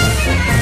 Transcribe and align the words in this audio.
Thank 0.00 0.52
you. 0.52 0.57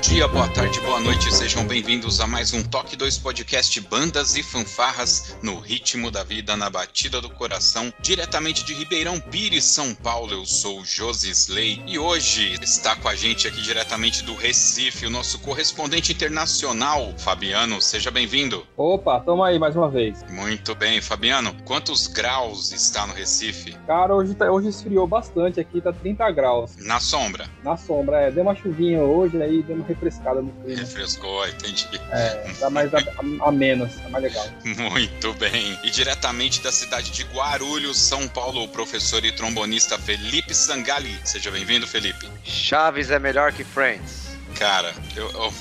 Dia, 0.00 0.28
boa 0.28 0.46
tarde, 0.48 0.80
boa 0.80 1.00
noite, 1.00 1.34
sejam 1.34 1.66
bem-vindos 1.66 2.20
a 2.20 2.26
mais 2.26 2.54
um 2.54 2.62
Toque 2.62 2.94
2 2.94 3.18
Podcast 3.18 3.80
Bandas 3.80 4.36
e 4.36 4.44
Fanfarras 4.44 5.36
no 5.42 5.58
ritmo 5.58 6.08
da 6.08 6.22
vida, 6.22 6.56
na 6.56 6.70
batida 6.70 7.20
do 7.20 7.28
coração, 7.28 7.92
diretamente 8.00 8.64
de 8.64 8.74
Ribeirão 8.74 9.18
Pires, 9.18 9.64
São 9.64 9.92
Paulo. 9.94 10.32
Eu 10.32 10.46
sou 10.46 10.84
Josi 10.84 11.30
Slay 11.30 11.82
e 11.84 11.98
hoje 11.98 12.56
está 12.62 12.94
com 12.94 13.08
a 13.08 13.16
gente 13.16 13.48
aqui 13.48 13.60
diretamente 13.60 14.22
do 14.22 14.36
Recife 14.36 15.06
o 15.06 15.10
nosso 15.10 15.40
correspondente 15.40 16.12
internacional, 16.12 17.12
Fabiano. 17.18 17.82
Seja 17.82 18.10
bem-vindo. 18.10 18.64
Opa, 18.76 19.18
tamo 19.18 19.42
aí 19.42 19.58
mais 19.58 19.74
uma 19.74 19.88
vez. 19.88 20.24
Muito 20.30 20.76
bem, 20.76 21.00
Fabiano. 21.00 21.52
Quantos 21.64 22.06
graus 22.06 22.70
está 22.70 23.04
no 23.04 23.14
Recife? 23.14 23.72
Cara, 23.86 24.14
hoje, 24.14 24.34
tá, 24.34 24.50
hoje 24.50 24.68
esfriou 24.68 25.08
bastante 25.08 25.58
aqui, 25.58 25.80
tá 25.80 25.92
30 25.92 26.30
graus. 26.30 26.76
Na 26.76 27.00
sombra. 27.00 27.48
Na 27.64 27.76
sombra, 27.76 28.20
é. 28.20 28.30
Deu 28.30 28.44
uma 28.44 28.54
chuvinha 28.54 29.02
hoje, 29.02 29.42
aí 29.42 29.62
deu 29.62 29.74
uma 29.74 29.87
refrescada 29.88 30.42
no 30.42 30.52
clima. 30.52 30.80
Refrescou, 30.80 31.48
entendi. 31.48 31.88
É, 32.10 32.52
dá 32.60 32.70
mais 32.70 32.92
a, 32.94 32.98
a, 32.98 33.48
a 33.48 33.52
menos, 33.52 33.94
tá 33.96 34.08
mais 34.08 34.24
legal. 34.24 34.46
Muito 34.64 35.32
bem. 35.34 35.78
E 35.82 35.90
diretamente 35.90 36.62
da 36.62 36.70
cidade 36.70 37.10
de 37.10 37.24
Guarulhos, 37.24 37.98
São 37.98 38.28
Paulo, 38.28 38.62
o 38.62 38.68
professor 38.68 39.24
e 39.24 39.32
trombonista 39.32 39.98
Felipe 39.98 40.54
Sangali. 40.54 41.18
Seja 41.24 41.50
bem-vindo, 41.50 41.86
Felipe. 41.86 42.28
Chaves 42.44 43.10
é 43.10 43.18
melhor 43.18 43.52
que 43.52 43.64
Friends. 43.64 44.28
Cara, 44.56 44.94
eu. 45.16 45.30
eu... 45.30 45.52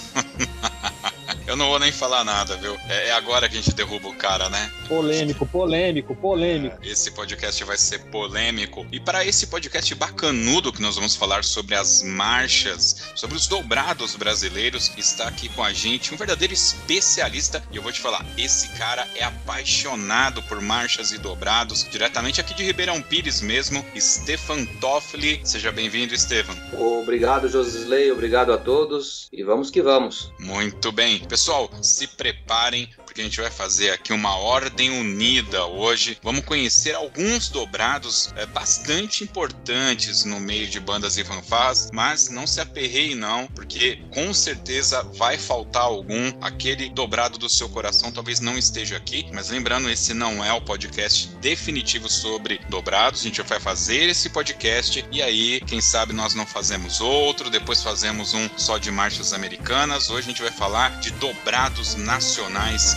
Eu 1.47 1.55
não 1.55 1.69
vou 1.69 1.79
nem 1.79 1.93
falar 1.93 2.25
nada, 2.25 2.57
viu? 2.57 2.75
É, 2.89 3.07
é, 3.07 3.11
agora 3.13 3.47
que 3.47 3.57
a 3.57 3.61
gente 3.61 3.73
derruba 3.73 4.09
o 4.09 4.13
cara, 4.13 4.49
né? 4.49 4.69
Polêmico, 4.85 5.45
polêmico, 5.45 6.13
polêmico. 6.13 6.77
Esse 6.83 7.09
podcast 7.11 7.63
vai 7.63 7.77
ser 7.77 7.99
polêmico. 8.11 8.85
E 8.91 8.99
para 8.99 9.25
esse 9.25 9.47
podcast 9.47 9.95
bacanudo 9.95 10.73
que 10.73 10.81
nós 10.81 10.95
vamos 10.95 11.15
falar 11.15 11.45
sobre 11.45 11.73
as 11.75 12.03
marchas, 12.03 13.11
sobre 13.15 13.37
os 13.37 13.47
dobrados 13.47 14.17
brasileiros, 14.17 14.91
está 14.97 15.25
aqui 15.25 15.47
com 15.47 15.63
a 15.63 15.71
gente 15.71 16.13
um 16.13 16.17
verdadeiro 16.17 16.53
especialista. 16.53 17.63
E 17.71 17.77
eu 17.77 17.81
vou 17.81 17.93
te 17.93 18.01
falar, 18.01 18.25
esse 18.37 18.67
cara 18.77 19.07
é 19.15 19.23
apaixonado 19.23 20.43
por 20.43 20.59
marchas 20.59 21.13
e 21.13 21.17
dobrados, 21.17 21.87
diretamente 21.89 22.41
aqui 22.41 22.53
de 22.53 22.65
Ribeirão 22.65 23.01
Pires 23.01 23.39
mesmo, 23.39 23.85
Stefan 23.97 24.65
Toffoli. 24.81 25.39
Seja 25.45 25.71
bem-vindo, 25.71 26.17
Stefan. 26.17 26.57
Obrigado, 26.77 27.47
Josisley, 27.47 28.11
obrigado 28.11 28.51
a 28.51 28.57
todos 28.57 29.29
e 29.31 29.43
vamos 29.43 29.69
que 29.69 29.81
vamos. 29.81 30.29
Muito 30.37 30.91
bem. 30.91 31.21
Pessoal, 31.37 31.69
se 31.83 32.07
preparem, 32.07 32.89
porque 33.17 33.21
a 33.21 33.25
gente 33.25 33.41
vai 33.41 33.49
fazer 33.49 33.89
aqui 33.89 34.13
uma 34.13 34.35
ordem 34.37 34.91
unida 34.91 35.65
hoje. 35.65 36.19
Vamos 36.21 36.45
conhecer 36.45 36.93
alguns 36.93 37.49
dobrados 37.49 38.31
é, 38.35 38.45
bastante 38.45 39.23
importantes 39.23 40.23
no 40.23 40.39
meio 40.39 40.67
de 40.67 40.79
bandas 40.79 41.17
e 41.17 41.23
fanfarras, 41.23 41.89
mas 41.91 42.29
não 42.29 42.45
se 42.45 42.61
aperreie 42.61 43.15
não, 43.15 43.47
porque 43.47 43.99
com 44.13 44.31
certeza 44.35 45.01
vai 45.15 45.35
faltar 45.35 45.81
algum. 45.81 46.31
Aquele 46.41 46.89
dobrado 46.89 47.39
do 47.39 47.49
seu 47.49 47.67
coração 47.69 48.11
talvez 48.11 48.39
não 48.39 48.55
esteja 48.55 48.97
aqui, 48.97 49.25
mas 49.33 49.49
lembrando, 49.49 49.89
esse 49.89 50.13
não 50.13 50.45
é 50.45 50.53
o 50.53 50.61
podcast 50.61 51.29
definitivo 51.41 52.07
sobre 52.07 52.59
dobrados. 52.69 53.21
A 53.21 53.23
gente 53.23 53.41
vai 53.41 53.59
fazer 53.59 54.09
esse 54.09 54.29
podcast 54.29 55.03
e 55.11 55.23
aí, 55.23 55.59
quem 55.61 55.81
sabe 55.81 56.13
nós 56.13 56.35
não 56.35 56.45
fazemos 56.45 57.01
outro, 57.01 57.49
depois 57.49 57.81
fazemos 57.81 58.35
um 58.35 58.47
só 58.57 58.77
de 58.77 58.91
marchas 58.91 59.33
americanas. 59.33 60.11
Hoje 60.11 60.27
a 60.27 60.29
gente 60.29 60.41
vai 60.43 60.51
falar 60.51 60.99
de 60.99 61.09
dobrados 61.13 61.95
nacionais 61.95 62.95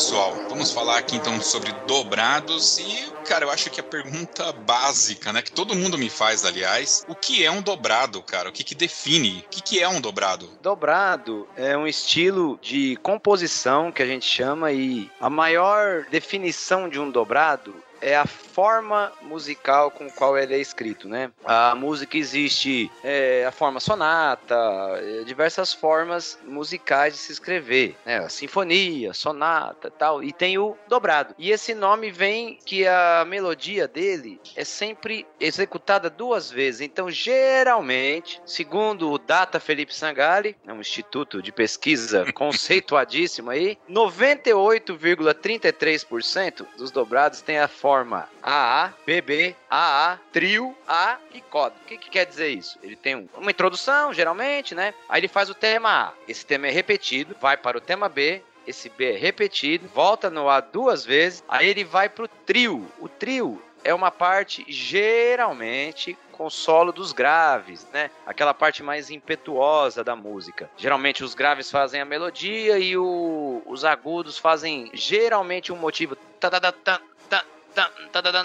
pessoal. 0.00 0.34
Vamos 0.48 0.72
falar 0.72 0.96
aqui 0.96 1.16
então 1.16 1.38
sobre 1.42 1.70
dobrados 1.86 2.78
e, 2.78 3.12
cara, 3.28 3.44
eu 3.44 3.50
acho 3.50 3.68
que 3.68 3.80
a 3.80 3.82
pergunta 3.82 4.50
básica, 4.50 5.30
né, 5.30 5.42
que 5.42 5.52
todo 5.52 5.74
mundo 5.74 5.98
me 5.98 6.08
faz, 6.08 6.42
aliás, 6.42 7.04
o 7.06 7.14
que 7.14 7.44
é 7.44 7.50
um 7.50 7.60
dobrado, 7.60 8.22
cara? 8.22 8.48
O 8.48 8.52
que 8.52 8.64
que 8.64 8.74
define? 8.74 9.44
O 9.46 9.50
que 9.50 9.60
que 9.60 9.78
é 9.78 9.86
um 9.86 10.00
dobrado? 10.00 10.48
Dobrado 10.62 11.46
é 11.54 11.76
um 11.76 11.86
estilo 11.86 12.58
de 12.62 12.96
composição 13.02 13.92
que 13.92 14.02
a 14.02 14.06
gente 14.06 14.24
chama 14.24 14.72
e 14.72 15.10
a 15.20 15.28
maior 15.28 16.06
definição 16.10 16.88
de 16.88 16.98
um 16.98 17.10
dobrado 17.10 17.74
é 18.00 18.16
a 18.16 18.24
forma 18.60 19.10
musical 19.22 19.90
com 19.90 20.10
qual 20.10 20.36
ele 20.36 20.54
é 20.54 20.58
escrito, 20.58 21.08
né? 21.08 21.32
A 21.46 21.74
música 21.74 22.18
existe 22.18 22.92
é, 23.02 23.46
a 23.46 23.50
forma 23.50 23.80
sonata, 23.80 24.54
é, 24.98 25.24
diversas 25.24 25.72
formas 25.72 26.38
musicais 26.44 27.14
de 27.14 27.20
se 27.20 27.32
escrever, 27.32 27.96
né? 28.04 28.18
A 28.18 28.28
sinfonia, 28.28 29.14
sonata, 29.14 29.90
tal, 29.90 30.22
e 30.22 30.30
tem 30.30 30.58
o 30.58 30.76
dobrado. 30.86 31.34
E 31.38 31.50
esse 31.50 31.74
nome 31.74 32.10
vem 32.10 32.58
que 32.62 32.86
a 32.86 33.24
melodia 33.26 33.88
dele 33.88 34.38
é 34.54 34.62
sempre 34.62 35.26
executada 35.40 36.10
duas 36.10 36.50
vezes. 36.50 36.82
Então, 36.82 37.10
geralmente, 37.10 38.42
segundo 38.44 39.10
o 39.10 39.16
Data 39.16 39.58
Felipe 39.58 39.94
Sangali, 39.94 40.54
é 40.66 40.72
um 40.72 40.80
instituto 40.80 41.40
de 41.40 41.50
pesquisa 41.50 42.30
conceituadíssimo 42.36 43.48
aí, 43.48 43.78
98,33% 43.88 46.66
dos 46.76 46.90
dobrados 46.90 47.40
tem 47.40 47.58
a 47.58 47.66
forma 47.66 48.28
AA, 48.50 48.92
BB, 49.06 49.54
AA, 49.70 50.18
trio, 50.32 50.76
A 50.88 51.18
e 51.32 51.40
coda. 51.40 51.76
O 51.82 51.86
que, 51.86 51.96
que 51.96 52.10
quer 52.10 52.26
dizer 52.26 52.48
isso? 52.48 52.78
Ele 52.82 52.96
tem 52.96 53.14
um, 53.14 53.28
uma 53.36 53.50
introdução, 53.50 54.12
geralmente, 54.12 54.74
né? 54.74 54.92
Aí 55.08 55.20
ele 55.20 55.28
faz 55.28 55.48
o 55.48 55.54
tema 55.54 56.08
A. 56.08 56.12
Esse 56.26 56.44
tema 56.44 56.66
é 56.66 56.70
repetido, 56.70 57.36
vai 57.40 57.56
para 57.56 57.78
o 57.78 57.80
tema 57.80 58.08
B, 58.08 58.42
esse 58.66 58.88
B 58.88 59.14
é 59.14 59.16
repetido, 59.16 59.88
volta 59.88 60.28
no 60.28 60.48
A 60.48 60.60
duas 60.60 61.04
vezes, 61.04 61.44
aí 61.48 61.68
ele 61.68 61.84
vai 61.84 62.08
pro 62.08 62.26
trio. 62.26 62.90
O 62.98 63.08
trio 63.08 63.62
é 63.84 63.94
uma 63.94 64.10
parte 64.10 64.64
geralmente 64.68 66.16
com 66.32 66.48
solo 66.48 66.90
dos 66.90 67.12
graves, 67.12 67.86
né? 67.92 68.10
Aquela 68.26 68.54
parte 68.54 68.82
mais 68.82 69.10
impetuosa 69.10 70.02
da 70.02 70.16
música. 70.16 70.70
Geralmente 70.76 71.22
os 71.22 71.34
graves 71.34 71.70
fazem 71.70 72.00
a 72.00 72.04
melodia 72.04 72.78
e 72.78 72.96
o, 72.96 73.62
os 73.66 73.84
agudos 73.84 74.38
fazem 74.38 74.90
geralmente 74.94 75.70
um 75.70 75.76
motivo 75.76 76.16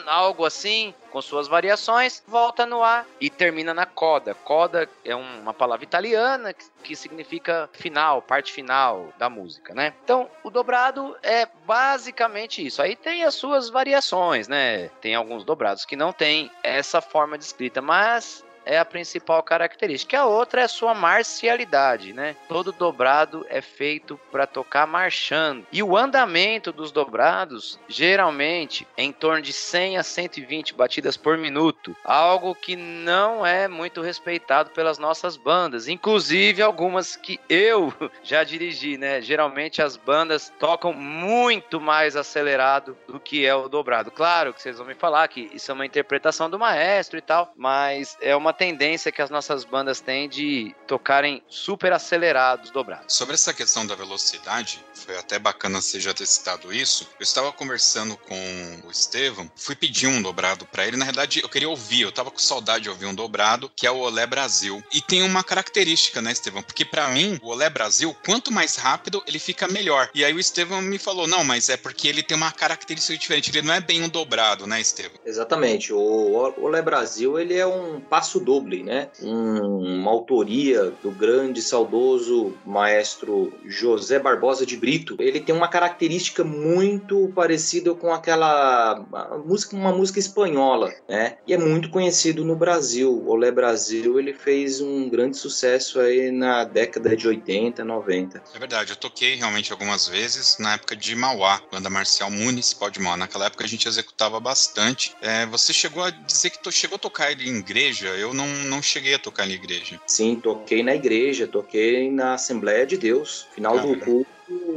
algo 0.07 0.45
assim, 0.45 0.93
com 1.11 1.21
suas 1.21 1.47
variações, 1.47 2.23
volta 2.27 2.65
no 2.65 2.83
A 2.83 3.05
e 3.19 3.29
termina 3.29 3.73
na 3.73 3.85
coda. 3.85 4.33
Coda 4.33 4.87
é 5.03 5.15
uma 5.15 5.53
palavra 5.53 5.83
italiana 5.83 6.53
que, 6.53 6.65
que 6.83 6.95
significa 6.95 7.69
final, 7.73 8.21
parte 8.21 8.51
final 8.51 9.09
da 9.17 9.29
música, 9.29 9.73
né? 9.73 9.93
Então, 10.03 10.29
o 10.43 10.49
dobrado 10.49 11.17
é 11.23 11.47
basicamente 11.65 12.65
isso. 12.65 12.81
Aí 12.81 12.95
tem 12.95 13.23
as 13.23 13.35
suas 13.35 13.69
variações, 13.69 14.47
né? 14.47 14.89
Tem 15.01 15.15
alguns 15.15 15.43
dobrados 15.43 15.85
que 15.85 15.95
não 15.95 16.13
tem 16.13 16.51
essa 16.61 17.01
forma 17.01 17.37
de 17.37 17.43
escrita, 17.43 17.81
mas 17.81 18.44
é 18.65 18.77
a 18.79 18.85
principal 18.85 19.41
característica. 19.43 20.19
A 20.19 20.25
outra 20.25 20.61
é 20.61 20.63
a 20.65 20.69
sua 20.69 20.93
marcialidade, 20.93 22.13
né? 22.13 22.35
Todo 22.47 22.71
dobrado 22.71 23.45
é 23.49 23.61
feito 23.61 24.19
para 24.31 24.47
tocar 24.47 24.87
marchando. 24.87 25.65
E 25.71 25.83
o 25.83 25.95
andamento 25.95 26.71
dos 26.71 26.91
dobrados, 26.91 27.79
geralmente, 27.87 28.87
é 28.97 29.03
em 29.03 29.11
torno 29.11 29.41
de 29.41 29.53
100 29.53 29.97
a 29.97 30.03
120 30.03 30.73
batidas 30.73 31.15
por 31.15 31.37
minuto. 31.37 31.95
Algo 32.03 32.55
que 32.55 32.75
não 32.75 33.45
é 33.45 33.67
muito 33.67 34.01
respeitado 34.01 34.71
pelas 34.71 34.97
nossas 34.97 35.37
bandas. 35.37 35.87
Inclusive 35.87 36.61
algumas 36.61 37.15
que 37.15 37.39
eu 37.47 37.93
já 38.23 38.43
dirigi, 38.43 38.97
né? 38.97 39.21
Geralmente 39.21 39.81
as 39.81 39.95
bandas 39.95 40.51
tocam 40.59 40.93
muito 40.93 41.79
mais 41.79 42.15
acelerado 42.15 42.97
do 43.07 43.19
que 43.19 43.45
é 43.45 43.53
o 43.53 43.69
dobrado. 43.69 44.11
Claro 44.11 44.53
que 44.53 44.61
vocês 44.61 44.77
vão 44.77 44.87
me 44.87 44.95
falar 44.95 45.27
que 45.27 45.49
isso 45.53 45.69
é 45.69 45.73
uma 45.73 45.85
interpretação 45.85 46.49
do 46.49 46.57
maestro 46.57 47.17
e 47.17 47.21
tal, 47.21 47.53
mas 47.55 48.17
é 48.21 48.35
uma 48.35 48.53
tendência 48.55 49.11
que 49.11 49.21
as 49.21 49.29
nossas 49.29 49.63
bandas 49.63 49.99
têm 49.99 50.27
de 50.27 50.75
tocarem 50.87 51.43
super 51.47 51.93
acelerados, 51.93 52.71
dobrados. 52.71 53.13
Sobre 53.13 53.35
essa 53.35 53.53
questão 53.53 53.85
da 53.85 53.93
velocidade, 53.93 54.83
foi 54.93 55.17
até 55.17 55.37
bacana 55.37 55.81
você 55.81 55.99
já 55.99 56.13
ter 56.13 56.25
citado 56.25 56.73
isso. 56.73 57.07
Eu 57.19 57.23
estava 57.23 57.51
conversando 57.51 58.17
com 58.17 58.81
o 58.85 58.91
Estevam, 58.91 59.51
fui 59.55 59.75
pedir 59.75 60.07
um 60.07 60.21
dobrado 60.21 60.65
para 60.65 60.87
ele. 60.87 60.97
Na 60.97 61.05
verdade, 61.05 61.41
eu 61.43 61.49
queria 61.49 61.69
ouvir, 61.69 62.01
eu 62.01 62.11
tava 62.11 62.31
com 62.31 62.39
saudade 62.39 62.83
de 62.83 62.89
ouvir 62.89 63.05
um 63.05 63.13
dobrado, 63.13 63.71
que 63.75 63.85
é 63.85 63.91
o 63.91 63.97
Olé 63.97 64.25
Brasil. 64.25 64.83
E 64.93 65.01
tem 65.01 65.21
uma 65.23 65.43
característica, 65.43 66.21
né, 66.21 66.31
Estevam? 66.31 66.63
Porque 66.63 66.85
para 66.85 67.07
mim, 67.09 67.39
o 67.43 67.49
Olé 67.49 67.69
Brasil, 67.69 68.15
quanto 68.25 68.51
mais 68.51 68.75
rápido, 68.75 69.23
ele 69.27 69.37
fica 69.37 69.67
melhor. 69.67 70.09
E 70.13 70.23
aí 70.23 70.33
o 70.33 70.39
Estevam 70.39 70.81
me 70.81 70.97
falou: 70.97 71.27
não, 71.27 71.43
mas 71.43 71.69
é 71.69 71.77
porque 71.77 72.07
ele 72.07 72.23
tem 72.23 72.37
uma 72.37 72.51
característica 72.51 73.17
diferente, 73.17 73.51
ele 73.51 73.61
não 73.61 73.73
é 73.73 73.81
bem 73.81 74.01
um 74.01 74.09
dobrado, 74.09 74.65
né, 74.65 74.79
Estevam? 74.79 75.19
Exatamente. 75.25 75.91
O 75.93 76.53
Olé 76.61 76.81
Brasil, 76.81 77.39
ele 77.39 77.55
é 77.55 77.67
um 77.67 77.99
passo 77.99 78.39
doble, 78.45 78.83
né? 78.83 79.09
Um, 79.21 79.99
uma 79.99 80.11
autoria 80.11 80.93
do 81.03 81.11
grande, 81.11 81.61
saudoso 81.61 82.53
maestro 82.65 83.51
José 83.65 84.19
Barbosa 84.19 84.65
de 84.65 84.77
Brito. 84.77 85.17
Ele 85.19 85.39
tem 85.39 85.53
uma 85.53 85.67
característica 85.67 86.43
muito 86.43 87.31
parecida 87.35 87.93
com 87.93 88.13
aquela 88.13 89.03
música, 89.45 89.75
uma 89.75 89.91
música 89.91 90.19
espanhola, 90.19 90.93
né? 91.09 91.37
E 91.47 91.53
é 91.53 91.57
muito 91.57 91.89
conhecido 91.89 92.45
no 92.45 92.55
Brasil. 92.55 93.23
Olé 93.27 93.51
Brasil, 93.51 94.19
ele 94.19 94.33
fez 94.33 94.79
um 94.79 95.09
grande 95.09 95.37
sucesso 95.37 95.99
aí 95.99 96.31
na 96.31 96.63
década 96.63 97.15
de 97.15 97.27
80, 97.27 97.83
90. 97.83 98.43
É 98.53 98.59
verdade, 98.59 98.91
eu 98.91 98.95
toquei 98.95 99.35
realmente 99.35 99.71
algumas 99.71 100.07
vezes 100.07 100.57
na 100.59 100.73
época 100.73 100.95
de 100.95 101.15
Mauá, 101.15 101.61
banda 101.71 101.89
marcial 101.89 102.29
municipal 102.29 102.89
de 102.89 102.99
Mauá. 102.99 103.17
Naquela 103.17 103.45
época 103.45 103.63
a 103.63 103.67
gente 103.67 103.87
executava 103.87 104.39
bastante. 104.39 105.15
É, 105.21 105.45
você 105.47 105.73
chegou 105.73 106.03
a 106.03 106.09
dizer 106.09 106.51
que 106.51 106.71
chegou 106.71 106.97
a 106.97 106.99
tocar 106.99 107.31
ele 107.31 107.49
em 107.49 107.57
igreja? 107.57 108.07
Eu 108.09 108.33
não, 108.35 108.47
não 108.65 108.81
cheguei 108.81 109.13
a 109.13 109.19
tocar 109.19 109.47
na 109.47 109.53
igreja. 109.53 109.99
Sim, 110.05 110.35
toquei 110.35 110.83
na 110.83 110.93
igreja, 110.93 111.47
toquei 111.47 112.11
na 112.11 112.33
Assembleia 112.33 112.85
de 112.85 112.97
Deus. 112.97 113.47
Final 113.55 113.79
do 113.79 113.99
culto 113.99 114.34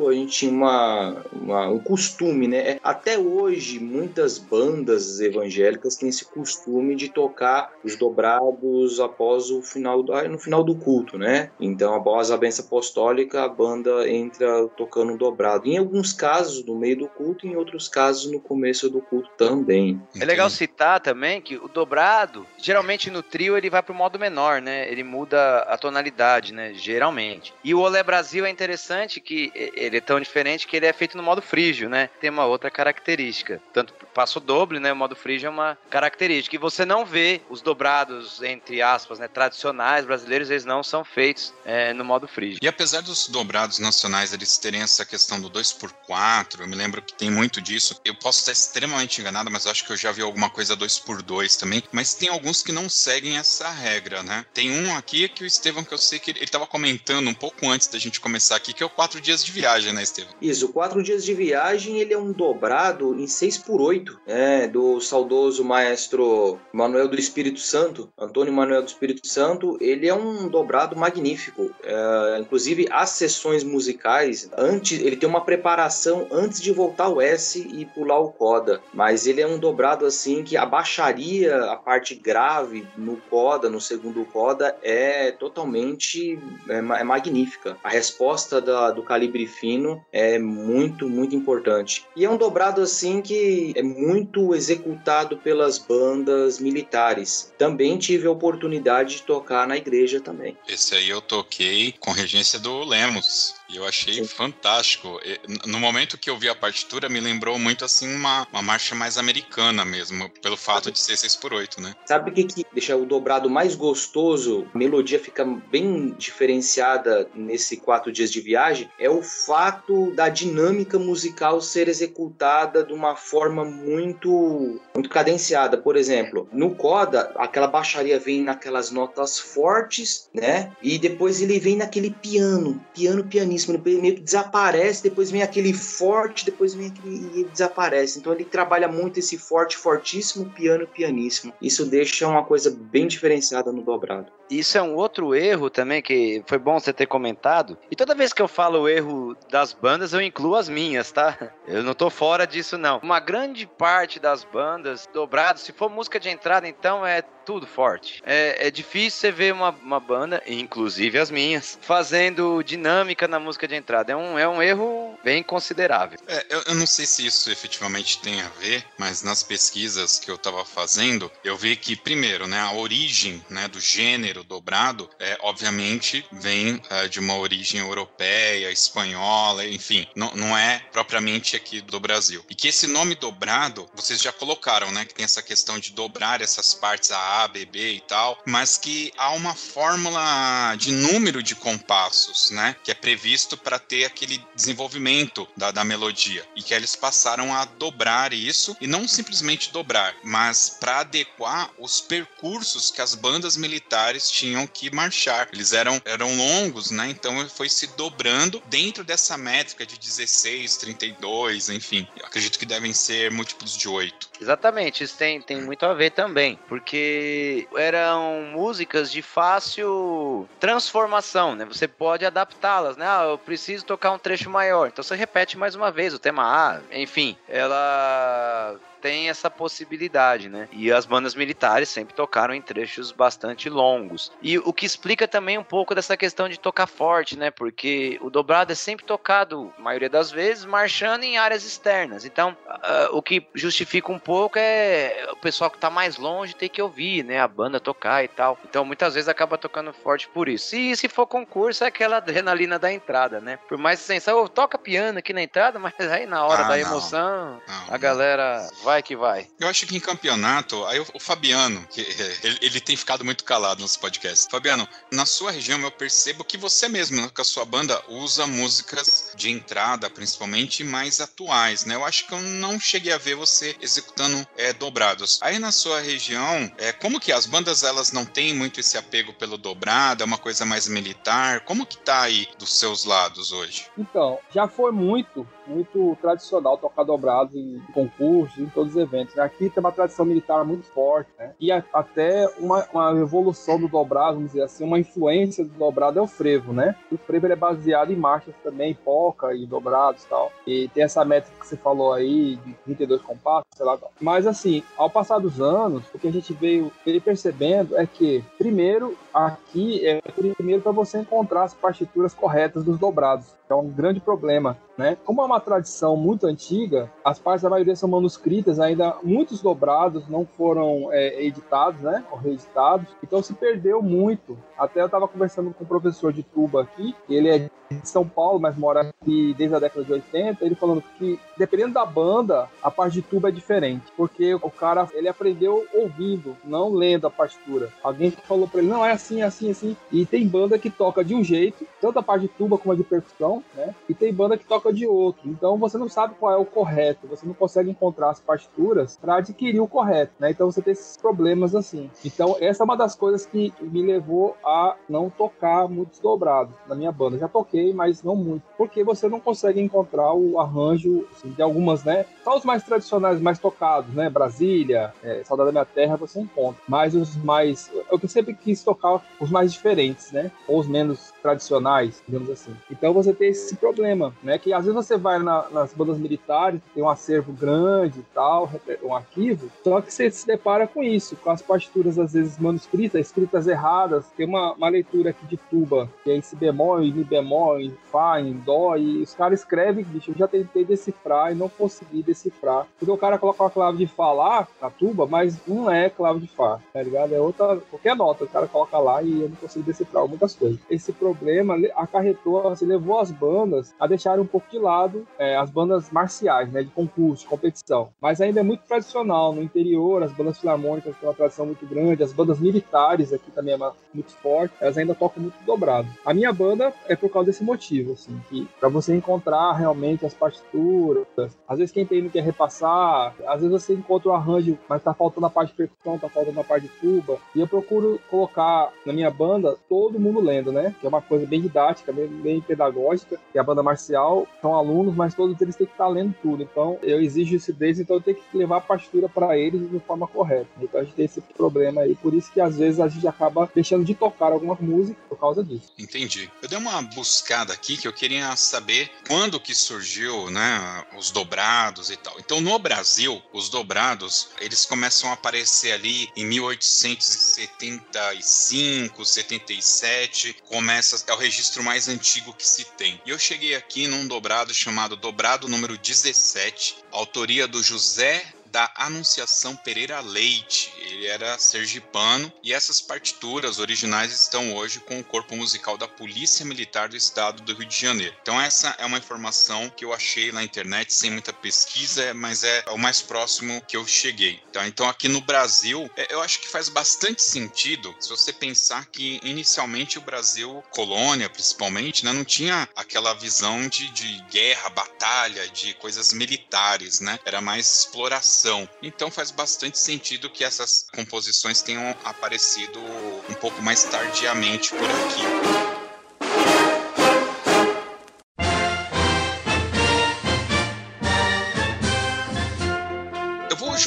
a 0.09 0.13
gente 0.13 0.33
tinha 0.33 0.53
uma, 0.53 1.25
uma, 1.33 1.69
um 1.69 1.79
costume, 1.79 2.49
né? 2.49 2.59
É, 2.59 2.81
até 2.83 3.19
hoje, 3.19 3.79
muitas 3.79 4.39
bandas 4.39 5.21
evangélicas 5.21 5.97
têm 5.97 6.09
esse 6.09 6.25
costume 6.25 6.95
de 6.95 7.09
tocar 7.09 7.73
os 7.85 7.97
dobrados 7.97 9.01
após 9.01 9.51
o 9.51 9.63
final 9.63 10.03
do, 10.03 10.13
no 10.29 10.39
final 10.39 10.65
do 10.65 10.75
culto, 10.75 11.19
né? 11.19 11.51
Então, 11.61 11.95
após 11.95 12.31
a 12.31 12.37
benção 12.37 12.65
apostólica, 12.65 13.45
a 13.45 13.49
banda 13.49 14.09
entra 14.09 14.67
tocando 14.69 15.17
dobrado. 15.17 15.69
Em 15.69 15.79
alguns 15.79 16.13
casos, 16.13 16.65
no 16.65 16.75
meio 16.75 16.97
do 16.99 17.09
culto, 17.09 17.47
em 17.47 17.57
outros 17.57 17.89
casos, 17.89 18.31
no 18.31 18.41
começo 18.41 18.89
do 18.89 19.01
culto 19.01 19.31
também. 19.37 20.01
É 20.19 20.25
legal 20.25 20.49
citar 20.49 21.01
também 21.01 21.41
que 21.41 21.57
o 21.57 21.69
dobrado, 21.69 22.47
geralmente 22.57 23.11
no 23.11 23.23
trio, 23.23 23.57
ele 23.57 23.71
vai 23.71 23.83
pro 23.83 23.95
modo 23.95 24.19
menor, 24.19 24.61
né? 24.61 24.91
Ele 24.91 25.05
muda 25.05 25.61
a 25.61 25.77
tonalidade, 25.77 26.53
né? 26.53 26.73
Geralmente. 26.75 27.53
E 27.63 27.75
o 27.75 27.81
Olé 27.81 28.03
Brasil 28.03 28.47
é 28.47 28.51
interessante 28.51 29.21
que 29.21 29.53
ele 29.75 29.97
é 29.97 30.01
tão 30.01 30.21
diferente 30.21 30.67
que 30.67 30.77
ele 30.77 30.87
é 30.87 30.93
feito 30.93 31.17
no 31.17 31.23
modo 31.23 31.43
frígio, 31.43 31.89
né? 31.89 32.09
Tem 32.21 32.31
uma 32.31 32.47
outra 32.47 32.71
característica. 32.71 33.61
Tanto 33.73 33.93
passo 34.15 34.41
doble, 34.41 34.79
né? 34.79 34.93
O 34.93 34.97
modo 34.97 35.17
frígio 35.17 35.49
é 35.49 35.51
uma 35.51 35.79
característica. 35.91 36.55
E 36.55 36.59
você 36.59 36.85
não 36.85 37.05
vê 37.05 37.41
os 37.51 37.61
dobrados, 37.61 38.43
entre 38.43 38.81
aspas, 38.81 39.19
né? 39.19 39.29
Tradicionais 39.29 40.05
brasileiros, 40.05 40.51
eles 40.51 40.65
não 40.65 40.83
são 40.83 41.05
feitos 41.05 41.53
é, 41.65 41.93
no 41.93 42.05
modo 42.05 42.29
frígio. 42.29 42.59
E 42.63 42.69
apesar 42.69 43.01
dos 43.03 43.29
dobrados 43.29 43.79
nacionais 43.79 44.33
eles 44.33 44.57
terem 44.59 44.83
essa 44.83 45.05
questão 45.05 45.41
do 45.41 45.51
2x4, 45.51 46.61
eu 46.61 46.69
me 46.69 46.77
lembro 46.77 47.03
que 47.03 47.15
tem 47.15 47.31
muito 47.31 47.61
disso. 47.61 48.01
Eu 48.05 48.15
posso 48.15 48.41
estar 48.41 48.53
extremamente 48.53 49.21
enganado, 49.21 49.51
mas 49.51 49.67
acho 49.67 49.85
que 49.85 49.93
eu 49.93 49.97
já 49.97 50.13
vi 50.13 50.23
alguma 50.23 50.51
coisa 50.51 50.77
2x2 50.77 51.59
também. 51.59 51.83
Mas 51.93 52.15
tem 52.15 52.29
alguns 52.29 52.63
que 52.63 52.73
não 52.73 52.89
seguem 52.89 53.37
essa 53.37 53.69
regra, 53.71 54.23
né? 54.23 54.45
Tem 54.55 54.71
um 54.71 54.97
aqui 54.97 55.29
que 55.29 55.43
o 55.43 55.47
Estevão, 55.47 55.85
que 55.85 55.95
eu 55.95 55.99
sei 55.99 56.19
que 56.19 56.31
ele 56.31 56.45
estava 56.45 56.67
comentando 56.67 57.29
um 57.29 57.35
pouco 57.35 57.69
antes 57.69 57.89
da 57.89 57.99
gente 57.99 58.21
começar 58.21 58.57
aqui, 58.57 58.73
que 58.73 58.83
é 58.83 58.87
o 58.87 58.91
4 58.91 59.21
dias 59.21 59.45
de 59.45 59.48
de 59.49 59.61
viagem, 59.61 59.93
né, 59.93 60.03
Estevam? 60.03 60.33
Isso, 60.41 60.69
quatro 60.69 61.03
dias 61.03 61.25
de 61.25 61.35
viagem, 61.35 61.99
ele 61.99 62.15
é 62.15 62.19
um 62.19 62.33
dobrado 62.33 63.15
em 63.19 63.27
6 63.27 63.59
por 63.59 63.81
8 63.81 64.21
né, 64.27 64.69
do 64.69 65.01
saudoso 65.01 65.65
maestro 65.65 66.59
Manuel 66.73 67.09
do 67.09 67.19
Espírito 67.19 67.61
Santo, 67.61 68.09
Antônio 68.19 68.53
Manuel 68.53 68.83
do 68.83 68.89
Espírito 68.89 69.27
Santo, 69.27 69.77
ele 69.81 70.09
é 70.09 70.15
um 70.15 70.49
dobrado 70.49 70.97
magnífico. 70.97 71.71
É, 71.83 72.39
inclusive, 72.41 72.87
as 72.91 73.11
sessões 73.11 73.65
musicais, 73.65 74.49
antes 74.57 75.01
ele 75.01 75.17
tem 75.17 75.29
uma 75.29 75.45
preparação 75.45 76.27
antes 76.31 76.61
de 76.61 76.73
voltar 76.73 77.05
ao 77.05 77.21
S 77.21 77.59
e 77.61 77.85
pular 77.87 78.19
o 78.19 78.31
coda, 78.31 78.81
mas 78.93 79.27
ele 79.27 79.41
é 79.41 79.47
um 79.47 79.59
dobrado 79.59 80.07
assim 80.07 80.43
que 80.43 80.57
abaixaria 80.57 81.65
a 81.65 81.77
parte 81.77 82.15
grave 82.15 82.87
no 82.97 83.17
coda, 83.17 83.69
no 83.69 83.81
segundo 83.81 84.25
coda, 84.25 84.77
é 84.83 85.33
totalmente 85.33 86.39
é, 86.69 86.77
é 86.77 87.05
magnífica. 87.05 87.77
A 87.83 87.89
resposta 87.89 88.61
da, 88.61 88.91
do 88.91 89.03
calibre 89.03 89.38
calibre 89.39 89.47
fino 89.47 90.05
é 90.13 90.39
muito, 90.39 91.09
muito 91.09 91.37
importante. 91.37 92.05
E 92.17 92.25
é 92.25 92.31
um 92.31 92.37
dobrado 92.37 92.81
assim 92.81 93.23
que 93.23 93.73
é 93.77 93.83
muito 93.83 94.55
executado 94.55 95.37
pelas 95.37 95.79
bandas 95.79 96.59
militares. 96.59 97.53
Também 97.57 97.97
tive 97.99 98.27
a 98.27 98.31
oportunidade 98.31 99.17
de 99.17 99.23
tocar 99.23 99.69
na 99.69 99.77
igreja 99.77 100.21
também. 100.21 100.57
Esse 100.69 100.95
aí 100.97 101.09
eu 101.09 101.21
toquei 101.21 101.95
com 102.01 102.11
regência 102.11 102.59
do 102.59 102.85
Lemos. 102.85 103.55
E 103.69 103.77
eu 103.77 103.87
achei 103.87 104.15
Sim. 104.15 104.25
fantástico. 104.25 105.21
No 105.67 105.79
momento 105.79 106.17
que 106.17 106.31
eu 106.31 106.39
vi 106.39 106.49
a 106.49 106.55
partitura, 106.55 107.09
me 107.09 107.21
lembrou 107.21 107.59
muito 107.59 107.85
assim 107.85 108.15
uma, 108.15 108.47
uma 108.51 108.63
marcha 108.63 108.95
mais 108.95 109.19
americana 109.19 109.85
mesmo, 109.85 110.31
pelo 110.43 110.57
fato 110.57 110.91
de 110.91 110.99
ser 110.99 111.15
6x8, 111.15 111.81
né? 111.81 111.95
Sabe 112.07 112.31
o 112.31 112.35
que, 112.35 112.45
que 112.45 112.67
deixa 112.73 112.97
o 112.97 113.05
dobrado 113.05 113.51
mais 113.51 113.75
gostoso? 113.75 114.67
A 114.75 114.79
melodia 114.79 115.21
fica 115.21 115.45
bem 115.45 116.15
diferenciada 116.17 117.29
nesse 117.35 117.77
quatro 117.77 118.11
dias 118.11 118.33
de 118.33 118.41
viagem. 118.41 118.89
É 118.99 119.11
o 119.11 119.23
fato 119.23 120.13
da 120.13 120.31
dinâmica 120.31 120.99
musical 120.99 121.61
ser 121.61 121.89
executada 121.89 122.83
de 122.83 122.95
uma 122.95 123.17
forma 123.17 123.65
muito, 123.65 124.81
muito 124.95 125.11
cadenciada. 125.11 125.77
Por 125.77 125.97
exemplo, 125.97 126.49
no 126.53 126.75
Coda, 126.75 127.33
aquela 127.37 127.67
baixaria 127.67 128.19
vem 128.19 128.43
naquelas 128.43 128.91
notas 128.91 129.39
fortes, 129.39 130.31
né? 130.33 130.73
E 130.83 130.99
depois 130.99 131.43
ele 131.43 131.59
vem 131.59 131.77
naquele 131.77 132.11
piano, 132.11 132.83
piano, 132.95 133.25
pianista 133.25 133.58
ele 133.67 134.01
meio 134.01 134.15
que 134.15 134.21
desaparece, 134.21 135.03
depois 135.03 135.31
vem 135.31 135.43
aquele 135.43 135.73
forte, 135.73 136.45
depois 136.45 136.75
vem 136.75 136.89
aquele 136.89 137.41
e 137.41 137.45
desaparece. 137.45 138.19
Então 138.19 138.33
ele 138.33 138.45
trabalha 138.45 138.89
muito 138.89 139.19
esse 139.19 139.39
forte, 139.39 139.77
fortíssimo, 139.77 140.51
piano, 140.51 140.87
pianíssimo. 140.87 141.53
Isso 141.61 141.85
deixa 141.87 142.27
uma 142.27 142.45
coisa 142.45 142.71
bem 142.71 143.07
diferenciada 143.07 143.73
no 143.73 143.83
dobrado. 143.83 144.31
Isso 144.51 144.79
é 144.79 144.83
um 144.83 144.95
outro 144.95 145.35
erro 145.35 145.69
também 145.69 146.01
que 146.01 146.43
foi 146.47 146.59
bom 146.59 146.79
você 146.79 146.93
ter 146.93 147.07
comentado. 147.07 147.77
E 147.91 147.97
toda 147.97 148.15
vez 148.15 148.33
que 148.33 148.41
eu 148.41 148.49
falo 148.49 148.81
o 148.81 148.89
erro 148.89 149.37
das 149.51 149.75
bandas, 149.75 150.13
eu 150.13 150.23
incluo 150.23 150.55
as 150.55 150.69
minhas, 150.69 151.13
tá? 151.13 151.53
Eu 151.67 151.83
não 151.83 151.93
tô 151.93 152.09
fora 152.09 152.47
disso 152.47 152.79
não. 152.79 152.99
Uma 153.03 153.21
grande 153.21 153.67
parte 153.67 154.19
das 154.19 154.45
bandas 154.45 155.07
dobradas, 155.13 155.63
se 155.63 155.73
for 155.73 155.91
música 155.91 156.19
de 156.19 156.31
entrada, 156.31 156.67
então 156.67 157.07
é 157.07 157.23
tudo 157.49 157.67
forte. 157.67 158.23
É, 158.27 158.67
é 158.67 158.71
difícil 158.71 159.21
você 159.21 159.33
ver 159.33 159.55
uma, 159.55 159.71
uma 159.71 159.99
banda, 159.99 160.43
inclusive 160.47 161.19
as 161.19 161.31
minhas, 161.31 161.79
fazendo 161.81 162.63
dinâmica 162.63 163.27
na 163.27 163.41
música 163.41 163.67
de 163.67 163.75
entrada. 163.75 164.13
É 164.13 164.17
um, 164.17 164.39
é 164.39 164.47
um 164.47 164.61
erro 164.61 165.19
bem 165.25 165.43
considerável. 165.43 166.19
É, 166.27 166.45
eu, 166.51 166.63
eu 166.67 166.75
não 166.75 166.87
sei 166.87 167.07
se 167.07 167.25
isso 167.25 167.51
efetivamente 167.51 168.21
tem 168.21 168.43
a 168.43 168.49
ver, 168.61 168.85
mas 168.99 169.23
nas 169.23 169.43
pesquisas 169.43 170.19
que 170.19 170.31
eu 170.31 170.35
estava 170.35 170.63
fazendo, 170.63 171.33
eu 171.43 171.57
vi 171.57 171.75
que, 171.75 171.97
primeiro, 171.97 172.47
né, 172.47 172.61
a 172.61 172.73
origem 172.73 173.43
né, 173.49 173.67
do 173.67 173.81
gênero 173.81 174.45
dobrado, 174.45 175.09
é, 175.19 175.39
obviamente, 175.41 176.27
vem 176.31 176.83
é, 176.91 177.09
de 177.09 177.19
uma 177.19 177.39
origem 177.39 177.81
europeia, 177.81 178.71
espanhola, 178.71 179.65
enfim, 179.65 180.07
não, 180.15 180.35
não 180.35 180.59
é 180.59 180.81
propriamente 180.93 181.57
aqui 181.57 181.81
do 181.81 181.99
Brasil. 181.99 182.45
E 182.51 182.55
que 182.55 182.69
esse 182.69 182.87
nome 182.87 183.15
dobrado, 183.15 183.89
vocês 183.95 184.21
já 184.21 184.33
colocaram, 184.33 184.93
né, 184.93 185.07
que 185.07 185.15
tem 185.15 185.25
essa 185.25 185.43
questão 185.43 185.79
de 185.79 185.93
dobrar 185.93 186.43
essas 186.43 186.75
partes 186.75 187.11
A, 187.11 187.38
A, 187.45 187.49
B, 187.49 187.65
B 187.65 187.95
e 187.95 188.01
tal, 188.01 188.41
mas 188.47 188.77
que 188.77 189.13
há 189.17 189.31
uma 189.33 189.55
fórmula 189.55 190.75
de 190.77 190.93
número 190.93 191.43
de 191.43 191.55
compassos, 191.55 192.51
né, 192.51 192.77
que 192.83 192.91
é 192.91 192.95
previsto 192.95 193.57
para 193.57 193.79
ter 193.79 194.05
aquele 194.05 194.43
desenvolvimento 194.55 195.49
da, 195.57 195.71
da 195.71 195.85
melodia 195.85 196.47
e 196.57 196.63
que 196.63 196.75
eles 196.75 196.97
passaram 196.97 197.55
a 197.55 197.65
dobrar 197.65 198.33
isso 198.33 198.77
e 198.81 198.87
não 198.87 199.07
simplesmente 199.07 199.73
dobrar, 199.73 200.15
mas 200.23 200.77
para 200.81 201.01
adequar 201.01 201.71
os 201.79 202.01
percursos 202.01 202.91
que 202.91 203.01
as 203.01 203.15
bandas 203.15 203.57
militares 203.57 204.31
tinham 204.31 204.67
que 204.67 204.95
marchar. 204.95 205.49
Eles 205.53 205.73
eram, 205.73 206.01
eram 206.05 206.37
longos, 206.37 206.91
né? 206.91 207.09
Então 207.11 207.49
foi 207.49 207.69
se 207.69 207.87
dobrando 207.89 208.63
dentro 208.67 209.05
dessa 209.05 209.37
métrica 209.37 209.87
de 209.87 209.99
16, 209.99 210.77
32, 210.77 211.69
enfim. 211.69 212.07
acredito 212.23 212.59
que 212.59 212.67
devem 212.67 212.93
ser 212.93 213.31
múltiplos 213.31 213.77
de 213.77 213.89
8. 213.89 214.28
Exatamente, 214.41 215.03
isso 215.03 215.19
tem, 215.19 215.41
tem 215.41 215.61
muito 215.61 215.85
a 215.85 215.95
ver 215.95 216.11
também, 216.11 216.59
porque 216.69 217.67
eram 217.77 218.43
músicas 218.53 219.11
de 219.11 219.21
fácil 219.21 220.49
transformação, 220.61 221.55
né? 221.55 221.65
Você 221.65 221.89
pode 221.89 222.25
adaptá-las, 222.25 222.97
né? 222.97 223.07
Ah, 223.07 223.25
eu 223.31 223.39
preciso 223.39 223.85
tocar 223.85 224.13
um 224.13 224.19
trecho 224.19 224.49
maior, 224.49 224.87
então 224.87 225.03
você 225.03 225.17
repete 225.17 225.59
mais 225.59 225.75
uma 225.75 225.91
vez 225.91 226.15
o 226.15 226.19
tema 226.19 226.43
A, 226.45 226.81
enfim, 226.93 227.37
ela 227.49 228.79
tem 229.01 229.29
essa 229.29 229.51
possibilidade, 229.51 230.49
né? 230.49 230.69
E 230.73 230.93
as 230.93 231.07
bandas 231.07 231.35
militares 231.35 231.89
sempre 231.89 232.15
tocaram 232.15 232.55
em 232.55 232.63
trechos 232.63 233.13
bastante 233.13 233.69
longos. 233.69 234.33
E 234.43 234.59
o 234.59 234.73
que 234.73 234.87
explica 234.87 235.27
também 235.27 235.59
um 235.59 235.65
pouco 235.65 235.95
dessa 235.95 236.17
questão 236.17 236.49
de 236.49 236.59
tocar 236.59 236.87
forte, 236.87 237.39
né? 237.39 237.51
Porque 237.51 238.19
o 238.21 238.31
dobrado 238.31 238.73
é 238.73 238.75
sempre 238.75 239.05
tocado, 239.05 239.73
maioria 239.79 240.09
das 240.09 240.31
vezes, 240.31 240.65
marchando 240.65 241.25
em 241.25 241.39
áreas 241.39 241.65
externas. 241.65 242.25
Então, 242.25 242.57
uh, 242.67 243.17
o 243.17 243.23
que 243.23 243.47
justifica 243.55 244.11
um 244.13 244.19
pouco 244.19 244.59
é 244.59 245.29
o 245.33 245.37
pessoal 245.37 245.71
que 245.71 245.79
tá 245.79 245.91
mais 245.91 246.17
longe 246.17 246.55
ter 246.55 246.69
que 246.69 246.83
ouvir, 246.83 247.25
né? 247.25 247.41
A 247.41 247.49
banda 247.49 247.81
tocar 247.81 248.25
e 248.25 248.29
tal. 248.29 248.59
Então, 248.69 248.85
muitas 248.85 249.15
vezes 249.15 249.29
acaba 249.29 249.57
tocando 249.57 249.93
forte 249.93 250.29
por 250.29 250.49
isso. 250.49 250.77
E 250.77 250.97
se 250.97 251.09
for 251.09 251.27
concurso, 251.27 251.85
é 251.85 251.87
aquela 251.87 252.17
adrenalina 252.17 252.79
da 252.79 252.93
entrada, 252.93 253.41
né? 253.41 253.59
Por 253.69 253.79
mais 253.79 254.01
que 254.01 254.21
você 254.21 254.49
toca 254.49 254.79
piano 254.79 255.19
aqui 255.19 255.33
na 255.33 255.43
entrada, 255.43 255.79
mas 255.81 255.95
aí 256.01 256.27
na 256.27 256.45
hora 256.45 256.65
ah, 256.65 256.69
da 256.69 256.79
emoção, 256.79 257.61
não, 257.67 257.95
a 257.95 257.99
galera 257.99 258.69
vai 258.89 259.03
que 259.03 259.15
vai. 259.15 259.47
Eu 259.61 259.69
acho 259.69 259.87
que 259.87 259.95
em 259.95 260.01
campeonato, 260.01 260.83
aí 260.87 260.99
o, 260.99 261.21
Fabiano, 261.21 261.87
que 261.89 262.01
ele, 262.43 262.59
ele, 262.63 262.81
tem 262.81 262.97
ficado 262.97 263.23
muito 263.23 263.45
calado 263.45 263.83
nos 263.83 263.99
podcasts. 263.99 264.49
Fabiano, 264.51 264.89
na 265.13 265.27
sua 265.27 265.51
região 265.51 265.79
eu 265.83 265.91
percebo 265.91 266.43
que 266.43 266.57
você 266.57 266.89
mesmo, 266.89 267.21
né, 267.21 267.31
com 267.35 267.43
a 267.43 267.45
sua 267.45 267.67
banda, 267.67 268.03
usa 268.09 268.47
músicas 268.47 269.33
de 269.37 269.51
entrada, 269.51 270.09
principalmente, 270.09 270.83
mais 270.83 271.21
atuais, 271.21 271.85
né? 271.85 271.97
Eu 271.97 272.05
acho 272.05 272.27
que 272.27 272.33
eu 272.33 272.41
não 272.41 272.81
cheguei 272.81 273.13
a 273.13 273.19
ver 273.19 273.35
você 273.35 273.77
executando 273.79 274.47
é, 274.57 274.73
dobrados. 274.73 275.39
Aí 275.43 275.59
na 275.59 275.71
sua 275.71 276.01
região, 276.01 276.73
é, 276.79 276.91
como 276.91 277.21
que 277.21 277.31
as 277.31 277.45
bandas 277.45 277.83
elas 277.83 278.11
não 278.11 278.25
têm 278.25 278.55
muito 278.55 278.81
esse 278.81 278.97
apego 278.97 279.35
pelo 279.35 279.59
dobrado, 279.59 280.23
é 280.23 280.27
uma 280.27 280.39
coisa 280.39 280.65
mais 280.65 280.89
militar? 280.89 281.61
Como 281.61 281.85
que 281.85 281.99
tá 281.99 282.23
aí 282.23 282.49
dos 282.59 282.79
seus 282.79 283.05
lados 283.05 283.53
hoje? 283.53 283.85
Então, 283.99 284.39
já 284.51 284.67
foi 284.67 284.93
muito 284.93 285.47
muito 285.69 286.17
tradicional 286.21 286.79
tocar 286.79 287.05
dobrados 287.05 287.55
em 287.55 287.81
concursos, 287.93 288.59
em 288.59 288.67
todos 288.67 288.95
os 288.95 289.01
eventos. 289.01 289.39
Aqui 289.39 289.71
tem 289.71 289.81
uma 289.81 289.93
tradição 289.93 290.25
militar 290.25 290.65
muito 290.65 290.87
forte, 290.87 291.31
né? 291.39 291.53
E 291.61 291.71
a, 291.71 291.85
até 291.93 292.49
uma, 292.59 292.87
uma, 292.93 293.13
evolução 293.21 293.79
do 293.79 293.89
dobrado, 293.89 294.35
vamos 294.35 294.53
dizer 294.53 294.65
assim, 294.65 294.85
uma 294.85 294.99
influência 294.99 295.65
do 295.65 295.71
dobrado 295.71 296.19
é 296.19 296.23
o 296.23 296.27
frevo, 296.27 296.73
né? 296.73 296.97
O 297.11 297.17
frevo 297.17 297.47
é 297.47 297.57
baseado 297.57 298.13
em 298.13 298.17
marchas 298.17 298.55
também, 298.63 298.95
polca 298.95 299.55
e 299.55 299.67
dobrados 299.67 300.25
e 300.25 300.29
tal. 300.29 300.53
E 300.67 300.89
tem 300.89 301.05
essa 301.05 301.25
métrica 301.25 301.59
que 301.61 301.67
você 301.67 301.77
falou 301.77 302.13
aí, 302.13 302.57
de 302.57 302.73
32 302.85 303.23
compassos, 303.23 303.67
sei 303.75 303.85
lá. 303.85 303.97
Tal. 303.97 304.11
Mas 304.21 304.47
assim, 304.47 304.83
ao 304.97 305.11
passar 305.11 305.39
dos 305.39 305.61
anos, 305.61 306.05
o 306.15 306.19
que 306.19 306.29
a 306.29 306.33
gente 306.33 306.53
veio 306.53 306.91
percebendo 307.23 307.97
é 307.97 308.07
que, 308.07 308.45
primeiro, 308.57 309.17
aqui 309.33 310.07
é 310.07 310.21
primeiro 310.57 310.83
para 310.83 310.93
você 310.93 311.19
encontrar 311.19 311.65
as 311.65 311.75
partituras 311.75 312.33
corretas 312.35 312.85
dos 312.85 312.99
dobrados 312.99 313.59
é 313.71 313.75
um 313.75 313.89
grande 313.89 314.21
problema, 314.21 314.77
né? 314.99 315.17
Como 315.25 315.41
é 315.41 315.45
uma 315.45 315.61
tradição 315.61 316.17
muito 316.17 316.47
antiga, 316.47 317.11
as 317.25 317.39
partes 317.39 317.63
da 317.63 317.71
maioria 317.71 317.95
são 317.95 318.09
manuscritas, 318.09 318.81
ainda 318.81 319.17
muitos 319.23 319.63
dobrados 319.63 320.29
não 320.29 320.45
foram 320.45 321.09
é, 321.13 321.45
editados, 321.45 322.01
né? 322.01 322.25
Ou 322.33 322.37
reeditados, 322.37 323.07
então 323.23 323.41
se 323.41 323.55
perdeu 323.55 324.03
muito. 324.03 324.59
Até 324.77 325.01
eu 325.01 325.07
estava 325.07 325.29
conversando 325.29 325.73
com 325.73 325.85
um 325.85 325.87
professor 325.87 326.33
de 326.33 326.43
tuba 326.43 326.83
aqui, 326.83 327.15
ele 327.29 327.49
é 327.49 327.71
de 327.91 328.09
São 328.09 328.29
Paulo, 328.29 328.61
mas 328.61 328.77
mora 328.77 329.01
aqui 329.01 329.55
desde 329.57 329.75
a 329.75 329.79
década 329.79 330.05
de 330.05 330.13
80, 330.13 330.65
ele 330.65 330.75
falando 330.75 331.03
que 331.17 331.39
dependendo 331.57 331.95
da 331.95 332.05
banda, 332.05 332.69
a 332.83 332.91
parte 332.91 333.15
de 333.15 333.23
tuba 333.23 333.49
é 333.49 333.53
diferente, 333.53 334.05
porque 334.17 334.55
o 334.55 334.71
cara 334.71 335.09
ele 335.15 335.29
aprendeu 335.29 335.87
ouvindo, 335.95 336.57
não 336.65 336.93
lendo 336.93 337.27
a 337.27 337.31
partitura. 337.31 337.89
Alguém 338.03 338.31
falou 338.31 338.69
para 338.69 338.81
ele, 338.81 338.91
não 338.91 339.05
é 339.05 339.13
assim, 339.13 339.41
é 339.43 339.45
assim, 339.45 339.69
é 339.69 339.71
assim. 339.71 339.97
E 340.13 340.27
tem 340.27 340.47
banda 340.47 340.79
que 340.79 340.91
toca 340.91 341.25
de 341.25 341.35
um 341.35 341.43
jeito, 341.43 341.87
tanto 342.01 342.19
a 342.19 342.23
parte 342.23 342.43
de 342.43 342.49
tuba 342.49 342.77
como 342.77 342.93
a 342.93 342.97
de 342.97 343.03
percussão, 343.03 343.63
né? 343.75 343.95
E 344.09 344.15
tem 344.15 344.33
banda 344.33 344.57
que 344.57 344.65
toca 344.65 344.88
de 344.93 345.07
outro. 345.07 345.49
Então 345.49 345.77
você 345.79 345.99
não 345.99 346.09
sabe 346.09 346.35
qual 346.39 346.53
é 346.53 346.57
o 346.57 346.65
correto, 346.65 347.27
você 347.27 347.47
não 347.47 347.55
consegue 347.55 347.91
encontrar 347.91 348.31
as 348.31 348.41
partituras 348.41 349.17
para 349.17 349.37
adquirir 349.37 349.81
o 349.81 349.89
correto, 349.89 350.33
né? 350.39 350.51
Então 350.51 350.71
você 350.71 350.83
tem 350.83 350.93
esses 350.93 351.17
problemas 351.17 351.75
assim. 351.75 352.11
Então 352.25 352.57
essa 352.61 352.83
é 352.83 352.85
uma 352.85 352.97
das 352.97 353.15
coisas 353.15 353.47
que 353.47 353.73
me 353.81 354.03
levou 354.03 354.57
a 354.65 354.97
não 355.09 355.31
tocar 355.31 355.89
muitos 355.89 356.19
dobrados 356.19 356.75
na 356.87 356.95
minha 356.95 357.13
banda. 357.13 357.39
Já 357.39 357.49
toquei, 357.49 357.93
mas 357.93 358.23
não 358.23 358.37
muito, 358.37 358.63
porque 358.77 359.03
você 359.05 359.29
não 359.29 359.41
consegue 359.41 359.81
encontrar 359.81 360.33
o 360.33 360.59
arranjo 360.59 361.27
assim, 361.33 361.51
de 361.51 361.63
algumas, 361.63 362.05
né? 362.05 362.25
Só 362.45 362.57
os 362.57 362.65
mais 362.65 362.83
tradicionais, 362.83 363.41
mais 363.41 363.59
tocados, 363.59 364.13
né? 364.15 364.31
Brasília, 364.31 365.13
é, 365.23 365.43
Saudade 365.45 365.69
da 365.69 365.73
Minha 365.73 365.85
Terra, 365.85 366.17
você 366.17 366.41
encontra. 366.41 366.81
Mas 366.89 367.15
os 367.15 367.37
mais, 367.37 367.91
eu 368.11 368.29
sempre 368.29 368.55
quis 368.55 368.83
tocar 368.83 369.23
os 369.41 369.51
mais 369.51 369.73
diferentes, 369.73 370.33
né? 370.33 370.51
Ou 370.67 370.79
os 370.79 370.89
menos 370.89 371.33
tradicionais, 371.43 372.23
digamos 372.27 372.51
assim. 372.51 372.75
Então 372.91 373.13
você 373.13 373.33
tem 373.33 373.49
esse 373.51 373.77
problema, 373.77 374.35
né? 374.43 374.59
Que 374.59 374.73
às 374.79 374.85
vezes 374.85 374.95
você 374.95 375.17
vai 375.17 375.41
na, 375.41 375.69
nas 375.71 375.93
bandas 375.93 376.19
militares, 376.19 376.81
tem 376.95 377.03
um 377.03 377.09
acervo 377.09 377.53
grande 377.53 378.21
e 378.21 378.25
tal, 378.33 378.71
um 379.03 379.15
arquivo, 379.15 379.69
só 379.83 380.01
que 380.01 380.15
você 380.15 380.31
se 380.31 380.47
depara 380.47 380.87
com 380.87 381.03
isso, 381.03 381.37
com 381.37 381.51
as 381.51 381.61
partituras 381.61 382.19
às 382.19 382.33
vezes 382.33 382.59
manuscritas, 382.59 383.21
escritas 383.21 383.67
erradas. 383.67 384.27
Tem 384.37 384.47
uma, 384.47 384.73
uma 384.75 384.89
leitura 384.89 385.31
aqui 385.31 385.45
de 385.47 385.57
tuba, 385.57 386.09
que 386.23 386.31
é 386.31 386.37
em 386.37 386.43
si 386.43 386.55
bemol, 386.55 387.03
em 387.03 387.13
mi 387.13 387.25
bemol, 387.25 387.81
em 387.81 387.93
fá, 388.13 388.41
em 388.41 388.53
dó, 388.53 388.97
e 388.97 389.23
os 389.23 389.35
caras 389.35 389.61
escrevem, 389.61 390.05
bicho, 390.05 390.31
eu 390.31 390.37
já 390.37 390.47
tentei 390.47 390.85
decifrar 390.85 391.51
e 391.51 391.57
não 391.57 391.69
consegui 391.69 392.23
decifrar. 392.23 392.87
Porque 392.99 393.11
o 393.11 393.19
cara 393.19 393.37
coloca 393.37 393.63
uma 393.65 393.71
clave 393.71 393.99
de 393.99 394.07
fá 394.07 394.33
lá, 394.33 394.69
na 394.81 394.91
tuba, 394.91 395.27
mas 395.27 395.59
não 395.67 395.91
é 395.91 396.09
clave 396.09 396.41
de 396.41 396.49
fá, 396.49 396.79
tá 396.93 397.03
ligado? 397.03 397.35
É 397.35 397.41
outra, 397.41 397.79
qualquer 397.91 398.15
nota, 398.15 398.45
o 398.45 398.49
cara 398.49 398.69
coloca 398.69 398.97
lá 398.99 399.23
e 399.23 399.43
eu 399.43 399.49
não 399.49 399.57
consigo 399.57 399.85
decifrar 399.85 400.27
muitas 400.29 400.55
coisas. 400.55 400.79
Esse 400.89 401.13
problema 401.13 401.75
acarretou, 401.97 402.69
assim, 402.69 402.87
levou 402.87 403.19
as 403.19 403.33
bandas 403.33 403.93
a 403.99 404.07
deixarem 404.07 404.43
um 404.43 404.47
pouco 404.47 404.68
de 404.71 404.79
lado 404.79 405.27
é, 405.39 405.57
as 405.57 405.71
bandas 405.71 406.11
marciais, 406.11 406.71
né, 406.71 406.83
de 406.83 406.91
concurso, 406.91 407.45
de 407.45 407.49
competição. 407.49 408.11
Mas 408.21 408.41
ainda 408.41 408.61
é 408.61 408.63
muito 408.63 408.83
tradicional 408.85 409.53
no 409.53 409.63
interior, 409.63 410.23
as 410.23 410.33
bandas 410.33 410.59
filarmônicas 410.59 411.17
têm 411.17 411.29
uma 411.29 411.35
tradição 411.35 411.67
muito 411.67 411.87
grande, 411.87 412.23
as 412.23 412.33
bandas 412.33 412.59
militares 412.59 413.33
aqui 413.33 413.51
também 413.51 413.75
é 413.75 413.79
muito 414.15 414.33
forte, 414.43 414.75
elas 414.81 414.99
ainda 414.99 415.15
tocam 415.15 415.43
muito 415.43 415.57
dobrado. 415.65 416.09
A 416.25 416.35
minha 416.35 416.53
banda 416.53 416.93
é 417.07 417.17
por 417.17 417.31
causa 417.31 417.47
desse 417.47 417.65
motivo, 417.65 418.13
assim, 418.13 418.41
que 418.49 418.69
para 418.79 418.89
você 418.89 419.15
encontrar 419.15 419.73
realmente 419.73 420.27
as 420.27 420.35
partituras, 420.35 421.27
às 421.69 421.79
vezes 421.79 421.93
quem 421.93 422.07
tem 422.07 422.23
não 422.23 422.31
quer 422.31 422.43
repassar, 422.43 423.35
às 423.47 423.61
vezes 423.61 423.71
você 423.71 423.95
encontra 423.95 424.31
o 424.31 424.33
arranjo, 424.33 424.79
mas 424.89 425.03
tá 425.03 425.15
faltando 425.15 425.47
a 425.47 425.51
parte 425.51 425.71
de 425.71 425.77
percussão, 425.77 426.19
tá 426.19 426.29
faltando 426.29 426.61
a 426.61 426.65
parte 426.65 426.89
de 426.89 426.93
tuba, 427.01 427.39
e 427.55 427.61
eu 427.61 427.69
procuro 427.69 428.21
colocar 428.31 428.93
na 429.05 429.13
minha 429.13 429.31
banda 429.31 429.77
todo 429.89 430.19
mundo 430.19 430.41
lendo, 430.41 430.73
né? 430.73 430.95
Que 431.01 431.07
é 431.07 431.09
uma 431.09 431.23
coisa 431.23 431.47
bem 431.47 431.61
didática, 431.61 432.13
bem, 432.13 432.27
bem 432.29 432.61
pedagógica. 432.61 433.39
E 433.55 433.59
a 433.59 433.63
banda 433.63 433.83
marcial 433.83 434.47
são 434.61 434.75
alunos, 434.75 435.15
mas 435.15 435.35
todos 435.35 435.61
eles 435.61 435.77
têm 435.77 435.87
que 435.87 435.93
estar 435.93 436.09
lendo 436.09 436.35
tudo. 436.43 436.63
Então 436.63 436.99
eu 437.03 437.21
exijo 437.21 437.55
isso 437.57 437.73
deles, 437.73 438.01
então 438.01 438.17
eu 438.17 438.23
tenho 438.23 438.37
que 438.37 438.57
levar 438.57 438.79
a 438.79 438.81
partitura 438.81 439.29
para 439.29 439.59
eles 439.59 439.89
de 439.91 440.01
forma 440.01 440.27
correta. 440.27 440.67
Então 440.81 441.01
a 441.01 441.05
gente 441.05 441.15
tem 441.15 441.25
esse 441.25 441.41
problema 441.41 442.01
aí. 442.03 442.15
Por 442.17 442.35
isso 442.35 442.53
que 442.53 442.61
às 442.61 442.77
vezes 442.79 443.01
a 443.01 443.09
gente 443.09 443.27
acaba 443.27 443.71
deixando 443.75 444.05
de 444.05 444.15
tocar 444.15 444.53
algumas 444.53 444.79
músicas 444.81 445.25
por 445.29 445.39
causa 445.39 445.65
disso. 445.65 445.93
Entendi. 445.99 446.51
Eu 446.63 446.69
dei 446.69 446.79
uma 446.79 447.03
buscada 447.03 447.73
aqui 447.73 447.97
que 447.97 448.07
eu 448.09 448.13
queria 448.13 448.55
saber 448.57 449.11
quando 449.27 449.59
que 449.61 449.75
surgiu, 449.75 450.51
né, 450.51 451.05
os 451.17 451.31
dobrados 451.31 452.11
e 452.11 452.17
tal. 452.17 452.35
Então 452.39 452.61
no 452.61 452.79
Brasil, 452.79 453.41
os 453.53 453.69
dobrados, 453.69 454.51
eles 454.61 454.85
começam 454.85 455.31
a 455.31 455.35
aparecer 455.35 455.93
ali 455.93 456.29
em 456.37 456.45
1875, 456.45 459.25
77, 459.25 460.57
começa 460.69 461.25
é 461.29 461.33
o 461.33 461.37
registro 461.37 461.83
mais 461.83 462.09
antigo 462.09 462.55
que 462.55 462.67
se 462.67 462.85
tem. 462.97 463.21
E 463.27 463.31
eu 463.31 463.39
cheguei 463.39 463.75
aqui 463.75 464.07
num 464.07 464.27
dobrado 464.27 464.38
chamado 464.73 465.17
dobrado 465.17 465.69
número 465.69 465.99
17, 465.99 466.97
autoria 467.11 467.67
do 467.67 467.83
José 467.83 468.58
da 468.71 468.91
Anunciação 468.97 469.77
Pereira 469.77 470.21
Leite. 470.21 470.93
Ele 470.99 471.27
era 471.27 471.59
sergipano 471.59 472.53
e 472.63 472.73
essas 472.73 473.01
partituras 473.01 473.79
originais 473.79 474.33
estão 474.33 474.75
hoje 474.75 475.01
com 475.01 475.19
o 475.19 475.25
corpo 475.25 475.57
musical 475.57 475.97
da 475.97 476.09
Polícia 476.09 476.65
Militar 476.65 477.09
do 477.09 477.17
Estado 477.17 477.63
do 477.63 477.75
Rio 477.75 477.87
de 477.87 478.01
Janeiro. 478.01 478.35
Então 478.43 478.61
essa 478.61 478.95
é 478.99 479.07
uma 479.07 479.19
informação 479.19 479.91
que 479.91 480.05
eu 480.05 480.13
achei 480.13 480.53
na 480.53 480.63
internet 480.63 481.13
sem 481.13 481.31
muita 481.31 481.53
pesquisa, 481.53 482.33
mas 482.35 482.65
é 482.65 482.85
o 482.91 482.99
mais 482.99 483.21
próximo 483.23 483.83
que 483.87 483.97
eu 483.97 484.07
cheguei. 484.07 484.61
Tá? 484.73 484.87
Então 484.87 485.09
aqui 485.09 485.29
no 485.29 485.41
Brasil, 485.41 486.11
é, 486.17 486.33
eu 486.33 486.43
acho 486.43 486.61
que 486.61 486.69
faz 486.69 486.89
bastante 486.89 487.43
sentido 487.43 488.15
se 488.21 488.29
você 488.29 488.53
pensar 488.53 489.07
que 489.07 489.41
inicialmente 489.43 490.19
o 490.19 490.23
Brasil, 490.23 490.83
colônia 490.91 491.49
principalmente, 491.49 492.25
né, 492.25 492.33
não 492.33 492.45
tinha 492.45 492.89
aquela 492.95 493.35
visão 493.35 493.89
de, 493.89 494.11
de 494.11 494.43
guerra, 494.51 494.89
batalha, 494.91 495.69
de 495.69 495.95
coisas 495.95 496.33
militares, 496.33 497.21
né? 497.21 497.39
Era 497.45 497.61
mais 497.61 497.99
exploração 498.01 498.58
então 499.03 499.31
faz 499.31 499.51
bastante 499.51 499.99
sentido 499.99 500.51
que 500.51 500.65
essas 500.65 501.07
composições 501.15 501.83
tenham 501.83 502.15
aparecido 502.25 503.01
um 503.49 503.55
pouco 503.55 503.81
mais 503.83 504.05
tardiamente 504.05 504.91
por 504.91 505.09
aqui. 505.09 505.98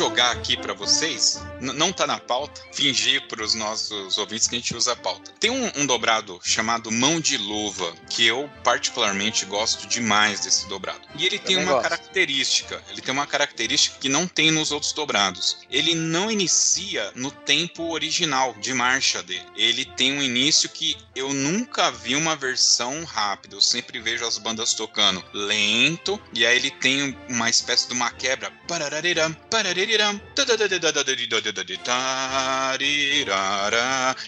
Jogar 0.02 0.32
aqui 0.32 0.58
para 0.58 0.74
vocês, 0.74 1.40
não 1.60 1.94
tá 1.94 2.08
na 2.08 2.18
pauta, 2.18 2.60
fingir 2.72 3.28
para 3.28 3.44
os 3.44 3.54
nossos 3.54 4.18
ouvintes 4.18 4.48
que 4.48 4.56
a 4.56 4.58
gente 4.58 4.76
usa 4.76 4.94
a 4.94 4.96
pauta. 4.96 5.32
Tem 5.40 5.52
um, 5.52 5.72
um, 5.76 5.86
dobrado 5.86 6.40
chamado 6.44 6.92
Mão 6.92 7.20
de 7.20 7.38
Luva, 7.38 7.94
que 8.10 8.26
eu 8.26 8.50
particularmente 8.64 9.46
gosto 9.46 9.88
demais 9.88 10.40
desse 10.40 10.68
dobrado. 10.68 11.02
E 11.16 11.24
ele 11.24 11.38
tem 11.38 11.56
uma 11.56 11.80
característica, 11.82 12.82
ele 12.90 13.00
tem 13.00 13.14
uma 13.14 13.28
característica 13.28 14.00
que 14.00 14.10
não 14.10 14.26
tem 14.26 14.50
nos 14.50 14.72
outros 14.72 14.92
dobrados. 14.92 15.60
Ele 15.70 15.94
não 15.94 16.32
inicia 16.32 17.12
no 17.14 17.30
tempo 17.30 17.92
original 17.92 18.56
de 18.60 18.74
marcha 18.74 19.22
dele. 19.22 19.46
Ele 19.56 19.86
tem 19.86 20.18
um 20.18 20.22
início 20.24 20.68
que 20.68 20.98
eu 21.16 21.32
nunca 21.32 21.92
vi 21.92 22.16
uma 22.16 22.36
versão 22.36 23.04
rápida. 23.04 23.56
Eu 23.56 23.62
sempre 23.62 24.00
vejo 24.00 24.26
as 24.26 24.40
bandas 24.40 24.74
tocando 24.74 25.24
lento 25.32 26.20
e 26.34 26.44
aí 26.44 26.56
ele 26.56 26.72
tem 26.72 27.16
uma 27.30 27.52
espécie 27.52 27.88
de 27.88 27.94
uma 27.94 28.10
quebra. 28.10 28.52
Pararariram, 28.68 29.32
pararariram, 29.50 29.91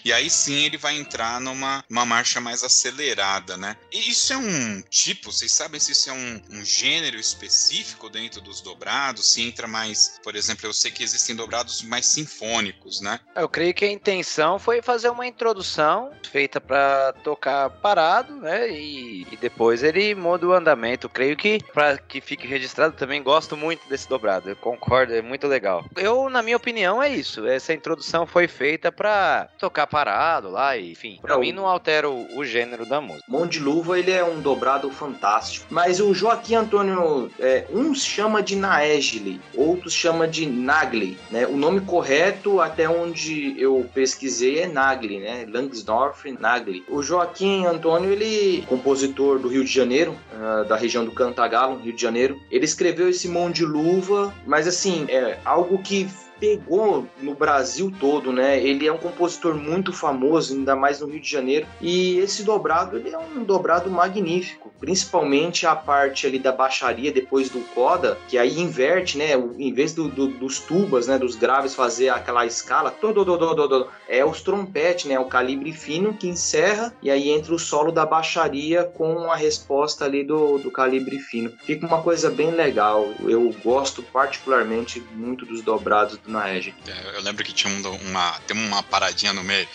e 0.03 0.11
aí 0.11 0.29
sim 0.29 0.65
ele 0.65 0.77
vai 0.77 0.95
entrar 0.95 1.39
numa 1.39 1.83
uma 1.89 2.05
marcha 2.05 2.39
mais 2.41 2.63
acelerada, 2.63 3.57
né? 3.57 3.77
E 3.91 4.09
isso 4.09 4.33
é 4.33 4.37
um 4.37 4.81
tipo, 4.89 5.31
vocês 5.31 5.51
sabem 5.51 5.79
se 5.79 5.91
isso 5.91 6.09
é 6.09 6.13
um, 6.13 6.41
um 6.51 6.65
gênero 6.65 7.17
específico 7.17 8.09
dentro 8.09 8.41
dos 8.41 8.61
dobrados? 8.61 9.31
Se 9.33 9.41
entra 9.41 9.67
mais, 9.67 10.19
por 10.23 10.35
exemplo, 10.35 10.67
eu 10.67 10.73
sei 10.73 10.91
que 10.91 11.03
existem 11.03 11.35
dobrados 11.35 11.83
mais 11.83 12.05
sinfônicos, 12.05 13.01
né? 13.01 13.19
Eu 13.35 13.49
creio 13.49 13.73
que 13.73 13.85
a 13.85 13.91
intenção 13.91 14.59
foi 14.59 14.81
fazer 14.81 15.09
uma 15.09 15.27
introdução 15.27 16.11
feita 16.31 16.59
para 16.59 17.13
tocar 17.23 17.69
parado, 17.69 18.35
né? 18.35 18.69
E, 18.69 19.27
e, 19.31 19.37
depois 19.37 19.83
ele 19.83 20.15
muda 20.15 20.47
o 20.47 20.53
andamento. 20.53 21.07
Eu 21.07 21.09
creio 21.09 21.35
que, 21.37 21.59
para 21.73 21.97
que 21.97 22.21
fique 22.21 22.47
registrado, 22.47 22.95
também 22.95 23.21
gosto 23.21 23.55
muito 23.55 23.87
desse 23.87 24.07
dobrado. 24.07 24.49
Eu 24.49 24.55
concordo, 24.55 25.13
é 25.13 25.21
muito 25.21 25.42
muito 25.43 25.47
legal. 25.47 25.85
Eu, 25.95 26.29
na 26.29 26.41
minha 26.41 26.57
opinião, 26.57 27.01
é 27.01 27.09
isso. 27.09 27.45
Essa 27.45 27.73
introdução 27.73 28.25
foi 28.25 28.47
feita 28.47 28.91
pra 28.91 29.49
tocar 29.59 29.87
parado 29.87 30.49
lá, 30.49 30.77
e, 30.77 30.91
enfim. 30.91 31.19
Pra 31.21 31.35
é, 31.35 31.37
mim, 31.37 31.51
não 31.51 31.67
altera 31.67 32.09
o, 32.09 32.37
o, 32.37 32.45
gênero 32.45 32.85
da 32.85 33.01
música. 33.01 33.25
Mão 33.27 33.45
de 33.45 33.59
Luva, 33.59 33.99
ele 33.99 34.11
é 34.11 34.23
um 34.23 34.39
dobrado 34.39 34.89
fantástico. 34.89 35.65
Mas 35.69 35.99
o 35.99 36.13
Joaquim 36.13 36.55
Antônio, 36.55 37.29
é, 37.39 37.65
uns 37.71 38.03
chama 38.03 38.41
de 38.41 38.55
Naegli, 38.55 39.39
outros 39.55 39.93
chama 39.93 40.27
de 40.27 40.45
Nagli, 40.45 41.17
né? 41.29 41.45
O 41.45 41.57
nome 41.57 41.81
correto, 41.81 42.61
até 42.61 42.89
onde 42.89 43.55
eu 43.59 43.89
pesquisei, 43.93 44.59
é 44.59 44.67
Nagli, 44.67 45.19
né? 45.19 45.45
Langsdorff 45.49 46.31
Nagli. 46.39 46.83
O 46.89 47.01
Joaquim 47.01 47.65
Antônio, 47.65 48.11
ele, 48.11 48.63
compositor 48.67 49.39
do 49.39 49.47
Rio 49.47 49.63
de 49.63 49.71
Janeiro, 49.71 50.15
uh, 50.33 50.65
da 50.65 50.75
região 50.75 51.03
do 51.03 51.11
Cantagalo, 51.11 51.79
Rio 51.79 51.93
de 51.93 52.01
Janeiro, 52.01 52.39
ele 52.51 52.65
escreveu 52.65 53.09
esse 53.09 53.27
Mão 53.27 53.49
de 53.49 53.65
Luva, 53.65 54.33
mas 54.45 54.67
assim, 54.67 55.05
é, 55.09 55.32
algo 55.45 55.81
que 55.81 56.07
pegou 56.43 57.07
no 57.21 57.33
Brasil 57.33 57.89
todo, 58.01 58.33
né? 58.33 58.61
Ele 58.61 58.85
é 58.85 58.91
um 58.91 58.97
compositor 58.97 59.55
muito 59.55 59.93
famoso, 59.93 60.53
ainda 60.53 60.75
mais 60.75 60.99
no 60.99 61.07
Rio 61.07 61.21
de 61.21 61.31
Janeiro. 61.31 61.65
E 61.79 62.17
esse 62.17 62.43
dobrado, 62.43 62.97
ele 62.97 63.11
é 63.11 63.17
um 63.17 63.45
dobrado 63.45 63.89
magnífico, 63.89 64.69
principalmente 64.77 65.65
a 65.65 65.73
parte 65.73 66.27
ali 66.27 66.37
da 66.37 66.51
baixaria 66.51 67.13
depois 67.13 67.49
do 67.49 67.61
coda, 67.73 68.17
que 68.27 68.37
aí 68.37 68.59
inverte, 68.59 69.17
né? 69.17 69.31
Em 69.57 69.71
vez 69.71 69.93
do, 69.93 70.09
do, 70.09 70.27
dos 70.27 70.59
tubas, 70.59 71.07
né? 71.07 71.17
Dos 71.17 71.35
graves 71.35 71.73
fazer 71.73 72.09
aquela 72.09 72.45
escala, 72.45 72.91
todo, 72.91 73.23
todo, 73.23 73.55
todo, 73.55 73.87
é 74.09 74.25
os 74.25 74.41
trompetes, 74.41 75.05
né? 75.05 75.17
O 75.17 75.25
calibre 75.25 75.71
fino 75.71 76.13
que 76.13 76.27
encerra 76.27 76.93
e 77.01 77.09
aí 77.09 77.29
entra 77.29 77.55
o 77.55 77.59
solo 77.59 77.89
da 77.89 78.05
baixaria 78.05 78.83
com 78.83 79.31
a 79.31 79.35
resposta 79.37 80.03
ali 80.03 80.25
do, 80.25 80.57
do 80.57 80.69
calibre 80.69 81.19
fino. 81.19 81.53
Fica 81.63 81.87
uma 81.87 82.01
coisa 82.01 82.29
bem 82.29 82.51
legal. 82.51 83.07
Eu 83.21 83.55
gosto 83.63 84.03
particularmente 84.03 85.01
muito 85.15 85.45
dos 85.45 85.61
dobrados 85.61 86.17
do 86.17 86.32
na 86.33 86.53
Edge. 86.53 86.75
É, 86.87 87.17
eu 87.17 87.21
lembro 87.21 87.43
que 87.43 87.53
tinha 87.53 87.73
uma, 87.73 88.39
tem 88.41 88.57
uma 88.57 88.83
paradinha 88.83 89.31
no 89.33 89.43
meio. 89.43 89.67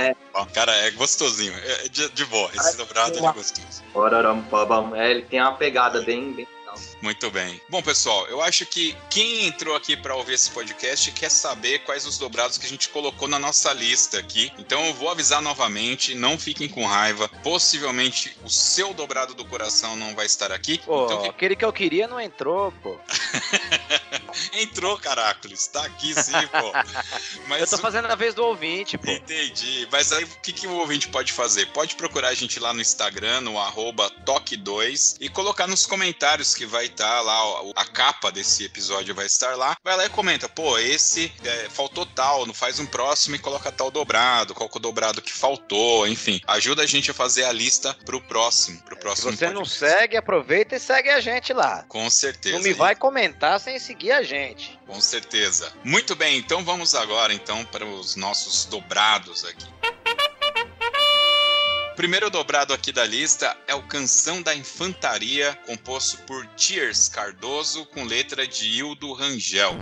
É. 0.00 0.14
Cara, 0.52 0.72
é 0.72 0.90
gostosinho. 0.90 1.54
É 1.54 1.88
de, 1.88 2.08
de 2.10 2.24
boa. 2.26 2.50
Esse 2.54 2.76
dobrado 2.76 3.16
é 3.16 3.32
gostoso. 3.32 3.82
É, 4.96 5.10
ele 5.10 5.22
tem 5.22 5.40
uma 5.40 5.54
pegada 5.54 6.02
bem, 6.02 6.32
bem 6.32 6.46
muito 7.02 7.30
bem. 7.30 7.60
Bom, 7.68 7.82
pessoal, 7.82 8.26
eu 8.28 8.40
acho 8.40 8.64
que 8.64 8.96
quem 9.10 9.46
entrou 9.46 9.76
aqui 9.76 9.96
para 9.96 10.16
ouvir 10.16 10.34
esse 10.34 10.50
podcast 10.50 11.12
quer 11.12 11.30
saber 11.30 11.80
quais 11.80 12.06
os 12.06 12.16
dobrados 12.16 12.56
que 12.56 12.64
a 12.64 12.68
gente 12.68 12.88
colocou 12.88 13.28
na 13.28 13.38
nossa 13.38 13.72
lista 13.72 14.18
aqui. 14.18 14.50
Então 14.58 14.84
eu 14.86 14.94
vou 14.94 15.10
avisar 15.10 15.42
novamente, 15.42 16.14
não 16.14 16.38
fiquem 16.38 16.68
com 16.68 16.86
raiva. 16.86 17.28
Possivelmente 17.42 18.34
o 18.42 18.48
seu 18.48 18.94
dobrado 18.94 19.34
do 19.34 19.44
coração 19.44 19.94
não 19.96 20.14
vai 20.14 20.24
estar 20.24 20.50
aqui. 20.50 20.78
Pô, 20.78 21.04
então, 21.04 21.24
aquele 21.26 21.54
que 21.54 21.64
eu 21.64 21.72
queria 21.72 22.06
não 22.06 22.18
entrou, 22.18 22.72
pô. 22.82 22.96
entrou, 24.58 24.96
Caracoles. 24.96 25.66
Tá 25.66 25.84
aqui 25.84 26.14
sim, 26.14 26.32
pô. 26.32 26.72
Mas 27.46 27.60
eu 27.60 27.68
tô 27.68 27.78
fazendo 27.78 28.06
a 28.06 28.14
vez 28.14 28.34
do 28.34 28.44
ouvinte, 28.44 28.96
pô. 28.96 29.10
Entendi. 29.10 29.86
Mas 29.90 30.12
aí 30.12 30.24
o 30.24 30.28
que, 30.42 30.52
que 30.52 30.66
o 30.66 30.72
ouvinte 30.72 31.08
pode 31.08 31.32
fazer? 31.32 31.66
Pode 31.66 31.96
procurar 31.96 32.28
a 32.28 32.34
gente 32.34 32.58
lá 32.58 32.72
no 32.72 32.80
Instagram, 32.80 33.42
no 33.42 33.58
arroba 33.58 34.10
toque2 34.24 35.16
e 35.20 35.28
colocar 35.28 35.66
nos 35.66 35.84
comentários 35.84 36.54
que 36.54 36.62
que 36.62 36.66
vai 36.66 36.88
tá 36.92 37.20
lá, 37.20 37.40
a 37.76 37.84
capa 37.84 38.30
desse 38.30 38.64
episódio 38.64 39.14
vai 39.14 39.26
estar 39.26 39.56
lá. 39.56 39.76
Vai 39.82 39.96
lá 39.96 40.06
e 40.06 40.08
comenta, 40.08 40.48
pô, 40.48 40.78
esse 40.78 41.32
é, 41.44 41.68
faltou 41.70 42.06
tal, 42.06 42.46
não 42.46 42.54
faz 42.54 42.78
um 42.78 42.86
próximo 42.86 43.36
e 43.36 43.38
coloca 43.38 43.72
tal 43.72 43.90
dobrado, 43.90 44.54
qual 44.54 44.68
que 44.68 44.76
é 44.76 44.78
o 44.78 44.82
dobrado 44.82 45.22
que 45.22 45.32
faltou, 45.32 46.06
enfim. 46.06 46.40
Ajuda 46.46 46.82
a 46.82 46.86
gente 46.86 47.10
a 47.10 47.14
fazer 47.14 47.44
a 47.44 47.52
lista 47.52 47.94
pro 48.04 48.20
próximo, 48.20 48.80
pro 48.82 48.96
próximo 48.96 49.32
Se 49.32 49.38
você 49.38 49.46
podcast. 49.46 49.54
não 49.54 49.64
segue, 49.64 50.16
aproveita 50.16 50.76
e 50.76 50.80
segue 50.80 51.10
a 51.10 51.20
gente 51.20 51.52
lá. 51.52 51.84
Com 51.88 52.08
certeza. 52.10 52.56
Não 52.56 52.62
me 52.62 52.72
vai 52.72 52.94
comentar 52.94 53.58
sem 53.58 53.78
seguir 53.78 54.12
a 54.12 54.22
gente. 54.22 54.78
Com 54.86 55.00
certeza. 55.00 55.72
Muito 55.84 56.14
bem, 56.14 56.38
então 56.38 56.64
vamos 56.64 56.94
agora 56.94 57.32
então 57.32 57.64
para 57.64 57.84
os 57.84 58.16
nossos 58.16 58.64
dobrados 58.66 59.44
aqui 59.44 59.71
primeiro 61.96 62.30
dobrado 62.30 62.72
aqui 62.72 62.92
da 62.92 63.04
lista 63.04 63.56
é 63.66 63.74
o 63.74 63.82
Canção 63.82 64.40
da 64.42 64.54
Infantaria, 64.54 65.58
composto 65.66 66.18
por 66.22 66.46
Tiers 66.56 67.08
Cardoso, 67.08 67.84
com 67.86 68.04
letra 68.04 68.46
de 68.46 68.66
Hildo 68.66 69.12
Rangel. 69.12 69.76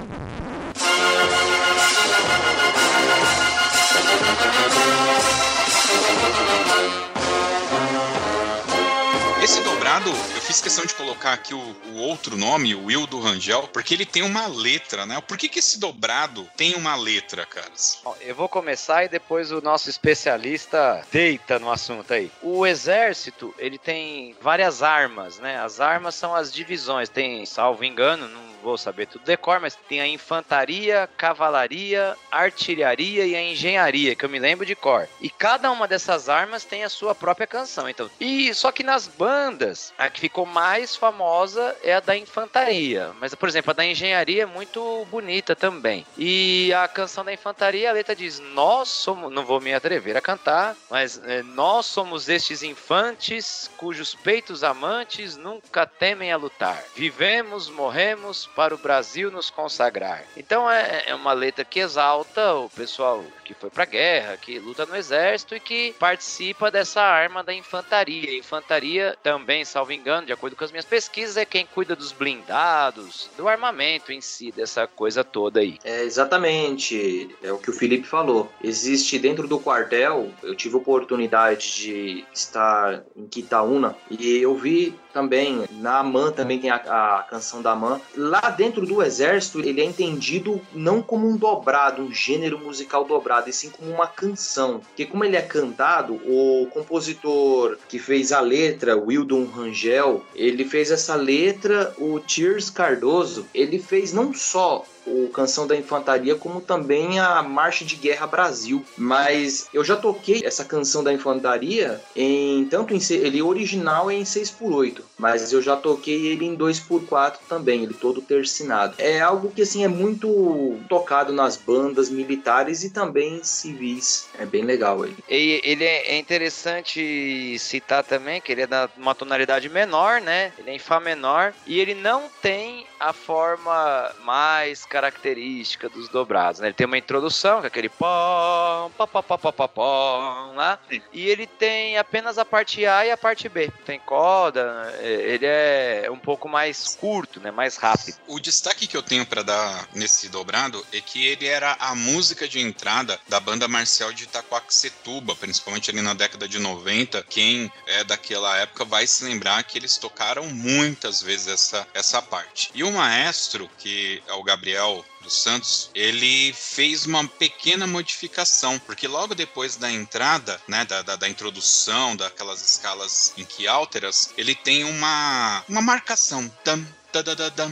Esse 9.50 9.62
dobrado, 9.62 10.10
eu 10.10 10.40
fiz 10.40 10.60
questão 10.60 10.86
de 10.86 10.94
colocar 10.94 11.32
aqui 11.32 11.52
o, 11.52 11.76
o, 11.86 11.96
outro 11.96 12.36
nome, 12.36 12.72
o 12.72 12.84
Will 12.84 13.04
do 13.04 13.18
Rangel, 13.18 13.66
porque 13.72 13.94
ele 13.94 14.06
tem 14.06 14.22
uma 14.22 14.46
letra, 14.46 15.04
né? 15.04 15.20
Por 15.26 15.36
que, 15.36 15.48
que 15.48 15.58
esse 15.58 15.80
dobrado 15.80 16.48
tem 16.56 16.76
uma 16.76 16.94
letra, 16.94 17.44
caras? 17.44 18.00
Eu 18.20 18.36
vou 18.36 18.48
começar 18.48 19.04
e 19.04 19.08
depois 19.08 19.50
o 19.50 19.60
nosso 19.60 19.90
especialista 19.90 21.04
deita 21.10 21.58
no 21.58 21.68
assunto 21.68 22.14
aí. 22.14 22.30
O 22.40 22.64
exército, 22.64 23.52
ele 23.58 23.76
tem 23.76 24.36
várias 24.40 24.84
armas, 24.84 25.40
né? 25.40 25.58
As 25.58 25.80
armas 25.80 26.14
são 26.14 26.32
as 26.32 26.52
divisões. 26.52 27.08
Tem, 27.08 27.44
salvo 27.44 27.82
engano, 27.82 28.28
não 28.28 28.49
vou 28.62 28.76
saber 28.78 29.06
tudo 29.06 29.24
decor, 29.24 29.60
mas 29.60 29.76
tem 29.88 30.00
a 30.00 30.06
infantaria, 30.06 31.08
cavalaria, 31.16 32.16
artilharia 32.30 33.26
e 33.26 33.34
a 33.34 33.42
engenharia, 33.42 34.14
que 34.14 34.24
eu 34.24 34.28
me 34.28 34.38
lembro 34.38 34.66
de 34.66 34.74
cor. 34.74 35.08
E 35.20 35.30
cada 35.30 35.70
uma 35.70 35.88
dessas 35.88 36.28
armas 36.28 36.64
tem 36.64 36.84
a 36.84 36.88
sua 36.88 37.14
própria 37.14 37.46
canção. 37.46 37.88
Então, 37.88 38.10
e 38.20 38.52
só 38.54 38.70
que 38.70 38.82
nas 38.82 39.06
bandas, 39.06 39.92
a 39.98 40.08
que 40.08 40.20
ficou 40.20 40.46
mais 40.46 40.96
famosa 40.96 41.76
é 41.82 41.94
a 41.94 42.00
da 42.00 42.16
infantaria. 42.16 43.12
Mas, 43.20 43.34
por 43.34 43.48
exemplo, 43.48 43.70
a 43.70 43.74
da 43.74 43.84
engenharia 43.84 44.42
é 44.42 44.46
muito 44.46 45.06
bonita 45.10 45.56
também. 45.56 46.06
E 46.16 46.72
a 46.74 46.86
canção 46.88 47.24
da 47.24 47.32
infantaria, 47.32 47.88
a 47.88 47.92
letra 47.92 48.14
diz: 48.14 48.38
Nós 48.38 48.88
somos, 48.88 49.32
não 49.32 49.44
vou 49.44 49.60
me 49.60 49.72
atrever 49.72 50.16
a 50.16 50.20
cantar, 50.20 50.76
mas 50.90 51.20
é, 51.24 51.42
nós 51.42 51.86
somos 51.86 52.28
estes 52.28 52.62
infantes 52.62 53.70
cujos 53.76 54.14
peitos 54.14 54.62
amantes 54.62 55.36
nunca 55.36 55.86
temem 55.86 56.32
a 56.32 56.36
lutar. 56.36 56.82
Vivemos, 56.94 57.68
morremos 57.68 58.49
para 58.54 58.74
o 58.74 58.78
Brasil 58.78 59.30
nos 59.30 59.50
consagrar. 59.50 60.24
Então 60.36 60.70
é, 60.70 61.04
é 61.06 61.14
uma 61.14 61.32
letra 61.32 61.64
que 61.64 61.80
exalta 61.80 62.54
o 62.54 62.68
pessoal 62.68 63.24
que 63.50 63.60
foi 63.60 63.68
para 63.68 63.82
a 63.82 63.86
guerra, 63.86 64.36
que 64.36 64.58
luta 64.60 64.86
no 64.86 64.94
exército 64.94 65.56
e 65.56 65.60
que 65.60 65.92
participa 65.98 66.70
dessa 66.70 67.02
arma 67.02 67.42
da 67.42 67.52
infantaria. 67.52 68.30
A 68.30 68.36
infantaria 68.36 69.18
também, 69.22 69.64
salvo 69.64 69.92
engano, 69.92 70.26
de 70.26 70.32
acordo 70.32 70.54
com 70.54 70.64
as 70.64 70.70
minhas 70.70 70.84
pesquisas, 70.84 71.36
é 71.36 71.44
quem 71.44 71.66
cuida 71.66 71.96
dos 71.96 72.12
blindados, 72.12 73.28
do 73.36 73.48
armamento 73.48 74.12
em 74.12 74.20
si, 74.20 74.52
dessa 74.52 74.86
coisa 74.86 75.24
toda 75.24 75.60
aí. 75.60 75.78
É 75.82 76.02
exatamente, 76.02 77.34
é 77.42 77.52
o 77.52 77.58
que 77.58 77.70
o 77.70 77.72
Felipe 77.72 78.06
falou. 78.06 78.50
Existe 78.62 79.18
dentro 79.18 79.48
do 79.48 79.58
quartel, 79.58 80.32
eu 80.42 80.54
tive 80.54 80.76
oportunidade 80.76 81.74
de 81.74 82.24
estar 82.32 83.02
em 83.16 83.26
Quitaúna 83.26 83.96
e 84.08 84.38
eu 84.38 84.54
vi 84.54 84.94
também 85.12 85.64
na 85.72 85.98
AMAN 85.98 86.30
também 86.32 86.58
tem 86.58 86.70
a, 86.70 86.76
a 86.76 87.22
canção 87.24 87.60
da 87.60 87.72
AMAN. 87.72 88.00
Lá 88.16 88.50
dentro 88.50 88.86
do 88.86 89.02
exército, 89.02 89.60
ele 89.60 89.80
é 89.80 89.84
entendido 89.84 90.60
não 90.72 91.02
como 91.02 91.28
um 91.28 91.36
dobrado, 91.36 92.02
um 92.02 92.12
gênero 92.12 92.58
musical 92.58 93.04
dobrado 93.04 93.39
e 93.48 93.52
sim 93.52 93.70
como 93.70 93.90
uma 93.90 94.06
canção. 94.06 94.80
Porque 94.80 95.06
como 95.06 95.24
ele 95.24 95.36
é 95.36 95.42
cantado, 95.42 96.14
o 96.14 96.68
compositor 96.72 97.78
que 97.88 97.98
fez 97.98 98.32
a 98.32 98.40
letra, 98.40 98.96
Wildon 98.96 99.44
Rangel, 99.44 100.24
ele 100.34 100.64
fez 100.64 100.90
essa 100.90 101.14
letra, 101.14 101.94
o 101.98 102.20
Tears 102.20 102.70
Cardoso, 102.70 103.46
ele 103.54 103.78
fez 103.78 104.12
não 104.12 104.34
só 104.34 104.84
o 105.06 105.28
Canção 105.28 105.66
da 105.66 105.76
Infantaria, 105.76 106.34
como 106.34 106.60
também 106.60 107.18
a 107.18 107.42
Marcha 107.42 107.84
de 107.84 107.96
Guerra 107.96 108.26
Brasil. 108.26 108.84
Mas 108.96 109.68
eu 109.72 109.84
já 109.84 109.96
toquei 109.96 110.42
essa 110.44 110.64
Canção 110.64 111.02
da 111.02 111.12
Infantaria 111.12 112.00
em 112.14 112.64
tanto 112.66 112.94
em 112.94 113.00
ele 113.10 113.42
original 113.42 114.10
é 114.10 114.14
em 114.14 114.24
6 114.24 114.50
por 114.50 114.72
8, 114.72 115.04
mas 115.18 115.52
eu 115.52 115.60
já 115.60 115.76
toquei 115.76 116.26
ele 116.26 116.44
em 116.44 116.54
2 116.54 116.80
por 116.80 117.04
4 117.06 117.40
também, 117.48 117.82
ele 117.82 117.94
todo 117.94 118.20
tercinado. 118.20 118.94
É 118.98 119.20
algo 119.20 119.50
que 119.50 119.62
assim 119.62 119.84
é 119.84 119.88
muito 119.88 120.78
tocado 120.88 121.32
nas 121.32 121.56
bandas 121.56 122.08
militares 122.08 122.84
e 122.84 122.90
também 122.90 123.42
civis. 123.42 124.28
É 124.38 124.44
bem 124.44 124.64
legal 124.64 125.04
ele. 125.04 125.16
E 125.28 125.60
ele 125.64 125.84
é 125.84 126.18
interessante 126.18 127.56
citar 127.58 128.04
também 128.04 128.40
que 128.40 128.52
ele 128.52 128.62
é 128.62 128.66
da 128.66 128.88
uma 128.96 129.14
tonalidade 129.14 129.68
menor, 129.68 130.20
né? 130.20 130.52
Ele 130.58 130.70
é 130.70 130.74
em 130.74 130.78
fá 130.78 131.00
menor 131.00 131.52
e 131.66 131.80
ele 131.80 131.94
não 131.94 132.24
tem 132.42 132.86
a 133.00 133.14
forma 133.14 134.14
mais 134.22 134.84
característica 134.84 135.88
dos 135.88 136.08
dobrados. 136.08 136.60
Né? 136.60 136.68
Ele 136.68 136.74
tem 136.74 136.86
uma 136.86 136.98
introdução, 136.98 137.60
que 137.60 137.66
é 137.66 137.68
aquele 137.68 137.88
pó, 137.88 138.90
pó, 138.96 139.06
pó, 139.06 139.22
pó, 139.22 139.38
pó, 139.38 139.66
pó, 139.66 140.52
lá, 140.54 140.78
e 141.12 141.26
ele 141.28 141.46
tem 141.46 141.96
apenas 141.96 142.36
a 142.36 142.44
parte 142.44 142.84
A 142.84 143.06
e 143.06 143.10
a 143.10 143.16
parte 143.16 143.48
B. 143.48 143.72
Tem 143.86 143.98
coda, 143.98 144.94
é, 145.00 145.08
ele 145.08 145.46
é 145.46 146.08
um 146.10 146.18
pouco 146.18 146.48
mais 146.48 146.96
curto, 147.00 147.40
né? 147.40 147.50
mais 147.50 147.76
rápido. 147.76 148.18
O 148.26 148.38
destaque 148.38 148.86
que 148.86 148.96
eu 148.96 149.02
tenho 149.02 149.24
para 149.24 149.42
dar 149.42 149.88
nesse 149.94 150.28
dobrado 150.28 150.84
é 150.92 151.00
que 151.00 151.26
ele 151.26 151.46
era 151.46 151.76
a 151.80 151.94
música 151.94 152.46
de 152.46 152.60
entrada 152.60 153.18
da 153.28 153.40
banda 153.40 153.66
marcial 153.66 154.12
de 154.12 154.24
Itacoaxetuba, 154.24 155.34
principalmente 155.34 155.90
ali 155.90 156.02
na 156.02 156.12
década 156.12 156.46
de 156.46 156.58
90. 156.58 157.22
Quem 157.28 157.72
é 157.86 158.04
daquela 158.04 158.58
época 158.58 158.84
vai 158.84 159.06
se 159.06 159.24
lembrar 159.24 159.62
que 159.64 159.78
eles 159.78 159.96
tocaram 159.96 160.46
muitas 160.48 161.22
vezes 161.22 161.48
essa, 161.48 161.86
essa 161.94 162.20
parte. 162.20 162.70
E 162.74 162.84
o 162.84 162.89
maestro, 162.92 163.70
que 163.78 164.22
é 164.26 164.32
o 164.32 164.42
Gabriel 164.42 165.04
dos 165.22 165.42
Santos, 165.42 165.90
ele 165.94 166.52
fez 166.52 167.06
uma 167.06 167.26
pequena 167.26 167.86
modificação, 167.86 168.78
porque 168.80 169.06
logo 169.06 169.34
depois 169.34 169.76
da 169.76 169.90
entrada, 169.90 170.60
né, 170.66 170.84
da, 170.84 171.02
da, 171.02 171.16
da 171.16 171.28
introdução, 171.28 172.16
daquelas 172.16 172.62
escalas 172.62 173.32
em 173.36 173.44
que 173.44 173.68
alteras, 173.68 174.32
ele 174.36 174.54
tem 174.54 174.84
uma, 174.84 175.64
uma 175.68 175.82
marcação. 175.82 176.48
Tam, 176.64 176.86
da, 177.12 177.22
da, 177.22 177.48
da, 177.48 177.70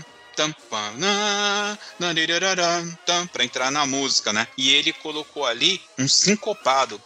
para 3.33 3.45
entrar 3.45 3.71
na 3.73 3.85
música, 3.87 4.33
né? 4.33 4.47
E 4.57 4.73
ele 4.73 4.93
colocou 4.93 5.45
ali 5.45 5.81
um 5.99 6.07
sincopado. 6.07 7.01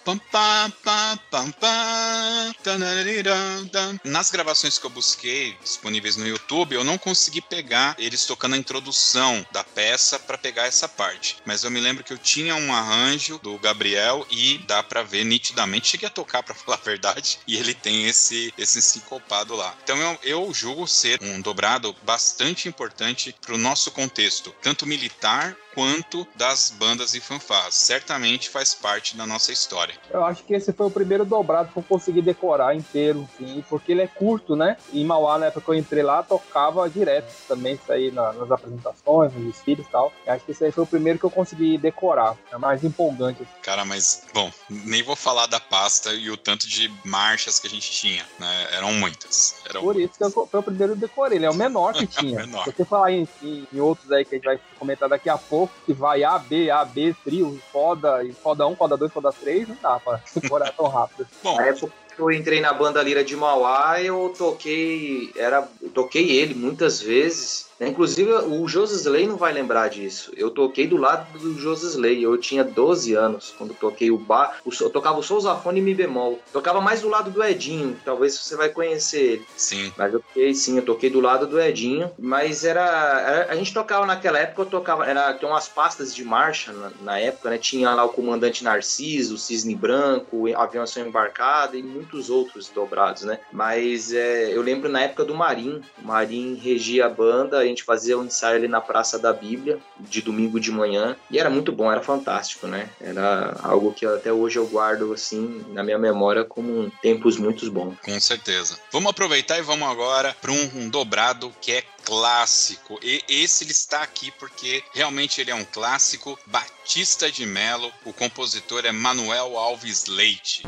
Nas 4.05 4.31
gravações 4.31 4.79
que 4.79 4.85
eu 4.85 4.91
busquei 4.91 5.57
disponíveis 5.63 6.17
no 6.17 6.27
YouTube, 6.27 6.75
eu 6.75 6.85
não 6.85 6.99
consegui 6.99 7.41
pegar 7.41 7.97
eles 7.99 8.27
tocando 8.27 8.55
a 8.55 8.59
introdução 8.59 9.45
da 9.51 9.65
peça 9.65 10.19
para 10.19 10.37
pegar 10.37 10.67
essa 10.67 10.89
parte. 10.89 11.39
Mas 11.47 11.65
eu 11.65 11.71
me 11.71 11.81
lembro 11.81 12.05
que 12.05 12.13
eu 12.13 12.19
tinha 12.19 12.55
um 12.55 12.73
arranjo 12.73 13.39
do 13.39 13.59
Gabriel 13.59 14.27
e 14.31 14.59
dá 14.67 14.83
para 14.83 15.03
ver 15.03 15.25
nitidamente. 15.25 15.89
Cheguei 15.89 16.09
a 16.09 16.11
tocar 16.11 16.43
para 16.45 16.55
falar 16.55 16.77
a 16.77 16.85
verdade 16.85 17.39
e 17.47 17.57
ele 17.57 17.75
tem 17.75 18.07
esse 18.07 18.53
esse 18.59 18.83
sincopado 18.83 19.55
lá. 19.55 19.75
Então 19.83 19.97
eu, 19.97 20.19
eu 20.23 20.55
julgo 20.55 20.87
ser 20.87 21.19
um 21.23 21.41
dobrado 21.41 21.95
bastante 22.03 22.69
importante 22.69 23.35
para 23.41 23.55
o 23.55 23.59
nosso 23.59 23.91
contexto, 23.91 24.55
tanto 24.61 24.87
militar 24.87 25.57
quanto 25.75 26.27
das 26.37 26.71
bandas 26.71 27.15
e 27.15 27.21
fanfarras. 27.21 27.75
Certamente 27.75 28.49
faz 28.49 28.75
parte 28.75 29.17
da 29.17 29.27
nossa 29.27 29.53
história. 29.53 29.95
Eu 30.11 30.25
acho 30.25 30.43
que 30.45 30.55
esse 30.55 30.73
foi 30.73 30.87
o 30.87 30.91
primeiro 30.91 31.25
dobrado 31.25 31.73
que 31.73 31.79
eu 31.79 31.83
consegui 31.83 32.23
decorar 32.23 32.75
inteiro, 32.75 33.29
sim, 33.39 33.65
porque 33.69 33.93
ele 33.93 34.03
é 34.03 34.07
curto, 34.07 34.57
né? 34.57 34.77
Em 34.93 35.05
Mauá, 35.05 35.39
na 35.39 35.47
época 35.47 35.63
que 35.63 35.71
eu 35.71 35.75
entrei 35.75 36.03
lá, 36.03 36.23
tocava 36.23 36.89
direto 36.89 37.33
também, 37.47 37.75
isso 37.75 37.93
aí 37.93 38.11
na, 38.11 38.33
nas 38.33 38.51
apresentações, 38.51 39.33
nos 39.33 39.47
desfiles 39.47 39.87
e 39.87 39.91
tal. 39.91 40.13
Eu 40.27 40.33
acho 40.33 40.45
que 40.45 40.53
esse 40.53 40.65
aí 40.65 40.73
foi 40.73 40.85
o 40.85 40.87
primeiro 40.87 41.19
que 41.19 41.25
eu 41.25 41.31
consegui 41.31 41.79
decorar. 41.79 42.37
É 42.51 42.59
mais 42.59 42.83
empolgante. 42.85 43.47
Cara, 43.63 43.85
mas, 43.85 44.25
bom, 44.33 44.51
nem 44.69 45.03
vou 45.03 45.17
falar 45.17 45.47
da 45.47 45.61
pasta 45.61 46.13
e 46.13 46.31
o 46.31 46.37
tanto 46.37 46.69
de 46.69 46.93
marchas 47.05 47.59
que 47.59 47.67
a 47.67 47.71
gente 47.71 47.91
tinha, 47.91 48.25
né? 48.39 48.69
Eram 48.73 48.93
muitas. 48.95 49.57
Eram 49.69 49.83
Por 49.83 49.95
muitas. 49.95 50.11
isso 50.11 50.19
que 50.19 50.39
eu, 50.39 50.47
foi 50.47 50.61
o 50.61 50.63
primeiro 50.63 50.97
que 50.97 51.05
eu 51.05 51.09
decorei. 51.09 51.39
Ele 51.39 51.47
é 51.47 51.51
o 51.51 51.55
menor 51.55 51.95
que 51.95 52.07
tinha. 52.09 52.41
É 52.41 52.47
menor. 52.47 52.65
Se 52.65 52.73
você 52.73 52.85
falar 52.85 53.13
em, 53.13 53.29
em, 53.43 53.67
em 53.73 53.81
outros 53.81 54.11
aí 54.13 54.25
que 54.25 54.35
a 54.35 54.39
gente 54.39 54.45
vai 54.45 54.61
comentar 54.79 55.09
daqui 55.09 55.29
a 55.29 55.39
pouco, 55.39 55.62
que 55.85 55.93
vai 55.93 56.25
A, 56.25 56.39
B, 56.39 56.71
A, 56.71 56.85
B, 56.85 57.15
trio, 57.25 57.61
foda, 57.73 58.25
e 58.25 58.33
foda 58.33 58.67
1, 58.67 58.77
foda 58.77 58.97
2, 58.97 59.13
foda 59.13 59.33
3, 59.33 59.69
não 59.69 59.77
dá 59.81 59.99
pra 59.99 60.21
decorar 60.35 60.73
tão 60.73 60.87
rápido. 60.89 61.27
Bom, 61.43 61.57
Na 61.57 61.67
época 61.67 61.93
que 62.15 62.21
eu 62.21 62.31
entrei 62.31 62.61
na 62.61 62.73
banda 62.73 63.03
Lira 63.03 63.25
de 63.25 63.35
Mauá, 63.35 64.01
eu 64.03 64.35
toquei, 64.37 65.33
era, 65.35 65.67
eu 65.81 65.91
toquei 65.91 66.31
ele 66.31 66.55
muitas 66.55 67.01
vezes. 67.01 67.67
Inclusive, 67.89 68.31
o 68.33 68.67
José 68.69 68.95
Slay 68.97 69.27
não 69.27 69.37
vai 69.37 69.53
lembrar 69.53 69.89
disso. 69.89 70.33
Eu 70.37 70.51
toquei 70.51 70.87
do 70.87 70.97
lado 70.97 71.39
do 71.39 71.59
José 71.59 71.87
Slay. 71.89 72.23
Eu 72.23 72.37
tinha 72.39 72.63
12 72.65 73.15
anos 73.15 73.55
quando 73.57 73.75
toquei 73.75 74.11
o 74.11 74.19
bar. 74.19 74.59
Eu 74.81 74.91
tocava 74.91 75.19
o 75.19 75.23
sousafone 75.23 75.81
e 75.81 75.83
mi 75.83 75.95
bemol. 75.95 76.41
Tocava 76.53 76.81
mais 76.81 77.01
do 77.03 77.09
lado 77.09 77.31
do 77.31 77.43
Edinho. 77.43 77.97
Talvez 78.05 78.39
você 78.39 78.57
vai 78.57 78.69
conhecer 78.69 79.21
ele. 79.23 79.47
sim. 79.57 79.93
Mas 79.97 80.13
eu 80.13 80.21
toquei, 80.21 80.55
sim, 80.55 80.77
eu 80.77 80.85
toquei 80.85 81.11
do 81.11 81.21
lado 81.21 81.47
do 81.47 81.61
Edinho. 81.61 82.11
Mas 82.19 82.65
era. 82.65 82.81
era- 82.83 83.53
a 83.53 83.57
gente 83.57 83.73
tocava 83.75 84.07
naquela 84.07 84.39
época, 84.39 84.63
eu 84.63 84.67
tocava. 84.67 85.07
Era, 85.07 85.33
tem 85.35 85.49
umas 85.49 85.69
pastas 85.69 86.15
de 86.15 86.25
marcha 86.25 86.73
na, 86.73 86.91
na 87.03 87.19
época, 87.19 87.51
né? 87.51 87.59
Tinha 87.59 87.93
lá 87.95 88.05
o 88.05 88.09
Comandante 88.11 88.65
Narciso, 88.65 89.35
o 89.35 89.39
Cisne 89.39 89.75
Branco, 89.75 90.49
o 90.49 90.57
Aviação 90.57 91.07
Embarcada 91.07 91.77
e 91.77 91.83
muitos 91.83 92.31
outros 92.31 92.69
dobrados, 92.69 93.23
né? 93.23 93.39
Mas 93.53 94.13
é, 94.13 94.55
eu 94.55 94.63
lembro 94.63 94.89
na 94.89 95.03
época 95.03 95.25
do 95.25 95.35
Marim. 95.35 95.81
O 96.03 96.07
Marim 96.07 96.55
regia 96.55 97.07
a 97.07 97.09
banda, 97.09 97.65
gente 97.73 97.85
fazia 97.85 98.19
um 98.19 98.25
ensaio 98.25 98.57
ali 98.57 98.69
na 98.69 98.81
Praça 98.81 99.19
da 99.19 99.33
Bíblia, 99.33 99.79
de 99.99 100.23
domingo 100.23 100.61
de 100.61 100.71
manhã. 100.71 101.17
E 101.31 101.39
era 101.39 101.51
muito 101.51 101.73
bom, 101.73 101.91
era 101.91 102.01
fantástico, 102.01 102.67
né? 102.67 102.89
Era 103.01 103.57
algo 103.63 103.93
que 103.93 104.07
até 104.07 104.33
hoje 104.33 104.59
eu 104.59 104.67
guardo, 104.67 105.13
assim, 105.13 105.65
na 105.71 105.83
minha 105.83 105.99
memória 105.99 106.45
como 106.45 106.91
tempos 107.03 107.37
muito 107.37 107.71
bons. 107.71 107.97
Com 108.05 108.19
certeza. 108.21 108.79
Vamos 108.91 109.11
aproveitar 109.11 109.59
e 109.59 109.63
vamos 109.63 109.89
agora 109.89 110.37
para 110.41 110.53
um, 110.53 110.71
um 110.75 110.89
dobrado 110.89 111.53
que 111.61 111.73
é 111.73 111.85
clássico. 112.05 112.99
E 113.03 113.23
esse 113.29 113.65
ele 113.65 113.73
está 113.73 114.03
aqui 114.03 114.31
porque 114.33 114.83
realmente 114.93 115.41
ele 115.41 115.51
é 115.51 115.55
um 115.55 115.65
clássico. 115.65 116.39
Batista 116.47 117.31
de 117.31 117.47
Melo, 117.47 117.93
o 118.05 118.13
compositor 118.13 118.85
é 118.85 118.93
Manuel 118.93 119.57
Alves 119.57 120.07
Leite. 120.07 120.65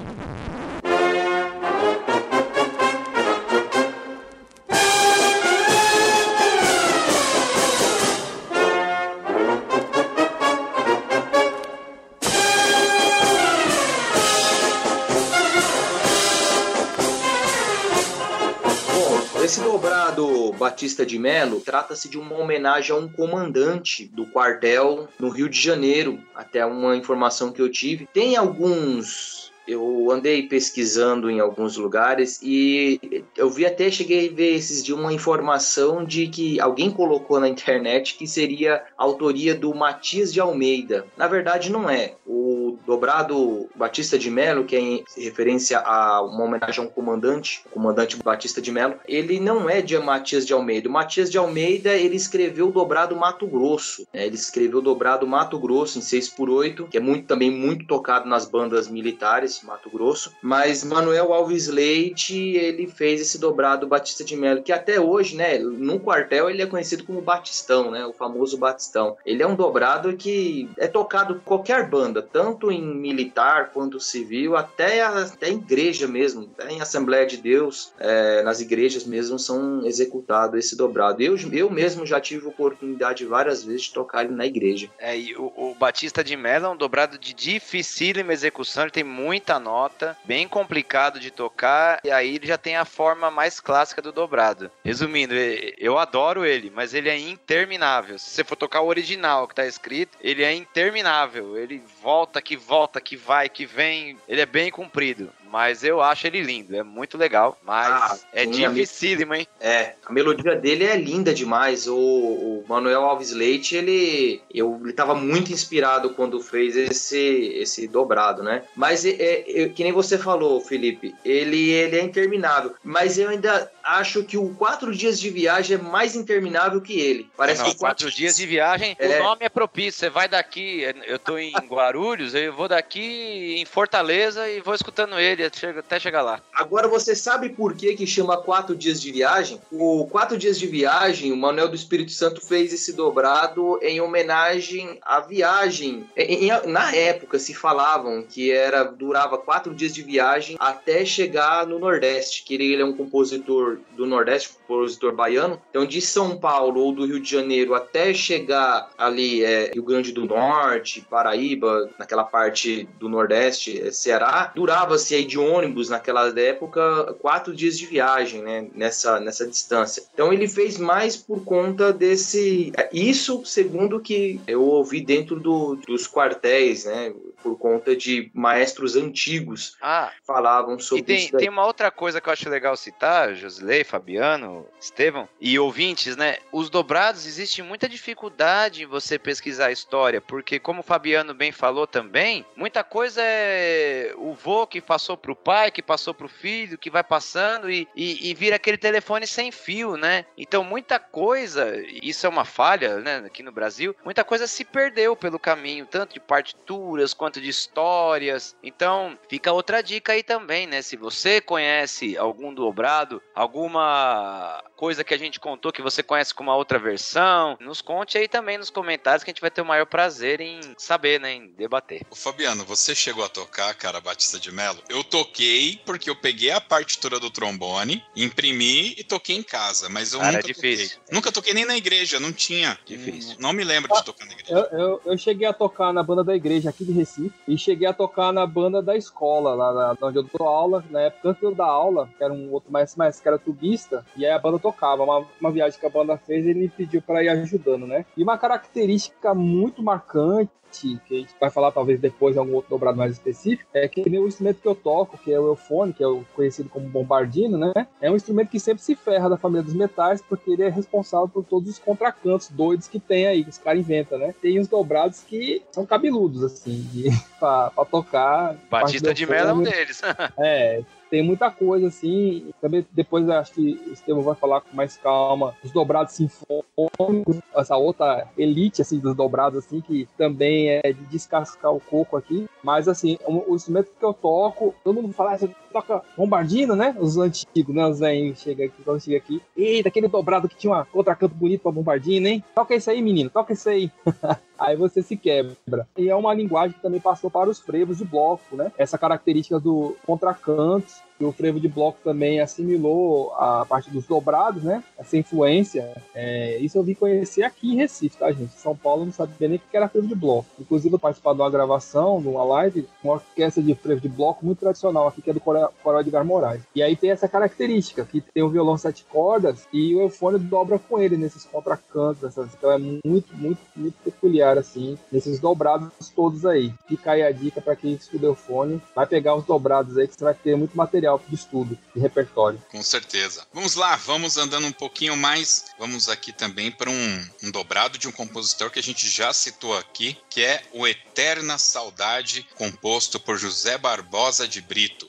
Batista 20.54 21.04
de 21.04 21.18
Melo 21.18 21.60
trata-se 21.60 22.08
de 22.08 22.18
uma 22.18 22.36
homenagem 22.36 22.94
a 22.94 22.98
um 22.98 23.08
comandante 23.08 24.06
do 24.06 24.26
quartel 24.26 25.08
no 25.18 25.28
Rio 25.28 25.48
de 25.48 25.60
Janeiro, 25.60 26.18
até 26.34 26.64
uma 26.64 26.96
informação 26.96 27.52
que 27.52 27.60
eu 27.60 27.70
tive. 27.70 28.08
Tem 28.12 28.36
alguns 28.36 29.44
eu 29.66 30.10
andei 30.10 30.42
pesquisando 30.42 31.30
em 31.30 31.40
alguns 31.40 31.76
lugares 31.76 32.38
e 32.42 33.24
eu 33.36 33.48
vi 33.48 33.64
até 33.64 33.90
cheguei 33.90 34.28
a 34.28 34.32
ver 34.32 34.54
esses 34.54 34.84
de 34.84 34.92
uma 34.92 35.12
informação 35.12 36.04
de 36.04 36.26
que 36.26 36.60
alguém 36.60 36.90
colocou 36.90 37.40
na 37.40 37.48
internet 37.48 38.16
que 38.16 38.26
seria 38.26 38.84
autoria 38.96 39.54
do 39.54 39.74
Matias 39.74 40.32
de 40.32 40.40
Almeida. 40.40 41.06
Na 41.16 41.26
verdade 41.26 41.72
não 41.72 41.88
é. 41.88 42.14
O 42.26 42.63
dobrado 42.86 43.68
Batista 43.74 44.18
de 44.18 44.30
Melo, 44.30 44.64
que 44.64 44.76
é 44.76 44.80
em 44.80 45.04
referência 45.16 45.78
a 45.80 46.22
uma 46.22 46.44
homenagem 46.44 46.84
a 46.84 46.86
um 46.86 46.90
comandante, 46.90 47.62
o 47.66 47.70
comandante 47.70 48.16
Batista 48.22 48.60
de 48.60 48.70
Melo, 48.70 48.96
ele 49.06 49.40
não 49.40 49.68
é 49.68 49.80
de 49.80 49.98
Matias 49.98 50.46
de 50.46 50.52
Almeida. 50.52 50.88
O 50.88 50.92
Matias 50.92 51.30
de 51.30 51.38
Almeida, 51.38 51.94
ele 51.94 52.16
escreveu 52.16 52.68
o 52.68 52.72
dobrado 52.72 53.16
Mato 53.16 53.46
Grosso. 53.46 54.06
Né? 54.12 54.26
Ele 54.26 54.34
escreveu 54.34 54.78
o 54.78 54.82
dobrado 54.82 55.26
Mato 55.26 55.58
Grosso 55.58 55.98
em 55.98 56.02
6 56.02 56.30
por 56.30 56.50
8 56.50 56.84
que 56.86 56.96
é 56.96 57.00
muito 57.00 57.26
também 57.26 57.50
muito 57.50 57.86
tocado 57.86 58.28
nas 58.28 58.46
bandas 58.46 58.88
militares 58.88 59.62
Mato 59.62 59.90
Grosso. 59.90 60.32
Mas 60.42 60.84
Manuel 60.84 61.32
Alves 61.32 61.68
Leite, 61.68 62.36
ele 62.36 62.86
fez 62.86 63.20
esse 63.20 63.38
dobrado 63.38 63.86
Batista 63.86 64.24
de 64.24 64.36
Melo, 64.36 64.62
que 64.62 64.72
até 64.72 65.00
hoje, 65.00 65.36
né, 65.36 65.58
no 65.58 66.00
quartel 66.00 66.48
ele 66.48 66.62
é 66.62 66.66
conhecido 66.66 67.04
como 67.04 67.20
Batistão, 67.20 67.90
né, 67.90 68.06
o 68.06 68.12
famoso 68.12 68.56
Batistão. 68.56 69.16
Ele 69.24 69.42
é 69.42 69.46
um 69.46 69.54
dobrado 69.54 70.16
que 70.16 70.68
é 70.76 70.86
tocado 70.86 71.40
qualquer 71.44 71.88
banda, 71.88 72.22
tanto 72.22 72.63
em 72.70 72.82
militar 72.82 73.70
quanto 73.70 74.00
civil, 74.00 74.56
até, 74.56 75.02
a, 75.02 75.22
até 75.22 75.50
igreja 75.50 76.06
mesmo, 76.06 76.50
até 76.58 76.72
em 76.72 76.80
Assembleia 76.80 77.26
de 77.26 77.36
Deus, 77.36 77.92
é, 77.98 78.42
nas 78.42 78.60
igrejas 78.60 79.04
mesmo 79.04 79.38
são 79.38 79.86
executado 79.86 80.56
esse 80.56 80.76
dobrado. 80.76 81.22
Eu, 81.22 81.36
eu 81.52 81.70
mesmo 81.70 82.06
já 82.06 82.20
tive 82.20 82.46
oportunidade 82.46 83.24
várias 83.24 83.64
vezes 83.64 83.82
de 83.82 83.92
tocar 83.92 84.24
ele 84.24 84.34
na 84.34 84.46
igreja. 84.46 84.90
É, 84.98 85.16
e 85.16 85.34
o, 85.36 85.52
o 85.56 85.74
Batista 85.74 86.22
de 86.22 86.36
Mello 86.36 86.66
é 86.66 86.68
um 86.70 86.76
dobrado 86.76 87.18
de 87.18 87.34
dificílima 87.34 88.32
execução, 88.32 88.84
ele 88.84 88.90
tem 88.90 89.04
muita 89.04 89.58
nota, 89.58 90.16
bem 90.24 90.46
complicado 90.48 91.18
de 91.20 91.30
tocar, 91.30 92.00
e 92.04 92.10
aí 92.10 92.36
ele 92.36 92.46
já 92.46 92.58
tem 92.58 92.76
a 92.76 92.84
forma 92.84 93.30
mais 93.30 93.60
clássica 93.60 94.02
do 94.02 94.12
dobrado. 94.12 94.70
Resumindo, 94.84 95.34
eu 95.78 95.98
adoro 95.98 96.44
ele, 96.44 96.70
mas 96.70 96.94
ele 96.94 97.08
é 97.08 97.18
interminável. 97.18 98.18
Se 98.18 98.30
você 98.30 98.44
for 98.44 98.56
tocar 98.56 98.80
o 98.80 98.86
original 98.86 99.48
que 99.48 99.54
tá 99.54 99.66
escrito, 99.66 100.16
ele 100.20 100.42
é 100.42 100.54
interminável. 100.54 101.56
Ele 101.56 101.82
volta, 102.02 102.40
que 102.54 102.56
volta, 102.56 103.00
que 103.00 103.16
vai, 103.16 103.48
que 103.48 103.66
vem. 103.66 104.16
Ele 104.28 104.40
é 104.40 104.46
bem 104.46 104.70
comprido. 104.70 105.32
Mas 105.54 105.84
eu 105.84 106.02
acho 106.02 106.26
ele 106.26 106.42
lindo, 106.42 106.74
é 106.74 106.82
muito 106.82 107.16
legal. 107.16 107.56
Mas 107.62 107.86
ah, 107.86 108.18
é 108.32 108.44
dificílimo, 108.44 109.36
hein? 109.36 109.46
É, 109.60 109.92
a 110.04 110.12
melodia 110.12 110.56
dele 110.56 110.82
é 110.82 110.96
linda 110.96 111.32
demais. 111.32 111.86
O, 111.86 111.96
o 111.96 112.64
Manuel 112.66 113.04
Alves 113.04 113.30
Leite, 113.30 113.76
ele, 113.76 114.42
eu, 114.52 114.80
ele 114.82 114.92
tava 114.92 115.14
muito 115.14 115.52
inspirado 115.52 116.10
quando 116.10 116.40
fez 116.40 116.76
esse, 116.76 117.52
esse 117.54 117.86
dobrado, 117.86 118.42
né? 118.42 118.64
Mas 118.74 119.04
é, 119.04 119.44
é, 119.46 119.68
que 119.68 119.84
nem 119.84 119.92
você 119.92 120.18
falou, 120.18 120.60
Felipe, 120.60 121.14
ele, 121.24 121.70
ele 121.70 122.00
é 122.00 122.02
interminável. 122.02 122.74
Mas 122.82 123.16
eu 123.16 123.28
ainda 123.28 123.70
acho 123.84 124.24
que 124.24 124.36
o 124.36 124.52
Quatro 124.56 124.92
Dias 124.92 125.20
de 125.20 125.30
Viagem 125.30 125.76
é 125.76 125.80
mais 125.80 126.16
interminável 126.16 126.80
que 126.80 126.98
ele. 126.98 127.30
Parece 127.36 127.62
Não, 127.62 127.70
que 127.70 127.78
quatro, 127.78 128.06
quatro 128.06 128.10
Dias 128.10 128.36
de 128.36 128.44
Viagem, 128.44 128.96
é... 128.98 129.20
o 129.20 129.22
nome 129.22 129.44
é 129.44 129.48
propício. 129.48 130.00
Você 130.00 130.10
vai 130.10 130.26
daqui, 130.26 130.84
eu 131.06 131.18
tô 131.18 131.38
em 131.38 131.52
Guarulhos, 131.52 132.34
eu 132.34 132.52
vou 132.52 132.66
daqui 132.66 133.54
em 133.56 133.64
Fortaleza 133.64 134.48
e 134.48 134.60
vou 134.60 134.74
escutando 134.74 135.16
ele 135.16 135.43
até 135.78 135.98
chegar 135.98 136.22
lá. 136.22 136.40
Agora 136.52 136.88
você 136.88 137.14
sabe 137.14 137.48
por 137.48 137.74
que 137.74 137.94
que 137.94 138.06
chama 138.06 138.36
Quatro 138.36 138.74
Dias 138.74 139.00
de 139.00 139.12
Viagem? 139.12 139.60
O 139.70 140.06
Quatro 140.06 140.36
Dias 140.36 140.58
de 140.58 140.66
Viagem, 140.66 141.32
o 141.32 141.36
Manuel 141.36 141.68
do 141.68 141.74
Espírito 141.74 142.12
Santo 142.12 142.40
fez 142.40 142.72
esse 142.72 142.92
dobrado 142.92 143.78
em 143.82 144.00
homenagem 144.00 144.98
à 145.02 145.20
viagem. 145.20 146.08
Em, 146.16 146.48
em, 146.48 146.66
na 146.66 146.94
época 146.94 147.38
se 147.38 147.54
falavam 147.54 148.22
que 148.22 148.50
era 148.50 148.84
durava 148.84 149.38
quatro 149.38 149.74
dias 149.74 149.94
de 149.94 150.02
viagem 150.02 150.56
até 150.58 151.04
chegar 151.04 151.66
no 151.66 151.78
Nordeste, 151.78 152.44
que 152.44 152.54
ele, 152.54 152.72
ele 152.72 152.82
é 152.82 152.84
um 152.84 152.96
compositor 152.96 153.78
do 153.96 154.06
Nordeste, 154.06 154.50
compositor 154.66 155.12
baiano. 155.14 155.60
Então 155.70 155.86
de 155.86 156.00
São 156.00 156.36
Paulo 156.36 156.80
ou 156.80 156.92
do 156.92 157.06
Rio 157.06 157.20
de 157.20 157.30
Janeiro 157.30 157.74
até 157.74 158.12
chegar 158.12 158.90
ali 158.96 159.44
é, 159.44 159.72
Rio 159.72 159.82
Grande 159.82 160.12
do 160.12 160.24
Norte, 160.24 161.06
Paraíba, 161.08 161.90
naquela 161.98 162.24
parte 162.24 162.88
do 162.98 163.08
Nordeste, 163.08 163.80
é, 163.80 163.90
Ceará, 163.90 164.52
durava-se 164.54 165.14
aí 165.14 165.24
de 165.24 165.38
ônibus 165.38 165.88
naquela 165.88 166.28
época 166.38 167.14
quatro 167.20 167.54
dias 167.54 167.78
de 167.78 167.86
viagem, 167.86 168.42
né? 168.42 168.66
Nessa, 168.74 169.20
nessa 169.20 169.46
distância. 169.46 170.02
Então 170.12 170.32
ele 170.32 170.48
fez 170.48 170.78
mais 170.78 171.16
por 171.16 171.44
conta 171.44 171.92
desse. 171.92 172.72
Isso, 172.92 173.44
segundo 173.44 174.00
que 174.00 174.40
eu 174.46 174.62
ouvi 174.62 175.00
dentro 175.00 175.38
do, 175.38 175.76
dos 175.76 176.08
quartéis, 176.08 176.84
né? 176.84 177.12
Por 177.44 177.58
conta 177.58 177.94
de 177.94 178.30
maestros 178.32 178.96
antigos 178.96 179.76
ah, 179.82 180.10
falavam 180.26 180.78
sobre 180.78 181.02
e 181.02 181.04
tem, 181.04 181.18
isso. 181.18 181.36
Tem 181.36 181.50
uma 181.50 181.66
outra 181.66 181.90
coisa 181.90 182.18
que 182.18 182.28
eu 182.28 182.32
acho 182.32 182.48
legal 182.48 182.74
citar, 182.74 183.34
Josilei, 183.34 183.84
Fabiano, 183.84 184.66
Estevão 184.80 185.28
e 185.38 185.58
ouvintes, 185.58 186.16
né? 186.16 186.38
Os 186.50 186.70
dobrados, 186.70 187.26
existe 187.26 187.62
muita 187.62 187.86
dificuldade 187.86 188.82
em 188.84 188.86
você 188.86 189.18
pesquisar 189.18 189.66
a 189.66 189.72
história, 189.72 190.22
porque, 190.22 190.58
como 190.58 190.80
o 190.80 190.82
Fabiano 190.82 191.34
bem 191.34 191.52
falou 191.52 191.86
também, 191.86 192.46
muita 192.56 192.82
coisa 192.82 193.20
é 193.22 194.14
o 194.16 194.32
vô 194.32 194.66
que 194.66 194.80
passou 194.80 195.14
pro 195.14 195.36
pai, 195.36 195.70
que 195.70 195.82
passou 195.82 196.14
pro 196.14 196.28
filho, 196.28 196.78
que 196.78 196.88
vai 196.88 197.04
passando 197.04 197.70
e, 197.70 197.86
e, 197.94 198.30
e 198.30 198.34
vira 198.34 198.56
aquele 198.56 198.78
telefone 198.78 199.26
sem 199.26 199.52
fio, 199.52 199.98
né? 199.98 200.24
Então, 200.38 200.64
muita 200.64 200.98
coisa, 200.98 201.76
isso 202.02 202.24
é 202.24 202.28
uma 202.28 202.46
falha, 202.46 203.00
né, 203.00 203.16
aqui 203.18 203.42
no 203.42 203.52
Brasil, 203.52 203.94
muita 204.02 204.24
coisa 204.24 204.46
se 204.46 204.64
perdeu 204.64 205.14
pelo 205.14 205.38
caminho, 205.38 205.86
tanto 205.86 206.14
de 206.14 206.20
partituras 206.20 207.12
quanto 207.12 207.33
de 207.40 207.48
histórias. 207.48 208.56
Então, 208.62 209.18
fica 209.28 209.52
outra 209.52 209.82
dica 209.82 210.12
aí 210.12 210.22
também, 210.22 210.66
né? 210.66 210.82
Se 210.82 210.96
você 210.96 211.40
conhece 211.40 212.16
algum 212.16 212.52
dobrado, 212.52 213.22
alguma 213.34 214.62
coisa 214.76 215.04
que 215.04 215.14
a 215.14 215.18
gente 215.18 215.40
contou 215.40 215.72
que 215.72 215.82
você 215.82 216.02
conhece 216.02 216.34
com 216.34 216.42
uma 216.42 216.56
outra 216.56 216.78
versão, 216.78 217.56
nos 217.60 217.80
conte 217.80 218.18
aí 218.18 218.28
também 218.28 218.58
nos 218.58 218.70
comentários 218.70 219.24
que 219.24 219.30
a 219.30 219.32
gente 219.32 219.40
vai 219.40 219.50
ter 219.50 219.62
o 219.62 219.66
maior 219.66 219.86
prazer 219.86 220.40
em 220.40 220.60
saber, 220.76 221.20
né? 221.20 221.34
Em 221.34 221.48
debater. 221.48 222.02
Ô 222.10 222.14
Fabiano, 222.14 222.64
você 222.64 222.94
chegou 222.94 223.24
a 223.24 223.28
tocar, 223.28 223.72
cara, 223.74 224.00
Batista 224.00 224.38
de 224.38 224.52
Melo? 224.52 224.82
Eu 224.88 225.02
toquei 225.02 225.80
porque 225.84 226.10
eu 226.10 226.16
peguei 226.16 226.50
a 226.50 226.60
partitura 226.60 227.18
do 227.20 227.30
trombone, 227.30 228.04
imprimi 228.16 228.94
e 228.98 229.04
toquei 229.04 229.36
em 229.36 229.42
casa, 229.42 229.88
mas 229.88 230.12
eu 230.12 230.20
cara, 230.20 230.32
nunca 230.32 230.44
é 230.44 230.52
difícil. 230.52 230.98
toquei. 230.98 231.14
Nunca 231.14 231.32
toquei 231.32 231.54
nem 231.54 231.64
na 231.64 231.76
igreja, 231.76 232.20
não 232.20 232.32
tinha. 232.32 232.78
Difícil. 232.84 233.36
Não 233.38 233.52
me 233.52 233.64
lembro 233.64 233.92
de 233.94 234.04
tocar 234.04 234.26
na 234.26 234.32
igreja. 234.32 234.52
Eu, 234.52 234.78
eu, 234.78 235.02
eu, 235.06 235.18
cheguei 235.18 235.46
a 235.46 235.52
tocar 235.52 235.92
na 235.92 236.02
banda 236.02 236.24
da 236.24 236.34
igreja 236.34 236.70
aqui 236.70 236.84
de 236.84 236.92
Recife 236.92 237.23
e 237.46 237.56
cheguei 237.58 237.86
a 237.86 237.92
tocar 237.92 238.32
na 238.32 238.46
banda 238.46 238.82
da 238.82 238.96
escola, 238.96 239.54
lá, 239.54 239.96
onde 240.02 240.18
eu 240.18 240.22
dou 240.22 240.46
aula. 240.46 240.84
Na 240.90 241.00
época, 241.02 241.30
antes 241.30 241.56
dar 241.56 241.66
aula, 241.66 242.08
que 242.16 242.24
era 242.24 242.32
um 242.32 242.50
outro 242.52 242.72
mais, 242.72 242.96
mais 242.96 243.20
que 243.20 243.28
era 243.28 243.38
tubista, 243.38 244.04
e 244.16 244.24
aí 244.24 244.32
a 244.32 244.38
banda 244.38 244.58
tocava. 244.58 245.02
Uma, 245.02 245.24
uma 245.40 245.50
viagem 245.50 245.78
que 245.78 245.86
a 245.86 245.90
banda 245.90 246.16
fez, 246.16 246.46
ele 246.46 246.60
me 246.60 246.68
pediu 246.68 247.02
para 247.02 247.22
ir 247.22 247.28
ajudando, 247.28 247.86
né? 247.86 248.04
E 248.16 248.22
uma 248.22 248.38
característica 248.38 249.34
muito 249.34 249.82
marcante 249.82 250.50
que 250.80 251.00
a 251.10 251.18
gente 251.18 251.34
vai 251.40 251.50
falar 251.50 251.70
talvez 251.72 252.00
depois 252.00 252.36
em 252.36 252.38
algum 252.38 252.54
outro 252.54 252.70
dobrado 252.70 252.98
mais 252.98 253.12
específico, 253.12 253.68
é 253.72 253.86
que 253.88 254.02
o 254.02 254.28
instrumento 254.28 254.60
que 254.60 254.68
eu 254.68 254.74
toco, 254.74 255.18
que 255.18 255.32
é 255.32 255.38
o 255.38 255.48
eufone, 255.48 255.92
que 255.92 256.02
é 256.02 256.06
o 256.06 256.24
conhecido 256.34 256.68
como 256.68 256.88
bombardino, 256.88 257.56
né? 257.58 257.86
É 258.00 258.10
um 258.10 258.16
instrumento 258.16 258.50
que 258.50 258.60
sempre 258.60 258.82
se 258.82 258.94
ferra 258.94 259.28
da 259.28 259.36
família 259.36 259.62
dos 259.62 259.74
metais, 259.74 260.22
porque 260.22 260.50
ele 260.50 260.62
é 260.62 260.68
responsável 260.68 261.28
por 261.28 261.44
todos 261.44 261.68
os 261.68 261.78
contracantos 261.78 262.48
doidos 262.50 262.88
que 262.88 262.98
tem 262.98 263.26
aí, 263.26 263.44
que 263.44 263.50
os 263.50 263.58
caras 263.58 263.80
inventam, 263.80 264.18
né? 264.18 264.34
Tem 264.40 264.58
uns 264.58 264.68
dobrados 264.68 265.22
que 265.22 265.62
são 265.70 265.86
cabeludos, 265.86 266.42
assim, 266.42 266.86
de, 266.92 267.10
pra, 267.38 267.70
pra 267.70 267.84
tocar. 267.84 268.56
Batista 268.70 269.14
de 269.14 269.26
Mello 269.26 269.50
é 269.50 269.52
um 269.54 269.62
deles. 269.62 270.00
é, 270.38 270.82
tem 271.14 271.22
muita 271.22 271.48
coisa 271.48 271.86
assim. 271.86 272.50
Também 272.60 272.84
depois 272.90 273.28
acho 273.28 273.52
que 273.52 273.80
o 273.86 273.92
Estevam 273.92 274.24
vai 274.24 274.34
falar 274.34 274.62
com 274.62 274.74
mais 274.74 274.96
calma. 274.96 275.54
Os 275.62 275.70
dobrados 275.70 276.14
sinfônicos, 276.14 277.38
essa 277.54 277.76
outra 277.76 278.26
elite 278.36 278.82
assim 278.82 278.98
dos 278.98 279.14
dobrados 279.14 279.64
assim 279.64 279.80
que 279.80 280.08
também 280.18 280.70
é 280.70 280.80
de 280.82 281.04
descascar 281.04 281.72
o 281.72 281.78
coco 281.78 282.16
aqui. 282.16 282.48
Mas 282.64 282.88
assim, 282.88 283.16
o, 283.24 283.54
instrumento 283.54 283.92
que 283.96 284.04
eu 284.04 284.12
toco, 284.12 284.74
todo 284.82 285.00
mundo 285.00 285.14
fala, 285.14 285.34
ah, 285.34 285.48
toca 285.72 286.02
bombardino, 286.16 286.74
né? 286.74 286.96
Os 286.98 287.16
antigos, 287.16 287.74
né? 287.74 287.86
Os 287.86 288.00
velhinhos 288.00 288.40
chega 288.40 288.64
aqui, 288.64 288.82
quando 288.84 289.00
chega 289.00 289.18
aqui. 289.18 289.40
Eita, 289.56 289.88
aquele 289.88 290.08
dobrado 290.08 290.48
que 290.48 290.56
tinha 290.56 290.72
uma 290.72 290.86
outra 290.92 291.14
canto 291.14 291.34
bonito 291.36 291.62
pra 291.62 291.70
bombardino, 291.70 292.26
hein? 292.26 292.42
Toca 292.54 292.74
isso 292.74 292.90
aí, 292.90 293.00
menino, 293.00 293.30
toca 293.30 293.52
isso 293.52 293.68
aí. 293.68 293.88
aí 294.58 294.76
você 294.76 295.02
se 295.02 295.16
quebra. 295.16 295.86
E 295.96 296.08
é 296.08 296.16
uma 296.16 296.34
linguagem 296.34 296.76
que 296.76 296.82
também 296.82 297.00
passou 297.00 297.30
para 297.30 297.50
os 297.50 297.60
frevos 297.60 297.98
de 297.98 298.04
bloco, 298.04 298.56
né? 298.56 298.72
Essa 298.76 298.98
característica 298.98 299.60
do 299.60 299.96
contracanto 300.06 301.03
o 301.20 301.32
frevo 301.32 301.60
de 301.60 301.68
bloco 301.68 301.98
também 302.02 302.40
assimilou 302.40 303.32
a 303.34 303.64
parte 303.64 303.90
dos 303.90 304.06
dobrados, 304.06 304.62
né? 304.62 304.82
Essa 304.98 305.16
influência. 305.16 305.94
É, 306.14 306.58
isso 306.58 306.78
eu 306.78 306.82
vim 306.82 306.94
conhecer 306.94 307.42
aqui 307.42 307.72
em 307.72 307.76
Recife, 307.76 308.16
tá, 308.16 308.30
gente? 308.32 308.52
São 308.52 308.76
Paulo 308.76 309.04
não 309.04 309.12
sabia 309.12 309.48
nem 309.48 309.56
o 309.56 309.60
que 309.60 309.76
era 309.76 309.88
frevo 309.88 310.06
de 310.06 310.14
bloco. 310.14 310.46
Inclusive, 310.58 310.94
eu 310.94 310.98
participei 310.98 311.34
de 311.34 311.40
uma 311.40 311.50
gravação, 311.50 312.20
de 312.20 312.28
uma 312.28 312.44
live, 312.44 312.86
uma 313.02 313.14
orquestra 313.14 313.62
de 313.62 313.74
frevo 313.74 314.00
de 314.00 314.08
bloco 314.08 314.44
muito 314.44 314.58
tradicional 314.58 315.08
aqui, 315.08 315.22
que 315.22 315.30
é 315.30 315.32
do 315.32 315.40
Coral 315.40 316.00
Edgar 316.00 316.24
Moraes. 316.24 316.62
E 316.74 316.82
aí 316.82 316.96
tem 316.96 317.10
essa 317.10 317.28
característica, 317.28 318.04
que 318.04 318.20
tem 318.20 318.42
o 318.42 318.48
violão 318.48 318.76
sete 318.76 319.04
cordas 319.04 319.66
e 319.72 319.94
o 319.94 320.02
eufone 320.02 320.38
dobra 320.38 320.78
com 320.78 320.98
ele 320.98 321.16
nesses 321.16 321.44
contracantos, 321.44 322.24
essas, 322.24 322.54
então 322.54 322.70
é 322.70 322.78
muito, 322.78 323.34
muito, 323.36 323.60
muito 323.76 323.96
peculiar, 324.04 324.58
assim, 324.58 324.98
nesses 325.10 325.38
dobrados 325.38 325.90
todos 326.14 326.44
aí. 326.44 326.72
Fica 326.86 327.12
aí 327.12 327.22
a 327.22 327.32
dica 327.32 327.60
para 327.60 327.76
quem 327.76 327.92
estuda 327.92 328.26
eufone, 328.26 328.80
vai 328.94 329.06
pegar 329.06 329.34
os 329.34 329.44
dobrados 329.44 329.96
aí 329.96 330.08
que 330.08 330.14
você 330.14 330.24
vai 330.24 330.34
ter 330.34 330.56
muito 330.56 330.76
material 330.76 331.03
de 331.28 331.34
estudo, 331.34 331.78
de 331.94 332.00
repertório. 332.00 332.62
Com 332.70 332.82
certeza. 332.82 333.46
Vamos 333.52 333.74
lá, 333.74 333.96
vamos 333.96 334.36
andando 334.36 334.66
um 334.66 334.72
pouquinho 334.72 335.16
mais, 335.16 335.66
vamos 335.78 336.08
aqui 336.08 336.32
também 336.32 336.70
para 336.70 336.90
um, 336.90 337.28
um 337.42 337.50
dobrado 337.50 337.98
de 337.98 338.08
um 338.08 338.12
compositor 338.12 338.70
que 338.70 338.78
a 338.78 338.82
gente 338.82 339.08
já 339.08 339.32
citou 339.32 339.76
aqui, 339.76 340.16
que 340.28 340.42
é 340.42 340.62
o 340.72 340.86
Eterna 340.86 341.58
Saudade, 341.58 342.46
composto 342.56 343.20
por 343.20 343.36
José 343.38 343.78
Barbosa 343.78 344.48
de 344.48 344.60
Brito. 344.60 345.08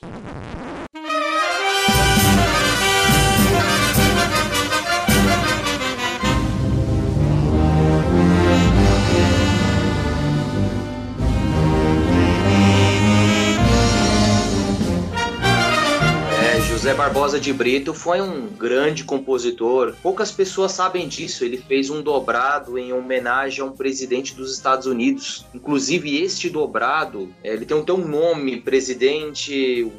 José 16.86 16.94
Barbosa 16.94 17.40
de 17.40 17.52
Brito 17.52 17.92
foi 17.92 18.20
um 18.20 18.46
grande 18.46 19.02
compositor. 19.02 19.96
Poucas 20.00 20.30
pessoas 20.30 20.70
sabem 20.70 21.08
disso. 21.08 21.44
Ele 21.44 21.56
fez 21.56 21.90
um 21.90 22.00
dobrado 22.00 22.78
em 22.78 22.92
homenagem 22.92 23.60
a 23.60 23.64
um 23.64 23.72
presidente 23.72 24.36
dos 24.36 24.54
Estados 24.54 24.86
Unidos. 24.86 25.44
Inclusive, 25.52 26.22
este 26.22 26.48
dobrado, 26.48 27.28
é, 27.42 27.54
ele 27.54 27.66
tem, 27.66 27.76
um 27.76 28.06
nome, 28.06 28.60
presidente 28.60 29.90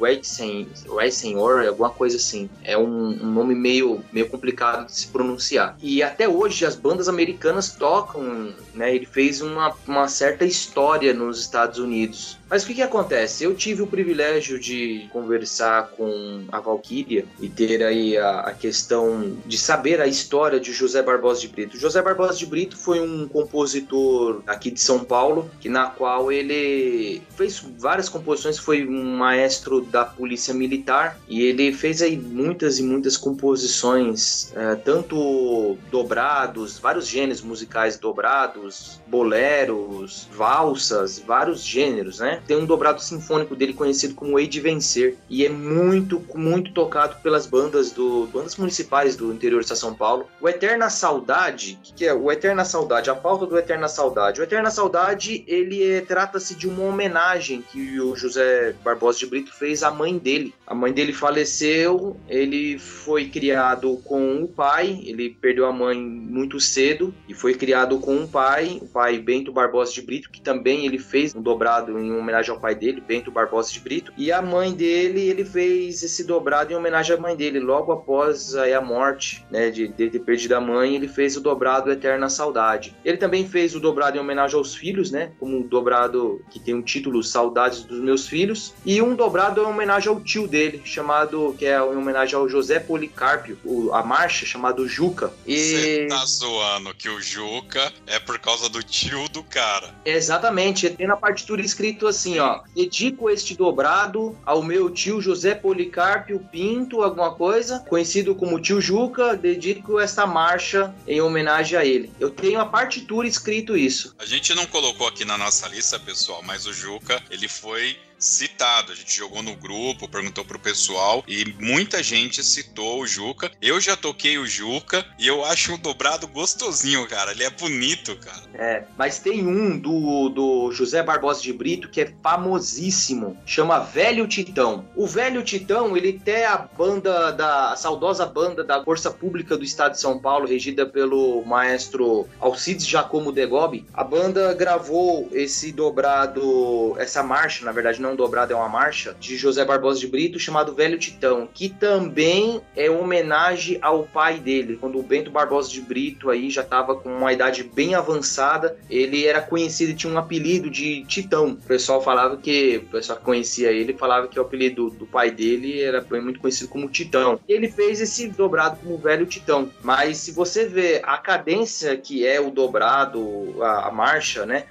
Eisenhower, 0.98 1.68
alguma 1.68 1.90
coisa 1.90 2.16
assim. 2.16 2.48
É 2.64 2.78
um, 2.78 3.08
um, 3.22 3.32
nome 3.32 3.54
meio, 3.54 4.02
meio 4.10 4.26
complicado 4.30 4.86
de 4.86 4.96
se 4.96 5.08
pronunciar. 5.08 5.76
E 5.82 6.02
até 6.02 6.26
hoje 6.26 6.64
as 6.64 6.74
bandas 6.74 7.06
americanas 7.06 7.70
tocam, 7.70 8.54
né? 8.72 8.94
Ele 8.94 9.04
fez 9.04 9.42
uma, 9.42 9.74
uma 9.86 10.08
certa 10.08 10.46
história 10.46 11.12
nos 11.12 11.38
Estados 11.38 11.78
Unidos. 11.78 12.37
Mas 12.50 12.62
o 12.62 12.66
que, 12.66 12.74
que 12.74 12.82
acontece? 12.82 13.44
Eu 13.44 13.54
tive 13.54 13.82
o 13.82 13.86
privilégio 13.86 14.58
de 14.58 15.08
conversar 15.12 15.88
com 15.88 16.44
a 16.50 16.60
Valkyria 16.60 17.26
e 17.40 17.48
ter 17.48 17.82
aí 17.82 18.16
a, 18.16 18.40
a, 18.40 18.54
questão 18.54 19.36
de 19.44 19.58
saber 19.58 20.00
a 20.00 20.06
história 20.06 20.58
de 20.58 20.72
José 20.72 21.02
Barbosa 21.02 21.40
de 21.40 21.48
Brito. 21.48 21.78
José 21.78 22.00
Barbosa 22.00 22.38
de 22.38 22.46
Brito 22.46 22.76
foi 22.76 23.00
um 23.00 23.28
compositor 23.28 24.42
aqui 24.46 24.70
de 24.70 24.80
São 24.80 25.04
Paulo, 25.04 25.50
que 25.60 25.68
na 25.68 25.86
qual 25.86 26.32
ele 26.32 27.22
fez 27.36 27.62
várias 27.78 28.08
composições, 28.08 28.58
foi 28.58 28.86
um 28.86 29.16
maestro 29.16 29.82
da 29.82 30.04
polícia 30.04 30.54
militar 30.54 31.18
e 31.28 31.42
ele 31.42 31.72
fez 31.72 32.00
aí 32.00 32.16
muitas 32.16 32.78
e 32.78 32.82
muitas 32.82 33.16
composições, 33.16 34.52
é, 34.56 34.74
tanto 34.74 35.76
dobrados, 35.90 36.78
vários 36.78 37.06
gêneros 37.06 37.42
musicais 37.42 37.98
dobrados, 37.98 39.00
boleros, 39.06 40.28
valsas, 40.32 41.18
vários 41.18 41.62
gêneros, 41.62 42.20
né? 42.20 42.37
Tem 42.46 42.56
um 42.56 42.66
dobrado 42.66 43.02
sinfônico 43.02 43.54
dele 43.54 43.72
conhecido 43.72 44.14
como 44.14 44.38
Hei 44.38 44.46
de 44.46 44.60
Vencer 44.60 45.16
e 45.28 45.44
é 45.44 45.48
muito, 45.48 46.22
muito 46.34 46.72
tocado 46.72 47.16
pelas 47.22 47.46
bandas 47.46 47.90
do 47.90 48.26
bandas 48.32 48.56
municipais 48.56 49.16
do 49.16 49.32
interior 49.32 49.62
de 49.62 49.76
São 49.76 49.94
Paulo. 49.94 50.26
O 50.40 50.48
Eterna 50.48 50.90
Saudade, 50.90 51.78
que, 51.82 51.92
que 51.92 52.06
é 52.06 52.14
o 52.14 52.30
Eterna 52.30 52.64
Saudade, 52.64 53.10
a 53.10 53.14
pauta 53.14 53.46
do 53.46 53.58
Eterna 53.58 53.88
Saudade. 53.88 54.40
O 54.40 54.44
Eterna 54.44 54.70
Saudade, 54.70 55.44
ele 55.46 55.82
é, 55.82 56.00
trata-se 56.00 56.54
de 56.54 56.68
uma 56.68 56.84
homenagem 56.84 57.62
que 57.62 58.00
o 58.00 58.16
José 58.16 58.74
Barbosa 58.84 59.18
de 59.18 59.26
Brito 59.26 59.52
fez 59.52 59.82
à 59.82 59.90
mãe 59.90 60.16
dele. 60.18 60.54
A 60.68 60.74
mãe 60.74 60.92
dele 60.92 61.14
faleceu, 61.14 62.14
ele 62.28 62.78
foi 62.78 63.24
criado 63.26 63.96
com 64.04 64.42
o 64.42 64.48
pai, 64.48 65.00
ele 65.02 65.30
perdeu 65.30 65.64
a 65.64 65.72
mãe 65.72 65.98
muito 65.98 66.60
cedo 66.60 67.14
e 67.26 67.32
foi 67.32 67.54
criado 67.54 67.98
com 67.98 68.14
um 68.14 68.26
pai, 68.26 68.78
o 68.82 68.86
pai 68.86 69.18
Bento 69.18 69.50
Barbosa 69.50 69.94
de 69.94 70.02
Brito, 70.02 70.30
que 70.30 70.42
também 70.42 70.84
ele 70.84 70.98
fez 70.98 71.34
um 71.34 71.40
dobrado 71.40 71.98
em 71.98 72.12
homenagem 72.12 72.50
ao 72.50 72.60
pai 72.60 72.74
dele, 72.74 73.00
Bento 73.00 73.30
Barbosa 73.30 73.72
de 73.72 73.80
Brito, 73.80 74.12
e 74.14 74.30
a 74.30 74.42
mãe 74.42 74.74
dele, 74.74 75.22
ele 75.22 75.42
fez 75.42 76.02
esse 76.02 76.22
dobrado 76.22 76.70
em 76.70 76.76
homenagem 76.76 77.16
à 77.16 77.18
mãe 77.18 77.34
dele, 77.34 77.60
logo 77.60 77.90
após 77.90 78.54
aí, 78.54 78.74
a 78.74 78.82
morte, 78.82 79.42
né, 79.50 79.70
de, 79.70 79.88
de 79.88 80.10
ter 80.10 80.18
perdido 80.18 80.52
a 80.52 80.60
mãe, 80.60 80.94
ele 80.94 81.08
fez 81.08 81.34
o 81.34 81.40
dobrado 81.40 81.90
Eterna 81.90 82.28
Saudade. 82.28 82.94
Ele 83.02 83.16
também 83.16 83.48
fez 83.48 83.74
o 83.74 83.80
dobrado 83.80 84.18
em 84.18 84.20
homenagem 84.20 84.58
aos 84.58 84.74
filhos, 84.74 85.10
né, 85.10 85.32
como 85.40 85.56
um 85.56 85.62
dobrado 85.62 86.42
que 86.50 86.60
tem 86.60 86.74
um 86.74 86.82
título 86.82 87.22
Saudades 87.22 87.84
dos 87.84 88.00
Meus 88.00 88.28
Filhos, 88.28 88.74
e 88.84 89.00
um 89.00 89.14
dobrado 89.14 89.62
em 89.62 89.64
homenagem 89.64 90.10
ao 90.10 90.20
tio 90.20 90.46
dele, 90.46 90.57
chamado, 90.84 91.54
que 91.58 91.66
é 91.66 91.76
em 91.76 91.96
homenagem 91.96 92.34
ao 92.34 92.48
José 92.48 92.78
Policarpio, 92.78 93.58
o, 93.64 93.92
a 93.92 94.02
marcha, 94.02 94.46
chamado 94.46 94.88
Juca. 94.88 95.32
E... 95.46 95.56
Você 95.56 96.06
tá 96.08 96.24
zoando 96.24 96.94
que 96.94 97.08
o 97.08 97.20
Juca 97.20 97.92
é 98.06 98.18
por 98.18 98.38
causa 98.38 98.68
do 98.68 98.82
tio 98.82 99.28
do 99.28 99.42
cara. 99.42 99.94
Exatamente, 100.04 100.88
tem 100.90 101.06
na 101.06 101.16
partitura 101.16 101.60
escrito 101.60 102.06
assim, 102.06 102.18
assim, 102.28 102.38
ó, 102.38 102.60
dedico 102.74 103.30
este 103.30 103.54
dobrado 103.54 104.36
ao 104.44 104.62
meu 104.62 104.90
tio 104.90 105.20
José 105.20 105.54
Policarpio 105.54 106.40
Pinto, 106.50 107.02
alguma 107.02 107.34
coisa, 107.34 107.80
conhecido 107.88 108.34
como 108.34 108.60
tio 108.60 108.80
Juca, 108.80 109.36
dedico 109.36 109.98
esta 109.98 110.26
marcha 110.26 110.94
em 111.06 111.20
homenagem 111.20 111.78
a 111.78 111.84
ele. 111.84 112.10
Eu 112.20 112.30
tenho 112.30 112.60
a 112.60 112.66
partitura 112.66 113.26
escrito 113.26 113.76
isso. 113.76 114.14
A 114.18 114.26
gente 114.26 114.54
não 114.54 114.66
colocou 114.66 115.06
aqui 115.06 115.24
na 115.24 115.38
nossa 115.38 115.68
lista, 115.68 115.98
pessoal, 115.98 116.42
mas 116.42 116.66
o 116.66 116.72
Juca, 116.72 117.22
ele 117.30 117.48
foi 117.48 117.96
citado. 118.18 118.92
A 118.92 118.94
gente 118.94 119.16
jogou 119.16 119.42
no 119.42 119.54
grupo, 119.54 120.08
perguntou 120.08 120.44
pro 120.44 120.58
pessoal 120.58 121.22
e 121.26 121.54
muita 121.60 122.02
gente 122.02 122.42
citou 122.42 123.00
o 123.00 123.06
Juca. 123.06 123.50
Eu 123.60 123.80
já 123.80 123.96
toquei 123.96 124.38
o 124.38 124.46
Juca 124.46 125.04
e 125.18 125.26
eu 125.26 125.44
acho 125.44 125.74
um 125.74 125.78
dobrado 125.78 126.26
gostosinho, 126.26 127.06
cara. 127.06 127.32
Ele 127.32 127.44
é 127.44 127.50
bonito, 127.50 128.16
cara. 128.16 128.42
É, 128.54 128.84
mas 128.96 129.18
tem 129.18 129.46
um 129.46 129.78
do, 129.78 130.28
do 130.28 130.72
José 130.72 131.02
Barbosa 131.02 131.42
de 131.42 131.52
Brito 131.52 131.88
que 131.88 132.00
é 132.00 132.14
famosíssimo, 132.22 133.38
chama 133.46 133.78
Velho 133.78 134.26
Titão. 134.26 134.88
O 134.96 135.06
Velho 135.06 135.42
Titão, 135.42 135.96
ele 135.96 136.14
tem 136.14 136.44
a 136.44 136.56
banda 136.58 137.30
da 137.32 137.58
a 137.72 137.76
saudosa 137.76 138.24
banda 138.24 138.64
da 138.64 138.82
Força 138.82 139.10
Pública 139.10 139.56
do 139.56 139.64
Estado 139.64 139.92
de 139.92 140.00
São 140.00 140.18
Paulo, 140.18 140.46
regida 140.46 140.86
pelo 140.86 141.44
maestro 141.44 142.26
Alcides 142.40 142.86
Jacomo 142.86 143.32
Degobi. 143.32 143.86
A 143.92 144.04
banda 144.04 144.54
gravou 144.54 145.28
esse 145.32 145.72
dobrado, 145.72 146.94
essa 146.98 147.22
marcha, 147.22 147.64
na 147.64 147.72
verdade, 147.72 148.00
não 148.00 148.07
não 148.08 148.16
dobrado 148.16 148.52
é 148.52 148.56
uma 148.56 148.68
marcha, 148.68 149.14
de 149.18 149.36
José 149.36 149.64
Barbosa 149.64 150.00
de 150.00 150.06
Brito, 150.06 150.38
chamado 150.38 150.74
Velho 150.74 150.98
Titão, 150.98 151.48
que 151.52 151.68
também 151.68 152.60
é 152.74 152.90
homenagem 152.90 153.78
ao 153.82 154.04
pai 154.04 154.38
dele. 154.38 154.76
Quando 154.80 154.98
o 154.98 155.02
Bento 155.02 155.30
Barbosa 155.30 155.70
de 155.70 155.80
Brito 155.80 156.30
aí 156.30 156.50
já 156.50 156.62
estava 156.62 156.96
com 156.96 157.10
uma 157.10 157.32
idade 157.32 157.62
bem 157.62 157.94
avançada, 157.94 158.76
ele 158.88 159.26
era 159.26 159.40
conhecido 159.40 159.92
e 159.92 159.94
tinha 159.94 160.12
um 160.12 160.18
apelido 160.18 160.70
de 160.70 161.04
Titão. 161.04 161.50
O 161.50 161.56
pessoal 161.56 162.02
falava 162.02 162.36
que, 162.36 162.78
o 162.78 162.90
pessoal 162.90 163.18
que 163.18 163.24
conhecia 163.24 163.70
ele 163.70 163.92
falava 163.92 164.28
que 164.28 164.38
o 164.38 164.42
apelido 164.42 164.90
do 164.90 165.06
pai 165.06 165.30
dele 165.30 165.82
era 165.82 166.04
muito 166.22 166.40
conhecido 166.40 166.68
como 166.68 166.88
Titão. 166.88 167.38
E 167.46 167.52
ele 167.52 167.68
fez 167.68 168.00
esse 168.00 168.28
dobrado 168.28 168.78
como 168.82 168.98
Velho 168.98 169.26
Titão. 169.26 169.70
Mas 169.82 170.18
se 170.18 170.32
você 170.32 170.66
vê 170.66 171.00
a 171.04 171.18
cadência 171.18 171.96
que 171.96 172.26
é 172.26 172.40
o 172.40 172.50
dobrado, 172.50 173.62
a, 173.62 173.88
a 173.88 173.92
marcha, 173.92 174.46
né? 174.46 174.64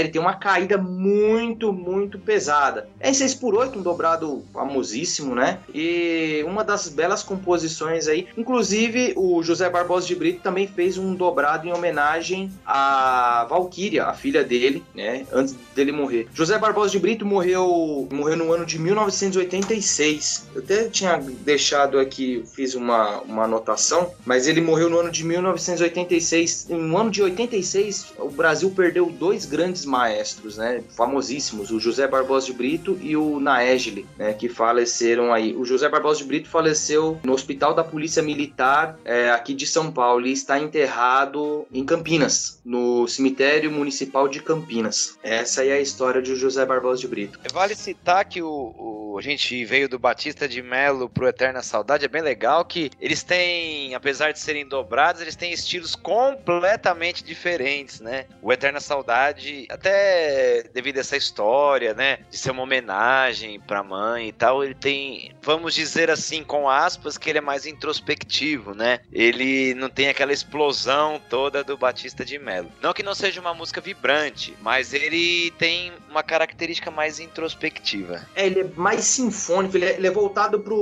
Ele 0.00 0.08
tem 0.08 0.20
uma 0.20 0.34
caída 0.34 0.78
muito, 0.78 1.72
muito 1.72 2.18
pesada. 2.18 2.88
É 3.00 3.10
em 3.10 3.14
6 3.14 3.34
por 3.34 3.54
8 3.54 3.78
um 3.78 3.82
dobrado 3.82 4.42
famosíssimo, 4.52 5.34
né? 5.34 5.58
E 5.74 6.44
uma 6.46 6.64
das 6.64 6.88
belas 6.88 7.22
composições 7.22 8.08
aí. 8.08 8.28
Inclusive, 8.36 9.14
o 9.16 9.42
José 9.42 9.68
Barbosa 9.68 10.06
de 10.06 10.14
Brito 10.14 10.42
também 10.42 10.66
fez 10.66 10.98
um 10.98 11.14
dobrado 11.14 11.66
em 11.66 11.72
homenagem 11.72 12.50
a 12.66 13.46
Valquíria, 13.48 14.06
a 14.06 14.14
filha 14.14 14.44
dele, 14.44 14.84
né? 14.94 15.26
Antes 15.32 15.56
dele 15.74 15.92
morrer. 15.92 16.28
José 16.34 16.58
Barbosa 16.58 16.90
de 16.90 16.98
Brito 16.98 17.24
morreu, 17.24 18.08
morreu 18.10 18.36
no 18.36 18.52
ano 18.52 18.66
de 18.66 18.78
1986. 18.78 20.48
Eu 20.54 20.62
até 20.62 20.84
tinha 20.84 21.16
deixado 21.16 21.98
aqui, 21.98 22.44
fiz 22.54 22.74
uma, 22.82 23.20
uma 23.20 23.44
anotação, 23.44 24.12
mas 24.24 24.46
ele 24.46 24.60
morreu 24.60 24.90
no 24.90 24.98
ano 24.98 25.10
de 25.10 25.24
1986. 25.24 26.66
No 26.68 26.98
ano 26.98 27.10
de 27.10 27.22
86, 27.22 28.14
o 28.18 28.28
Brasil 28.28 28.70
perdeu 28.70 29.06
dois 29.06 29.46
grandes 29.46 29.84
maestros, 29.84 30.58
né, 30.58 30.82
famosíssimos, 30.96 31.70
o 31.70 31.78
José 31.78 32.06
Barbosa 32.06 32.46
de 32.46 32.52
Brito 32.52 32.98
e 33.00 33.16
o 33.16 33.38
Naegeli, 33.38 34.06
né, 34.18 34.32
que 34.32 34.48
faleceram 34.48 35.32
aí. 35.32 35.54
O 35.56 35.64
José 35.64 35.88
Barbosa 35.88 36.18
de 36.18 36.24
Brito 36.24 36.48
faleceu 36.48 37.18
no 37.22 37.32
Hospital 37.32 37.74
da 37.74 37.84
Polícia 37.84 38.22
Militar 38.22 38.98
é, 39.04 39.30
aqui 39.30 39.54
de 39.54 39.66
São 39.66 39.90
Paulo 39.90 40.26
e 40.26 40.32
está 40.32 40.58
enterrado 40.58 41.66
em 41.72 41.84
Campinas, 41.84 42.60
no 42.64 43.06
cemitério 43.06 43.70
municipal 43.70 44.28
de 44.28 44.42
Campinas. 44.42 45.16
Essa 45.22 45.64
é 45.64 45.72
a 45.72 45.80
história 45.80 46.20
de 46.20 46.34
José 46.34 46.66
Barbosa 46.66 47.00
de 47.00 47.08
Brito. 47.08 47.38
Vale 47.52 47.74
citar 47.74 48.24
que 48.24 48.42
o, 48.42 48.48
o, 48.48 49.01
a 49.18 49.22
gente 49.22 49.64
veio 49.64 49.88
do 49.88 49.98
Batista 49.98 50.48
de 50.48 50.62
Melo 50.62 51.08
pro 51.08 51.28
Eterna 51.28 51.62
Saudade, 51.62 52.04
é 52.04 52.08
bem 52.08 52.22
legal 52.22 52.64
que 52.64 52.90
eles 53.00 53.22
têm, 53.22 53.94
apesar 53.94 54.32
de 54.32 54.38
serem 54.38 54.66
dobrados, 54.66 55.20
eles 55.20 55.36
têm 55.36 55.52
estilos 55.52 55.94
completamente 55.94 57.24
diferentes, 57.24 58.00
né? 58.00 58.26
O 58.40 58.52
Eterna 58.52 58.80
Saudade, 58.80 59.66
até 59.70 60.64
devido 60.72 60.98
a 60.98 61.00
essa 61.00 61.16
história, 61.16 61.94
né, 61.94 62.18
de 62.30 62.38
ser 62.38 62.50
uma 62.50 62.62
homenagem 62.62 63.60
pra 63.60 63.82
mãe 63.82 64.28
e 64.28 64.32
tal, 64.32 64.64
ele 64.64 64.74
tem, 64.74 65.32
vamos 65.42 65.74
dizer 65.74 66.10
assim, 66.10 66.42
com 66.44 66.68
aspas, 66.68 67.18
que 67.18 67.30
ele 67.30 67.38
é 67.38 67.42
mais 67.42 67.66
introspectivo, 67.66 68.74
né? 68.74 69.00
Ele 69.12 69.74
não 69.74 69.88
tem 69.88 70.08
aquela 70.08 70.32
explosão 70.32 71.20
toda 71.28 71.64
do 71.64 71.76
Batista 71.76 72.24
de 72.24 72.38
Melo. 72.38 72.70
Não 72.80 72.92
que 72.92 73.02
não 73.02 73.14
seja 73.14 73.40
uma 73.40 73.54
música 73.54 73.80
vibrante, 73.80 74.54
mas 74.60 74.94
ele 74.94 75.50
tem 75.52 75.92
uma 76.08 76.22
característica 76.22 76.90
mais 76.90 77.18
introspectiva. 77.18 78.26
É, 78.34 78.46
ele 78.46 78.60
é 78.60 78.64
mais 78.76 79.01
sinfônico, 79.02 79.76
ele 79.76 79.86
é, 79.86 79.96
ele 79.96 80.06
é 80.06 80.10
voltado 80.10 80.60
para 80.60 80.74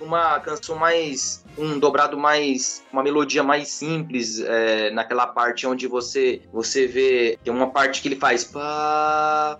uma 0.00 0.40
canção 0.40 0.76
mais 0.76 1.44
um 1.58 1.78
dobrado 1.78 2.18
mais 2.18 2.84
uma 2.92 3.02
melodia 3.02 3.42
mais 3.42 3.68
simples 3.68 4.40
é, 4.40 4.90
naquela 4.90 5.26
parte 5.26 5.66
onde 5.66 5.86
você 5.86 6.42
você 6.52 6.86
vê 6.86 7.38
tem 7.42 7.52
uma 7.52 7.70
parte 7.70 8.02
que 8.02 8.08
ele 8.08 8.16
faz 8.16 8.44
pá 8.44 9.58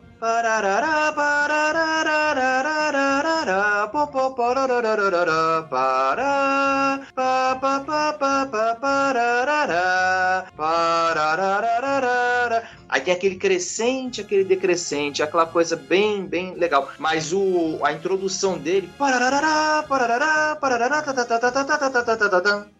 Aí 12.88 13.00
tem 13.00 13.12
aquele 13.12 13.36
crescente, 13.36 14.20
aquele 14.20 14.44
decrescente, 14.44 15.22
aquela 15.22 15.46
coisa 15.46 15.76
bem, 15.76 16.26
bem 16.26 16.54
legal. 16.54 16.92
Mas 16.98 17.32
o, 17.32 17.78
a 17.82 17.92
introdução 17.92 18.58
dele, 18.58 18.88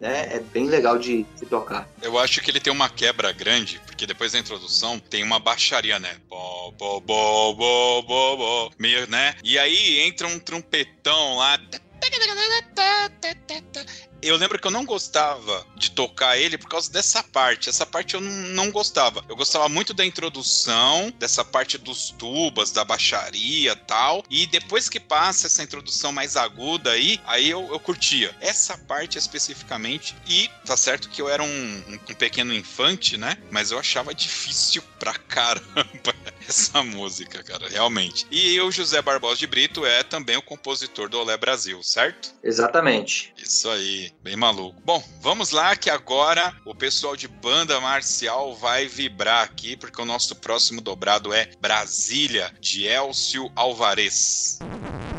é, 0.01 0.37
é 0.37 0.39
bem 0.39 0.67
legal 0.67 0.97
de 0.97 1.25
se 1.35 1.45
tocar. 1.45 1.87
Eu 2.01 2.17
acho 2.17 2.41
que 2.41 2.49
ele 2.49 2.59
tem 2.59 2.71
uma 2.71 2.89
quebra 2.89 3.31
grande, 3.31 3.81
porque 3.85 4.05
depois 4.05 4.31
da 4.31 4.39
introdução 4.39 4.99
tem 4.99 5.23
uma 5.23 5.39
baixaria, 5.39 5.99
né? 5.99 6.15
Bo, 6.29 6.71
bo, 6.71 7.01
bo, 7.01 7.53
bo, 7.53 8.01
bo, 8.03 8.37
bo, 8.37 8.71
meio, 8.79 9.09
né? 9.09 9.35
E 9.43 9.57
aí 9.59 9.99
entra 10.01 10.27
um 10.27 10.39
trompetão 10.39 11.37
lá 11.37 11.59
eu 14.21 14.35
lembro 14.35 14.59
que 14.59 14.67
eu 14.67 14.71
não 14.71 14.85
gostava 14.85 15.65
de 15.75 15.91
tocar 15.91 16.37
ele 16.37 16.57
por 16.57 16.69
causa 16.69 16.91
dessa 16.91 17.23
parte. 17.23 17.69
Essa 17.69 17.85
parte 17.85 18.15
eu 18.15 18.21
não 18.21 18.71
gostava. 18.71 19.23
Eu 19.29 19.35
gostava 19.35 19.69
muito 19.69 19.93
da 19.93 20.05
introdução, 20.05 21.11
dessa 21.17 21.43
parte 21.43 21.77
dos 21.77 22.11
tubas, 22.11 22.71
da 22.71 22.83
baixaria 22.83 23.75
tal. 23.75 24.23
E 24.29 24.45
depois 24.47 24.89
que 24.89 24.99
passa 24.99 25.47
essa 25.47 25.63
introdução 25.63 26.11
mais 26.11 26.35
aguda 26.35 26.91
aí, 26.91 27.19
aí 27.25 27.49
eu, 27.49 27.67
eu 27.71 27.79
curtia. 27.79 28.35
Essa 28.41 28.77
parte 28.77 29.17
especificamente. 29.17 30.15
E 30.27 30.49
tá 30.65 30.75
certo 30.75 31.09
que 31.09 31.21
eu 31.21 31.29
era 31.29 31.43
um, 31.43 31.83
um 32.09 32.13
pequeno 32.15 32.53
infante, 32.53 33.17
né? 33.17 33.37
Mas 33.51 33.71
eu 33.71 33.79
achava 33.79 34.13
difícil 34.13 34.81
pra 34.99 35.13
caramba 35.27 36.15
essa 36.49 36.81
música, 36.83 37.43
cara, 37.43 37.67
realmente. 37.67 38.25
E 38.31 38.59
o 38.61 38.71
José 38.71 39.01
Barbosa 39.01 39.37
de 39.37 39.47
Brito 39.47 39.85
é 39.85 40.03
também 40.03 40.37
o 40.37 40.41
compositor 40.41 41.09
do 41.09 41.19
Olé 41.19 41.37
Brasil, 41.37 41.81
certo? 41.83 42.33
Exatamente. 42.43 43.33
Isso 43.37 43.69
aí, 43.69 44.11
bem 44.21 44.35
maluco. 44.35 44.81
Bom, 44.83 45.03
vamos 45.21 45.51
lá 45.51 45.75
que 45.75 45.89
agora 45.89 46.55
o 46.65 46.73
pessoal 46.73 47.15
de 47.15 47.27
banda 47.27 47.79
marcial 47.79 48.55
vai 48.55 48.87
vibrar 48.87 49.43
aqui, 49.43 49.75
porque 49.75 50.01
o 50.01 50.05
nosso 50.05 50.35
próximo 50.35 50.81
dobrado 50.81 51.33
é 51.33 51.49
Brasília, 51.59 52.53
de 52.59 52.85
Elcio 52.85 53.51
Alvarez. 53.55 54.59
O 55.13 55.16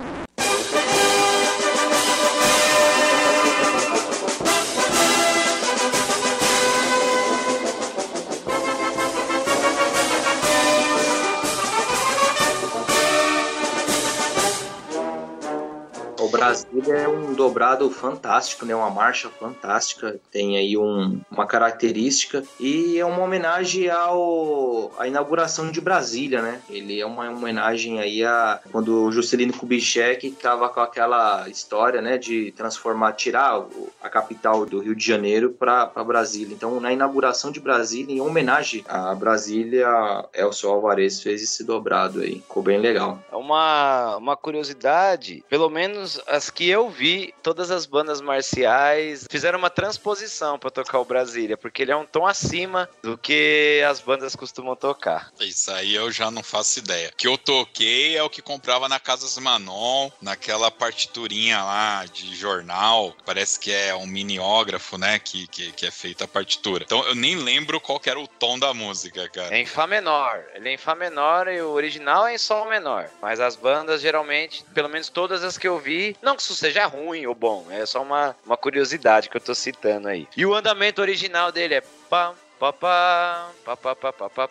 Brasília 16.48 16.94
é 16.94 17.08
um 17.08 17.34
dobrado 17.34 17.90
fantástico, 17.90 18.64
né? 18.64 18.74
Uma 18.74 18.88
marcha 18.88 19.28
fantástica, 19.28 20.18
tem 20.32 20.56
aí 20.56 20.78
um, 20.78 21.20
uma 21.30 21.46
característica 21.46 22.42
e 22.58 22.98
é 22.98 23.04
uma 23.04 23.22
homenagem 23.22 23.90
ao 23.90 24.90
à 24.98 25.06
inauguração 25.06 25.70
de 25.70 25.78
Brasília, 25.78 26.40
né? 26.40 26.62
Ele 26.70 26.98
é 26.98 27.04
uma 27.04 27.28
homenagem 27.28 28.00
aí 28.00 28.24
a 28.24 28.60
quando 28.72 29.04
o 29.04 29.12
Juscelino 29.12 29.52
Kubitschek 29.52 30.28
estava 30.28 30.70
com 30.70 30.80
aquela 30.80 31.46
história, 31.50 32.00
né, 32.00 32.16
de 32.16 32.52
transformar, 32.52 33.12
tirar 33.12 33.66
a 34.02 34.08
capital 34.08 34.64
do 34.64 34.80
Rio 34.80 34.94
de 34.94 35.04
Janeiro 35.04 35.50
para 35.50 35.86
Brasília. 36.04 36.54
Então, 36.54 36.80
na 36.80 36.92
inauguração 36.92 37.50
de 37.50 37.60
Brasília, 37.60 38.14
em 38.14 38.20
homenagem 38.20 38.84
a 38.88 39.14
Brasília, 39.14 39.88
Elcio 40.32 40.70
Alvarez 40.70 41.20
fez 41.20 41.42
esse 41.42 41.62
dobrado 41.62 42.20
aí. 42.20 42.36
Ficou 42.36 42.62
bem 42.62 42.78
legal. 42.78 43.18
É 43.30 43.36
uma, 43.36 44.16
uma 44.16 44.36
curiosidade, 44.36 45.44
pelo 45.48 45.68
menos 45.68 46.20
as 46.38 46.50
que 46.50 46.68
eu 46.68 46.88
vi, 46.88 47.34
todas 47.42 47.70
as 47.70 47.84
bandas 47.84 48.20
marciais 48.20 49.26
fizeram 49.28 49.58
uma 49.58 49.68
transposição 49.68 50.58
para 50.58 50.70
tocar 50.70 51.00
o 51.00 51.04
Brasília, 51.04 51.56
porque 51.56 51.82
ele 51.82 51.90
é 51.90 51.96
um 51.96 52.06
tom 52.06 52.26
acima 52.26 52.88
do 53.02 53.18
que 53.18 53.84
as 53.88 54.00
bandas 54.00 54.36
costumam 54.36 54.76
tocar. 54.76 55.32
Isso 55.40 55.70
aí 55.72 55.94
eu 55.94 56.10
já 56.12 56.30
não 56.30 56.42
faço 56.42 56.78
ideia. 56.78 57.10
O 57.12 57.16
que 57.16 57.26
eu 57.26 57.36
toquei 57.36 58.16
é 58.16 58.22
o 58.22 58.30
que 58.30 58.40
comprava 58.40 58.88
na 58.88 59.00
Casas 59.00 59.36
Manon, 59.38 60.10
naquela 60.22 60.70
partiturinha 60.70 61.62
lá 61.62 62.04
de 62.06 62.36
jornal, 62.36 63.16
parece 63.26 63.58
que 63.58 63.72
é 63.72 63.94
um 63.94 64.06
miniógrafo, 64.06 64.96
né, 64.96 65.18
que, 65.18 65.48
que, 65.48 65.72
que 65.72 65.86
é 65.86 65.90
feita 65.90 66.24
a 66.24 66.28
partitura. 66.28 66.84
Então 66.84 67.04
eu 67.04 67.16
nem 67.16 67.34
lembro 67.34 67.80
qual 67.80 68.00
era 68.06 68.18
o 68.18 68.28
tom 68.28 68.58
da 68.58 68.72
música, 68.72 69.28
cara. 69.28 69.54
É 69.54 69.60
em 69.60 69.66
Fá 69.66 69.86
menor. 69.86 70.44
Ele 70.54 70.68
é 70.68 70.72
em 70.74 70.78
Fá 70.78 70.94
menor 70.94 71.48
e 71.48 71.60
o 71.60 71.70
original 71.70 72.26
é 72.26 72.34
em 72.34 72.38
Sol 72.38 72.68
menor. 72.68 73.10
Mas 73.20 73.40
as 73.40 73.56
bandas, 73.56 74.00
geralmente, 74.00 74.64
pelo 74.72 74.88
menos 74.88 75.08
todas 75.08 75.42
as 75.42 75.58
que 75.58 75.66
eu 75.66 75.78
vi, 75.78 76.16
não 76.28 76.36
que 76.36 76.42
isso 76.42 76.54
seja 76.54 76.84
ruim 76.86 77.26
ou 77.26 77.34
bom, 77.34 77.66
é 77.70 77.86
só 77.86 78.02
uma, 78.02 78.36
uma 78.44 78.56
curiosidade 78.56 79.30
que 79.30 79.36
eu 79.36 79.40
tô 79.40 79.54
citando 79.54 80.08
aí. 80.08 80.28
E 80.36 80.44
o 80.44 80.54
andamento 80.54 81.00
original 81.00 81.50
dele 81.50 81.76
é 81.76 81.80
pam, 81.80 82.34
papá, 82.58 82.72
papá, 82.72 83.50
papá, 83.76 84.12
papá, 84.12 84.48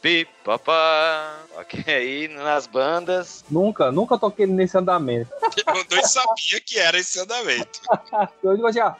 pi, 0.00 0.26
papá. 0.44 1.38
Ok, 1.56 1.84
aí 1.86 2.28
nas 2.28 2.66
bandas. 2.66 3.44
Nunca, 3.50 3.90
nunca 3.90 4.18
toquei 4.18 4.46
nesse 4.46 4.76
andamento. 4.76 5.30
Eu 5.66 5.96
não 5.96 6.04
sabia 6.04 6.60
que 6.60 6.78
era 6.78 6.98
esse 6.98 7.18
andamento. 7.18 7.80
Eu 8.42 8.54
digo 8.56 8.66
assim, 8.66 8.80
ó. 8.80 8.92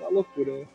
Uma 0.00 0.08
loucura. 0.10 0.52
né? 0.52 0.66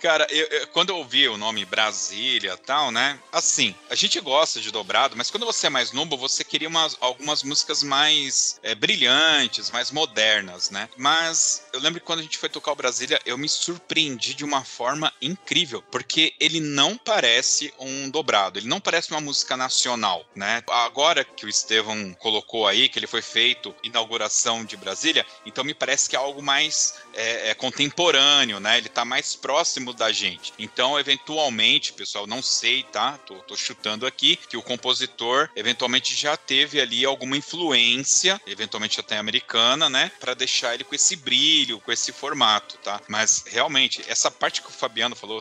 Cara, 0.00 0.26
eu- 0.30 0.46
eu- 0.46 0.66
quando 0.68 0.90
eu 0.90 0.96
ouvi 0.96 1.28
o 1.28 1.36
nome 1.36 1.64
Brasília 1.64 2.54
e 2.54 2.56
tal, 2.56 2.90
né? 2.90 3.18
Assim, 3.32 3.74
a 3.90 3.94
gente 3.94 4.18
gosta 4.20 4.60
de 4.60 4.70
dobrado, 4.70 5.14
mas 5.16 5.30
quando 5.30 5.44
você 5.46 5.66
é 5.66 5.70
mais 5.70 5.92
novo, 5.92 6.16
você 6.16 6.42
queria 6.42 6.68
umas, 6.68 6.96
algumas 7.00 7.42
músicas 7.42 7.82
mais 7.82 8.58
é, 8.62 8.74
brilhantes, 8.74 9.70
mais 9.70 9.90
modernas, 9.90 10.70
né? 10.70 10.88
Mas 10.96 11.66
eu 11.72 11.80
lembro 11.80 12.00
que 12.00 12.06
quando 12.06 12.20
a 12.20 12.22
gente 12.22 12.38
foi 12.38 12.48
tocar 12.48 12.72
o 12.72 12.76
Brasília, 12.76 13.20
eu 13.26 13.36
me 13.36 13.48
surpreendi 13.48 14.19
de 14.20 14.44
uma 14.44 14.64
forma 14.64 15.12
incrível, 15.20 15.82
porque 15.90 16.34
ele 16.38 16.60
não 16.60 16.96
parece 16.96 17.72
um 17.78 18.10
dobrado, 18.10 18.58
ele 18.58 18.68
não 18.68 18.80
parece 18.80 19.10
uma 19.10 19.20
música 19.20 19.56
nacional, 19.56 20.24
né? 20.34 20.62
Agora 20.68 21.24
que 21.24 21.46
o 21.46 21.48
Estevão 21.48 22.14
colocou 22.14 22.66
aí, 22.66 22.88
que 22.88 22.98
ele 22.98 23.06
foi 23.06 23.22
feito 23.22 23.74
inauguração 23.82 24.64
de 24.64 24.76
Brasília, 24.76 25.26
então 25.44 25.64
me 25.64 25.74
parece 25.74 26.08
que 26.08 26.16
é 26.16 26.18
algo 26.18 26.42
mais 26.42 27.00
é, 27.14 27.50
é 27.50 27.54
contemporâneo, 27.54 28.60
né? 28.60 28.78
Ele 28.78 28.88
tá 28.88 29.04
mais 29.04 29.34
próximo 29.34 29.92
da 29.92 30.12
gente. 30.12 30.52
Então, 30.58 30.98
eventualmente, 30.98 31.92
pessoal, 31.92 32.26
não 32.26 32.42
sei, 32.42 32.82
tá? 32.82 33.18
Tô, 33.18 33.34
tô 33.36 33.56
chutando 33.56 34.06
aqui 34.06 34.36
que 34.36 34.56
o 34.56 34.62
compositor 34.62 35.48
eventualmente 35.56 36.14
já 36.14 36.36
teve 36.36 36.80
ali 36.80 37.04
alguma 37.04 37.36
influência, 37.36 38.40
eventualmente 38.46 39.00
até 39.00 39.18
americana, 39.18 39.88
né? 39.88 40.10
Pra 40.20 40.34
deixar 40.34 40.74
ele 40.74 40.84
com 40.84 40.94
esse 40.94 41.16
brilho, 41.16 41.80
com 41.80 41.92
esse 41.92 42.12
formato, 42.12 42.76
tá? 42.78 43.00
Mas 43.08 43.44
realmente, 43.46 44.02
essa 44.10 44.30
parte 44.30 44.60
que 44.60 44.68
o 44.68 44.72
Fabiano 44.72 45.14
falou, 45.14 45.40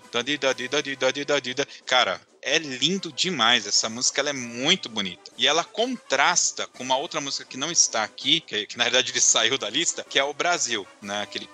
cara, 1.87 2.21
é 2.41 2.57
lindo 2.57 3.11
demais. 3.11 3.67
Essa 3.67 3.89
música 3.89 4.21
ela 4.21 4.29
é 4.29 4.33
muito 4.33 4.89
bonita. 4.89 5.31
E 5.37 5.47
ela 5.47 5.63
contrasta 5.63 6.67
com 6.67 6.83
uma 6.83 6.97
outra 6.97 7.21
música 7.21 7.45
que 7.45 7.57
não 7.57 7.71
está 7.71 8.03
aqui, 8.03 8.41
que, 8.41 8.65
que 8.65 8.77
na 8.77 8.85
verdade 8.85 9.11
ele 9.11 9.21
saiu 9.21 9.57
da 9.57 9.69
lista, 9.69 10.05
que 10.07 10.19
é 10.19 10.23
o 10.23 10.33
Brasil, 10.33 10.87
né? 11.01 11.21
Aquele 11.21 11.49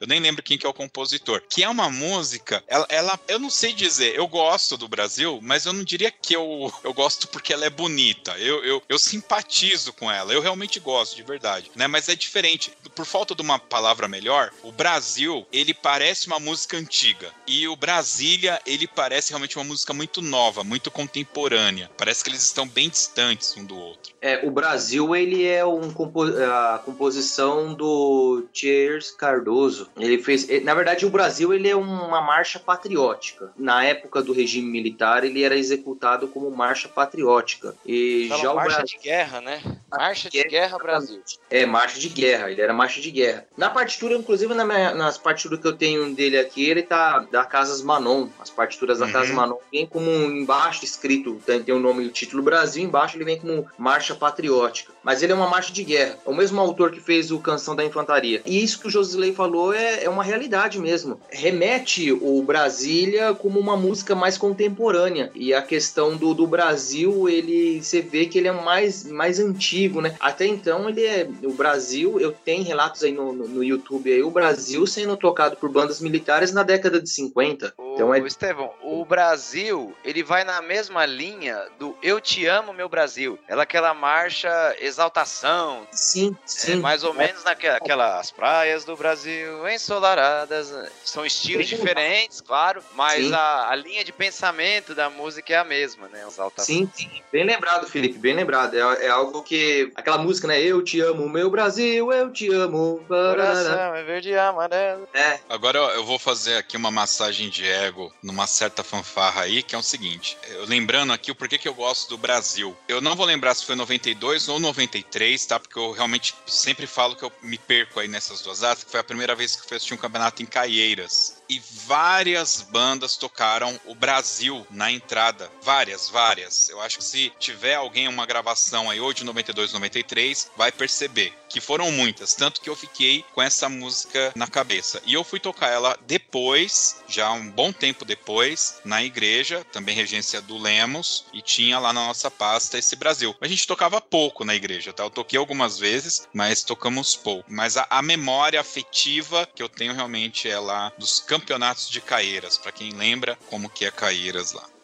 eu 0.00 0.06
nem 0.06 0.20
lembro 0.20 0.42
quem 0.42 0.58
que 0.58 0.66
é 0.66 0.68
o 0.68 0.74
compositor. 0.74 1.42
Que 1.48 1.62
é 1.62 1.68
uma 1.68 1.90
música, 1.90 2.62
ela, 2.66 2.86
ela, 2.88 3.20
eu 3.28 3.38
não 3.38 3.50
sei 3.50 3.72
dizer, 3.72 4.14
eu 4.14 4.26
gosto 4.26 4.76
do 4.76 4.88
Brasil, 4.88 5.40
mas 5.42 5.66
eu 5.66 5.72
não 5.72 5.84
diria 5.84 6.10
que 6.10 6.34
eu, 6.34 6.72
eu 6.84 6.92
gosto 6.92 7.28
porque 7.28 7.52
ela 7.52 7.64
é 7.64 7.70
bonita. 7.70 8.36
Eu, 8.38 8.64
eu, 8.64 8.82
eu 8.88 8.98
simpatizo 8.98 9.92
com 9.92 10.10
ela, 10.10 10.32
eu 10.32 10.40
realmente 10.40 10.80
gosto, 10.80 11.16
de 11.16 11.22
verdade, 11.22 11.70
né? 11.74 11.86
Mas 11.86 12.08
é 12.08 12.14
diferente. 12.14 12.72
Por 12.94 13.04
falta 13.04 13.34
de 13.34 13.42
uma 13.42 13.58
palavra 13.58 14.08
melhor, 14.08 14.52
o 14.62 14.72
Brasil, 14.72 15.46
ele 15.52 15.74
parece 15.74 15.95
uma 16.26 16.38
música 16.38 16.76
antiga. 16.76 17.30
E 17.46 17.66
o 17.68 17.74
Brasília, 17.74 18.60
ele 18.66 18.86
parece 18.86 19.30
realmente 19.30 19.56
uma 19.56 19.64
música 19.64 19.94
muito 19.94 20.20
nova, 20.20 20.62
muito 20.62 20.90
contemporânea. 20.90 21.90
Parece 21.96 22.22
que 22.22 22.30
eles 22.30 22.42
estão 22.42 22.68
bem 22.68 22.88
distantes 22.90 23.56
um 23.56 23.64
do 23.64 23.76
outro. 23.76 24.12
É, 24.20 24.46
o 24.46 24.50
Brasil, 24.50 25.14
ele 25.16 25.46
é 25.46 25.64
um 25.64 25.90
compo 25.92 26.24
a 26.24 26.78
composição 26.84 27.72
do 27.74 28.44
Cheers 28.52 29.10
Cardoso. 29.12 29.88
Ele 29.96 30.22
fez, 30.22 30.46
na 30.62 30.74
verdade, 30.74 31.06
o 31.06 31.10
Brasil 31.10 31.54
ele 31.54 31.68
é 31.68 31.76
uma 31.76 32.20
marcha 32.20 32.58
patriótica. 32.58 33.52
Na 33.56 33.84
época 33.84 34.22
do 34.22 34.32
regime 34.32 34.68
militar, 34.68 35.24
ele 35.24 35.42
era 35.44 35.56
executado 35.56 36.28
como 36.28 36.50
marcha 36.50 36.88
patriótica. 36.88 37.74
E 37.86 38.26
Fala 38.28 38.42
já 38.42 38.54
marcha 38.54 38.68
o 38.68 38.76
Brasil, 38.78 38.98
de 38.98 39.04
guerra, 39.04 39.40
né? 39.40 39.62
Marcha 39.90 40.28
de 40.30 40.44
guerra 40.44 40.78
Brasil. 40.78 41.22
É, 41.48 41.64
marcha 41.64 41.98
de 41.98 42.08
guerra, 42.08 42.50
ele 42.50 42.60
era 42.60 42.72
marcha 42.72 43.00
de 43.00 43.10
guerra. 43.10 43.46
Na 43.56 43.70
partitura, 43.70 44.14
inclusive 44.14 44.52
na 44.54 44.64
minha- 44.64 44.94
nas 44.94 45.16
partituras 45.16 45.60
que 45.60 45.66
eu 45.66 45.76
tenho 45.76 45.85
dele 46.14 46.38
aqui, 46.38 46.68
ele 46.68 46.82
tá 46.82 47.20
da 47.30 47.44
Casas 47.44 47.82
Manon. 47.82 48.28
As 48.38 48.50
partituras 48.50 48.98
da 48.98 49.06
Uhum. 49.06 49.12
Casas 49.12 49.34
Manon 49.34 49.56
vem 49.72 49.86
como 49.86 50.10
embaixo 50.10 50.84
escrito, 50.84 51.40
tem, 51.46 51.62
tem 51.62 51.74
o 51.74 51.80
nome 51.80 52.04
e 52.04 52.06
o 52.06 52.10
título 52.10 52.42
Brasil, 52.42 52.82
embaixo 52.82 53.16
ele 53.16 53.24
vem 53.24 53.38
como 53.38 53.66
marcha 53.78 54.14
patriótica. 54.14 54.92
Mas 55.02 55.22
ele 55.22 55.32
é 55.32 55.36
uma 55.36 55.48
marcha 55.48 55.72
de 55.72 55.84
guerra. 55.84 56.18
É 56.26 56.30
o 56.30 56.34
mesmo 56.34 56.60
autor 56.60 56.90
que 56.90 57.00
fez 57.00 57.30
o 57.30 57.38
Canção 57.38 57.76
da 57.76 57.84
Infantaria. 57.84 58.42
E 58.44 58.62
isso 58.62 58.80
que 58.80 58.88
o 58.88 58.90
Josilei 58.90 59.32
falou 59.32 59.72
é, 59.72 60.04
é 60.04 60.10
uma 60.10 60.24
realidade 60.24 60.78
mesmo. 60.78 61.20
Remete 61.28 62.12
o 62.12 62.42
Brasília 62.42 63.34
como 63.34 63.60
uma 63.60 63.76
música 63.76 64.14
mais 64.14 64.36
contemporânea. 64.36 65.30
E 65.34 65.54
a 65.54 65.62
questão 65.62 66.16
do, 66.16 66.34
do 66.34 66.46
Brasil, 66.46 67.28
ele 67.28 67.80
você 67.82 68.00
vê 68.00 68.26
que 68.26 68.38
ele 68.38 68.48
é 68.48 68.52
mais, 68.52 69.04
mais 69.04 69.38
antigo, 69.38 70.00
né? 70.00 70.16
Até 70.18 70.46
então 70.46 70.88
ele 70.88 71.04
é. 71.04 71.28
O 71.42 71.52
Brasil, 71.52 72.20
eu 72.20 72.32
tenho 72.32 72.64
relatos 72.64 73.02
aí 73.02 73.12
no, 73.12 73.32
no, 73.32 73.48
no 73.48 73.64
YouTube 73.64 74.12
aí, 74.12 74.22
o 74.22 74.30
Brasil 74.30 74.86
sendo 74.86 75.16
tocado 75.16 75.56
por 75.56 75.70
bandas 75.76 76.00
militares 76.00 76.52
na 76.52 76.62
década 76.62 76.98
de 76.98 77.10
50. 77.10 77.74
Então 77.92 78.08
Ô, 78.08 78.14
é. 78.14 78.18
Estevão, 78.20 78.72
o 78.82 79.04
Brasil, 79.04 79.94
ele 80.02 80.22
vai 80.22 80.42
na 80.42 80.62
mesma 80.62 81.04
linha 81.04 81.66
do 81.78 81.94
Eu 82.02 82.18
Te 82.18 82.46
Amo, 82.46 82.72
Meu 82.72 82.88
Brasil. 82.88 83.38
Ela 83.46 83.62
é 83.62 83.64
aquela 83.64 83.92
marcha 83.92 84.74
exaltação, 84.80 85.86
Sim, 85.92 86.34
é 86.42 86.48
sim. 86.48 86.76
mais 86.76 87.04
ou 87.04 87.12
menos 87.12 87.44
naquela 87.44 87.76
aquelas 87.76 88.30
praias 88.30 88.86
do 88.86 88.96
Brasil 88.96 89.68
ensolaradas. 89.68 90.72
São 91.04 91.26
estilos 91.26 91.68
Bem 91.68 91.78
diferentes, 91.78 92.40
claro, 92.40 92.82
mas 92.94 93.26
Sim. 93.26 93.34
a, 93.34 93.68
a 93.68 93.74
linha 93.76 94.02
de 94.02 94.12
pensamento 94.12 94.94
da 94.94 95.10
música 95.10 95.52
é 95.52 95.56
a 95.56 95.64
mesma, 95.64 96.08
né? 96.08 96.24
Exaltação. 96.26 96.74
Sim, 96.74 96.90
sim. 96.94 97.10
Bem 97.30 97.44
lembrado, 97.44 97.86
Felipe, 97.86 98.18
bem 98.18 98.34
lembrado. 98.34 98.74
É, 98.74 99.06
é 99.06 99.08
algo 99.08 99.42
que. 99.42 99.92
Aquela 99.94 100.16
música, 100.16 100.48
né? 100.48 100.58
Eu 100.58 100.82
te 100.82 101.00
amo, 101.00 101.28
meu 101.28 101.50
Brasil, 101.50 102.10
eu 102.10 102.32
te 102.32 102.50
amo. 102.50 103.04
Coração 103.06 103.94
é 103.94 104.02
verde 104.02 104.30
e 104.30 104.38
amarelo. 104.38 105.06
É, 105.12 105.38
Agora 105.48 105.65
eu 105.74 106.04
vou 106.04 106.18
fazer 106.18 106.56
aqui 106.56 106.76
uma 106.76 106.90
massagem 106.90 107.48
de 107.48 107.66
ego 107.66 108.12
numa 108.22 108.46
certa 108.46 108.84
fanfarra 108.84 109.42
aí, 109.42 109.62
que 109.62 109.74
é 109.74 109.78
o 109.78 109.82
seguinte. 109.82 110.36
Lembrando 110.66 111.12
aqui 111.12 111.30
o 111.30 111.34
porquê 111.34 111.58
que 111.58 111.66
eu 111.66 111.74
gosto 111.74 112.10
do 112.10 112.18
Brasil. 112.18 112.76
Eu 112.86 113.00
não 113.00 113.16
vou 113.16 113.26
lembrar 113.26 113.54
se 113.54 113.64
foi 113.64 113.74
92 113.74 114.48
ou 114.48 114.60
93, 114.60 115.44
tá? 115.46 115.58
Porque 115.58 115.78
eu 115.78 115.92
realmente 115.92 116.34
sempre 116.46 116.86
falo 116.86 117.16
que 117.16 117.24
eu 117.24 117.32
me 117.42 117.58
perco 117.58 118.00
aí 118.00 118.08
nessas 118.08 118.40
duas 118.42 118.60
datas, 118.60 118.84
que 118.84 118.90
foi 118.90 119.00
a 119.00 119.04
primeira 119.04 119.34
vez 119.34 119.56
que 119.56 119.62
eu 119.62 119.68
fui 119.68 119.76
assistir 119.76 119.94
um 119.94 119.98
campeonato 119.98 120.42
em 120.42 120.46
Caieiras. 120.46 121.42
E 121.48 121.60
várias 121.86 122.62
bandas 122.62 123.16
tocaram 123.16 123.78
o 123.84 123.94
Brasil 123.94 124.66
na 124.70 124.90
entrada. 124.90 125.50
Várias, 125.62 126.08
várias. 126.08 126.68
Eu 126.68 126.80
acho 126.80 126.98
que 126.98 127.04
se 127.04 127.32
tiver 127.38 127.74
alguém 127.74 128.08
uma 128.08 128.26
gravação 128.26 128.90
aí, 128.90 129.00
ou 129.00 129.12
de 129.12 129.24
92, 129.24 129.72
93, 129.72 130.50
vai 130.56 130.70
perceber 130.70 131.32
que 131.48 131.60
foram 131.60 131.90
muitas. 131.90 132.34
Tanto 132.34 132.60
que 132.60 132.68
eu 132.68 132.76
fiquei 132.76 133.24
com 133.34 133.42
essa 133.42 133.68
música 133.68 134.32
na 134.34 134.46
cabeça. 134.46 135.02
E 135.04 135.14
eu 135.14 135.24
fui 135.24 135.40
tocar 135.40 135.68
ela 135.68 135.98
depois, 136.06 137.02
já 137.08 137.30
um 137.32 137.50
bom 137.50 137.72
tempo 137.72 138.04
depois, 138.04 138.80
na 138.84 139.02
igreja, 139.02 139.64
também 139.72 139.94
regência 139.94 140.40
do 140.40 140.58
Lemos, 140.58 141.24
e 141.32 141.42
tinha 141.42 141.78
lá 141.78 141.92
na 141.92 142.06
nossa 142.06 142.30
pasta 142.30 142.78
esse 142.78 142.96
Brasil. 142.96 143.34
A 143.40 143.48
gente 143.48 143.66
tocava 143.66 144.00
pouco 144.00 144.44
na 144.44 144.54
igreja, 144.54 144.92
tá? 144.92 145.04
Eu 145.04 145.10
toquei 145.10 145.38
algumas 145.38 145.78
vezes, 145.78 146.28
mas 146.32 146.62
tocamos 146.62 147.16
pouco. 147.16 147.44
Mas 147.48 147.76
a, 147.76 147.86
a 147.88 148.02
memória 148.02 148.60
afetiva 148.60 149.48
que 149.54 149.62
eu 149.62 149.68
tenho 149.68 149.94
realmente 149.94 150.48
é 150.48 150.58
lá 150.58 150.92
dos 150.98 151.20
campeonatos 151.20 151.88
de 151.88 152.00
Caeiras, 152.00 152.58
para 152.58 152.72
quem 152.72 152.90
lembra 152.90 153.38
como 153.48 153.70
que 153.70 153.84
é 153.84 153.90
Caeiras 153.90 154.52
lá. 154.52 154.75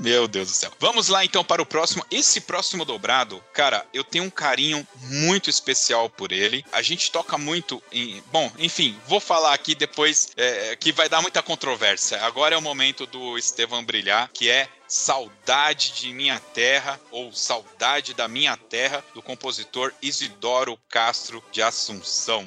Meu 0.00 0.26
Deus 0.26 0.48
do 0.48 0.54
céu. 0.54 0.72
Vamos 0.78 1.08
lá 1.08 1.24
então 1.24 1.44
para 1.44 1.62
o 1.62 1.66
próximo. 1.66 2.04
Esse 2.10 2.40
próximo 2.40 2.84
dobrado, 2.84 3.42
cara, 3.52 3.86
eu 3.92 4.02
tenho 4.02 4.24
um 4.24 4.30
carinho 4.30 4.86
muito 5.02 5.48
especial 5.48 6.08
por 6.10 6.32
ele. 6.32 6.64
A 6.72 6.82
gente 6.82 7.10
toca 7.10 7.38
muito 7.38 7.82
em. 7.92 8.22
Bom, 8.32 8.50
enfim, 8.58 8.98
vou 9.06 9.20
falar 9.20 9.54
aqui 9.54 9.74
depois 9.74 10.30
é, 10.36 10.76
que 10.76 10.92
vai 10.92 11.08
dar 11.08 11.22
muita 11.22 11.42
controvérsia. 11.42 12.20
Agora 12.24 12.54
é 12.54 12.58
o 12.58 12.62
momento 12.62 13.06
do 13.06 13.38
Estevão 13.38 13.84
brilhar, 13.84 14.30
que 14.32 14.50
é 14.50 14.68
Saudade 14.88 15.92
de 15.92 16.12
Minha 16.12 16.38
Terra 16.38 17.00
ou 17.10 17.32
Saudade 17.32 18.14
da 18.14 18.28
Minha 18.28 18.56
Terra, 18.56 19.04
do 19.14 19.22
compositor 19.22 19.92
Isidoro 20.02 20.78
Castro 20.88 21.42
de 21.52 21.62
Assunção. 21.62 22.44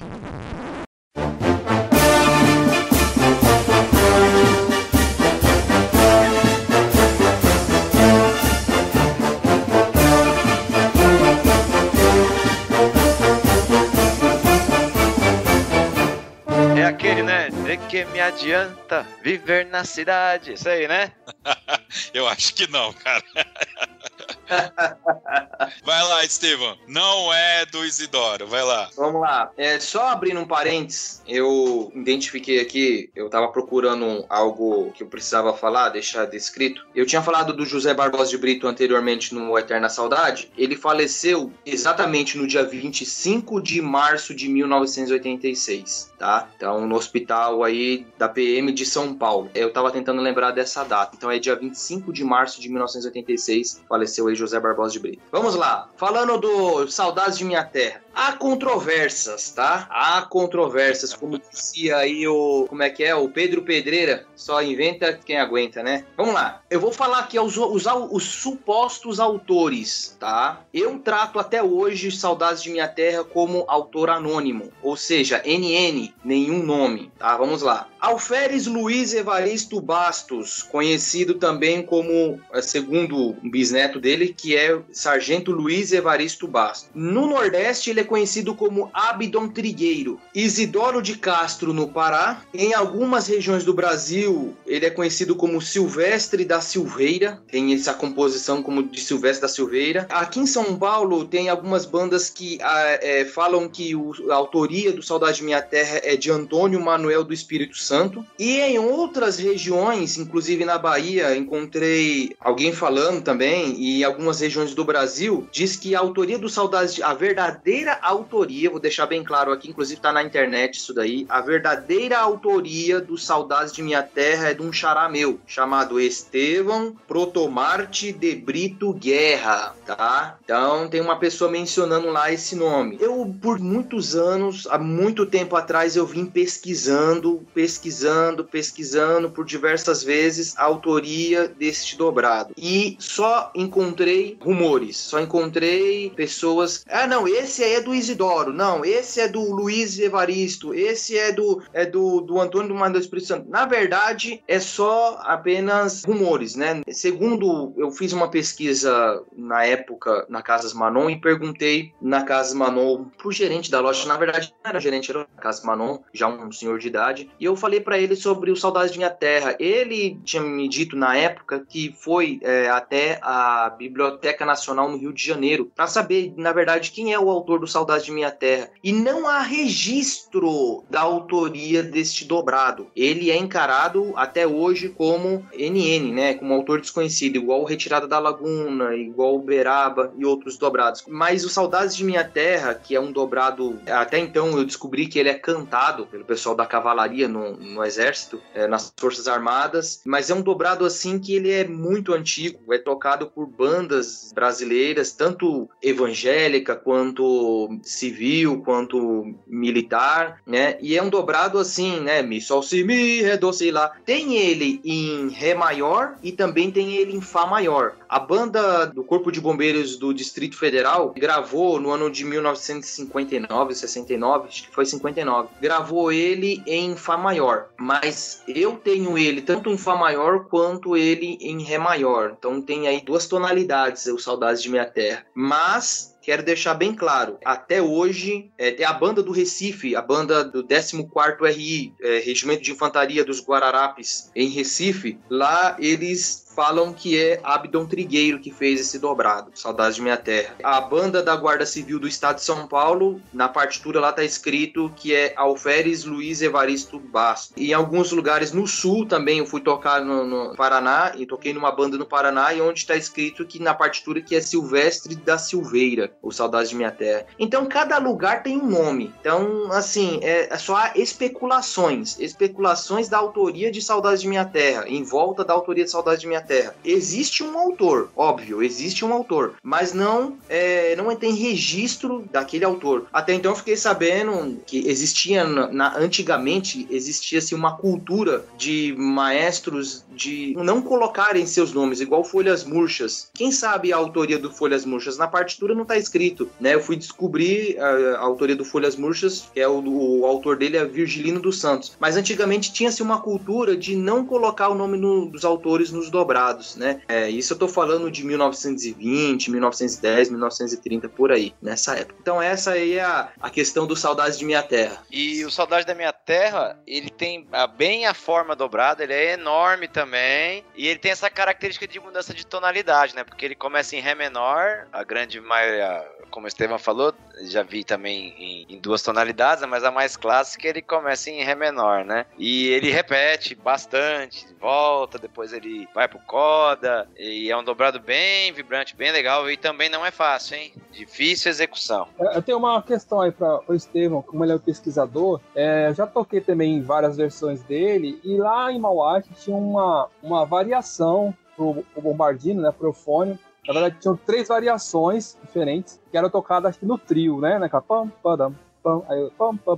Adianta 18.28 19.08
viver 19.24 19.66
na 19.66 19.84
cidade. 19.84 20.54
Isso 20.54 20.68
aí, 20.70 20.88
né? 20.88 21.12
Eu 22.14 22.28
acho 22.28 22.54
que 22.54 22.70
não, 22.70 22.94
cara. 22.94 23.24
Vai 25.84 26.04
lá, 26.04 26.24
Estevam. 26.24 26.78
Não 26.88 27.34
é 27.34 27.66
do 27.66 27.86
Isidoro. 27.86 28.48
Vai 28.48 28.64
lá. 28.64 28.90
Vamos 28.96 29.22
lá. 29.22 29.52
É, 29.58 29.80
só 29.80 30.08
abrindo 30.08 30.40
um 30.40 30.48
parênteses, 30.48 31.22
eu 31.28 31.92
identifiquei 31.96 32.60
aqui, 32.60 33.10
eu 33.16 33.30
tava 33.30 33.48
procurando 33.50 34.26
algo 34.30 34.92
que 34.92 35.04
eu 35.04 35.08
precisava 35.08 35.54
falar, 35.54 35.90
deixar 35.90 36.26
descrito. 36.26 36.86
Eu 36.96 37.06
tinha 37.06 37.22
falado 37.22 37.54
do 37.54 37.66
José 37.66 37.94
Barbosa 37.94 38.30
de 38.30 38.38
Brito 38.38 38.68
anteriormente 38.68 39.34
no 39.34 39.58
Eterna 39.58 39.90
Saudade. 39.90 40.52
Ele 40.58 40.76
faleceu 40.76 41.52
exatamente 41.66 42.38
no 42.38 42.48
dia 42.48 42.64
25 42.64 43.62
de 43.62 43.82
março 43.82 44.34
de 44.34 44.48
1986, 44.48 46.14
tá? 46.18 46.50
Então, 46.56 46.88
no 46.88 46.96
hospital 46.96 47.64
aí 47.64 48.06
da 48.18 48.30
PM 48.30 48.72
de 48.72 48.86
São 48.86 49.14
Paulo. 49.14 49.50
Eu 49.54 49.72
tava 49.72 49.92
tentando 49.92 50.22
lembrar 50.22 50.52
dessa 50.52 50.84
data. 50.84 51.16
Então, 51.16 51.32
é 51.32 51.40
dia 51.40 51.56
25 51.56 52.12
de 52.14 52.24
março 52.24 52.62
de 52.62 52.70
1986, 52.70 53.82
faleceu 53.88 54.17
aí 54.26 54.36
José 54.36 54.60
Barbosa 54.60 54.94
de 54.94 55.00
Brito. 55.00 55.22
Vamos 55.32 55.54
lá. 55.54 55.90
Falando 55.98 56.38
do 56.40 56.88
Saudades 56.88 57.38
de 57.38 57.46
Minha 57.46 57.64
Terra. 57.64 58.02
Há 58.20 58.32
controvérsias, 58.32 59.52
tá? 59.52 59.88
Há 59.92 60.24
controvérsias, 60.24 61.14
como 61.14 61.40
dizia 61.40 61.98
aí 61.98 62.28
o. 62.28 62.66
Como 62.68 62.82
é 62.82 62.90
que 62.90 63.04
é? 63.04 63.14
O 63.14 63.30
Pedro 63.30 63.62
Pedreira. 63.62 64.26
Só 64.36 64.60
inventa 64.64 65.14
quem 65.14 65.38
aguenta, 65.38 65.84
né? 65.84 66.04
Vamos 66.18 66.34
lá. 66.34 66.64
Eu 66.68 66.80
vou 66.80 66.92
falar 66.92 67.20
aqui 67.20 67.40
os, 67.40 67.56
os, 67.58 67.86
os 67.86 68.24
supostos 68.24 69.20
autores, 69.20 70.18
tá? 70.20 70.62
Eu 70.74 70.98
trato 70.98 71.38
até 71.38 71.62
hoje 71.62 72.12
Saudades 72.12 72.64
de 72.64 72.72
Minha 72.72 72.88
Terra 72.88 73.24
como 73.24 73.66
autor 73.68 74.10
anônimo. 74.10 74.72
Ou 74.82 74.98
seja, 74.98 75.44
NN, 75.46 76.12
nenhum 76.26 76.64
nome, 76.64 77.12
tá? 77.20 77.38
Vamos 77.38 77.62
lá. 77.62 77.88
Alferes 78.00 78.66
Luiz 78.66 79.14
Evaristo 79.14 79.80
Bastos, 79.80 80.64
conhecido 80.64 81.36
também 81.36 81.84
como, 81.84 82.40
eh, 82.52 82.62
segundo 82.62 83.36
um 83.44 83.50
bisneto 83.50 84.00
dele, 84.00 84.34
que 84.34 84.56
é 84.56 84.80
Sargento 84.92 85.52
Luiz 85.52 85.92
Evaristo 85.92 86.48
Bastos. 86.48 86.90
No 86.96 87.28
Nordeste, 87.28 87.90
ele 87.90 88.02
é 88.02 88.07
conhecido 88.08 88.56
como 88.56 88.90
Abdon 88.94 89.50
Trigueiro. 89.50 90.20
Isidoro 90.34 91.02
de 91.02 91.18
Castro, 91.18 91.74
no 91.74 91.88
Pará. 91.88 92.42
Em 92.54 92.74
algumas 92.74 93.28
regiões 93.28 93.64
do 93.64 93.74
Brasil, 93.74 94.56
ele 94.66 94.86
é 94.86 94.90
conhecido 94.90 95.36
como 95.36 95.62
Silvestre 95.62 96.44
da 96.46 96.62
Silveira. 96.62 97.42
Tem 97.52 97.74
essa 97.74 97.94
composição 97.94 98.64
como 98.64 98.82
de 98.82 99.02
Silvestre 99.02 99.42
da 99.42 99.48
Silveira. 99.48 100.08
Aqui 100.10 100.40
em 100.40 100.48
São 100.48 100.78
Paulo, 100.78 101.26
tem 101.26 101.50
algumas 101.50 101.86
bandas 101.86 102.30
que 102.30 102.58
ah, 102.62 103.00
é, 103.02 103.26
falam 103.26 103.68
que 103.70 103.96
o, 103.96 104.14
a 104.32 104.36
autoria 104.36 104.92
do 104.92 105.04
Saudade 105.04 105.44
Minha 105.44 105.62
Terra 105.62 106.02
é 106.04 106.16
de 106.16 106.32
Antônio 106.32 106.80
Manuel 106.80 107.24
do 107.24 107.34
Espírito 107.34 107.78
Santo. 107.78 108.26
E 108.40 108.60
em 108.60 108.80
outras 108.80 109.38
regiões, 109.38 110.18
inclusive 110.18 110.64
na 110.64 110.78
Bahia, 110.78 111.36
encontrei 111.36 112.36
alguém 112.40 112.72
falando 112.72 113.22
também, 113.22 113.76
e 113.80 114.04
algumas 114.04 114.40
regiões 114.40 114.74
do 114.74 114.86
Brasil, 114.86 115.48
diz 115.52 115.76
que 115.76 115.96
a 115.96 116.00
autoria 116.00 116.38
do 116.38 116.50
Saudades, 116.50 117.02
a 117.02 117.14
verdadeira 117.14 117.97
autoria, 118.02 118.70
vou 118.70 118.80
deixar 118.80 119.06
bem 119.06 119.24
claro 119.24 119.52
aqui, 119.52 119.70
inclusive 119.70 120.00
tá 120.00 120.12
na 120.12 120.24
internet 120.24 120.78
isso 120.78 120.94
daí, 120.94 121.26
a 121.30 121.42
verdadeira 121.42 122.18
autoria 122.18 123.00
do 123.00 123.18
Saudades 123.18 123.74
de 123.74 123.82
Minha 123.82 124.04
Terra 124.04 124.50
é 124.50 124.54
de 124.54 124.62
um 124.62 124.72
xará 124.72 125.10
meu, 125.10 125.40
chamado 125.46 126.00
Estevão 126.00 126.96
Protomarte 127.08 128.12
de 128.12 128.36
Brito 128.36 128.94
Guerra, 128.94 129.76
tá? 129.86 130.38
Então 130.44 130.88
tem 130.88 131.02
uma 131.02 131.18
pessoa 131.18 131.50
mencionando 131.50 132.10
lá 132.10 132.32
esse 132.32 132.56
nome. 132.56 132.98
Eu, 133.00 133.34
por 133.42 133.60
muitos 133.60 134.16
anos, 134.16 134.68
há 134.70 134.78
muito 134.78 135.26
tempo 135.26 135.56
atrás, 135.56 135.96
eu 135.96 136.06
vim 136.06 136.26
pesquisando, 136.26 137.46
pesquisando, 137.54 138.44
pesquisando 138.44 139.30
por 139.30 139.46
diversas 139.46 140.04
vezes 140.04 140.56
a 140.58 140.64
autoria 140.64 141.48
deste 141.48 141.98
dobrado. 141.98 142.54
E 142.58 142.96
só 143.00 143.52
encontrei 143.56 144.38
rumores, 144.42 144.98
só 144.98 145.20
encontrei 145.20 146.12
pessoas. 146.12 146.84
Ah, 146.90 147.08
não, 147.08 147.28
esse 147.28 147.64
é 147.64 147.77
do 147.82 147.94
Isidoro, 147.94 148.54
não, 148.54 148.84
esse 148.84 149.20
é 149.20 149.28
do 149.28 149.42
Luiz 149.54 150.00
Evaristo, 150.00 150.74
esse 150.74 151.18
é 151.18 151.32
do 151.32 151.62
é 151.74 151.86
do, 151.86 152.22
do 152.22 152.40
Antônio 152.40 152.70
do 152.70 152.76
Mano 152.76 152.94
do 152.94 153.00
Espírito 153.00 153.28
Santo. 153.28 153.50
Na 153.50 153.66
verdade, 153.66 154.44
é 154.48 154.60
só 154.60 155.20
apenas 155.24 156.04
rumores, 156.04 156.56
né? 156.56 156.82
Segundo, 156.90 157.74
eu 157.78 157.92
fiz 157.92 158.14
uma 158.14 158.30
pesquisa 158.30 159.24
na 159.36 159.66
época 159.66 160.26
na 160.30 160.42
Casas 160.42 160.74
Manon 160.74 161.10
e 161.10 161.20
perguntei 161.20 161.94
na 162.02 162.24
Casas 162.24 162.54
Manon 162.54 163.06
pro 163.18 163.32
gerente 163.32 163.72
da 163.72 163.80
loja, 163.80 164.08
na 164.08 164.18
verdade 164.18 164.54
não 164.64 164.70
era 164.70 164.80
gerente, 164.80 165.12
era 165.12 165.28
a 165.38 165.42
Casas 165.42 165.64
Manon, 165.64 166.00
já 166.14 166.28
um 166.28 166.52
senhor 166.52 166.80
de 166.80 166.88
idade, 166.88 167.30
e 167.40 167.46
eu 167.46 167.56
falei 167.56 167.80
para 167.80 167.98
ele 167.98 168.16
sobre 168.16 168.52
o 168.52 168.56
Saudades 168.56 168.92
de 168.92 168.98
Minha 168.98 169.10
Terra. 169.10 169.56
Ele 169.60 170.20
tinha 170.24 170.42
me 170.42 170.68
dito 170.68 170.96
na 170.96 171.16
época 171.16 171.66
que 171.68 171.94
foi 172.00 172.40
é, 172.42 172.70
até 172.70 173.20
a 173.22 173.70
Biblioteca 173.70 174.46
Nacional 174.46 174.90
no 174.90 174.98
Rio 174.98 175.14
de 175.14 175.24
Janeiro 175.24 175.72
para 175.76 175.88
saber, 175.88 176.34
na 176.38 176.52
verdade, 176.52 176.92
quem 176.92 177.14
é 177.14 177.20
o 177.20 177.30
autor 177.30 177.60
do 177.60 177.67
Saudades 177.68 178.06
de 178.06 178.12
Minha 178.12 178.32
Terra. 178.32 178.70
E 178.84 178.92
não 178.92 179.28
há 179.28 179.40
registro 179.42 180.84
da 180.90 181.02
autoria 181.02 181.84
deste 181.84 182.26
dobrado. 182.26 182.88
Ele 182.96 183.32
é 183.32 183.38
encarado 183.38 184.14
até 184.16 184.48
hoje 184.48 184.90
como 184.90 185.46
NN, 185.54 186.14
né, 186.14 186.34
como 186.34 186.54
autor 186.54 186.82
desconhecido, 186.82 187.38
igual 187.38 187.64
Retirada 187.64 188.08
da 188.08 188.20
Laguna, 188.20 188.96
igual 188.96 189.36
o 189.36 189.42
Beraba 189.42 190.14
e 190.18 190.26
outros 190.26 190.58
dobrados. 190.58 191.04
Mas 191.08 191.46
o 191.46 191.50
Saudades 191.50 191.96
de 191.96 192.04
Minha 192.04 192.24
Terra, 192.24 192.74
que 192.74 192.96
é 192.96 193.00
um 193.00 193.12
dobrado, 193.12 193.80
até 193.88 194.20
então 194.20 194.58
eu 194.58 194.66
descobri 194.66 195.08
que 195.08 195.20
ele 195.20 195.30
é 195.30 195.34
cantado 195.34 196.06
pelo 196.06 196.26
pessoal 196.26 196.56
da 196.56 196.66
cavalaria 196.66 197.28
no, 197.28 197.56
no 197.58 197.84
exército, 197.84 198.42
é, 198.54 198.68
nas 198.68 198.94
forças 198.98 199.28
armadas, 199.28 200.02
mas 200.06 200.30
é 200.30 200.34
um 200.34 200.42
dobrado 200.42 200.86
assim 200.86 201.20
que 201.20 201.36
ele 201.36 201.52
é 201.52 201.68
muito 201.68 202.14
antigo, 202.14 202.74
é 202.74 202.78
tocado 202.78 203.28
por 203.28 203.46
bandas 203.46 204.32
brasileiras, 204.34 205.12
tanto 205.12 205.70
evangélica 205.82 206.76
quanto 206.76 207.57
civil, 207.84 208.62
quanto 208.64 209.36
militar, 209.46 210.42
né? 210.46 210.78
E 210.82 210.98
é 210.98 211.04
um 211.04 211.10
dobrado 211.10 211.58
assim, 211.58 212.00
né? 212.00 212.22
Mi, 212.22 212.42
sol, 212.42 212.62
si, 212.62 212.84
mi, 212.84 213.22
ré, 213.22 213.38
do, 213.38 213.52
si, 213.54 213.72
lá. 213.72 213.92
Tem 214.06 214.36
ele 214.36 214.82
em 214.84 215.30
ré 215.30 215.54
maior 215.54 216.16
e 216.22 216.32
também 216.32 216.72
tem 216.72 216.96
ele 216.96 217.16
em 217.16 217.22
fá 217.22 217.46
maior. 217.46 217.96
A 218.10 218.20
banda 218.20 218.86
do 218.86 219.04
Corpo 219.04 219.32
de 219.32 219.42
Bombeiros 219.42 219.98
do 219.98 220.14
Distrito 220.14 220.58
Federal 220.58 221.14
gravou 221.16 221.80
no 221.80 221.92
ano 221.92 222.10
de 222.10 222.24
1959, 222.24 223.76
69, 223.76 224.48
acho 224.48 224.64
que 224.64 224.74
foi 224.74 224.86
59. 224.86 225.50
Gravou 225.62 226.12
ele 226.12 226.64
em 226.66 226.96
Fá 226.96 227.18
maior, 227.18 227.68
mas 227.78 228.44
eu 228.48 228.76
tenho 228.76 229.18
ele 229.18 229.42
tanto 229.42 229.70
em 229.70 229.78
Fá 229.78 229.96
maior 229.96 230.46
quanto 230.46 230.96
ele 230.96 231.38
em 231.42 231.62
Ré 231.64 231.78
maior. 231.78 232.36
Então 232.38 232.62
tem 232.62 232.88
aí 232.88 233.02
duas 233.02 233.28
tonalidades, 233.28 234.06
o 234.08 234.18
Saudades 234.18 234.62
de 234.64 234.70
Minha 234.70 234.86
Terra. 234.86 235.26
Mas 235.34 236.17
quero 236.28 236.44
deixar 236.44 236.74
bem 236.74 236.94
claro, 236.94 237.38
até 237.46 237.82
hoje, 237.82 238.52
é, 238.58 238.82
é, 238.82 238.86
a 238.86 238.92
banda 238.92 239.24
do 239.24 239.32
Recife, 239.32 239.96
a 239.96 240.02
banda 240.02 240.44
do 240.44 240.62
14º 240.62 241.50
RI, 241.50 241.94
é, 242.02 242.20
Regimento 242.20 242.64
de 242.64 242.74
Infantaria 242.74 243.24
dos 243.24 243.42
Guararapes, 243.42 244.30
em 244.36 244.50
Recife, 244.50 245.18
lá 245.30 245.78
eles 245.80 246.47
falam 246.58 246.92
que 246.92 247.16
é 247.16 247.40
Abdon 247.44 247.86
Trigueiro 247.86 248.40
que 248.40 248.50
fez 248.50 248.82
esse 248.82 248.98
dobrado, 248.98 249.52
Saudades 249.54 249.98
de 249.98 250.02
Minha 250.02 250.18
Terra. 250.18 250.56
A 250.64 250.82
banda 250.82 251.22
da 251.22 251.36
Guarda 251.36 251.68
Civil 251.68 252.00
do 252.00 252.08
Estado 252.08 252.38
de 252.38 252.44
São 252.44 252.66
Paulo, 252.66 253.22
na 253.32 253.48
partitura 253.48 254.00
lá 254.00 254.12
tá 254.12 254.24
escrito 254.24 254.92
que 254.96 255.14
é 255.14 255.36
Alferes 255.38 256.04
Luiz 256.04 256.42
Evaristo 256.42 256.98
Basto. 257.00 257.54
Em 257.56 257.74
alguns 257.74 258.12
lugares 258.12 258.52
no 258.54 258.66
sul 258.66 259.06
também, 259.06 259.38
eu 259.38 259.46
fui 259.46 259.62
tocar 259.62 260.04
no, 260.04 260.26
no 260.26 260.56
Paraná, 260.56 261.12
e 261.16 261.28
toquei 261.28 261.54
numa 261.54 261.72
banda 261.72 261.96
no 261.96 262.08
Paraná, 262.08 262.52
e 262.52 262.60
onde 262.60 262.80
está 262.80 262.96
escrito 262.96 263.46
que 263.46 263.60
na 263.60 263.76
partitura 263.76 264.20
que 264.20 264.36
é 264.36 264.42
Silvestre 264.42 265.16
da 265.16 265.38
Silveira, 265.38 266.12
ou 266.24 266.32
Saudades 266.32 266.72
de 266.72 266.76
Minha 266.76 266.90
Terra. 266.90 267.28
Então 267.38 267.68
cada 267.68 268.00
lugar 268.00 268.42
tem 268.42 268.58
um 268.58 268.68
nome. 268.68 269.14
Então, 269.22 269.72
assim, 269.72 270.20
é, 270.24 270.52
é 270.52 270.58
só 270.58 270.76
há 270.76 270.92
especulações, 270.96 272.20
especulações 272.20 273.08
da 273.08 273.20
autoria 273.20 273.72
de 273.72 273.80
Saudades 273.80 274.22
de 274.22 274.28
Minha 274.28 274.46
Terra, 274.46 274.86
em 274.88 275.04
volta 275.04 275.46
da 275.46 275.54
autoria 275.54 275.84
de 275.84 275.92
Saudades 275.92 276.22
de 276.22 276.26
Minha 276.26 276.47
Terra. 276.48 276.76
Existe 276.84 277.44
um 277.44 277.58
autor, 277.58 278.10
óbvio, 278.16 278.64
existe 278.64 279.04
um 279.04 279.14
autor, 279.14 279.56
mas 279.62 279.94
não 279.94 280.38
é, 280.48 280.96
não 280.96 281.14
tem 281.16 281.34
registro 281.34 282.26
daquele 282.32 282.64
autor. 282.64 283.08
Até 283.12 283.34
então 283.34 283.52
eu 283.52 283.56
fiquei 283.56 283.76
sabendo 283.76 284.60
que 284.66 284.88
existia 284.88 285.44
na, 285.44 285.98
antigamente 285.98 286.88
existia-se 286.90 287.56
uma 287.56 287.76
cultura 287.76 288.46
de 288.58 288.96
maestros 288.98 290.06
de 290.14 290.54
não 290.58 290.82
colocarem 290.82 291.46
seus 291.46 291.74
nomes, 291.74 292.02
igual 292.02 292.24
Folhas 292.24 292.64
Murchas. 292.64 293.30
Quem 293.34 293.52
sabe 293.52 293.92
a 293.92 293.98
autoria 293.98 294.38
do 294.38 294.52
Folhas 294.52 294.86
Murchas? 294.86 295.18
Na 295.18 295.28
partitura 295.28 295.74
não 295.74 295.84
está 295.84 295.98
escrito, 295.98 296.50
né? 296.60 296.76
Eu 296.76 296.82
fui 296.82 296.96
descobrir 296.96 297.80
a, 297.80 298.18
a 298.18 298.22
autoria 298.22 298.56
do 298.56 298.66
Folhas 298.66 298.96
Murchas, 298.96 299.50
que 299.54 299.60
é 299.60 299.68
o, 299.68 299.84
o, 299.84 300.26
autor 300.26 300.58
dele 300.58 300.78
é 300.78 300.86
Virgilino 300.86 301.40
dos 301.40 301.60
Santos. 301.60 301.96
Mas 302.00 302.16
antigamente 302.16 302.72
tinha-se 302.72 303.02
uma 303.02 303.22
cultura 303.22 303.76
de 303.76 303.96
não 303.96 304.26
colocar 304.26 304.70
o 304.70 304.76
nome 304.76 304.98
no, 304.98 305.26
dos 305.28 305.44
autores 305.44 305.92
nos 305.92 306.10
dobrados 306.10 306.37
né? 306.76 307.02
É, 307.08 307.30
isso 307.30 307.54
eu 307.54 307.58
tô 307.58 307.68
falando 307.68 308.10
de 308.12 308.24
1920, 308.24 309.52
1910, 309.52 310.30
1930, 310.30 311.10
por 311.10 311.32
aí, 311.32 311.54
nessa 311.62 311.96
época. 311.96 312.20
Então 312.22 312.42
essa 312.42 312.72
aí 312.72 312.94
é 312.94 313.04
a, 313.04 313.30
a 313.40 313.50
questão 313.50 313.86
do 313.86 313.96
Saudades 313.96 314.38
de 314.38 314.46
Minha 314.46 314.64
Terra. 314.64 315.04
E 315.12 315.44
o 315.46 315.52
Saudade 315.52 315.86
da 315.86 315.96
Minha 315.96 316.14
Terra, 316.14 316.80
ele 316.86 317.10
tem 317.10 317.48
a, 317.52 317.68
bem 317.68 318.06
a 318.06 318.14
forma 318.14 318.56
dobrada, 318.56 319.04
ele 319.04 319.14
é 319.14 319.34
enorme 319.34 319.88
também, 319.88 320.64
e 320.76 320.88
ele 320.88 321.00
tem 321.00 321.12
essa 321.12 321.30
característica 321.30 321.88
de 321.88 322.00
mudança 322.00 322.34
de 322.34 322.46
tonalidade, 322.46 323.16
né? 323.16 323.24
Porque 323.24 323.46
ele 323.46 323.56
começa 323.56 323.96
em 323.96 324.00
Ré 324.00 324.16
menor, 324.16 324.88
a 324.92 325.04
grande 325.04 325.40
maioria 325.40 326.06
como 326.30 326.46
o 326.46 326.48
Estevam 326.48 326.78
falou, 326.78 327.14
já 327.44 327.64
vi 327.64 327.84
também 327.84 328.34
em, 328.38 328.76
em, 328.76 328.80
duas 328.80 329.02
tonalidades, 329.02 329.64
mas 329.66 329.84
a 329.84 329.92
mais 329.92 330.18
clássica 330.18 330.68
ele 330.68 330.82
começa 330.82 331.30
em 331.30 331.44
Ré 331.44 331.56
menor, 331.56 332.04
né? 332.06 332.26
E 332.38 332.68
ele 332.68 332.92
repete 332.92 333.56
bastante, 333.56 334.46
volta, 334.60 335.18
depois 335.18 335.54
ele 335.54 335.88
vai 335.94 336.08
pro 336.08 336.20
coda, 336.28 337.08
e 337.18 337.50
é 337.50 337.58
um 337.58 337.64
dobrado 337.64 338.00
bem 338.00 338.52
vibrante, 338.52 338.96
bem 338.96 339.12
legal, 339.12 339.50
e 339.50 339.56
também 339.56 339.90
não 339.90 340.06
é 340.06 340.12
fácil, 340.12 340.58
hein? 340.58 340.74
Difícil 340.92 341.50
execução. 341.50 342.08
É, 342.20 342.38
eu 342.38 342.42
tenho 342.42 342.58
uma 342.58 342.82
questão 342.84 343.22
aí 343.22 343.32
para 343.32 343.62
o 343.68 343.74
Estevam, 343.74 344.22
como 344.22 344.44
ele 344.44 344.52
é 344.52 344.56
o 344.56 344.60
pesquisador, 344.60 345.40
é, 345.56 345.94
já 345.96 346.06
toquei 346.06 346.42
também 346.42 346.76
em 346.76 346.82
várias 346.82 347.16
versões 347.16 347.64
dele, 347.64 348.20
e 348.24 348.38
lá 348.38 348.72
em 348.72 348.80
Mauá 348.80 349.22
tinha 349.22 349.56
uma, 349.56 350.10
uma 350.22 350.46
variação 350.46 351.34
pro, 351.56 351.84
pro 351.94 352.02
bombardino, 352.02 352.62
né, 352.62 352.72
pro 352.78 352.92
fone, 352.92 353.40
na 353.68 353.74
verdade, 353.74 353.98
tinham 354.00 354.16
três 354.16 354.48
variações 354.48 355.38
diferentes 355.44 356.00
que 356.10 356.18
eram 356.18 356.30
tocadas 356.30 356.70
acho 356.70 356.80
que 356.80 356.86
no 356.86 356.98
trio, 356.98 357.42
né? 357.42 357.60
né? 357.60 357.70
Pam, 357.86 358.10
padam, 358.24 358.56
pam. 358.88 359.04
Aí 359.10 359.20
eu, 359.20 359.32
pam, 359.38 359.58
pam. 359.58 359.78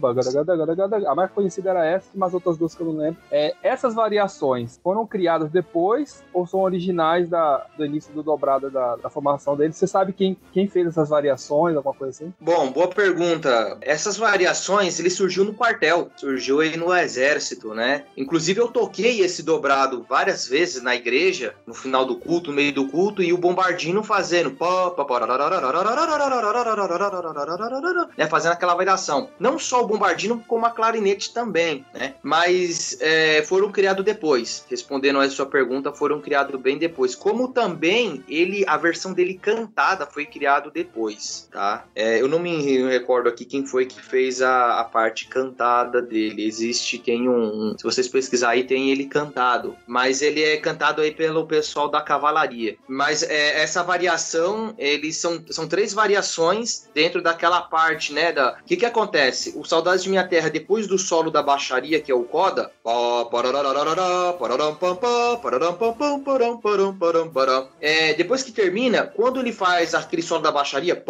A 1.07 1.15
mais 1.15 1.31
conhecida 1.31 1.71
era 1.71 1.85
essa, 1.85 2.07
mas 2.13 2.33
outras 2.33 2.57
duas 2.57 2.75
que 2.75 2.81
eu 2.81 2.87
não 2.87 2.97
lembro. 2.97 3.19
É, 3.31 3.55
essas 3.63 3.95
variações 3.95 4.79
foram 4.83 5.05
criadas 5.07 5.49
depois 5.49 6.23
ou 6.31 6.45
são 6.45 6.59
originais 6.59 7.27
da, 7.27 7.65
do 7.75 7.85
início 7.85 8.13
do 8.13 8.21
dobrado 8.21 8.69
da, 8.69 8.95
da 8.97 9.09
formação 9.09 9.55
dele? 9.55 9.73
Você 9.73 9.87
sabe 9.87 10.13
quem, 10.13 10.37
quem 10.53 10.67
fez 10.67 10.87
essas 10.87 11.09
variações, 11.09 11.75
alguma 11.75 11.95
coisa 11.95 12.11
assim? 12.11 12.33
Bom, 12.39 12.71
boa 12.71 12.87
pergunta. 12.87 13.77
Essas 13.81 14.17
variações, 14.17 14.99
ele 14.99 15.09
surgiu 15.09 15.43
no 15.43 15.53
quartel, 15.53 16.09
surgiu 16.15 16.59
aí 16.59 16.77
no 16.77 16.93
exército, 16.93 17.73
né? 17.73 18.05
Inclusive 18.15 18.61
eu 18.61 18.67
toquei 18.67 19.21
esse 19.21 19.41
dobrado 19.41 20.05
várias 20.07 20.47
vezes 20.47 20.83
na 20.83 20.95
igreja, 20.95 21.55
no 21.65 21.73
final 21.73 22.05
do 22.05 22.15
culto, 22.15 22.49
no 22.51 22.55
meio 22.55 22.73
do 22.73 22.87
culto, 22.87 23.23
e 23.23 23.33
o 23.33 23.37
bombardino 23.37 24.03
fazendo 24.03 24.49
né, 28.17 28.27
fazendo 28.27 28.51
aquela 28.51 28.75
variação. 28.75 28.98
Não 29.39 29.57
só 29.57 29.83
o 29.83 29.87
bombardino, 29.87 30.43
como 30.47 30.65
a 30.65 30.71
clarinete 30.71 31.33
também, 31.33 31.85
né? 31.93 32.15
Mas 32.21 32.97
é, 33.01 33.43
foram 33.43 33.71
criados 33.71 34.03
depois. 34.05 34.65
Respondendo 34.69 35.19
a 35.19 35.29
sua 35.29 35.45
pergunta, 35.45 35.91
foram 35.91 36.21
criados 36.21 36.59
bem 36.59 36.77
depois. 36.77 37.15
Como 37.15 37.49
também 37.49 38.23
ele, 38.27 38.63
a 38.67 38.77
versão 38.77 39.13
dele 39.13 39.35
cantada 39.35 40.05
foi 40.05 40.25
criado 40.25 40.71
depois, 40.71 41.47
tá? 41.51 41.85
É, 41.95 42.21
eu 42.21 42.27
não 42.27 42.39
me 42.39 42.83
recordo 42.87 43.29
aqui 43.29 43.45
quem 43.45 43.65
foi 43.65 43.85
que 43.85 44.01
fez 44.01 44.41
a, 44.41 44.79
a 44.79 44.83
parte 44.83 45.27
cantada 45.27 46.01
dele. 46.01 46.45
Existe 46.45 46.97
tem 46.99 47.27
um, 47.27 47.71
um, 47.71 47.77
se 47.77 47.83
vocês 47.83 48.07
pesquisar 48.07 48.49
aí 48.51 48.63
tem 48.63 48.91
ele 48.91 49.05
cantado, 49.05 49.75
mas 49.87 50.21
ele 50.21 50.43
é 50.43 50.57
cantado 50.57 51.01
aí 51.01 51.11
pelo 51.11 51.45
pessoal 51.45 51.89
da 51.89 52.01
cavalaria. 52.01 52.77
Mas 52.87 53.23
é, 53.23 53.61
essa 53.61 53.83
variação, 53.83 54.73
eles 54.77 55.17
são, 55.17 55.43
são 55.49 55.67
três 55.67 55.93
variações 55.93 56.87
dentro 56.93 57.21
daquela 57.21 57.61
parte, 57.61 58.13
né? 58.13 58.31
Da 58.31 58.57
que 58.65 58.77
que 58.77 58.85
acontece? 58.89 59.53
O 59.55 59.63
Saudades 59.63 60.03
de 60.03 60.09
Minha 60.09 60.27
Terra 60.27 60.49
depois 60.49 60.87
do 60.87 60.97
solo 60.97 61.31
da 61.31 61.41
baixaria 61.41 62.01
que 62.01 62.11
é 62.11 62.15
o 62.15 62.23
coda, 62.23 62.71
é, 67.81 68.13
depois 68.13 68.43
que 68.43 68.51
termina, 68.51 69.05
quando 69.05 69.39
ele 69.39 69.51
faz 69.53 69.95
aquele 69.95 70.21
solo 70.21 70.41
da 70.41 70.51
baixaria, 70.51 71.03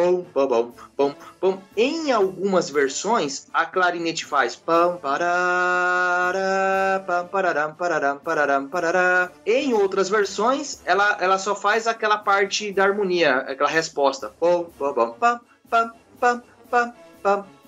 em 1.75 2.11
algumas 2.11 2.69
versões 2.69 3.47
a 3.53 3.65
clarinete 3.65 4.25
faz. 4.25 4.61
Em 9.45 9.73
outras 9.73 10.09
versões, 10.09 10.82
ela, 10.86 11.17
ela 11.19 11.38
só 11.38 11.55
faz 11.55 11.88
aquela 11.88 12.17
parte 12.17 12.71
da 12.71 12.84
harmonia, 12.84 13.38
aquela 13.38 13.69
resposta. 13.69 14.32
Pam, 14.39 14.65
pam, 14.77 14.93
pam, 15.69 15.93
pam, 16.19 16.93
pam 17.21 17.59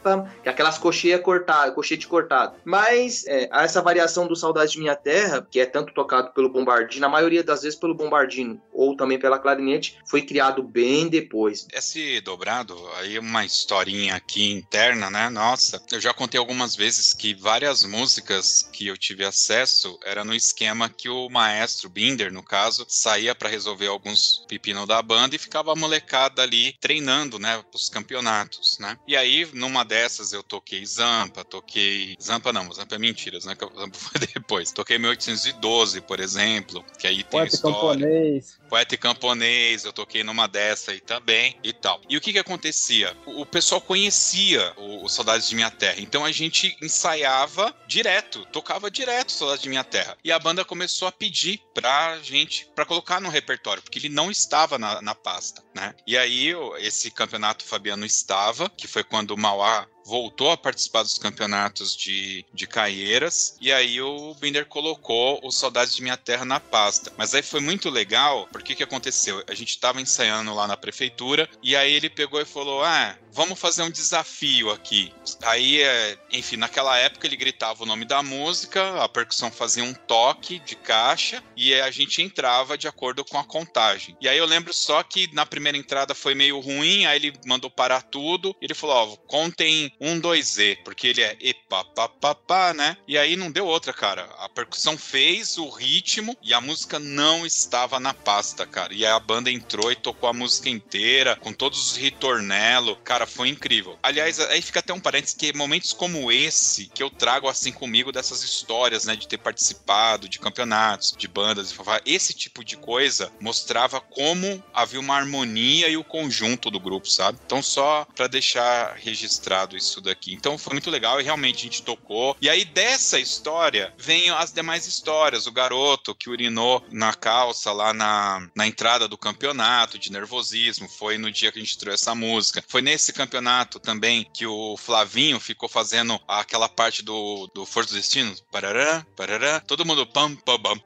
aquelas 0.45 0.77
coxinhas 0.77 1.21
cortadas, 1.21 1.73
cochete 1.73 2.07
cortado. 2.07 2.55
Mas 2.63 3.25
é, 3.27 3.49
essa 3.51 3.81
variação 3.81 4.27
do 4.27 4.35
Saudade 4.35 4.73
de 4.73 4.79
Minha 4.79 4.95
Terra, 4.95 5.45
que 5.49 5.59
é 5.59 5.65
tanto 5.65 5.93
tocado 5.93 6.31
pelo 6.31 6.49
Bombardino, 6.49 7.01
na 7.01 7.09
maioria 7.09 7.43
das 7.43 7.61
vezes 7.61 7.77
pelo 7.77 7.95
Bombardino, 7.95 8.61
ou 8.81 8.95
também 8.95 9.19
pela 9.19 9.37
clarinete, 9.37 9.99
foi 10.05 10.23
criado 10.23 10.63
bem 10.63 11.07
depois. 11.07 11.67
Esse 11.71 12.19
dobrado, 12.21 12.75
aí 12.95 13.19
uma 13.19 13.45
historinha 13.45 14.15
aqui 14.15 14.51
interna, 14.51 15.09
né? 15.11 15.29
Nossa, 15.29 15.79
eu 15.91 16.01
já 16.01 16.13
contei 16.13 16.39
algumas 16.39 16.75
vezes 16.75 17.13
que 17.13 17.35
várias 17.35 17.83
músicas 17.83 18.67
que 18.73 18.87
eu 18.87 18.97
tive 18.97 19.23
acesso 19.23 19.99
era 20.03 20.25
no 20.25 20.33
esquema 20.33 20.89
que 20.89 21.07
o 21.07 21.29
maestro 21.29 21.89
Binder, 21.89 22.33
no 22.33 22.41
caso, 22.41 22.83
saía 22.89 23.35
para 23.35 23.49
resolver 23.49 23.87
alguns 23.87 24.43
pepinos 24.47 24.87
da 24.87 24.99
banda 25.01 25.35
e 25.35 25.39
ficava 25.39 25.71
a 25.71 25.75
molecada 25.75 26.41
ali 26.41 26.73
treinando, 26.81 27.37
né, 27.37 27.63
os 27.73 27.87
campeonatos, 27.87 28.79
né? 28.79 28.97
E 29.07 29.15
aí, 29.15 29.47
numa 29.53 29.83
dessas 29.85 30.33
eu 30.33 30.41
toquei 30.41 30.83
Zampa, 30.85 31.43
toquei. 31.43 32.15
Zampa 32.19 32.51
não, 32.51 32.71
Zampa 32.73 32.95
é 32.95 32.97
mentiras, 32.97 33.45
né? 33.45 33.55
Que 33.55 33.65
Zampa 33.65 33.97
foi 33.99 34.21
depois. 34.33 34.71
Toquei 34.71 34.97
1812, 34.97 36.01
por 36.01 36.19
exemplo, 36.19 36.83
que 36.97 37.05
aí 37.05 37.17
tem 37.17 37.25
Poeta 37.25 37.55
história. 37.55 37.77
camponês. 37.77 38.59
Poeta 38.71 38.95
e 38.95 38.97
camponês, 38.97 39.83
eu 39.83 39.91
toquei 39.91 40.23
numa 40.23 40.47
dessa 40.47 40.91
aí 40.91 41.01
também 41.01 41.59
e 41.61 41.73
tal. 41.73 41.99
E 42.07 42.15
o 42.15 42.21
que 42.21 42.31
que 42.31 42.39
acontecia? 42.39 43.17
O, 43.25 43.41
o 43.41 43.45
pessoal 43.45 43.81
conhecia 43.81 44.71
o, 44.77 45.03
o 45.03 45.09
Saudades 45.09 45.49
de 45.49 45.55
Minha 45.55 45.69
Terra, 45.69 45.97
então 45.99 46.23
a 46.23 46.31
gente 46.31 46.77
ensaiava 46.81 47.75
direto, 47.85 48.45
tocava 48.45 48.89
direto 48.89 49.33
Saudades 49.33 49.61
de 49.61 49.67
Minha 49.67 49.83
Terra. 49.83 50.17
E 50.23 50.31
a 50.31 50.39
banda 50.39 50.63
começou 50.63 51.05
a 51.05 51.11
pedir 51.11 51.61
pra 51.73 52.17
gente, 52.19 52.65
pra 52.73 52.85
colocar 52.85 53.19
no 53.19 53.27
repertório, 53.27 53.83
porque 53.83 53.99
ele 53.99 54.07
não 54.07 54.31
estava 54.31 54.79
na, 54.79 55.01
na 55.01 55.13
pasta, 55.13 55.61
né? 55.75 55.93
E 56.07 56.17
aí 56.17 56.53
esse 56.77 57.11
campeonato 57.11 57.65
Fabiano 57.65 58.05
estava, 58.05 58.69
que 58.69 58.87
foi 58.87 59.03
quando 59.03 59.31
o 59.31 59.37
Mauá 59.37 59.85
voltou 60.05 60.51
a 60.51 60.57
participar 60.57 61.03
dos 61.03 61.17
campeonatos 61.17 61.95
de, 61.95 62.45
de 62.53 62.67
Caieiras, 62.67 63.55
e 63.61 63.71
aí 63.71 64.01
o 64.01 64.33
Binder 64.35 64.65
colocou 64.65 65.39
o 65.43 65.51
Saudades 65.51 65.95
de 65.95 66.01
Minha 66.01 66.17
Terra 66.17 66.45
na 66.45 66.59
pasta. 66.59 67.11
Mas 67.17 67.33
aí 67.33 67.41
foi 67.41 67.59
muito 67.59 67.89
legal, 67.89 68.47
porque 68.51 68.75
que 68.75 68.83
aconteceu? 68.83 69.43
A 69.47 69.53
gente 69.53 69.79
tava 69.79 70.01
ensaiando 70.01 70.53
lá 70.53 70.67
na 70.67 70.77
prefeitura, 70.77 71.49
e 71.61 71.75
aí 71.75 71.93
ele 71.93 72.09
pegou 72.09 72.41
e 72.41 72.45
falou: 72.45 72.83
Ah, 72.83 73.17
vamos 73.31 73.59
fazer 73.59 73.83
um 73.83 73.91
desafio 73.91 74.71
aqui. 74.71 75.13
Aí, 75.43 75.81
é, 75.81 76.17
enfim, 76.31 76.57
naquela 76.57 76.97
época 76.97 77.27
ele 77.27 77.35
gritava 77.35 77.83
o 77.83 77.85
nome 77.85 78.05
da 78.05 78.21
música, 78.21 79.01
a 79.01 79.07
percussão 79.07 79.51
fazia 79.51 79.83
um 79.83 79.93
toque 79.93 80.59
de 80.59 80.75
caixa, 80.75 81.43
e 81.55 81.73
a 81.75 81.91
gente 81.91 82.21
entrava 82.21 82.77
de 82.77 82.87
acordo 82.87 83.23
com 83.23 83.37
a 83.37 83.43
contagem. 83.43 84.17
E 84.19 84.27
aí 84.27 84.37
eu 84.37 84.45
lembro 84.45 84.73
só 84.73 85.01
que 85.03 85.33
na 85.33 85.45
primeira 85.45 85.77
entrada 85.77 86.13
foi 86.13 86.35
meio 86.35 86.59
ruim, 86.59 87.05
aí 87.05 87.17
ele 87.17 87.33
mandou 87.45 87.69
parar 87.69 88.01
tudo, 88.01 88.55
ele 88.61 88.73
falou: 88.73 88.95
Ó, 88.95 89.15
contem 89.27 89.90
um, 89.99 90.19
dois 90.19 90.53
Z, 90.53 90.79
porque 90.83 91.07
ele 91.07 91.21
é 91.21 91.37
epa, 91.39 91.83
pá, 91.83 92.07
pá, 92.07 92.35
pá, 92.35 92.73
né? 92.73 92.97
E 93.07 93.17
aí 93.17 93.35
não 93.35 93.51
deu 93.51 93.65
outra, 93.65 93.93
cara. 93.93 94.23
A 94.39 94.49
percussão 94.49 94.97
fez 94.97 95.57
o 95.57 95.69
ritmo 95.69 96.37
e 96.41 96.53
a 96.53 96.61
música 96.61 96.99
não 96.99 97.45
estava 97.45 97.99
na 97.99 98.13
pasta, 98.13 98.65
cara. 98.65 98.93
E 98.93 99.05
aí 99.05 99.11
a 99.11 99.19
banda 99.19 99.51
entrou 99.51 99.91
e 99.91 99.95
tocou 99.95 100.29
a 100.29 100.33
música 100.33 100.69
inteira, 100.69 101.35
com 101.35 101.53
todos 101.53 101.91
os 101.91 101.97
ritornelo. 101.97 102.95
Cara, 102.97 103.25
foi 103.25 103.49
incrível. 103.49 103.97
Aliás, 104.01 104.39
aí 104.39 104.61
fica 104.61 104.79
até 104.79 104.93
um 104.93 104.99
parênteses 104.99 105.35
que 105.35 105.53
momentos 105.53 105.93
como 105.93 106.31
esse 106.31 106.87
que 106.87 107.03
eu 107.03 107.09
trago 107.09 107.47
assim 107.47 107.71
comigo 107.71 108.11
dessas 108.11 108.43
histórias, 108.43 109.05
né, 109.05 109.15
de 109.15 109.27
ter 109.27 109.37
participado 109.37 110.27
de 110.27 110.39
campeonatos, 110.39 111.13
de 111.17 111.27
bandas 111.27 111.71
esse 112.05 112.33
tipo 112.33 112.63
de 112.63 112.77
coisa 112.77 113.31
mostrava 113.39 113.99
como 113.99 114.63
havia 114.73 114.99
uma 114.99 115.15
harmonia 115.15 115.87
e 115.89 115.97
o 115.97 116.03
conjunto 116.03 116.69
do 116.69 116.79
grupo, 116.79 117.09
sabe? 117.09 117.39
Então 117.45 117.61
só 117.61 118.05
pra 118.15 118.27
deixar 118.27 118.95
registrado 118.95 119.75
isso 119.81 120.01
daqui. 120.01 120.33
Então 120.33 120.57
foi 120.57 120.73
muito 120.73 120.89
legal 120.89 121.19
e 121.19 121.23
realmente 121.23 121.59
a 121.59 121.63
gente 121.63 121.83
tocou. 121.83 122.35
E 122.41 122.49
aí 122.49 122.65
dessa 122.65 123.19
história 123.19 123.93
vem 123.97 124.29
as 124.29 124.51
demais 124.51 124.87
histórias. 124.87 125.47
O 125.47 125.51
garoto 125.51 126.15
que 126.15 126.29
urinou 126.29 126.83
na 126.91 127.13
calça 127.13 127.71
lá 127.71 127.93
na, 127.93 128.47
na 128.55 128.67
entrada 128.67 129.07
do 129.07 129.17
campeonato 129.17 129.97
de 129.97 130.11
nervosismo. 130.11 130.87
Foi 130.87 131.17
no 131.17 131.31
dia 131.31 131.51
que 131.51 131.59
a 131.59 131.61
gente 131.61 131.77
trouxe 131.77 132.03
essa 132.03 132.15
música. 132.15 132.63
Foi 132.67 132.81
nesse 132.81 133.13
campeonato 133.13 133.79
também 133.79 134.27
que 134.33 134.45
o 134.45 134.77
Flavinho 134.77 135.39
ficou 135.39 135.67
fazendo 135.67 136.19
aquela 136.27 136.69
parte 136.69 137.03
do, 137.03 137.49
do 137.53 137.65
Força 137.65 137.91
do 137.91 137.95
Destino. 137.95 138.35
Parará, 138.51 139.05
parará. 139.15 139.59
Todo 139.59 139.85
mundo 139.85 140.05
pam, 140.05 140.35
pam, 140.35 140.61
pam, 140.61 140.81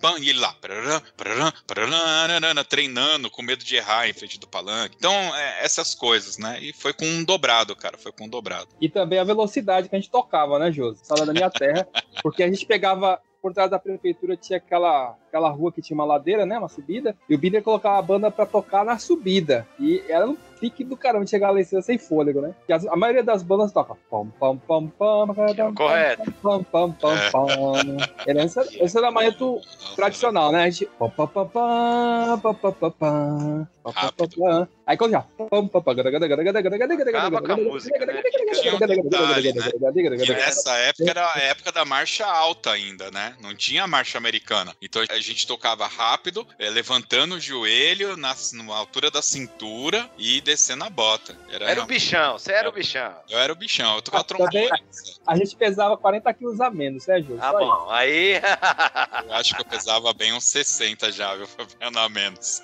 pam. 0.00 0.18
E 0.18 0.30
ele 0.30 0.40
lá, 0.40 0.54
parará, 0.54 1.02
parará, 1.66 2.28
nanana, 2.28 2.64
treinando, 2.64 3.30
com 3.30 3.42
medo 3.42 3.64
de 3.64 3.76
errar 3.76 4.08
em 4.08 4.12
frente 4.12 4.38
do 4.38 4.48
palanque. 4.48 4.96
Então, 4.98 5.12
é, 5.12 5.64
essas 5.64 5.94
coisas, 5.94 6.38
né? 6.38 6.58
E 6.60 6.72
foi 6.72 6.92
com 6.92 7.04
um 7.04 7.24
dobrado, 7.24 7.76
cara, 7.76 7.98
foi 7.98 8.12
com 8.12 8.24
um 8.24 8.28
dobrado. 8.28 8.68
E 8.80 8.88
também 8.88 9.18
a 9.18 9.24
velocidade 9.24 9.88
que 9.88 9.96
a 9.96 9.98
gente 9.98 10.10
tocava, 10.10 10.58
né, 10.58 10.72
Josi? 10.72 11.00
Sala 11.04 11.26
da 11.26 11.32
minha 11.32 11.50
terra. 11.50 11.86
Porque 12.22 12.42
a 12.42 12.48
gente 12.48 12.66
pegava. 12.66 13.20
Por 13.42 13.54
trás 13.54 13.70
da 13.70 13.78
prefeitura 13.78 14.36
tinha 14.36 14.58
aquela, 14.58 15.16
aquela 15.26 15.48
rua 15.48 15.72
que 15.72 15.80
tinha 15.80 15.94
uma 15.94 16.04
ladeira, 16.04 16.44
né? 16.44 16.58
Uma 16.58 16.68
subida. 16.68 17.16
E 17.26 17.34
o 17.34 17.38
Binder 17.38 17.62
colocava 17.62 17.98
a 17.98 18.02
banda 18.02 18.30
pra 18.30 18.44
tocar 18.44 18.84
na 18.84 18.98
subida. 18.98 19.66
E 19.78 20.04
era 20.10 20.28
um 20.28 20.36
pique 20.60 20.84
do 20.84 20.96
caramba 20.96 21.26
chegar 21.26 21.50
lá 21.50 21.60
em 21.60 21.64
cima 21.64 21.80
sem 21.80 21.98
fôlego, 21.98 22.40
né? 22.40 22.54
Porque 22.58 22.72
a 22.88 22.96
maioria 22.96 23.22
das 23.24 23.42
bandas 23.42 23.72
toca. 23.72 23.96
Pam, 24.10 24.26
pam, 24.38 24.56
pam, 24.58 24.88
pam, 24.88 25.34
pam, 25.34 25.74
Correto. 25.74 26.32
pam, 26.42 26.62
pam, 26.62 26.92
pam, 26.92 27.16
É. 27.16 27.30
pam. 27.30 27.48
Esse 28.80 28.98
era 28.98 29.08
o 29.08 29.12
maneto 29.12 29.60
tradicional, 29.96 30.52
né? 30.52 30.64
A 30.64 30.70
gente. 30.70 30.86
pam, 30.98 31.08
pam, 31.10 31.26
pam, 31.26 31.48
pam, 32.42 32.54
pam, 32.54 32.72
pam, 32.72 32.90
pam. 32.92 33.68
Aí 34.86 34.96
quando 34.96 35.12
já. 35.12 35.22
pam, 35.22 35.66
pam, 35.66 35.82
pam, 35.82 35.94
Acaba 37.08 37.42
com 37.42 37.52
a 37.52 37.56
música, 37.56 38.06
né? 38.06 38.22
um 38.22 38.78
né? 38.78 40.26
gada. 40.26 40.34
nessa 40.34 40.76
época 40.76 41.10
era 41.10 41.32
a 41.34 41.38
época 41.38 41.72
da 41.72 41.84
marcha 41.84 42.26
alta 42.26 42.72
ainda, 42.72 43.10
né? 43.10 43.34
Não 43.40 43.54
tinha 43.54 43.86
marcha 43.86 44.18
americana. 44.18 44.74
Então 44.82 45.02
a 45.08 45.18
gente 45.20 45.46
tocava 45.46 45.86
rápido, 45.86 46.46
eh, 46.58 46.68
levantando 46.70 47.36
o 47.36 47.40
joelho 47.40 48.16
na, 48.16 48.34
na 48.52 48.74
altura 48.76 49.10
da 49.10 49.22
cintura 49.22 50.08
e 50.18 50.40
descendo 50.50 50.82
a 50.82 50.90
bota. 50.90 51.36
Era, 51.48 51.70
Era 51.70 51.82
o 51.82 51.86
bichão, 51.86 52.32
você 52.32 52.52
era 52.52 52.68
o 52.68 52.72
bichão. 52.72 53.14
Eu 53.28 53.38
era 53.38 53.52
o 53.52 53.56
bichão, 53.56 53.94
eu 53.94 54.02
tocava 54.02 54.22
Ah, 54.22 54.24
trombone. 54.24 54.68
A 55.24 55.36
gente 55.36 55.54
pesava 55.54 55.96
40 55.96 56.34
quilos 56.34 56.60
a 56.60 56.68
menos, 56.70 57.06
né, 57.06 57.20
Júlio? 57.20 57.38
Tá 57.38 57.52
Só 57.52 57.58
bom, 57.58 57.90
aí. 57.90 58.34
Eu 59.26 59.34
acho 59.34 59.54
que 59.54 59.60
eu 59.60 59.64
pesava 59.64 60.12
bem 60.12 60.32
uns 60.32 60.44
60 60.44 61.12
já, 61.12 61.36
viu? 61.36 61.46
Fabiano 61.78 62.00
a 62.00 62.08
menos. 62.08 62.62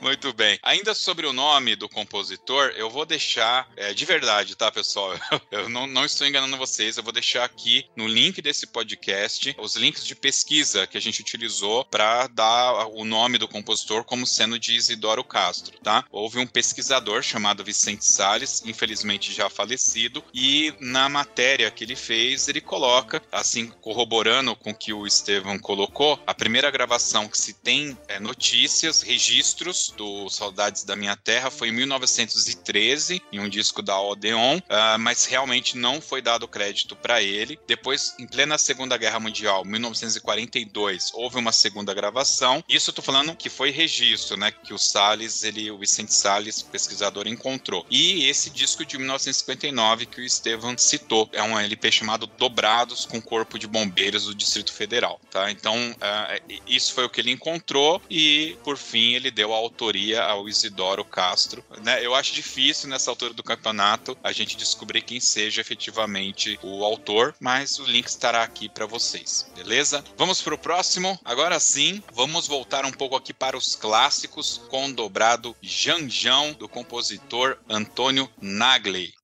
Muito 0.00 0.32
bem. 0.32 0.58
Ainda 0.62 0.94
sobre 0.94 1.26
o 1.26 1.32
nome 1.32 1.74
do 1.74 1.88
compositor, 1.88 2.72
eu 2.76 2.88
vou 2.88 3.04
deixar, 3.04 3.68
é, 3.76 3.92
de 3.92 4.04
verdade, 4.04 4.54
tá, 4.54 4.70
pessoal? 4.70 5.18
Eu 5.50 5.68
não, 5.68 5.86
não 5.86 6.04
estou 6.04 6.26
enganando 6.26 6.56
vocês, 6.56 6.96
eu 6.96 7.02
vou 7.02 7.12
deixar 7.12 7.44
aqui 7.44 7.86
no 7.96 8.06
link 8.06 8.40
desse 8.40 8.66
podcast 8.66 9.54
os 9.58 9.76
links 9.76 10.04
de 10.04 10.14
pesquisa 10.14 10.86
que 10.86 10.96
a 10.96 11.00
gente 11.00 11.20
utilizou 11.20 11.84
para 11.84 12.26
dar 12.28 12.86
o 12.88 13.04
nome 13.04 13.38
do 13.38 13.48
compositor 13.48 14.04
como 14.04 14.26
sendo 14.26 14.58
de 14.58 14.74
Isidoro 14.74 15.24
Castro, 15.24 15.78
tá? 15.82 16.04
Houve 16.10 16.38
um 16.38 16.46
pesquisador 16.46 17.22
chamado 17.22 17.64
Vicente 17.64 18.04
Sales, 18.04 18.62
infelizmente 18.66 19.32
já 19.32 19.48
falecido, 19.48 20.22
e 20.32 20.72
na 20.80 21.08
matéria 21.08 21.70
que 21.70 21.84
ele 21.84 21.96
fez, 21.96 22.46
ele 22.48 22.60
coloca, 22.60 23.22
assim, 23.32 23.68
corroborando 23.80 24.54
com 24.54 24.70
o 24.70 24.74
que 24.74 24.92
o 24.92 25.06
Estevam 25.06 25.58
colocou, 25.58 26.20
a 26.26 26.34
primeira 26.34 26.70
gravação 26.70 27.26
que 27.26 27.38
se 27.38 27.54
tem 27.54 27.96
é, 28.06 28.20
notícias, 28.20 29.02
registros 29.02 29.87
do 29.90 30.28
Saudades 30.28 30.84
da 30.84 30.96
Minha 30.96 31.16
Terra 31.16 31.50
foi 31.50 31.68
em 31.68 31.72
1913, 31.72 33.22
em 33.32 33.40
um 33.40 33.48
disco 33.48 33.82
da 33.82 34.00
Odeon, 34.00 34.58
uh, 34.58 34.98
mas 34.98 35.24
realmente 35.24 35.76
não 35.76 36.00
foi 36.00 36.22
dado 36.22 36.48
crédito 36.48 36.96
para 36.96 37.22
ele. 37.22 37.58
Depois, 37.66 38.14
em 38.18 38.26
plena 38.26 38.58
Segunda 38.58 38.96
Guerra 38.96 39.20
Mundial, 39.20 39.64
1942, 39.64 41.12
houve 41.14 41.38
uma 41.38 41.52
segunda 41.52 41.94
gravação. 41.94 42.62
Isso 42.68 42.90
eu 42.90 42.94
tô 42.94 43.02
falando 43.02 43.34
que 43.36 43.48
foi 43.48 43.70
registro, 43.70 44.36
né? 44.36 44.50
Que 44.50 44.74
o 44.74 44.78
Salles, 44.78 45.42
ele, 45.42 45.70
o 45.70 45.78
Vicente 45.78 46.14
Salles, 46.14 46.62
pesquisador, 46.62 47.26
encontrou. 47.26 47.86
E 47.90 48.26
esse 48.26 48.50
disco 48.50 48.84
de 48.84 48.96
1959 48.96 50.06
que 50.06 50.20
o 50.20 50.24
Estevam 50.24 50.76
citou, 50.76 51.28
é 51.32 51.42
um 51.42 51.58
LP 51.58 51.90
chamado 51.90 52.26
Dobrados 52.26 53.06
com 53.06 53.20
Corpo 53.20 53.58
de 53.58 53.66
Bombeiros 53.66 54.24
do 54.26 54.34
Distrito 54.34 54.72
Federal, 54.72 55.20
tá? 55.30 55.50
Então, 55.50 55.76
uh, 55.92 56.52
isso 56.66 56.94
foi 56.94 57.04
o 57.04 57.10
que 57.10 57.20
ele 57.20 57.30
encontrou 57.30 58.00
e, 58.10 58.56
por 58.64 58.76
fim, 58.76 59.14
ele 59.14 59.30
deu 59.30 59.52
a 59.52 59.58
autoria 59.78 60.24
ao 60.24 60.48
Isidoro 60.48 61.04
Castro. 61.04 61.64
Né? 61.84 62.04
Eu 62.04 62.12
acho 62.14 62.34
difícil 62.34 62.88
nessa 62.88 63.10
altura 63.10 63.32
do 63.32 63.44
campeonato 63.44 64.18
a 64.24 64.32
gente 64.32 64.56
descobrir 64.56 65.02
quem 65.02 65.20
seja 65.20 65.60
efetivamente 65.60 66.58
o 66.64 66.84
autor, 66.84 67.34
mas 67.38 67.78
o 67.78 67.84
link 67.84 68.08
estará 68.08 68.42
aqui 68.42 68.68
para 68.68 68.86
vocês, 68.86 69.48
beleza? 69.54 70.04
Vamos 70.16 70.42
para 70.42 70.54
o 70.54 70.58
próximo. 70.58 71.18
Agora 71.24 71.60
sim, 71.60 72.02
vamos 72.12 72.48
voltar 72.48 72.84
um 72.84 72.92
pouco 72.92 73.14
aqui 73.14 73.32
para 73.32 73.56
os 73.56 73.76
clássicos 73.76 74.60
com 74.68 74.86
o 74.86 74.92
dobrado 74.92 75.54
Janjão 75.62 76.52
do 76.52 76.68
compositor 76.68 77.56
Antônio 77.68 78.28
Nagli. 78.40 79.14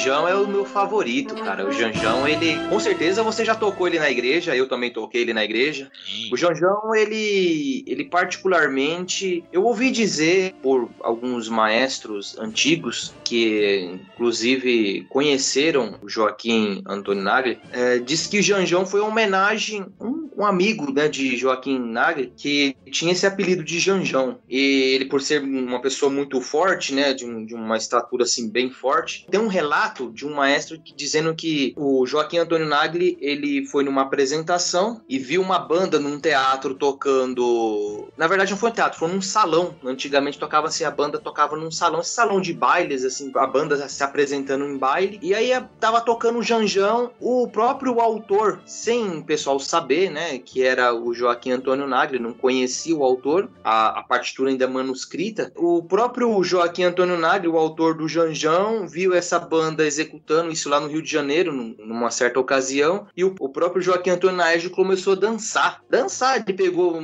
pijama, 0.00 0.30
eu 0.30 0.38
é 0.39 0.39
favorito, 0.70 1.34
cara. 1.34 1.66
O 1.66 1.72
Janjão, 1.72 2.26
ele. 2.26 2.56
Com 2.68 2.80
certeza 2.80 3.22
você 3.22 3.44
já 3.44 3.54
tocou 3.54 3.86
ele 3.86 3.98
na 3.98 4.10
igreja, 4.10 4.54
eu 4.54 4.68
também 4.68 4.92
toquei 4.92 5.22
ele 5.22 5.32
na 5.32 5.44
igreja. 5.44 5.90
O 6.32 6.36
Janjão, 6.36 6.94
ele. 6.94 7.84
Ele 7.86 8.04
particularmente. 8.04 9.44
Eu 9.52 9.64
ouvi 9.64 9.90
dizer 9.90 10.54
por 10.62 10.88
alguns 11.00 11.48
maestros 11.48 12.38
antigos, 12.38 13.14
que 13.24 13.98
inclusive 14.12 15.06
conheceram 15.08 15.98
o 16.02 16.08
Joaquim 16.08 16.82
Antônio 16.86 17.22
Nagli, 17.22 17.58
é, 17.72 17.98
diz 17.98 18.26
que 18.26 18.38
o 18.38 18.42
Janjão 18.42 18.86
foi 18.86 19.00
uma 19.00 19.10
homenagem. 19.10 19.86
Um, 20.00 20.20
um 20.36 20.46
amigo 20.46 20.90
né, 20.90 21.06
de 21.06 21.36
Joaquim 21.36 21.78
Nagli 21.78 22.32
que 22.34 22.74
tinha 22.90 23.12
esse 23.12 23.26
apelido 23.26 23.62
de 23.62 23.78
Janjão. 23.78 24.38
E 24.48 24.94
ele, 24.94 25.04
por 25.04 25.20
ser 25.20 25.42
uma 25.42 25.82
pessoa 25.82 26.10
muito 26.10 26.40
forte, 26.40 26.94
né, 26.94 27.12
de, 27.12 27.26
um, 27.26 27.44
de 27.44 27.54
uma 27.54 27.76
estatura 27.76 28.24
assim 28.24 28.48
bem 28.48 28.70
forte, 28.70 29.26
tem 29.30 29.38
um 29.38 29.48
relato 29.48 29.70
relato 29.70 30.10
de 30.12 30.26
um 30.26 30.34
maestro 30.34 30.59
dizendo 30.96 31.34
que 31.34 31.74
o 31.76 32.06
Joaquim 32.06 32.38
Antônio 32.38 32.66
Nagli 32.66 33.16
ele 33.20 33.66
foi 33.66 33.84
numa 33.84 34.02
apresentação 34.02 35.00
e 35.08 35.18
viu 35.18 35.42
uma 35.42 35.58
banda 35.58 35.98
num 35.98 36.18
teatro 36.18 36.74
tocando. 36.74 38.08
Na 38.16 38.26
verdade, 38.26 38.50
não 38.50 38.58
foi 38.58 38.70
um 38.70 38.74
teatro, 38.74 38.98
foi 38.98 39.08
num 39.08 39.22
salão. 39.22 39.74
Antigamente 39.84 40.38
tocava 40.38 40.66
assim, 40.66 40.84
a 40.84 40.90
banda 40.90 41.18
tocava 41.18 41.56
num 41.56 41.70
salão, 41.70 42.00
esse 42.00 42.10
salão 42.10 42.40
de 42.40 42.52
bailes, 42.52 43.04
assim, 43.04 43.30
a 43.36 43.46
banda 43.46 43.88
se 43.88 44.02
apresentando 44.02 44.64
em 44.64 44.76
baile. 44.76 45.18
E 45.22 45.34
aí 45.34 45.50
tava 45.78 46.00
tocando 46.00 46.38
o 46.38 46.42
Janjão, 46.42 47.10
o 47.20 47.48
próprio 47.48 48.00
autor, 48.00 48.60
sem 48.64 49.18
o 49.18 49.24
pessoal 49.24 49.58
saber, 49.58 50.10
né, 50.10 50.38
que 50.38 50.62
era 50.62 50.94
o 50.94 51.12
Joaquim 51.14 51.52
Antônio 51.52 51.86
Nagli, 51.86 52.18
não 52.18 52.32
conhecia 52.32 52.96
o 52.96 53.04
autor, 53.04 53.50
a, 53.62 54.00
a 54.00 54.02
partitura 54.02 54.50
ainda 54.50 54.68
manuscrita. 54.68 55.52
O 55.56 55.82
próprio 55.82 56.42
Joaquim 56.42 56.84
Antônio 56.84 57.18
Nagli, 57.18 57.48
o 57.48 57.58
autor 57.58 57.94
do 57.94 58.08
Janjão, 58.08 58.86
viu 58.86 59.14
essa 59.14 59.38
banda 59.38 59.86
executando 59.86 60.49
isso 60.50 60.68
lá 60.68 60.80
no 60.80 60.88
Rio 60.88 61.02
de 61.02 61.10
Janeiro, 61.10 61.52
numa 61.52 62.10
certa 62.10 62.40
ocasião, 62.40 63.06
e 63.16 63.24
o, 63.24 63.48
próprio 63.48 63.82
Joaquim 63.82 64.10
Antônio 64.10 64.36
Naércio 64.36 64.70
começou 64.70 65.14
a 65.14 65.16
dançar. 65.16 65.82
Dançar, 65.88 66.36
ele 66.36 66.56
pegou, 66.56 67.00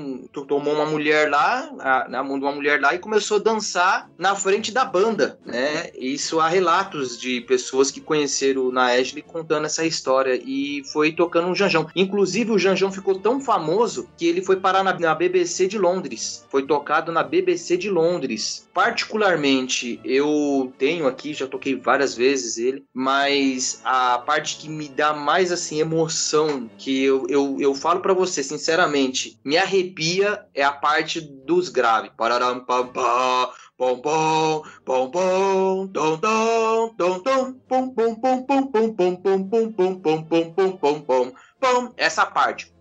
tomou 0.47 0.75
uma 0.75 0.87
mulher 0.87 1.31
lá, 1.31 1.71
a, 1.81 2.09
na 2.09 2.23
mão 2.23 2.39
de 2.39 2.45
uma 2.45 2.53
mulher 2.53 2.81
lá, 2.81 2.95
e 2.95 2.99
começou 2.99 3.39
a 3.39 3.43
dançar 3.43 4.11
na 4.19 4.35
frente 4.35 4.73
da 4.73 4.85
banda, 4.85 5.39
né? 5.45 5.91
Isso 5.99 6.41
há 6.41 6.49
relatos 6.49 7.19
de 7.19 7.41
pessoas 7.43 7.91
que 7.91 8.01
conheceram 8.01 8.67
o 8.67 8.73
Naércio 8.73 9.23
contando 9.25 9.67
essa 9.67 9.85
história, 9.85 10.41
e 10.45 10.83
foi 10.93 11.13
tocando 11.13 11.49
um 11.49 11.55
Janjão. 11.55 11.89
Inclusive, 11.95 12.53
o 12.53 12.59
Janjão 12.59 12.93
ficou 12.93 13.19
tão 13.19 13.41
famoso 13.41 14.09
que 14.17 14.27
ele 14.27 14.43
foi 14.43 14.57
parar 14.57 14.83
na, 14.83 14.99
na 14.99 15.15
BBC 15.15 15.67
de 15.67 15.79
Londres. 15.79 16.47
Foi 16.51 16.67
tocado 16.67 17.13
na 17.13 17.23
BBC 17.23 17.77
de 17.77 17.91
Londres. 17.91 18.69
Particularmente, 18.73 20.01
eu 20.05 20.73
tenho 20.79 21.07
aqui, 21.07 21.33
já 21.33 21.47
toquei 21.47 21.75
várias 21.75 22.15
vezes 22.15 22.59
ele, 22.59 22.85
mas 22.93 23.36
a 23.85 24.19
parte 24.19 24.59
que 24.59 24.69
me 24.69 24.89
dá 24.89 25.13
mais 25.13 25.53
assim 25.53 25.81
emoção, 25.81 26.71
que 26.77 27.05
eu, 27.05 27.27
eu, 27.29 27.57
eu 27.61 27.75
falo 27.75 28.01
para 28.01 28.15
você 28.15 28.43
sinceramente, 28.43 29.39
me 29.45 29.57
arrepia 29.57 30.45
é 30.55 30.63
a 30.63 30.73
parte 30.73 31.21
dos 31.21 31.69
graves. 31.69 32.11
Pararam 32.17 32.65
pam 32.65 32.89
pam 32.89 33.51
pom 33.77 34.01
pom 34.01 34.63
pom 34.85 35.11
pom 35.11 35.89
tom 35.89 36.19
tom 36.19 36.95
tom 36.97 37.21
tom 37.21 37.53
pom 37.69 37.93
pom 37.93 38.15
pom 38.17 38.43
pom 38.47 38.67
pom 38.73 38.93
pom 38.93 39.45
pom 39.47 39.73
pom 39.73 40.25
pom 40.25 40.53
pom 40.53 40.79
pom 40.79 41.01
pom 41.03 41.33
pom 41.61 41.93
essa 41.97 42.25
parte 42.25 42.73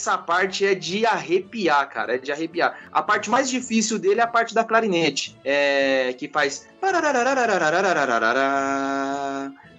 essa 0.00 0.16
parte 0.16 0.64
é 0.64 0.74
de 0.74 1.04
arrepiar, 1.04 1.88
cara. 1.90 2.14
É 2.14 2.18
de 2.18 2.32
arrepiar. 2.32 2.78
A 2.90 3.02
parte 3.02 3.28
mais 3.28 3.50
difícil 3.50 3.98
dele 3.98 4.20
é 4.20 4.24
a 4.24 4.26
parte 4.26 4.54
da 4.54 4.64
clarinete. 4.64 5.36
É, 5.44 6.14
que 6.14 6.26
faz. 6.26 6.66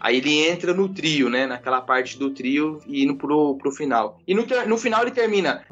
Aí 0.01 0.17
ele 0.17 0.47
entra 0.47 0.73
no 0.73 0.89
trio, 0.89 1.29
né? 1.29 1.45
Naquela 1.45 1.79
parte 1.79 2.17
do 2.17 2.31
trio 2.31 2.81
e 2.87 3.03
indo 3.03 3.15
pro, 3.15 3.55
pro 3.57 3.71
final. 3.71 4.19
E 4.27 4.33
no, 4.33 4.45
no 4.67 4.77
final 4.77 5.03
ele 5.03 5.11
termina. 5.11 5.63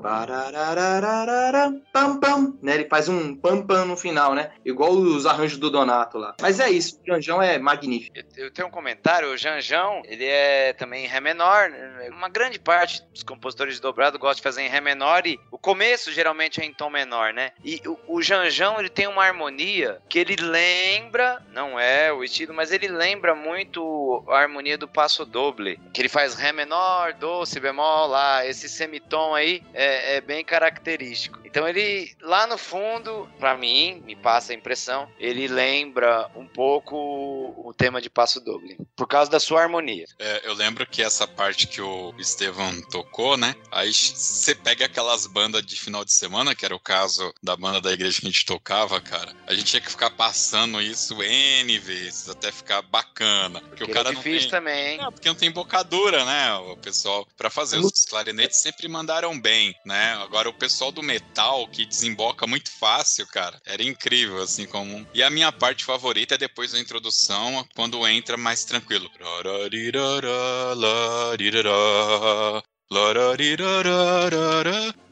Pam, 1.91 2.19
pam, 2.19 2.53
né? 2.61 2.75
Ele 2.75 2.85
faz 2.85 3.09
um 3.09 3.35
pam 3.35 3.65
pam 3.65 3.85
no 3.85 3.97
final, 3.97 4.35
né? 4.35 4.51
Igual 4.63 4.91
os 4.91 5.25
arranjos 5.25 5.57
do 5.57 5.69
Donato 5.69 6.17
lá. 6.17 6.35
Mas 6.39 6.59
é 6.59 6.69
isso, 6.69 6.99
o 7.01 7.07
Janjão 7.07 7.41
é 7.41 7.57
magnífico. 7.57 8.15
Eu 8.37 8.51
tenho 8.51 8.67
um 8.67 8.71
comentário, 8.71 9.31
o 9.31 9.37
Janjão, 9.37 10.01
ele 10.05 10.25
é 10.25 10.73
também 10.73 11.05
em 11.05 11.07
Ré 11.07 11.19
menor. 11.19 11.69
Né? 11.69 12.09
Uma 12.11 12.29
grande 12.29 12.59
parte 12.59 13.03
dos 13.11 13.23
compositores 13.23 13.75
de 13.75 13.81
dobrado 13.81 14.19
gostam 14.19 14.35
de 14.35 14.43
fazer 14.43 14.61
em 14.61 14.69
Ré 14.69 14.79
menor 14.79 15.25
e 15.25 15.39
o 15.51 15.57
começo 15.57 16.11
geralmente 16.11 16.61
é 16.61 16.65
em 16.65 16.73
tom 16.73 16.89
menor, 16.89 17.33
né? 17.33 17.51
E 17.63 17.81
o, 17.85 17.97
o 18.07 18.21
Janjão, 18.21 18.79
ele 18.79 18.89
tem 18.89 19.07
uma 19.07 19.23
harmonia 19.23 19.99
que 20.07 20.19
ele 20.19 20.35
lembra, 20.35 21.43
não 21.51 21.79
é 21.79 22.13
o 22.13 22.23
estilo, 22.23 22.53
mas 22.53 22.71
ele 22.71 22.87
lembra 22.87 23.33
muito 23.33 24.18
a 24.27 24.39
harmonia 24.39 24.77
do 24.77 24.87
passo 24.87 25.25
doble, 25.25 25.79
que 25.93 26.01
ele 26.01 26.09
faz 26.09 26.35
Ré 26.35 26.51
menor, 26.51 27.13
Do, 27.13 27.45
Si 27.45 27.59
bemol, 27.59 28.07
Lá. 28.07 28.45
Esse 28.45 28.67
semitom 28.69 29.33
aí 29.33 29.63
é, 29.73 30.17
é 30.17 30.21
bem 30.21 30.43
característico. 30.43 31.39
Então 31.45 31.67
ele, 31.67 32.15
lá 32.21 32.45
no 32.45 32.57
fundo, 32.57 33.27
para 33.39 33.57
mim, 33.57 34.03
me 34.05 34.15
passa 34.15 34.53
a 34.53 34.55
impressão, 34.55 35.09
ele 35.17 35.47
lembra 35.47 36.29
um 36.35 36.45
pouco 36.45 36.95
o 36.95 37.73
tema 37.75 37.99
de 37.99 38.09
passo 38.09 38.39
doble, 38.39 38.77
por 38.95 39.07
causa 39.07 39.31
da 39.31 39.39
sua 39.39 39.63
harmonia. 39.63 40.05
É, 40.19 40.41
eu 40.43 40.53
lembro 40.53 40.85
que 40.85 41.01
essa 41.01 41.27
parte 41.27 41.65
que 41.65 41.81
o 41.81 42.13
Estevão 42.19 42.79
tocou, 42.91 43.35
né? 43.35 43.55
Aí 43.71 43.91
você 43.91 44.53
pega 44.53 44.85
aquelas 44.85 45.25
bandas 45.25 45.65
de 45.65 45.75
final 45.75 46.05
de 46.05 46.13
semana, 46.13 46.53
que 46.53 46.65
era 46.65 46.75
o 46.75 46.79
caso 46.79 47.33
da 47.41 47.55
banda 47.55 47.81
da 47.81 47.91
igreja 47.91 48.21
que 48.21 48.27
a 48.27 48.29
gente 48.29 48.45
tocava, 48.45 49.01
cara, 49.01 49.33
a 49.47 49.53
gente 49.53 49.65
tinha 49.65 49.81
que 49.81 49.89
ficar 49.89 50.11
passando 50.11 50.79
isso 50.79 51.21
N 51.23 51.79
vezes 51.79 52.29
até 52.29 52.51
ficar 52.51 52.83
bacana. 52.83 53.59
Porque, 53.61 53.85
porque 53.85 53.91
o 53.91 53.93
cara 53.93 54.08
difícil 54.11 54.33
não 54.33 54.39
tem... 54.39 54.49
também? 54.49 55.01
É, 55.01 55.11
porque 55.11 55.27
não 55.27 55.35
tem 55.35 55.51
bocadura, 55.51 56.25
né? 56.25 56.53
O 56.55 56.77
pessoal, 56.77 57.27
para 57.37 57.49
fazer 57.49 57.77
os 57.77 58.05
clarinetes 58.05 58.61
sempre 58.61 58.87
mandaram 58.87 59.39
bem, 59.39 59.75
né? 59.85 60.13
Agora 60.21 60.49
o 60.49 60.53
pessoal 60.53 60.91
do 60.91 61.03
metal 61.03 61.67
que 61.67 61.85
desemboca 61.85 62.45
muito 62.47 62.71
fácil, 62.71 63.27
cara, 63.27 63.59
era 63.65 63.83
incrível, 63.83 64.41
assim 64.41 64.65
como. 64.65 65.07
E 65.13 65.23
a 65.23 65.29
minha 65.29 65.51
parte 65.51 65.85
favorita 65.85 66.35
é 66.35 66.37
depois 66.37 66.71
da 66.71 66.79
introdução, 66.79 67.65
quando 67.75 68.07
entra 68.07 68.37
mais 68.37 68.63
tranquilo. 68.65 69.09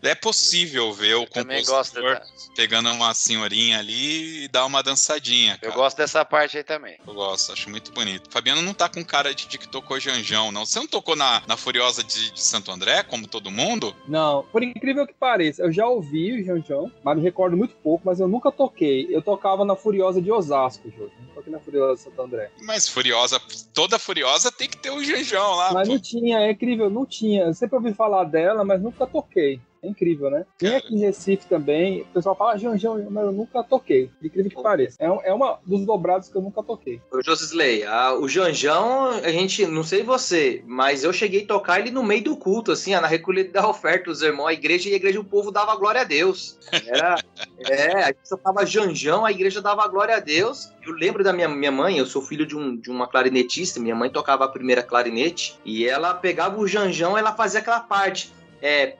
É 0.08 0.16
possível 0.16 0.94
ver 0.94 1.16
o 1.16 1.28
compositor 1.28 2.22
pegando 2.56 2.90
uma 2.90 3.14
senhorinha 3.14 3.80
ali 3.80 4.46
e 4.46 4.48
dar 4.48 4.66
uma 4.66 4.82
dançadinha. 4.82 5.58
Cara. 5.58 5.72
Eu 5.72 5.76
gosto 5.76 5.98
dessa 5.98 6.24
parte 6.24 6.58
aí 6.58 6.64
também. 6.64 6.98
Eu 7.06 7.14
gosto, 7.14 7.52
acho 7.52 7.70
muito 7.70 7.92
bonito. 7.92 8.32
Fabiano 8.32 8.62
não 8.62 8.74
tá 8.74 8.88
com 8.88 9.04
cara 9.04 9.36
de, 9.36 9.48
de 9.48 9.58
que 9.58 9.68
tocou 9.68 10.00
Janjão, 10.00 10.52
não. 10.52 10.66
Você 10.66 10.80
não 10.80 10.88
tocou 10.88 11.16
na, 11.16 11.44
na 11.46 11.58
Furiosa 11.58 12.04
de, 12.04 12.32
de, 12.32 12.42
Santo 12.42 12.72
André, 12.72 13.04
como 13.04 13.28
todo 13.28 13.52
mundo? 13.52 13.94
Não, 14.08 14.44
por 14.44 14.64
incrível 14.64 15.06
que 15.06 15.14
pareça, 15.14 15.62
eu 15.62 15.72
já 15.74 15.86
ouvi 15.86 16.42
o 16.42 16.46
Janjão, 16.46 16.90
mas 17.04 17.18
me 17.18 17.24
recordo 17.24 17.58
muito 17.58 17.76
pouco, 17.76 18.04
mas 18.06 18.22
eu 18.22 18.30
nunca 18.30 18.50
toquei. 18.50 19.08
Eu 19.10 19.22
tocava 19.22 19.66
na 19.66 19.76
Furiosa 19.76 20.22
de 20.22 20.32
Osasco, 20.32 20.90
Jô. 20.98 21.10
Não 21.20 21.36
toquei 21.36 21.52
na 21.52 21.60
Furiosa 21.60 21.96
de 21.96 22.02
Santo 22.02 22.22
André. 22.22 22.50
Mas 22.62 22.88
Furiosa, 22.88 23.42
toda 23.74 24.00
Furiosa 24.00 24.52
tem 24.52 24.70
que 24.70 24.78
ter 24.78 24.90
o 24.90 25.04
Janjão 25.04 25.56
lá. 25.56 25.74
Mas 25.74 25.88
pô. 25.88 25.94
não 25.94 26.02
tinha, 26.02 26.40
é 26.40 26.52
incrível, 26.52 26.90
não 26.90 27.06
tinha. 27.06 27.44
Eu 27.44 27.54
sempre 27.54 27.76
ouvi 27.76 27.94
falar 27.94 28.24
dela, 28.24 28.64
mas 28.64 28.82
nunca 28.82 29.06
toquei. 29.06 29.60
É 29.82 29.88
incrível, 29.88 30.30
né? 30.30 30.46
Tem 30.58 30.76
aqui 30.76 30.96
em 30.96 31.00
Recife 31.00 31.48
também, 31.48 32.02
o 32.02 32.06
pessoal 32.06 32.36
fala 32.36 32.58
Janjão, 32.58 33.06
mas 33.10 33.26
eu 33.26 33.32
nunca 33.32 33.64
toquei. 33.64 34.10
Incrível 34.22 34.52
que 34.52 34.62
pareça. 34.62 34.98
É, 35.00 35.10
um, 35.10 35.22
é 35.24 35.34
uma 35.34 35.60
dos 35.66 35.86
dobrados 35.86 36.30
que 36.30 36.36
eu 36.36 36.42
nunca 36.42 36.64
toquei. 36.64 37.02
Ô, 37.12 37.22
Josisley, 37.22 37.84
o 38.20 38.28
Janjão, 38.28 39.10
a 39.10 39.30
gente, 39.30 39.66
não 39.66 39.84
sei 39.84 40.04
você, 40.04 40.64
mas 40.66 41.04
eu 41.04 41.14
cheguei 41.14 41.44
a 41.44 41.48
tocar 41.48 41.80
ele 41.80 41.92
no 41.92 42.04
meio 42.04 42.24
do 42.24 42.38
culto, 42.38 42.72
assim, 42.72 42.92
na 42.92 43.08
recolhida 43.08 43.52
da 43.52 43.68
oferta, 43.68 44.10
os 44.10 44.22
irmãos, 44.22 44.48
a 44.48 44.54
igreja 44.54 44.90
e 44.90 44.94
a 44.94 44.96
igreja, 44.96 45.20
o 45.20 45.24
povo 45.24 45.52
dava 45.52 45.76
glória 45.76 46.02
a 46.02 46.06
Deus. 46.06 46.58
Era, 46.86 47.18
é, 47.70 48.04
a 48.04 48.08
gente 48.08 48.30
tocava 48.30 48.66
Janjão, 48.66 49.26
a 49.26 49.32
igreja 49.32 49.62
dava 49.62 49.88
glória 49.88 50.16
a 50.16 50.20
Deus. 50.20 50.72
Eu 50.86 50.94
lembro 50.94 51.24
da 51.24 51.34
minha, 51.34 51.50
minha 51.50 51.72
mãe, 51.72 51.98
eu 51.98 52.06
sou 52.06 52.22
filho 52.22 52.46
de, 52.46 52.56
um, 52.56 52.76
de 52.76 52.90
uma 52.90 53.08
clarinetista, 53.08 53.80
minha 53.80 53.96
mãe 53.96 54.10
tocava 54.10 54.46
a 54.46 54.50
primeira 54.50 54.82
clarinete, 54.82 55.60
e 55.66 55.88
ela 55.88 56.14
pegava 56.14 56.60
o 56.60 56.68
Janjão, 56.68 57.18
ela 57.18 57.34
fazia 57.34 57.60
aquela 57.60 57.80
parte 57.80 58.32
é 58.62 58.98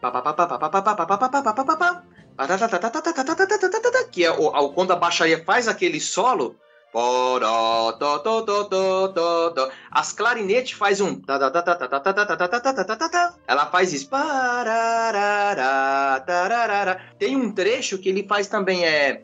que 4.12 4.24
é 4.24 4.32
o, 4.32 4.70
quando 4.70 4.92
a 4.92 4.96
baixaria 4.96 5.44
faz 5.44 5.68
aquele 5.68 6.00
solo 6.00 6.56
as 9.98 10.14
clarinetes 10.14 10.78
faz 10.78 11.02
um 11.02 11.20
ela 13.48 13.66
faz 13.66 13.94
isso 13.94 14.08
tem 17.18 17.36
um 17.36 17.52
trecho 17.52 17.98
que 17.98 18.10
ele 18.10 18.24
faz 18.28 18.48
também 18.48 18.86
é 18.86 19.24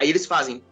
aí 0.00 0.08
eles 0.08 0.26
fazem 0.26 0.62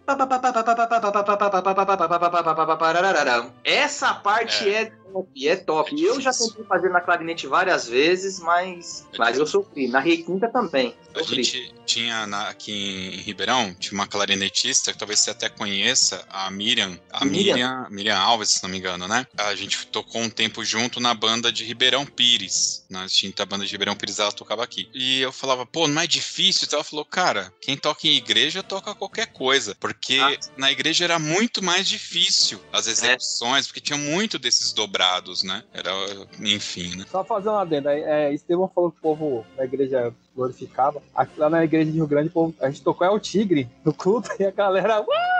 essa 3.65 4.15
parte 4.15 4.69
é, 4.69 4.83
é 4.83 4.93
top, 5.13 5.49
é 5.49 5.57
top. 5.57 6.05
É 6.05 6.09
eu 6.09 6.21
já 6.21 6.33
tentei 6.33 6.65
fazer 6.65 6.89
na 6.89 7.01
clarinete 7.01 7.47
várias 7.47 7.89
vezes, 7.89 8.39
mas, 8.41 9.07
é 9.13 9.19
mas 9.19 9.39
eu 9.39 9.47
sofri. 9.47 9.89
Na 9.89 10.01
requinta 10.01 10.49
também. 10.49 10.95
Sofri. 11.15 11.41
A 11.41 11.43
gente 11.43 11.75
tinha 11.85 12.27
na, 12.27 12.49
aqui 12.49 12.73
em 12.73 13.21
Ribeirão, 13.21 13.75
tinha 13.75 13.99
uma 13.99 14.07
clarinetista 14.07 14.93
que 14.93 14.99
talvez 14.99 15.21
você 15.21 15.31
até 15.31 15.49
conheça, 15.49 16.20
a 16.29 16.51
Miriam. 16.51 16.99
A 17.11 17.25
Miriam, 17.25 17.55
Miriam, 17.55 17.87
Miriam 17.91 18.19
Alves, 18.19 18.51
se 18.51 18.63
não 18.63 18.71
me 18.71 18.79
engano, 18.79 19.07
né? 19.09 19.27
A 19.39 19.55
gente 19.55 19.87
tocou 19.87 20.21
um 20.21 20.31
tempo 20.31 20.65
junto 20.65 21.01
na 21.01 21.15
banda 21.15 21.53
de 21.53 21.65
Ribeirão 21.65 22.05
Pires. 22.05 22.85
Na 22.91 23.07
extinta 23.07 23.47
banda 23.47 23.65
de 23.65 23.73
Ribeirão 23.73 23.97
Pires, 23.97 24.19
ela 24.19 24.33
tocava 24.33 24.63
aqui. 24.65 24.89
E 24.95 25.21
eu 25.21 25.33
falava, 25.33 25.65
pô, 25.65 25.87
não 25.87 26.03
é 26.03 26.07
difícil? 26.07 26.65
Então 26.67 26.79
ela 26.79 26.85
falou, 26.85 27.05
cara, 27.05 27.53
quem 27.61 27.77
toca 27.77 28.07
em 28.07 28.17
igreja 28.17 28.63
toca 28.63 28.95
qualquer 28.95 29.27
coisa. 29.27 29.77
Porque 29.79 30.19
ah. 30.19 30.37
na 30.57 30.71
igreja 30.71 31.05
era 31.05 31.19
muito 31.19 31.63
mais 31.63 31.89
difícil 31.89 32.61
as 32.73 32.87
é. 32.87 32.91
execuções, 32.91 33.65
é. 33.65 33.69
porque 33.69 33.81
tinha 33.81 33.99
muito 33.99 34.39
desses 34.39 34.73
dobrados, 34.73 35.43
né? 35.43 35.63
Era, 35.73 35.91
enfim, 36.41 36.97
né? 36.97 37.07
Só 37.11 37.25
fazer 37.25 37.49
uma 37.49 37.63
adenda, 37.63 37.93
é, 37.93 38.33
Estevão 38.33 38.71
falou 38.75 38.91
que 38.91 38.99
o 38.99 39.03
povo 39.03 39.47
da 39.57 39.65
igreja 39.65 40.15
glorificava. 40.35 41.03
Aqui 41.15 41.39
lá 41.39 41.51
na 41.51 41.65
igreja 41.65 41.91
de 41.91 41.97
Rio 41.97 42.07
Grande, 42.07 42.31
a 42.61 42.71
gente 42.71 42.83
tocou 42.83 43.07
é 43.07 43.11
o 43.11 43.19
Tigre 43.19 43.69
no 43.85 43.93
culto 43.93 44.31
e 44.39 44.45
a 44.45 44.51
galera. 44.51 45.01
Uau! 45.01 45.40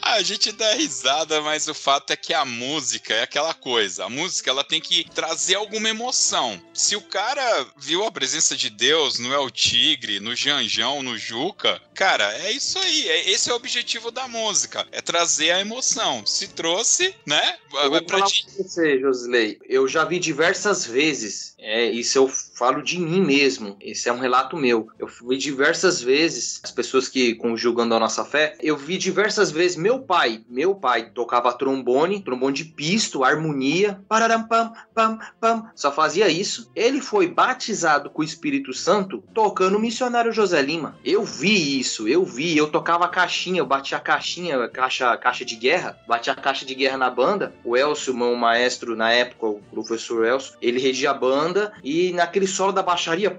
a 0.13 0.23
gente 0.23 0.51
dá 0.51 0.73
risada, 0.73 1.41
mas 1.41 1.67
o 1.67 1.73
fato 1.73 2.11
é 2.11 2.15
que 2.15 2.33
a 2.33 2.45
música 2.45 3.13
é 3.13 3.23
aquela 3.23 3.53
coisa. 3.53 4.05
A 4.05 4.09
música 4.09 4.49
ela 4.49 4.63
tem 4.63 4.81
que 4.81 5.09
trazer 5.11 5.55
alguma 5.55 5.89
emoção. 5.89 6.61
Se 6.73 6.95
o 6.95 7.01
cara 7.01 7.67
viu 7.77 8.03
a 8.03 8.11
presença 8.11 8.55
de 8.55 8.69
Deus 8.69 9.19
no 9.19 9.33
El 9.33 9.49
Tigre, 9.49 10.19
no 10.19 10.35
Janjão, 10.35 11.01
no 11.01 11.17
Juca, 11.17 11.81
cara, 11.93 12.33
é 12.39 12.51
isso 12.51 12.77
aí. 12.79 13.09
É, 13.09 13.31
esse 13.31 13.49
é 13.49 13.53
o 13.53 13.55
objetivo 13.55 14.11
da 14.11 14.27
música. 14.27 14.85
É 14.91 15.01
trazer 15.01 15.51
a 15.51 15.59
emoção. 15.59 16.25
Se 16.25 16.47
trouxe, 16.47 17.15
né? 17.25 17.57
Eu 17.73 17.89
vou 17.89 18.01
pra 18.03 18.19
falar 18.19 18.29
ti... 18.29 18.45
pra 18.45 18.63
você, 18.63 18.99
Josley. 18.99 19.59
Eu 19.67 19.87
já 19.87 20.05
vi 20.05 20.19
diversas 20.19 20.85
vezes. 20.85 21.55
É, 21.57 21.85
isso 21.85 22.17
eu 22.17 22.27
falo 22.27 22.81
de 22.81 22.99
mim 22.99 23.21
mesmo. 23.21 23.77
Esse 23.79 24.09
é 24.09 24.13
um 24.13 24.19
relato 24.19 24.57
meu. 24.57 24.89
Eu 24.99 25.07
vi 25.07 25.37
diversas 25.37 26.01
vezes 26.01 26.59
as 26.63 26.71
pessoas 26.71 27.07
que 27.07 27.35
conjugando 27.35 27.93
a 27.93 27.99
nossa 27.99 28.25
fé. 28.25 28.55
Eu 28.59 28.75
vi 28.75 28.97
diversas 28.97 29.51
vezes 29.51 29.77
meu 29.77 29.99
pai, 30.01 30.43
meu 30.49 30.75
pai 30.75 31.09
tocava 31.09 31.53
trombone, 31.53 32.21
trombone 32.21 32.55
de 32.55 32.65
pisto, 32.65 33.23
harmonia, 33.23 34.01
pararam 34.07 34.43
pam 34.43 34.73
pam 34.93 35.19
pam, 35.39 35.69
só 35.75 35.91
fazia 35.91 36.27
isso. 36.29 36.71
Ele 36.75 37.01
foi 37.01 37.27
batizado 37.27 38.09
com 38.09 38.21
o 38.21 38.25
Espírito 38.25 38.73
Santo 38.73 39.23
tocando 39.33 39.77
o 39.77 39.79
missionário 39.79 40.31
José 40.31 40.61
Lima. 40.61 40.97
Eu 41.03 41.23
vi 41.23 41.79
isso, 41.79 42.07
eu 42.07 42.25
vi, 42.25 42.57
eu 42.57 42.69
tocava 42.69 43.07
caixinha, 43.07 43.59
eu 43.59 43.65
batia 43.65 43.97
a 43.97 44.01
caixinha, 44.01 44.67
caixa, 44.69 45.15
caixa 45.17 45.45
de 45.45 45.55
guerra, 45.55 45.97
batia 46.07 46.33
a 46.33 46.35
caixa 46.35 46.65
de 46.65 46.75
guerra 46.75 46.97
na 46.97 47.09
banda. 47.09 47.53
O 47.63 47.77
Elcio, 47.77 48.15
meu 48.15 48.35
maestro 48.35 48.95
na 48.95 49.11
época, 49.11 49.47
o 49.47 49.61
professor 49.71 50.25
Elcio, 50.25 50.55
ele 50.61 50.79
regia 50.79 51.11
a 51.11 51.13
banda 51.13 51.73
e 51.83 52.11
naquele 52.13 52.47
solo 52.47 52.71
da 52.71 52.83
baixaria, 52.83 53.29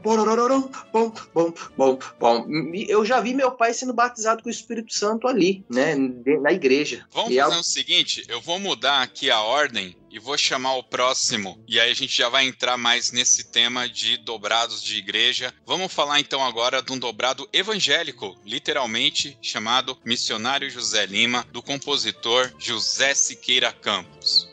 bom, 0.92 1.12
bom, 1.34 1.52
bom, 1.76 1.98
bom. 2.18 2.46
Eu 2.88 3.04
já 3.04 3.20
vi 3.20 3.34
meu 3.34 3.50
pai 3.52 3.72
sendo 3.72 3.92
batizado 3.92 4.42
com 4.42 4.48
o 4.48 4.52
Espírito 4.52 4.92
Santo 4.92 5.26
ali, 5.26 5.64
né, 5.68 5.94
na 6.40 6.51
igreja. 6.52 7.06
Vamos 7.10 7.32
e 7.32 7.38
fazer 7.38 7.56
é... 7.56 7.58
o 7.58 7.62
seguinte, 7.62 8.24
eu 8.28 8.40
vou 8.40 8.58
mudar 8.58 9.02
aqui 9.02 9.30
a 9.30 9.40
ordem 9.40 9.96
e 10.10 10.18
vou 10.18 10.36
chamar 10.36 10.74
o 10.76 10.82
próximo. 10.82 11.62
E 11.66 11.80
aí 11.80 11.90
a 11.90 11.94
gente 11.94 12.16
já 12.16 12.28
vai 12.28 12.46
entrar 12.46 12.76
mais 12.76 13.10
nesse 13.10 13.44
tema 13.44 13.88
de 13.88 14.18
dobrados 14.18 14.82
de 14.82 14.98
igreja. 14.98 15.54
Vamos 15.66 15.92
falar 15.92 16.20
então 16.20 16.44
agora 16.44 16.82
de 16.82 16.92
um 16.92 16.98
dobrado 16.98 17.48
evangélico, 17.52 18.38
literalmente 18.44 19.38
chamado 19.40 19.98
Missionário 20.04 20.70
José 20.70 21.06
Lima, 21.06 21.46
do 21.50 21.62
compositor 21.62 22.52
José 22.58 23.14
Siqueira 23.14 23.72
Campos. 23.72 24.52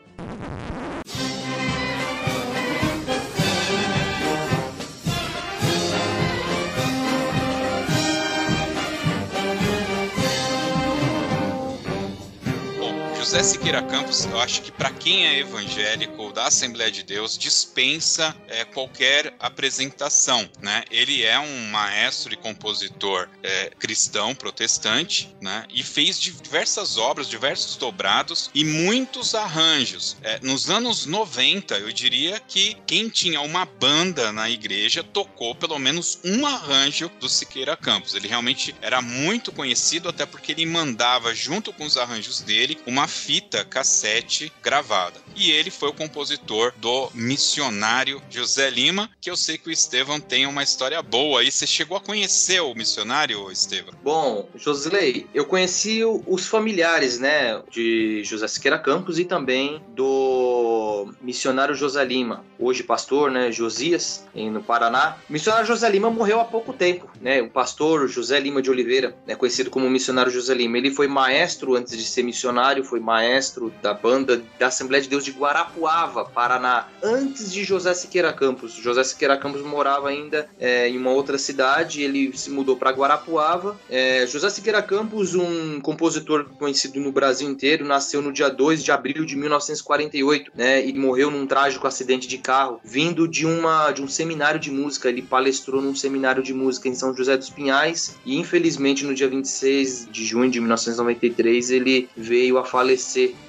José 13.29 13.43
Siqueira 13.43 13.83
Campos, 13.83 14.25
eu 14.25 14.39
acho 14.39 14.63
que 14.63 14.71
para 14.71 14.89
quem 14.89 15.27
é 15.27 15.37
evangélico 15.37 16.33
da 16.33 16.47
Assembleia 16.47 16.91
de 16.91 17.03
Deus, 17.03 17.37
dispensa 17.37 18.35
é, 18.47 18.65
qualquer 18.65 19.35
apresentação, 19.39 20.49
né? 20.59 20.83
Ele 20.89 21.23
é 21.23 21.37
um 21.37 21.67
maestro 21.67 22.33
e 22.33 22.35
compositor 22.35 23.29
é, 23.43 23.69
cristão, 23.77 24.33
protestante, 24.33 25.31
né? 25.39 25.63
E 25.69 25.83
fez 25.83 26.19
diversas 26.19 26.97
obras, 26.97 27.29
diversos 27.29 27.75
dobrados 27.75 28.49
e 28.51 28.63
muitos 28.63 29.35
arranjos. 29.35 30.17
É, 30.23 30.39
nos 30.41 30.71
anos 30.71 31.05
90, 31.05 31.77
eu 31.77 31.91
diria 31.91 32.39
que 32.39 32.77
quem 32.87 33.09
tinha 33.09 33.41
uma 33.41 33.63
banda 33.63 34.31
na 34.31 34.49
igreja 34.49 35.03
tocou 35.03 35.53
pelo 35.53 35.77
menos 35.77 36.17
um 36.25 36.47
arranjo 36.47 37.11
do 37.19 37.29
Siqueira 37.29 37.77
Campos. 37.77 38.15
Ele 38.15 38.27
realmente 38.27 38.73
era 38.81 39.03
muito 39.03 39.51
conhecido, 39.51 40.09
até 40.09 40.25
porque 40.25 40.53
ele 40.53 40.65
mandava, 40.65 41.35
junto 41.35 41.71
com 41.71 41.85
os 41.85 41.95
arranjos 41.95 42.41
dele, 42.41 42.79
uma 42.87 43.07
fita 43.19 43.65
cassete 43.65 44.51
gravada. 44.63 45.19
E 45.35 45.51
ele 45.51 45.69
foi 45.69 45.89
o 45.89 45.93
compositor 45.93 46.73
do 46.77 47.09
missionário 47.13 48.21
José 48.29 48.69
Lima, 48.69 49.09
que 49.19 49.29
eu 49.29 49.35
sei 49.35 49.57
que 49.57 49.69
o 49.69 49.71
Estevão 49.71 50.19
tem 50.19 50.45
uma 50.45 50.63
história 50.63 51.01
boa. 51.01 51.43
E 51.43 51.51
você 51.51 51.67
chegou 51.67 51.97
a 51.97 52.01
conhecer 52.01 52.61
o 52.61 52.73
missionário, 52.73 53.51
Estevão? 53.51 53.93
Bom, 54.03 54.47
Josley, 54.55 55.27
eu 55.33 55.45
conheci 55.45 56.01
os 56.03 56.47
familiares, 56.47 57.19
né, 57.19 57.61
de 57.69 58.23
José 58.23 58.47
Siqueira 58.47 58.79
Campos 58.79 59.19
e 59.19 59.25
também 59.25 59.81
do 59.89 61.13
missionário 61.21 61.75
José 61.75 62.03
Lima, 62.05 62.45
hoje 62.57 62.83
pastor, 62.83 63.29
né, 63.29 63.51
Josias, 63.51 64.25
no 64.33 64.63
Paraná. 64.63 65.17
O 65.29 65.33
missionário 65.33 65.67
José 65.67 65.89
Lima 65.89 66.09
morreu 66.09 66.39
há 66.39 66.45
pouco 66.45 66.73
tempo, 66.73 67.09
né, 67.21 67.41
o 67.41 67.49
pastor 67.49 68.07
José 68.07 68.39
Lima 68.39 68.61
de 68.61 68.69
Oliveira, 68.69 69.15
né, 69.27 69.35
conhecido 69.35 69.69
como 69.69 69.89
missionário 69.89 70.31
José 70.31 70.53
Lima. 70.53 70.77
Ele 70.77 70.91
foi 70.91 71.07
maestro 71.07 71.75
antes 71.75 71.97
de 71.97 72.03
ser 72.03 72.23
missionário, 72.23 72.83
foi 72.83 72.99
maestro 73.09 73.73
da 73.81 73.91
banda 73.91 74.39
da 74.59 74.67
Assembleia 74.67 75.01
de 75.01 75.09
Deus 75.09 75.25
de 75.25 75.31
Guarapuava, 75.31 76.25
Paraná, 76.25 76.87
antes 77.01 77.51
de 77.51 77.63
José 77.63 77.91
Siqueira 77.95 78.31
Campos. 78.31 78.73
José 78.73 79.03
Siqueira 79.03 79.35
Campos 79.35 79.63
morava 79.63 80.09
ainda 80.09 80.47
é, 80.59 80.87
em 80.87 80.95
uma 80.95 81.09
outra 81.09 81.39
cidade, 81.39 82.03
ele 82.03 82.37
se 82.37 82.51
mudou 82.51 82.77
para 82.77 82.91
Guarapuava. 82.91 83.75
É, 83.89 84.27
José 84.27 84.47
Siqueira 84.51 84.83
Campos, 84.83 85.33
um 85.33 85.81
compositor 85.81 86.45
conhecido 86.59 86.99
no 86.99 87.11
Brasil 87.11 87.49
inteiro, 87.49 87.83
nasceu 87.83 88.21
no 88.21 88.31
dia 88.31 88.47
2 88.47 88.83
de 88.83 88.91
abril 88.91 89.25
de 89.25 89.35
1948, 89.35 90.51
né, 90.53 90.85
e 90.85 90.93
morreu 90.93 91.31
num 91.31 91.47
trágico 91.47 91.87
acidente 91.87 92.27
de 92.27 92.37
carro, 92.37 92.79
vindo 92.83 93.27
de 93.27 93.43
uma 93.43 93.91
de 93.91 94.03
um 94.03 94.07
seminário 94.07 94.59
de 94.59 94.69
música. 94.69 95.09
Ele 95.09 95.23
palestrou 95.23 95.81
num 95.81 95.95
seminário 95.95 96.43
de 96.43 96.53
música 96.53 96.87
em 96.87 96.93
São 96.93 97.15
José 97.15 97.35
dos 97.35 97.49
Pinhais 97.49 98.17
e 98.23 98.37
infelizmente 98.37 99.03
no 99.03 99.15
dia 99.15 99.27
26 99.27 100.09
de 100.11 100.25
junho 100.25 100.51
de 100.51 100.59
1993 100.59 101.71
ele 101.71 102.07
veio 102.15 102.59
a 102.59 102.63
falecer 102.63 102.98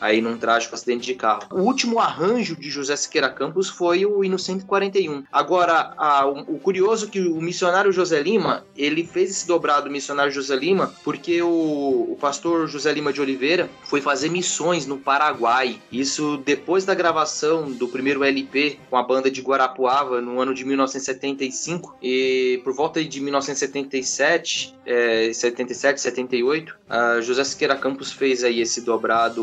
aí 0.00 0.20
num 0.20 0.36
trágico 0.36 0.74
acidente 0.74 1.06
de 1.06 1.14
carro. 1.14 1.42
O 1.50 1.60
último 1.60 1.98
arranjo 1.98 2.56
de 2.56 2.70
José 2.70 2.96
Siqueira 2.96 3.28
Campos 3.28 3.68
foi 3.68 4.04
o 4.06 4.24
hino 4.24 4.38
141. 4.38 5.24
Agora, 5.32 5.94
a, 5.96 6.26
o, 6.26 6.54
o, 6.54 6.58
curioso 6.58 7.06
é 7.06 7.08
que 7.08 7.20
o 7.20 7.40
missionário 7.40 7.92
José 7.92 8.22
Lima, 8.22 8.64
ele 8.76 9.04
fez 9.04 9.30
esse 9.30 9.46
dobrado 9.46 9.90
missionário 9.90 10.32
José 10.32 10.56
Lima 10.56 10.92
porque 11.04 11.42
o, 11.42 11.48
o 11.48 12.16
pastor 12.20 12.68
José 12.68 12.92
Lima 12.92 13.12
de 13.12 13.20
Oliveira 13.20 13.68
foi 13.84 14.00
fazer 14.00 14.28
missões 14.28 14.86
no 14.86 14.98
Paraguai. 14.98 15.80
Isso 15.90 16.36
depois 16.44 16.84
da 16.84 16.94
gravação 16.94 17.70
do 17.70 17.88
primeiro 17.88 18.24
LP 18.24 18.78
com 18.88 18.96
a 18.96 19.02
banda 19.02 19.30
de 19.30 19.40
Guarapuava 19.40 20.20
no 20.20 20.40
ano 20.40 20.54
de 20.54 20.64
1975 20.64 21.96
e 22.02 22.60
por 22.64 22.72
volta 22.72 23.02
de 23.04 23.20
1977, 23.20 24.74
é, 24.86 25.32
77, 25.32 26.00
78, 26.00 26.76
a 26.88 27.20
José 27.20 27.44
Siqueira 27.44 27.76
Campos 27.76 28.12
fez 28.12 28.42
aí 28.44 28.60
esse 28.60 28.80
dobrado 28.80 29.39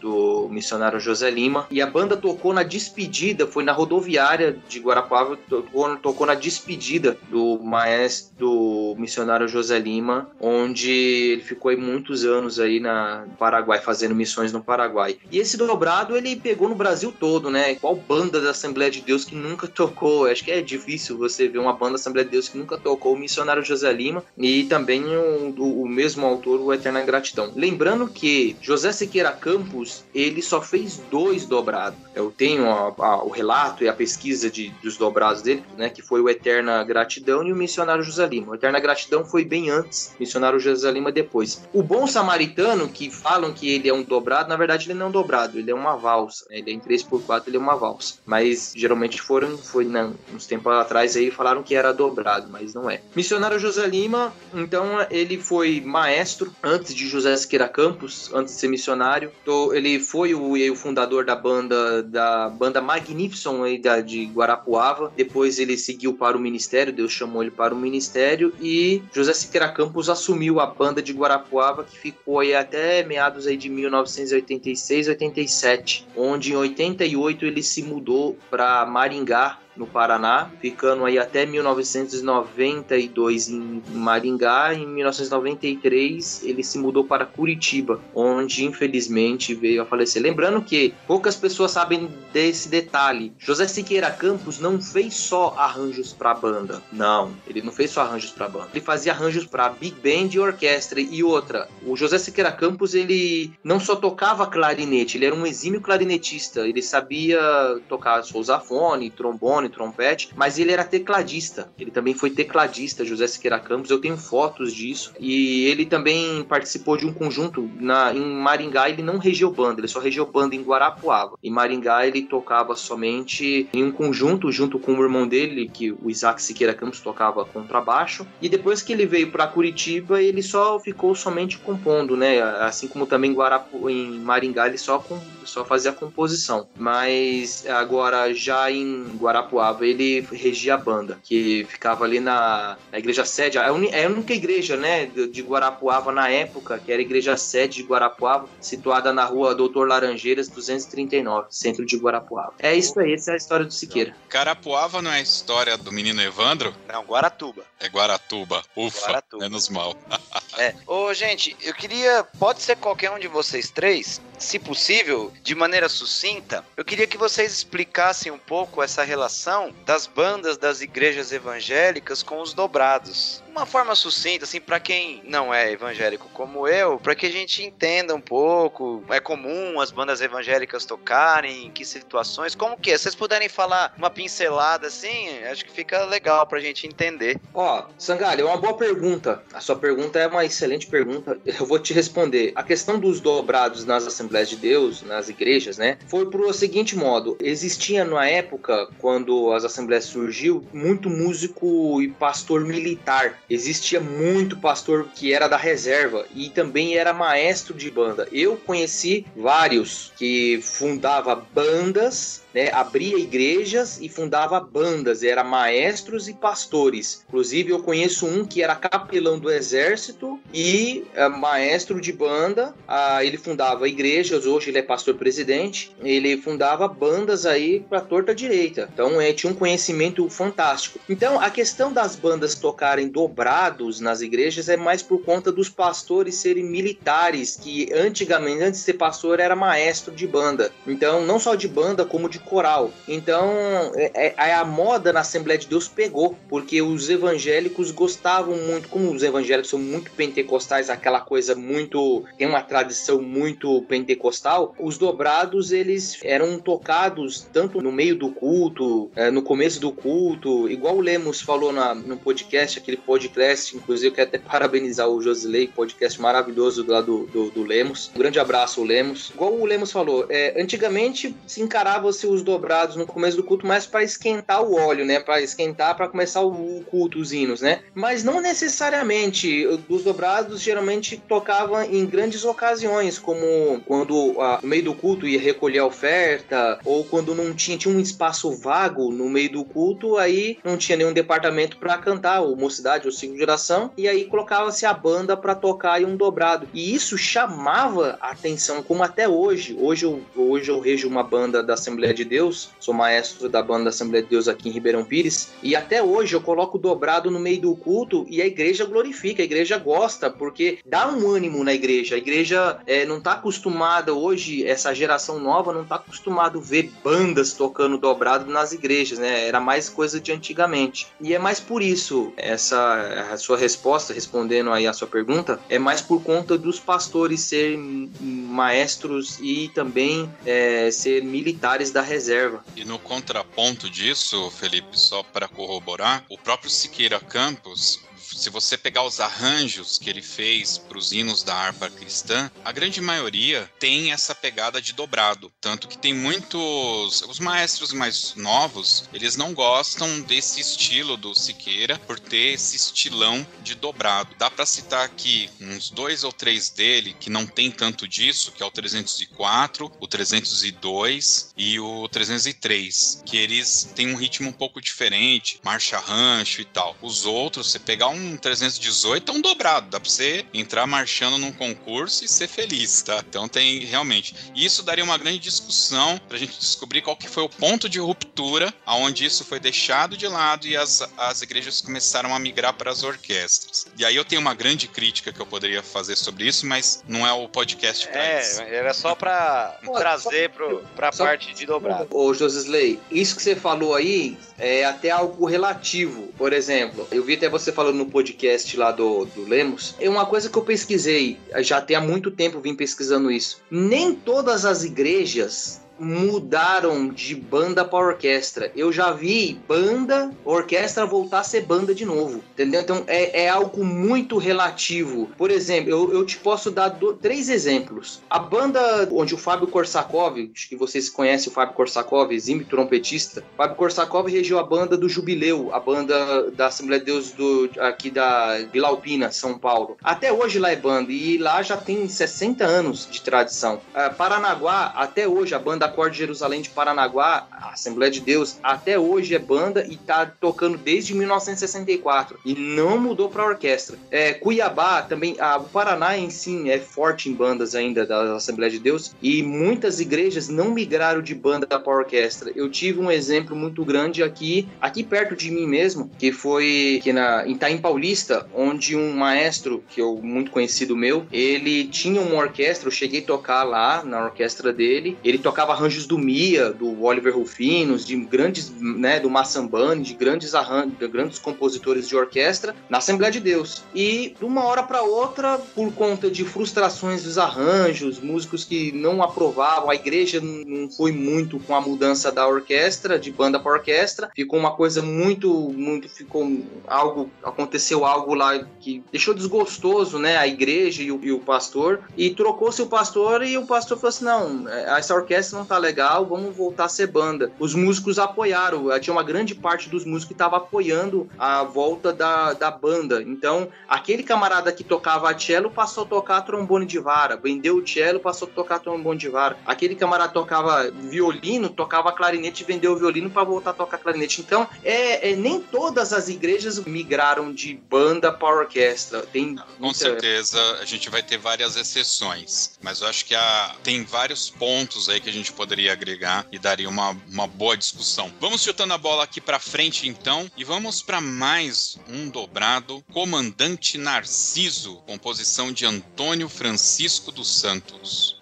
do 0.00 0.48
missionário 0.50 1.00
José 1.00 1.30
Lima. 1.30 1.66
E 1.70 1.80
a 1.82 1.86
banda 1.86 2.16
tocou 2.16 2.52
na 2.52 2.62
despedida, 2.62 3.46
foi 3.46 3.64
na 3.64 3.72
rodoviária 3.72 4.56
de 4.68 4.78
Guarapuava, 4.80 5.36
tocou, 5.48 5.96
tocou 5.96 6.26
na 6.26 6.34
despedida 6.34 7.16
do 7.28 7.58
maestro 7.62 8.36
do 8.38 8.85
missionário 8.98 9.48
José 9.48 9.78
Lima, 9.78 10.28
onde 10.40 10.90
ele 10.90 11.42
ficou 11.42 11.70
aí 11.70 11.76
muitos 11.76 12.24
anos 12.24 12.58
aí 12.58 12.80
na 12.80 13.26
Paraguai 13.38 13.80
fazendo 13.80 14.14
missões 14.14 14.52
no 14.52 14.62
Paraguai. 14.62 15.18
E 15.30 15.38
esse 15.38 15.56
dobrado 15.56 16.16
ele 16.16 16.36
pegou 16.36 16.68
no 16.68 16.74
Brasil 16.74 17.12
todo, 17.12 17.50
né? 17.50 17.74
Qual 17.76 17.94
banda 17.94 18.40
da 18.40 18.50
Assembleia 18.50 18.90
de 18.90 19.00
Deus 19.00 19.24
que 19.24 19.34
nunca 19.34 19.66
tocou? 19.66 20.26
Acho 20.26 20.44
que 20.44 20.50
é 20.50 20.60
difícil 20.60 21.16
você 21.16 21.48
ver 21.48 21.58
uma 21.58 21.72
banda 21.72 21.92
da 21.92 21.96
Assembleia 21.96 22.24
de 22.24 22.32
Deus 22.32 22.48
que 22.48 22.58
nunca 22.58 22.76
tocou 22.76 23.14
o 23.14 23.18
missionário 23.18 23.64
José 23.64 23.92
Lima 23.92 24.24
e 24.36 24.64
também 24.64 25.04
o, 25.04 25.82
o, 25.82 25.88
mesmo 25.88 26.26
autor, 26.26 26.60
o 26.60 26.72
Eterna 26.72 27.02
Gratidão. 27.02 27.52
Lembrando 27.54 28.08
que 28.08 28.56
José 28.60 28.92
Siqueira 28.92 29.32
Campos, 29.32 30.04
ele 30.14 30.42
só 30.42 30.60
fez 30.60 31.00
dois 31.10 31.46
dobrados. 31.46 31.98
Eu 32.14 32.32
tenho 32.36 32.70
a, 32.70 32.94
a, 32.98 33.24
o 33.24 33.28
relato 33.28 33.84
e 33.84 33.88
a 33.88 33.92
pesquisa 33.92 34.50
de, 34.50 34.70
dos 34.82 34.96
dobrados 34.96 35.42
dele, 35.42 35.62
né, 35.76 35.88
que 35.88 36.02
foi 36.02 36.20
o 36.20 36.28
Eterna 36.28 36.82
Gratidão 36.84 37.42
e 37.42 37.52
o 37.52 37.56
Missionário 37.56 38.02
José 38.02 38.26
Lima. 38.26 38.52
O 38.52 38.54
Eterna 38.54 38.80
Gratidão 38.86 39.24
foi 39.24 39.44
bem 39.44 39.68
antes, 39.68 40.14
Missionário 40.18 40.60
José 40.60 40.88
Lima 40.92 41.10
depois. 41.10 41.66
O 41.72 41.82
Bom 41.82 42.06
Samaritano, 42.06 42.88
que 42.88 43.10
falam 43.10 43.52
que 43.52 43.68
ele 43.68 43.88
é 43.88 43.92
um 43.92 44.02
dobrado, 44.02 44.48
na 44.48 44.56
verdade 44.56 44.86
ele 44.86 44.98
não 44.98 45.06
é 45.06 45.08
um 45.08 45.12
dobrado, 45.12 45.58
ele 45.58 45.70
é 45.70 45.74
uma 45.74 45.96
valsa. 45.96 46.46
Ele 46.50 46.70
é 46.70 46.74
em 46.74 46.80
3x4, 46.80 47.44
ele 47.48 47.56
é 47.56 47.60
uma 47.60 47.74
valsa. 47.74 48.14
Mas 48.24 48.72
geralmente 48.76 49.20
foram, 49.20 49.58
foi 49.58 49.84
não, 49.84 50.14
uns 50.32 50.46
tempos 50.46 50.72
atrás 50.72 51.16
aí 51.16 51.30
falaram 51.32 51.62
que 51.64 51.74
era 51.74 51.92
dobrado, 51.92 52.48
mas 52.48 52.74
não 52.74 52.88
é. 52.88 53.00
Missionário 53.14 53.58
José 53.58 53.86
Lima, 53.86 54.32
então 54.54 55.04
ele 55.10 55.36
foi 55.38 55.80
maestro 55.80 56.54
antes 56.62 56.94
de 56.94 57.08
José 57.08 57.36
Siqueira 57.36 57.68
Campos, 57.68 58.30
antes 58.32 58.54
de 58.54 58.60
ser 58.60 58.68
missionário. 58.68 59.32
Então, 59.42 59.74
ele 59.74 59.98
foi 59.98 60.34
o, 60.34 60.52
o 60.52 60.76
fundador 60.76 61.24
da 61.24 61.34
banda 61.34 62.02
da 62.02 62.48
banda 62.48 62.80
Magnificent 62.80 63.60
aí 63.62 63.78
da, 63.78 64.00
de 64.00 64.26
Guarapuava. 64.26 65.12
Depois 65.16 65.58
ele 65.58 65.76
seguiu 65.76 66.14
para 66.14 66.36
o 66.36 66.40
ministério, 66.40 66.92
Deus 66.92 67.12
chamou 67.12 67.42
ele 67.42 67.50
para 67.50 67.74
o 67.74 67.78
ministério 67.78 68.52
e 68.60 68.75
José 69.12 69.32
Siqueira 69.34 69.68
Campos 69.68 70.08
assumiu 70.08 70.60
a 70.60 70.66
banda 70.66 71.02
de 71.02 71.12
Guarapuava 71.12 71.84
que 71.84 71.98
ficou 71.98 72.40
aí 72.40 72.54
até 72.54 73.02
meados 73.02 73.46
aí 73.46 73.56
de 73.56 73.68
1986, 73.68 75.08
87, 75.08 76.06
onde 76.16 76.52
em 76.52 76.56
88 76.56 77.44
ele 77.44 77.62
se 77.62 77.82
mudou 77.82 78.36
para 78.50 78.84
Maringá, 78.86 79.58
no 79.76 79.86
Paraná, 79.86 80.50
ficando 80.60 81.04
aí 81.04 81.18
até 81.18 81.46
1992 81.46 83.48
em 83.48 83.82
Maringá. 83.90 84.74
Em 84.74 84.86
1993 84.86 86.42
ele 86.44 86.62
se 86.62 86.78
mudou 86.78 87.04
para 87.04 87.26
Curitiba, 87.26 88.00
onde 88.14 88.64
infelizmente 88.64 89.54
veio 89.54 89.82
a 89.82 89.86
falecer. 89.86 90.22
Lembrando 90.22 90.62
que 90.62 90.94
poucas 91.06 91.36
pessoas 91.36 91.70
sabem 91.70 92.08
desse 92.32 92.68
detalhe. 92.68 93.32
José 93.38 93.66
Siqueira 93.66 94.10
Campos 94.10 94.58
não 94.58 94.80
fez 94.80 95.14
só 95.14 95.54
arranjos 95.56 96.12
para 96.12 96.34
banda. 96.34 96.82
Não, 96.92 97.32
ele 97.46 97.62
não 97.62 97.72
fez 97.72 97.90
só 97.90 98.02
arranjos 98.02 98.30
para 98.30 98.48
banda. 98.48 98.68
Ele 98.72 98.84
fazia 98.84 99.12
arranjos 99.12 99.46
para 99.46 99.68
big 99.68 99.96
band 100.00 100.30
e 100.32 100.38
orquestra 100.38 101.00
e 101.00 101.22
outra. 101.22 101.68
O 101.84 101.96
José 101.96 102.18
Siqueira 102.18 102.52
Campos 102.52 102.94
ele 102.94 103.52
não 103.62 103.78
só 103.78 103.96
tocava 103.96 104.46
clarinete, 104.46 105.16
ele 105.16 105.26
era 105.26 105.34
um 105.34 105.46
exímio 105.46 105.80
clarinetista. 105.80 106.66
Ele 106.66 106.82
sabia 106.82 107.40
tocar 107.88 108.22
sousafone, 108.22 109.10
trombone 109.10 109.65
trompete, 109.68 110.30
mas 110.36 110.58
ele 110.58 110.72
era 110.72 110.84
tecladista. 110.84 111.70
Ele 111.78 111.90
também 111.90 112.14
foi 112.14 112.30
tecladista, 112.30 113.04
José 113.04 113.26
Siqueira 113.26 113.58
Campos. 113.58 113.90
Eu 113.90 114.00
tenho 114.00 114.16
fotos 114.16 114.72
disso. 114.72 115.12
E 115.18 115.66
ele 115.66 115.86
também 115.86 116.42
participou 116.44 116.96
de 116.96 117.06
um 117.06 117.12
conjunto 117.12 117.70
na, 117.78 118.12
em 118.14 118.24
Maringá. 118.24 118.88
Ele 118.88 119.02
não 119.02 119.18
regeu 119.18 119.50
banda, 119.50 119.80
ele 119.80 119.88
só 119.88 120.00
regeu 120.00 120.26
banda 120.26 120.54
em 120.54 120.62
Guarapuava. 120.62 121.36
Em 121.42 121.50
Maringá 121.50 122.06
ele 122.06 122.22
tocava 122.22 122.74
somente 122.74 123.68
em 123.72 123.84
um 123.84 123.92
conjunto 123.92 124.50
junto 124.50 124.78
com 124.78 124.94
o 124.94 125.02
irmão 125.02 125.26
dele, 125.26 125.70
que 125.72 125.90
o 125.92 126.08
Isaac 126.08 126.42
Siqueira 126.42 126.74
Campos 126.74 127.00
tocava 127.00 127.44
contrabaixo. 127.44 128.26
E 128.40 128.48
depois 128.48 128.82
que 128.82 128.92
ele 128.92 129.06
veio 129.06 129.30
para 129.30 129.46
Curitiba, 129.46 130.22
ele 130.22 130.42
só 130.42 130.78
ficou 130.78 131.14
somente 131.14 131.58
compondo, 131.58 132.16
né? 132.16 132.40
Assim 132.42 132.88
como 132.88 133.06
também 133.06 133.30
em, 133.30 133.34
Guarapu, 133.34 133.90
em 133.90 134.18
Maringá 134.20 134.66
ele 134.66 134.78
só, 134.78 134.98
com, 134.98 135.18
só 135.44 135.64
fazia 135.64 135.92
composição. 135.92 136.68
Mas 136.78 137.66
agora 137.66 138.32
já 138.32 138.70
em 138.70 139.04
Guarapuava 139.18 139.55
ele 139.80 140.26
regia 140.32 140.74
a 140.74 140.78
banda, 140.78 141.18
que 141.22 141.66
ficava 141.68 142.04
ali 142.04 142.20
na, 142.20 142.76
na 142.90 142.98
igreja 142.98 143.24
sede, 143.24 143.58
é 143.58 143.66
a 143.66 143.72
única 143.72 144.32
igreja, 144.32 144.76
né, 144.76 145.06
de 145.06 145.42
Guarapuava 145.42 146.12
na 146.12 146.28
época, 146.28 146.78
que 146.78 146.92
era 146.92 147.00
a 147.00 147.04
igreja 147.04 147.36
sede 147.36 147.76
de 147.76 147.82
Guarapuava, 147.82 148.48
situada 148.60 149.12
na 149.12 149.24
rua 149.24 149.54
Doutor 149.54 149.86
Laranjeiras 149.88 150.48
239, 150.48 151.48
centro 151.50 151.84
de 151.84 151.96
Guarapuava. 151.96 152.54
É 152.58 152.74
isso 152.74 152.98
aí, 153.00 153.14
essa 153.14 153.32
é 153.32 153.34
a 153.34 153.36
história 153.36 153.64
do 153.64 153.72
Siqueira. 153.72 154.14
Carapuava 154.28 155.02
não 155.02 155.10
é 155.10 155.16
a 155.16 155.20
história 155.20 155.76
do 155.76 155.92
menino 155.92 156.20
Evandro? 156.22 156.74
Não, 156.88 157.02
Guaratuba. 157.04 157.64
É 157.78 157.88
Guaratuba. 157.88 158.62
Ufa, 158.74 159.06
Guaratuba. 159.06 159.42
menos 159.42 159.68
mal. 159.68 159.94
é. 160.58 160.74
Ô, 160.86 161.12
gente, 161.12 161.56
eu 161.62 161.74
queria, 161.74 162.24
pode 162.38 162.62
ser 162.62 162.76
qualquer 162.76 163.10
um 163.10 163.18
de 163.18 163.28
vocês 163.28 163.70
três, 163.70 164.20
se 164.38 164.58
possível, 164.58 165.32
de 165.42 165.54
maneira 165.54 165.88
sucinta, 165.88 166.64
eu 166.76 166.84
queria 166.84 167.06
que 167.06 167.16
vocês 167.16 167.52
explicassem 167.52 168.30
um 168.30 168.38
pouco 168.38 168.82
essa 168.82 169.02
relação 169.02 169.74
das 169.84 170.06
bandas 170.06 170.56
das 170.56 170.80
igrejas 170.80 171.32
evangélicas 171.32 172.22
com 172.22 172.40
os 172.40 172.52
dobrados 172.52 173.42
uma 173.56 173.64
forma 173.64 173.94
sucinta, 173.94 174.44
assim, 174.44 174.60
para 174.60 174.78
quem 174.78 175.22
não 175.24 175.52
é 175.52 175.72
evangélico 175.72 176.28
como 176.34 176.68
eu, 176.68 176.98
para 176.98 177.14
que 177.14 177.24
a 177.24 177.30
gente 177.30 177.64
entenda 177.64 178.14
um 178.14 178.20
pouco. 178.20 179.02
É 179.08 179.18
comum 179.18 179.80
as 179.80 179.90
bandas 179.90 180.20
evangélicas 180.20 180.84
tocarem, 180.84 181.66
em 181.66 181.70
que 181.70 181.84
situações, 181.84 182.54
como 182.54 182.76
que 182.76 182.90
é? 182.90 182.98
Se 182.98 183.04
vocês 183.04 183.14
puderem 183.14 183.48
falar 183.48 183.94
uma 183.96 184.10
pincelada 184.10 184.88
assim, 184.88 185.42
acho 185.50 185.64
que 185.64 185.72
fica 185.72 186.04
legal 186.04 186.46
pra 186.46 186.60
gente 186.60 186.86
entender. 186.86 187.40
Ó, 187.54 187.86
Sangalho, 187.96 188.42
é 188.42 188.44
uma 188.44 188.58
boa 188.58 188.76
pergunta. 188.76 189.42
A 189.54 189.60
sua 189.60 189.76
pergunta 189.76 190.18
é 190.18 190.26
uma 190.26 190.44
excelente 190.44 190.86
pergunta. 190.86 191.38
Eu 191.46 191.64
vou 191.64 191.78
te 191.78 191.94
responder. 191.94 192.52
A 192.54 192.62
questão 192.62 192.98
dos 192.98 193.20
dobrados 193.20 193.86
nas 193.86 194.06
Assembleias 194.06 194.50
de 194.50 194.56
Deus, 194.56 195.02
nas 195.02 195.30
igrejas, 195.30 195.78
né? 195.78 195.96
Foi 196.08 196.28
pro 196.28 196.52
seguinte 196.52 196.94
modo: 196.94 197.38
existia 197.40 198.04
na 198.04 198.28
época, 198.28 198.88
quando 198.98 199.52
as 199.52 199.64
Assembleias 199.64 200.04
surgiu, 200.04 200.66
muito 200.74 201.08
músico 201.08 202.02
e 202.02 202.08
pastor 202.08 202.62
militar. 202.62 203.38
Existia 203.48 204.00
muito 204.00 204.56
pastor 204.58 205.08
que 205.14 205.32
era 205.32 205.48
da 205.48 205.56
reserva 205.56 206.26
e 206.34 206.50
também 206.50 206.96
era 206.96 207.12
maestro 207.12 207.74
de 207.74 207.90
banda. 207.90 208.28
Eu 208.32 208.56
conheci 208.56 209.26
vários 209.36 210.12
que 210.16 210.60
fundava 210.62 211.34
bandas 211.34 212.44
né, 212.56 212.70
abria 212.72 213.18
igrejas 213.18 213.98
e 214.00 214.08
fundava 214.08 214.58
bandas, 214.58 215.22
era 215.22 215.44
maestros 215.44 216.26
e 216.26 216.32
pastores. 216.32 217.22
Inclusive, 217.28 217.70
eu 217.70 217.82
conheço 217.82 218.26
um 218.26 218.46
que 218.46 218.62
era 218.62 218.74
capelão 218.74 219.38
do 219.38 219.50
exército 219.50 220.40
e 220.54 221.04
é, 221.12 221.28
maestro 221.28 222.00
de 222.00 222.14
banda. 222.14 222.74
Ah, 222.88 223.22
ele 223.22 223.36
fundava 223.36 223.86
igrejas, 223.86 224.46
hoje 224.46 224.70
ele 224.70 224.78
é 224.78 224.82
pastor 224.82 225.16
presidente. 225.16 225.94
Ele 226.02 226.38
fundava 226.38 226.88
bandas 226.88 227.44
aí 227.44 227.80
para 227.80 228.00
torta 228.00 228.34
direita. 228.34 228.88
Então, 228.90 229.20
é, 229.20 229.34
tinha 229.34 229.52
um 229.52 229.56
conhecimento 229.56 230.26
fantástico. 230.30 230.98
Então, 231.10 231.38
a 231.38 231.50
questão 231.50 231.92
das 231.92 232.16
bandas 232.16 232.54
tocarem 232.54 233.06
dobrados 233.36 234.00
nas 234.00 234.22
igrejas 234.22 234.66
é 234.70 234.78
mais 234.78 235.02
por 235.02 235.22
conta 235.22 235.52
dos 235.52 235.68
pastores 235.68 236.36
serem 236.36 236.64
militares, 236.64 237.54
que 237.54 237.92
antigamente, 237.92 238.62
antes 238.62 238.80
de 238.80 238.86
ser 238.86 238.94
pastor, 238.94 239.40
era 239.40 239.54
maestro 239.54 240.14
de 240.14 240.26
banda. 240.26 240.72
Então, 240.86 241.20
não 241.26 241.38
só 241.38 241.54
de 241.54 241.68
banda, 241.68 242.06
como 242.06 242.30
de 242.30 242.38
coral. 242.38 242.90
Então, 243.06 243.52
é, 243.94 244.34
é, 244.38 244.54
a 244.54 244.64
moda 244.64 245.12
na 245.12 245.20
Assembleia 245.20 245.58
de 245.58 245.66
Deus 245.66 245.86
pegou, 245.86 246.34
porque 246.48 246.80
os 246.80 247.10
evangélicos 247.10 247.90
gostavam 247.90 248.56
muito, 248.56 248.88
como 248.88 249.12
os 249.12 249.22
evangélicos 249.22 249.68
são 249.68 249.78
muito 249.78 250.10
pentecostais, 250.12 250.88
aquela 250.88 251.20
coisa 251.20 251.54
muito. 251.54 252.24
tem 252.38 252.48
uma 252.48 252.62
tradição 252.62 253.20
muito 253.20 253.82
pentecostal, 253.82 254.74
os 254.78 254.96
dobrados 254.96 255.72
eles 255.72 256.18
eram 256.22 256.58
tocados 256.58 257.46
tanto 257.52 257.82
no 257.82 257.92
meio 257.92 258.16
do 258.16 258.30
culto, 258.30 259.10
é, 259.14 259.30
no 259.30 259.42
começo 259.42 259.78
do 259.78 259.92
culto, 259.92 260.70
igual 260.70 260.96
o 260.96 261.00
Lemos 261.00 261.42
falou 261.42 261.70
na, 261.70 261.94
no 261.94 262.16
podcast, 262.16 262.78
aquele 262.78 262.96
podcast, 262.96 263.25
inclusive 263.74 264.08
eu 264.08 264.12
quero 264.12 264.28
até 264.28 264.38
parabenizar 264.38 265.08
o 265.08 265.20
Josilei, 265.20 265.68
podcast 265.68 266.20
maravilhoso 266.20 266.84
lá 266.86 267.00
do, 267.00 267.26
do, 267.26 267.50
do 267.50 267.62
Lemos. 267.62 268.10
Um 268.14 268.18
grande 268.18 268.38
abraço, 268.38 268.82
Lemos. 268.82 269.30
Igual 269.34 269.54
o 269.54 269.64
Lemos 269.64 269.92
falou, 269.92 270.26
é, 270.28 270.60
antigamente 270.60 271.34
se 271.46 271.60
encarava-se 271.60 272.26
os 272.26 272.42
dobrados 272.42 272.96
no 272.96 273.06
começo 273.06 273.36
do 273.36 273.42
culto 273.42 273.66
mais 273.66 273.86
para 273.86 274.02
esquentar 274.02 274.62
o 274.62 274.74
óleo, 274.74 275.04
né? 275.04 275.20
Para 275.20 275.40
esquentar 275.40 275.96
para 275.96 276.08
começar 276.08 276.42
o 276.42 276.82
culto, 276.90 277.18
os 277.18 277.32
hinos, 277.32 277.60
né? 277.60 277.80
Mas 277.94 278.22
não 278.24 278.40
necessariamente. 278.40 279.66
Os 279.88 280.02
dobrados 280.02 280.60
geralmente 280.60 281.16
tocavam 281.16 281.82
em 281.82 282.04
grandes 282.06 282.44
ocasiões, 282.44 283.18
como 283.18 283.80
quando 283.86 284.40
a, 284.40 284.60
no 284.62 284.68
meio 284.68 284.84
do 284.84 284.94
culto 284.94 285.26
ia 285.26 285.40
recolher 285.40 285.78
a 285.78 285.86
oferta, 285.86 286.78
ou 286.84 287.04
quando 287.04 287.34
não 287.34 287.54
tinha, 287.54 287.78
tinha 287.78 287.94
um 287.94 288.00
espaço 288.00 288.52
vago 288.52 289.10
no 289.10 289.28
meio 289.28 289.50
do 289.50 289.64
culto, 289.64 290.16
aí 290.16 290.58
não 290.64 290.76
tinha 290.76 290.96
nenhum 290.96 291.12
departamento 291.12 291.76
para 291.78 291.98
cantar, 291.98 292.40
ou 292.40 292.56
mocidade, 292.56 293.06
ou 293.06 293.12
cinco 293.18 293.36
geração, 293.36 293.90
e 293.96 294.08
aí 294.08 294.24
colocava-se 294.24 294.86
a 294.86 294.92
banda 294.92 295.36
para 295.36 295.54
tocar 295.54 296.00
em 296.00 296.04
um 296.04 296.16
dobrado. 296.16 296.68
E 296.72 296.94
isso 296.94 297.16
chamava 297.16 298.18
a 298.20 298.30
atenção, 298.30 298.82
como 298.82 299.02
até 299.02 299.28
hoje. 299.28 299.76
Hoje 299.78 300.04
eu, 300.04 300.22
hoje 300.34 300.70
eu 300.70 300.80
rejo 300.80 301.08
uma 301.08 301.22
banda 301.22 301.62
da 301.62 301.74
Assembleia 301.74 302.14
de 302.14 302.24
Deus, 302.24 302.70
sou 302.78 302.94
maestro 302.94 303.48
da 303.48 303.62
banda 303.62 303.84
da 303.84 303.90
Assembleia 303.90 304.22
de 304.22 304.30
Deus 304.30 304.48
aqui 304.48 304.68
em 304.68 304.72
Ribeirão 304.72 305.04
Pires, 305.04 305.52
e 305.62 305.74
até 305.76 306.02
hoje 306.02 306.34
eu 306.34 306.40
coloco 306.40 306.78
dobrado 306.78 307.30
no 307.30 307.38
meio 307.38 307.60
do 307.60 307.76
culto 307.76 308.26
e 308.28 308.40
a 308.42 308.46
igreja 308.46 308.84
glorifica, 308.84 309.42
a 309.42 309.44
igreja 309.44 309.78
gosta, 309.78 310.30
porque 310.30 310.78
dá 310.84 311.08
um 311.08 311.28
ânimo 311.30 311.62
na 311.64 311.72
igreja. 311.72 312.14
A 312.14 312.18
igreja 312.18 312.78
é, 312.86 313.04
não 313.04 313.18
está 313.18 313.32
acostumada 313.32 314.12
hoje, 314.12 314.66
essa 314.66 314.94
geração 314.94 315.38
nova 315.38 315.72
não 315.72 315.82
está 315.82 315.96
acostumada 315.96 316.58
a 316.58 316.60
ver 316.60 316.90
bandas 317.02 317.52
tocando 317.52 317.98
dobrado 317.98 318.50
nas 318.50 318.72
igrejas, 318.72 319.18
né? 319.18 319.46
Era 319.46 319.60
mais 319.60 319.88
coisa 319.88 320.20
de 320.20 320.32
antigamente. 320.32 321.06
E 321.20 321.34
é 321.34 321.38
mais 321.38 321.60
por 321.60 321.82
isso, 321.82 322.32
essa 322.36 323.05
a 323.32 323.36
sua 323.36 323.56
resposta, 323.56 324.12
respondendo 324.12 324.72
aí 324.72 324.86
a 324.86 324.92
sua 324.92 325.08
pergunta, 325.08 325.60
é 325.68 325.78
mais 325.78 326.00
por 326.00 326.22
conta 326.22 326.56
dos 326.56 326.78
pastores 326.80 327.40
serem 327.40 328.10
maestros 328.20 329.38
e 329.40 329.68
também 329.68 330.30
é, 330.44 330.90
ser 330.90 331.22
militares 331.22 331.90
da 331.90 332.02
reserva. 332.02 332.64
E 332.74 332.84
no 332.84 332.98
contraponto 332.98 333.88
disso, 333.88 334.50
Felipe, 334.50 334.98
só 334.98 335.22
para 335.22 335.48
corroborar, 335.48 336.24
o 336.28 336.38
próprio 336.38 336.70
Siqueira 336.70 337.20
Campos 337.20 338.00
se 338.36 338.50
você 338.50 338.76
pegar 338.76 339.02
os 339.02 339.18
arranjos 339.18 339.98
que 339.98 340.10
ele 340.10 340.22
fez 340.22 340.78
para 340.78 340.98
os 340.98 341.12
hinos 341.12 341.42
da 341.42 341.54
harpa 341.54 341.88
cristã, 341.88 342.50
a 342.64 342.70
grande 342.70 343.00
maioria 343.00 343.70
tem 343.78 344.12
essa 344.12 344.34
pegada 344.34 344.80
de 344.80 344.92
dobrado. 344.92 345.50
Tanto 345.60 345.88
que 345.88 345.98
tem 345.98 346.14
muitos. 346.14 347.22
Os 347.22 347.38
maestros 347.38 347.92
mais 347.92 348.34
novos, 348.36 349.08
eles 349.12 349.36
não 349.36 349.54
gostam 349.54 350.20
desse 350.20 350.60
estilo 350.60 351.16
do 351.16 351.34
Siqueira 351.34 351.98
por 352.00 352.18
ter 352.18 352.54
esse 352.54 352.76
estilão 352.76 353.46
de 353.62 353.74
dobrado. 353.74 354.34
Dá 354.38 354.50
para 354.50 354.66
citar 354.66 355.04
aqui 355.04 355.48
uns 355.60 355.90
dois 355.90 356.24
ou 356.24 356.32
três 356.32 356.70
dele 356.70 357.16
que 357.18 357.30
não 357.30 357.46
tem 357.46 357.70
tanto 357.70 358.06
disso, 358.06 358.52
que 358.52 358.62
é 358.62 358.66
o 358.66 358.70
304, 358.70 359.90
o 359.98 360.06
302 360.06 361.54
e 361.56 361.80
o 361.80 362.08
303, 362.08 363.22
que 363.24 363.36
eles 363.36 363.90
têm 363.94 364.12
um 364.12 364.16
ritmo 364.16 364.48
um 364.48 364.52
pouco 364.52 364.80
diferente, 364.80 365.60
marcha 365.64 365.98
rancho 365.98 366.60
e 366.60 366.64
tal. 366.64 366.96
Os 367.00 367.24
outros, 367.24 367.70
você 367.70 367.78
pegar 367.78 368.08
um 368.08 368.25
um 368.26 368.36
318 368.36 369.30
é 369.30 369.34
um 369.34 369.40
dobrado. 369.40 369.88
Dá 369.90 370.00
pra 370.00 370.08
você 370.08 370.44
entrar 370.52 370.86
marchando 370.86 371.38
num 371.38 371.52
concurso 371.52 372.24
e 372.24 372.28
ser 372.28 372.48
feliz, 372.48 373.02
tá? 373.02 373.24
Então 373.28 373.48
tem 373.48 373.80
realmente. 373.80 374.34
Isso 374.54 374.82
daria 374.82 375.04
uma 375.04 375.18
grande 375.18 375.38
discussão 375.38 376.18
pra 376.28 376.38
gente 376.38 376.58
descobrir 376.58 377.02
qual 377.02 377.16
que 377.16 377.28
foi 377.28 377.44
o 377.44 377.48
ponto 377.48 377.88
de 377.88 377.98
ruptura 377.98 378.72
aonde 378.84 379.24
isso 379.24 379.44
foi 379.44 379.60
deixado 379.60 380.16
de 380.16 380.26
lado 380.26 380.66
e 380.66 380.76
as, 380.76 381.02
as 381.16 381.42
igrejas 381.42 381.80
começaram 381.80 382.34
a 382.34 382.38
migrar 382.38 382.74
para 382.74 382.90
as 382.90 383.02
orquestras. 383.02 383.86
E 383.96 384.04
aí 384.04 384.16
eu 384.16 384.24
tenho 384.24 384.40
uma 384.40 384.54
grande 384.54 384.88
crítica 384.88 385.32
que 385.32 385.40
eu 385.40 385.46
poderia 385.46 385.82
fazer 385.82 386.16
sobre 386.16 386.46
isso, 386.46 386.66
mas 386.66 387.02
não 387.06 387.26
é 387.26 387.32
o 387.32 387.48
podcast 387.48 388.06
pra 388.08 388.24
é, 388.24 388.40
isso. 388.40 388.60
era 388.62 388.92
só 388.94 389.14
pra 389.14 389.78
trazer 389.96 390.50
pro, 390.50 390.84
pra 390.94 391.12
só, 391.12 391.24
parte 391.24 391.54
de 391.54 391.66
dobrado. 391.66 392.08
Ô, 392.10 392.32
Josisley, 392.34 393.00
isso 393.10 393.36
que 393.36 393.42
você 393.42 393.56
falou 393.56 393.94
aí 393.94 394.36
é 394.58 394.84
até 394.84 395.10
algo 395.10 395.46
relativo. 395.46 396.28
Por 396.36 396.52
exemplo, 396.52 397.06
eu 397.10 397.24
vi 397.24 397.34
até 397.34 397.48
você 397.48 397.72
falando 397.72 397.96
no 397.96 398.06
podcast 398.16 398.74
lá 398.78 398.92
do, 398.92 399.26
do 399.26 399.44
Lemos. 399.46 399.94
É 400.00 400.08
uma 400.08 400.24
coisa 400.24 400.48
que 400.48 400.56
eu 400.56 400.62
pesquisei, 400.62 401.38
já 401.58 401.82
tem 401.82 401.94
há 401.94 402.00
muito 402.00 402.30
tempo 402.30 402.60
vim 402.60 402.74
pesquisando 402.74 403.30
isso. 403.30 403.60
Nem 403.70 404.14
todas 404.14 404.64
as 404.64 404.84
igrejas 404.84 405.82
mudaram 405.98 407.08
de 407.08 407.34
banda 407.34 407.84
para 407.84 408.06
orquestra. 408.06 408.70
Eu 408.74 408.92
já 408.92 409.12
vi 409.12 409.58
banda, 409.66 410.30
orquestra 410.44 411.06
voltar 411.06 411.40
a 411.40 411.44
ser 411.44 411.62
banda 411.62 411.94
de 411.94 412.04
novo, 412.04 412.42
entendeu? 412.52 412.80
Então 412.80 413.04
é, 413.06 413.44
é 413.44 413.48
algo 413.48 413.84
muito 413.84 414.38
relativo. 414.38 415.30
Por 415.36 415.50
exemplo, 415.50 415.90
eu, 415.90 416.12
eu 416.12 416.24
te 416.24 416.36
posso 416.38 416.70
dar 416.70 416.88
do, 416.88 417.14
três 417.14 417.48
exemplos. 417.48 418.22
A 418.28 418.38
banda 418.38 419.08
onde 419.12 419.34
o 419.34 419.38
Fábio 419.38 419.66
Korsakov, 419.66 420.50
acho 420.54 420.68
que 420.68 420.76
vocês 420.76 421.08
conhecem 421.08 421.50
o 421.50 421.54
Fábio 421.54 421.74
Korsakov, 421.74 422.32
exímio 422.32 422.66
trompetista. 422.66 423.42
Fábio 423.56 423.76
Korsakov 423.76 424.30
regiu 424.30 424.58
a 424.58 424.62
banda 424.62 424.96
do 424.96 425.08
Jubileu, 425.08 425.74
a 425.74 425.80
banda 425.80 426.50
da 426.50 426.66
Assembleia 426.66 427.00
de 427.00 427.06
Deus 427.06 427.32
do, 427.32 427.70
aqui 427.78 428.10
da 428.10 428.58
Vila 428.72 428.88
Alpina, 428.88 429.30
São 429.30 429.58
Paulo. 429.58 429.96
Até 430.02 430.32
hoje 430.32 430.58
lá 430.58 430.70
é 430.70 430.76
banda 430.76 431.10
e 431.10 431.38
lá 431.38 431.62
já 431.62 431.76
tem 431.76 432.08
60 432.08 432.64
anos 432.64 433.08
de 433.10 433.22
tradição. 433.22 433.80
Uh, 433.94 434.14
Paranaguá, 434.14 434.92
até 434.96 435.26
hoje 435.26 435.54
a 435.54 435.58
banda 435.58 435.85
Acorde 435.86 436.14
de 436.14 436.18
Jerusalém 436.18 436.60
de 436.60 436.70
Paranaguá, 436.70 437.46
a 437.50 437.70
Assembleia 437.72 438.10
de 438.10 438.20
Deus, 438.20 438.58
até 438.62 438.98
hoje 438.98 439.34
é 439.34 439.38
banda 439.38 439.86
e 439.88 439.96
tá 439.96 440.26
tocando 440.26 440.78
desde 440.78 441.14
1964 441.14 442.38
e 442.44 442.54
não 442.54 442.98
mudou 442.98 443.28
para 443.28 443.46
orquestra. 443.46 443.96
É, 444.10 444.34
Cuiabá 444.34 445.02
também, 445.02 445.36
a, 445.38 445.56
o 445.56 445.64
Paraná 445.64 446.16
em 446.16 446.30
si 446.30 446.70
é 446.70 446.78
forte 446.78 447.28
em 447.28 447.34
bandas 447.34 447.74
ainda 447.74 448.06
da 448.06 448.36
Assembleia 448.36 448.70
de 448.70 448.78
Deus 448.78 449.14
e 449.22 449.42
muitas 449.42 450.00
igrejas 450.00 450.48
não 450.48 450.70
migraram 450.70 451.22
de 451.22 451.34
banda 451.34 451.66
para 451.66 451.98
orquestra. 451.98 452.50
Eu 452.54 452.70
tive 452.70 453.00
um 453.00 453.10
exemplo 453.10 453.56
muito 453.56 453.84
grande 453.84 454.22
aqui, 454.22 454.68
aqui 454.80 455.02
perto 455.02 455.34
de 455.34 455.50
mim 455.50 455.66
mesmo, 455.66 456.10
que 456.18 456.32
foi 456.32 457.00
que 457.02 457.12
na 457.12 457.46
em 457.46 457.52
Itaim 457.52 457.78
Paulista, 457.78 458.46
onde 458.54 458.96
um 458.96 459.12
maestro 459.12 459.82
que 459.88 460.00
eu 460.00 460.20
muito 460.22 460.50
conhecido 460.50 460.96
meu, 460.96 461.26
ele 461.32 461.84
tinha 461.84 462.20
uma 462.20 462.36
orquestra, 462.36 462.88
eu 462.88 462.92
cheguei 462.92 463.20
a 463.20 463.24
tocar 463.24 463.64
lá 463.64 464.04
na 464.04 464.24
orquestra 464.24 464.72
dele, 464.72 465.16
ele 465.24 465.38
tocava 465.38 465.74
arranjos 465.76 466.06
do 466.06 466.18
Mia, 466.18 466.70
do 466.72 467.02
Oliver 467.02 467.34
Rufinos, 467.34 468.04
de 468.04 468.16
grandes, 468.16 468.72
né, 468.80 469.20
do 469.20 469.28
Massambani, 469.28 470.02
de 470.02 470.14
grandes 470.14 470.54
arranjos, 470.54 470.98
de 470.98 471.08
grandes 471.08 471.38
compositores 471.38 472.08
de 472.08 472.16
orquestra 472.16 472.74
na 472.88 472.98
Assembleia 472.98 473.30
de 473.30 473.40
Deus. 473.40 473.84
E 473.94 474.34
de 474.38 474.44
uma 474.44 474.64
hora 474.64 474.82
para 474.82 475.02
outra, 475.02 475.58
por 475.74 475.92
conta 475.92 476.30
de 476.30 476.44
frustrações 476.44 477.22
dos 477.24 477.36
arranjos, 477.36 478.18
músicos 478.20 478.64
que 478.64 478.90
não 478.92 479.22
aprovavam, 479.22 479.90
a 479.90 479.94
igreja 479.94 480.40
não 480.40 480.88
foi 480.90 481.12
muito 481.12 481.58
com 481.60 481.74
a 481.74 481.80
mudança 481.80 482.32
da 482.32 482.48
orquestra, 482.48 483.18
de 483.18 483.30
banda 483.30 483.60
para 483.60 483.72
orquestra, 483.72 484.30
ficou 484.34 484.58
uma 484.58 484.74
coisa 484.74 485.02
muito, 485.02 485.50
muito, 485.72 486.08
ficou 486.08 486.46
algo, 486.86 487.30
aconteceu 487.42 488.04
algo 488.04 488.34
lá 488.34 488.66
que 488.80 489.02
deixou 489.12 489.34
desgostoso, 489.34 490.18
né, 490.18 490.36
a 490.38 490.46
igreja 490.46 491.02
e 491.02 491.12
o, 491.12 491.20
e 491.22 491.32
o 491.32 491.40
pastor, 491.40 492.00
e 492.16 492.30
trocou-se 492.30 492.80
o 492.80 492.86
pastor 492.86 493.44
e 493.44 493.58
o 493.58 493.66
pastor 493.66 493.98
falou 493.98 494.08
assim, 494.08 494.24
não, 494.24 494.68
é, 494.68 494.98
essa 494.98 495.14
orquestra 495.14 495.58
não 495.58 495.65
tá 495.66 495.78
legal, 495.78 496.24
vamos 496.26 496.54
voltar 496.56 496.84
a 496.84 496.88
ser 496.88 497.06
banda. 497.08 497.52
Os 497.58 497.74
músicos 497.74 498.18
apoiaram, 498.18 498.88
tinha 499.00 499.12
uma 499.12 499.22
grande 499.22 499.54
parte 499.54 499.88
dos 499.88 500.04
músicos 500.04 500.26
que 500.28 500.32
estava 500.34 500.56
apoiando 500.56 501.28
a 501.38 501.62
volta 501.64 502.12
da, 502.12 502.52
da 502.52 502.70
banda. 502.70 503.22
Então, 503.22 503.68
aquele 503.88 504.22
camarada 504.22 504.72
que 504.72 504.84
tocava 504.84 505.36
cello 505.38 505.70
passou 505.70 506.04
a 506.04 506.06
tocar 506.06 506.40
trombone 506.42 506.86
de 506.86 506.98
vara, 506.98 507.36
vendeu 507.36 507.76
o 507.76 507.86
cello, 507.86 508.20
passou 508.20 508.48
a 508.48 508.50
tocar 508.50 508.78
trombone 508.78 509.18
de 509.18 509.28
vara. 509.28 509.56
Aquele 509.66 509.94
camarada 509.94 510.32
tocava 510.32 510.90
violino, 510.90 511.68
tocava 511.68 512.12
clarinete 512.12 512.62
e 512.62 512.66
vendeu 512.66 512.92
o 512.92 512.96
violino 512.96 513.30
para 513.30 513.44
voltar 513.44 513.70
a 513.70 513.74
tocar 513.74 513.98
clarinete. 513.98 514.40
Então, 514.40 514.66
é, 514.84 515.30
é, 515.30 515.36
nem 515.36 515.60
todas 515.60 516.12
as 516.12 516.28
igrejas 516.28 516.78
migraram 516.84 517.52
de 517.52 517.74
banda 517.74 518.32
para 518.32 518.54
orquestra. 518.56 519.22
Tem 519.22 519.56
Com 519.56 519.62
muita- 519.78 519.98
certeza 519.98 520.58
a 520.80 520.84
gente 520.84 521.08
vai 521.10 521.22
ter 521.22 521.38
várias 521.38 521.76
exceções, 521.76 522.78
mas 522.82 523.00
eu 523.00 523.08
acho 523.08 523.24
que 523.24 523.34
há, 523.34 523.74
tem 523.82 524.04
vários 524.04 524.48
pontos 524.50 525.08
aí 525.08 525.20
que 525.20 525.28
a 525.28 525.32
gente 525.32 525.52
poderia 525.56 525.92
agregar 525.92 526.46
e 526.52 526.58
daria 526.58 526.88
uma, 526.88 527.10
uma 527.28 527.46
boa 527.46 527.76
discussão. 527.76 528.32
Vamos 528.38 528.62
chutando 528.62 528.92
a 528.92 528.98
bola 528.98 529.24
aqui 529.24 529.40
pra 529.40 529.58
frente 529.58 530.06
então 530.06 530.50
e 530.56 530.62
vamos 530.62 531.02
para 531.02 531.20
mais 531.20 531.98
um 532.08 532.28
dobrado, 532.28 533.02
Comandante 533.12 533.96
Narciso, 533.96 534.96
composição 535.06 535.72
de 535.72 535.86
Antônio 535.86 536.48
Francisco 536.48 537.32
dos 537.32 537.58
Santos. 537.58 538.36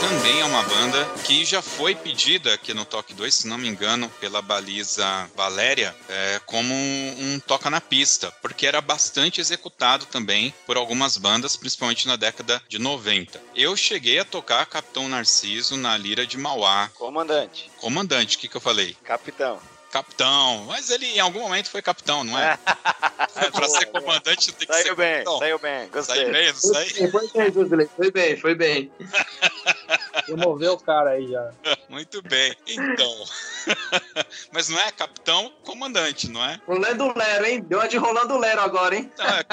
Também 0.00 0.40
é 0.40 0.44
uma 0.44 0.62
banda 0.64 1.04
que 1.24 1.44
já 1.44 1.62
foi 1.62 1.94
pedida 1.94 2.52
aqui 2.54 2.74
no 2.74 2.84
Toque 2.84 3.14
2, 3.14 3.32
se 3.32 3.46
não 3.46 3.56
me 3.56 3.68
engano, 3.68 4.08
pela 4.20 4.42
baliza 4.42 5.30
Valéria, 5.36 5.94
é, 6.08 6.40
como 6.44 6.74
um, 6.74 7.14
um 7.18 7.40
toca 7.40 7.70
na 7.70 7.80
pista, 7.80 8.32
porque 8.42 8.66
era 8.66 8.80
bastante 8.80 9.40
executado 9.40 10.06
também 10.06 10.52
por 10.66 10.76
algumas 10.76 11.16
bandas, 11.16 11.56
principalmente 11.56 12.08
na 12.08 12.16
década 12.16 12.60
de 12.68 12.78
90. 12.78 13.40
Eu 13.54 13.76
cheguei 13.76 14.18
a 14.18 14.24
tocar 14.24 14.66
Capitão 14.66 15.08
Narciso 15.08 15.76
na 15.76 15.96
Lira 15.96 16.26
de 16.26 16.36
Mauá. 16.36 16.90
Comandante, 16.94 17.70
Comandante, 17.78 18.36
o 18.36 18.40
que, 18.40 18.48
que 18.48 18.56
eu 18.56 18.60
falei? 18.60 18.96
capitão. 19.04 19.60
Capitão, 19.92 20.64
mas 20.68 20.88
ele 20.88 21.04
em 21.06 21.20
algum 21.20 21.40
momento 21.40 21.68
foi 21.68 21.82
capitão, 21.82 22.24
não 22.24 22.38
é? 22.38 22.56
pra 23.52 23.68
ser 23.68 23.84
comandante 23.86 24.50
tem 24.52 24.66
que 24.66 24.74
ser 24.74 24.82
Saiu 24.84 24.96
bem, 24.96 25.12
capitão. 25.16 25.38
saiu 25.38 25.58
bem, 25.58 25.88
gostei. 25.90 26.16
Saiu 26.16 26.32
bem, 26.32 26.46
não 26.46 26.54
Foi 26.54 26.84
sei? 26.84 27.02
bem, 27.02 27.10
foi 27.10 27.68
bem, 27.76 27.86
foi 27.86 28.10
bem, 28.10 28.36
foi 28.38 28.54
bem. 28.56 28.92
Promoveu 30.24 30.72
o 30.72 30.80
cara 30.82 31.10
aí 31.10 31.28
já. 31.28 31.50
Muito 31.90 32.22
bem. 32.22 32.56
Então. 32.66 33.24
Mas 34.50 34.70
não 34.70 34.78
é 34.80 34.90
capitão, 34.92 35.52
comandante, 35.62 36.30
não 36.30 36.42
é? 36.42 36.58
Rolando 36.66 37.12
Lero, 37.14 37.44
hein? 37.44 37.60
Deu 37.60 37.78
uma 37.78 37.86
de 37.88 37.98
Rolando 37.98 38.38
Lero 38.38 38.62
agora, 38.62 38.96
hein? 38.96 39.12
Não, 39.18 39.26
é, 39.26 39.44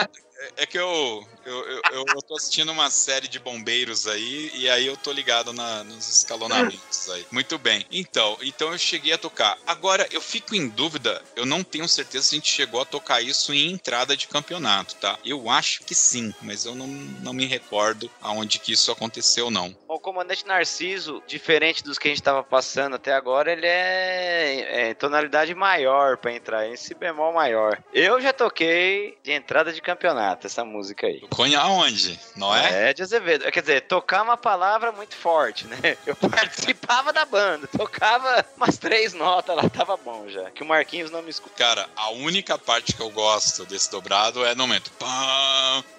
é 0.55 0.65
que 0.65 0.79
eu, 0.79 1.27
eu, 1.49 1.81
eu, 1.91 2.05
eu- 2.05 2.19
tô 2.27 2.35
assistindo 2.35 2.71
uma 2.71 2.89
série 2.91 3.27
de 3.27 3.39
bombeiros 3.39 4.05
aí, 4.07 4.51
e 4.53 4.69
aí 4.69 4.85
eu 4.85 4.95
tô 4.95 5.11
ligado 5.11 5.51
na- 5.51 5.83
nos 5.83 6.07
escalonamentos 6.09 7.09
aí. 7.09 7.25
Muito 7.31 7.57
bem. 7.57 7.85
Então, 7.89 8.37
então 8.41 8.71
eu 8.71 8.77
cheguei 8.77 9.13
a 9.13 9.17
tocar. 9.17 9.57
Agora, 9.65 10.07
eu 10.11 10.21
fico 10.21 10.53
em 10.55 10.67
dúvida, 10.67 11.21
eu 11.35 11.45
não 11.45 11.63
tenho 11.63 11.87
certeza 11.87 12.25
se 12.27 12.35
a 12.35 12.37
gente 12.37 12.51
chegou 12.51 12.81
a 12.81 12.85
tocar 12.85 13.21
isso 13.21 13.53
em 13.53 13.71
entrada 13.71 14.15
de 14.15 14.27
campeonato, 14.27 14.95
tá? 14.95 15.17
Eu 15.25 15.49
acho 15.49 15.83
que 15.83 15.95
sim, 15.95 16.33
mas 16.41 16.65
eu 16.65 16.75
não, 16.75 16.87
não 16.87 17.33
me 17.33 17.45
recordo 17.45 18.09
aonde 18.21 18.59
que 18.59 18.71
isso 18.73 18.91
aconteceu, 18.91 19.49
não. 19.49 19.75
O 19.87 19.99
comandante 19.99 20.45
Narciso, 20.45 21.23
diferente 21.25 21.83
dos 21.83 21.97
que 21.97 22.07
a 22.07 22.11
gente 22.11 22.21
tava 22.23 22.43
passando 22.43 22.95
até 22.95 23.13
agora, 23.13 23.51
ele 23.51 23.65
é, 23.65 24.89
é 24.89 24.93
tonalidade 24.93 25.55
maior 25.55 26.17
pra 26.17 26.31
entrar, 26.33 26.67
em 26.67 26.75
si 26.75 26.93
bemol 26.93 27.33
maior. 27.33 27.81
Eu 27.93 28.21
já 28.21 28.31
toquei 28.33 29.17
de 29.23 29.31
entrada 29.31 29.73
de 29.73 29.81
campeonato 29.81 30.45
essa 30.47 30.63
música 30.63 31.07
aí. 31.07 31.21
Conha 31.39 31.61
aonde? 31.61 32.19
Não 32.35 32.53
é? 32.53 32.89
É 32.89 32.93
de 32.93 33.01
Azevedo. 33.01 33.49
Quer 33.49 33.61
dizer, 33.61 33.81
tocar 33.83 34.23
uma 34.23 34.35
palavra 34.35 34.91
muito 34.91 35.15
forte, 35.15 35.65
né? 35.67 35.77
Eu 36.05 36.13
participava 36.13 37.13
da 37.13 37.23
banda, 37.23 37.65
tocava 37.65 38.45
umas 38.57 38.77
três 38.77 39.13
notas 39.13 39.55
lá, 39.55 39.69
tava 39.69 39.95
bom 39.95 40.27
já. 40.27 40.51
Que 40.51 40.63
o 40.63 40.65
Marquinhos 40.65 41.09
não 41.09 41.21
me 41.21 41.29
escuta. 41.29 41.55
Cara, 41.55 41.87
a 41.95 42.09
única 42.09 42.57
parte 42.57 42.93
que 42.93 43.01
eu 43.01 43.09
gosto 43.09 43.65
desse 43.65 43.89
dobrado 43.89 44.45
é 44.45 44.53
no 44.53 44.67
momento. 44.67 44.91
Pam, 44.99 45.81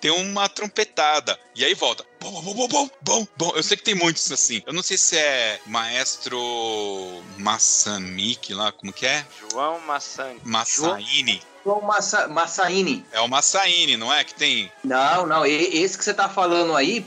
tem 0.00 0.10
uma 0.10 0.48
trompetada. 0.48 1.38
E 1.54 1.64
aí 1.64 1.74
volta. 1.74 2.04
Bom 2.20 2.42
bom 2.42 2.54
bom 2.54 2.68
bom 2.68 2.90
bom 3.00 3.26
bom. 3.36 3.52
Eu 3.54 3.62
sei 3.62 3.76
que 3.76 3.84
tem 3.84 3.94
muitos 3.94 4.30
assim. 4.32 4.62
Eu 4.66 4.72
não 4.72 4.82
sei 4.82 4.98
se 4.98 5.16
é 5.16 5.60
maestro 5.66 6.38
Massamiki 7.36 8.54
lá 8.54 8.72
como 8.72 8.92
que 8.92 9.06
é? 9.06 9.24
João 9.50 9.80
Maçã. 9.80 10.34
Massaini. 10.42 11.32
João 11.32 11.38
Massa, 11.82 12.28
Massaini. 12.28 13.04
é 13.12 13.20
o 13.20 13.28
Massaini 13.28 13.96
não 13.96 14.12
é 14.12 14.24
que 14.24 14.34
tem 14.34 14.70
Não, 14.82 15.26
não, 15.26 15.44
esse 15.46 15.96
que 15.96 16.04
você 16.04 16.14
tá 16.14 16.28
falando 16.28 16.74
aí, 16.76 17.00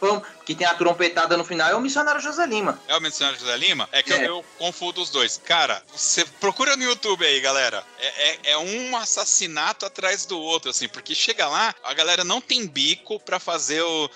pam, 0.00 0.22
que 0.44 0.54
tem 0.54 0.66
a 0.66 0.74
trompetada 0.74 1.36
no 1.36 1.44
final, 1.44 1.68
é 1.70 1.74
o 1.76 1.80
missionário 1.80 2.20
José 2.20 2.44
Lima. 2.46 2.80
É 2.88 2.96
o 2.96 3.00
missionário 3.00 3.38
José 3.38 3.56
Lima? 3.56 3.88
É 3.92 4.02
que 4.02 4.12
É. 4.12 4.20
Eu, 4.20 4.24
eu 4.38 4.44
confundo 4.58 5.00
os 5.00 5.10
dois. 5.10 5.40
Cara, 5.44 5.82
você 5.94 6.24
procura 6.24 6.76
no 6.76 6.82
YouTube 6.84 7.24
aí, 7.24 7.40
galera. 7.40 7.84
É, 7.98 8.30
é- 8.30 8.38
é 8.52 8.58
um 8.58 8.96
assassinato 8.96 9.84
atrás 9.86 10.24
do 10.24 10.38
outro, 10.40 10.70
assim, 10.70 10.88
porque 10.88 11.14
chega 11.14 11.46
lá, 11.46 11.74
a 11.84 11.92
galera 11.94 12.24
não 12.24 12.40
tem 12.40 12.66
bico 12.66 13.20
pra 13.20 13.38
fazer 13.38 13.82
o. 13.82 14.10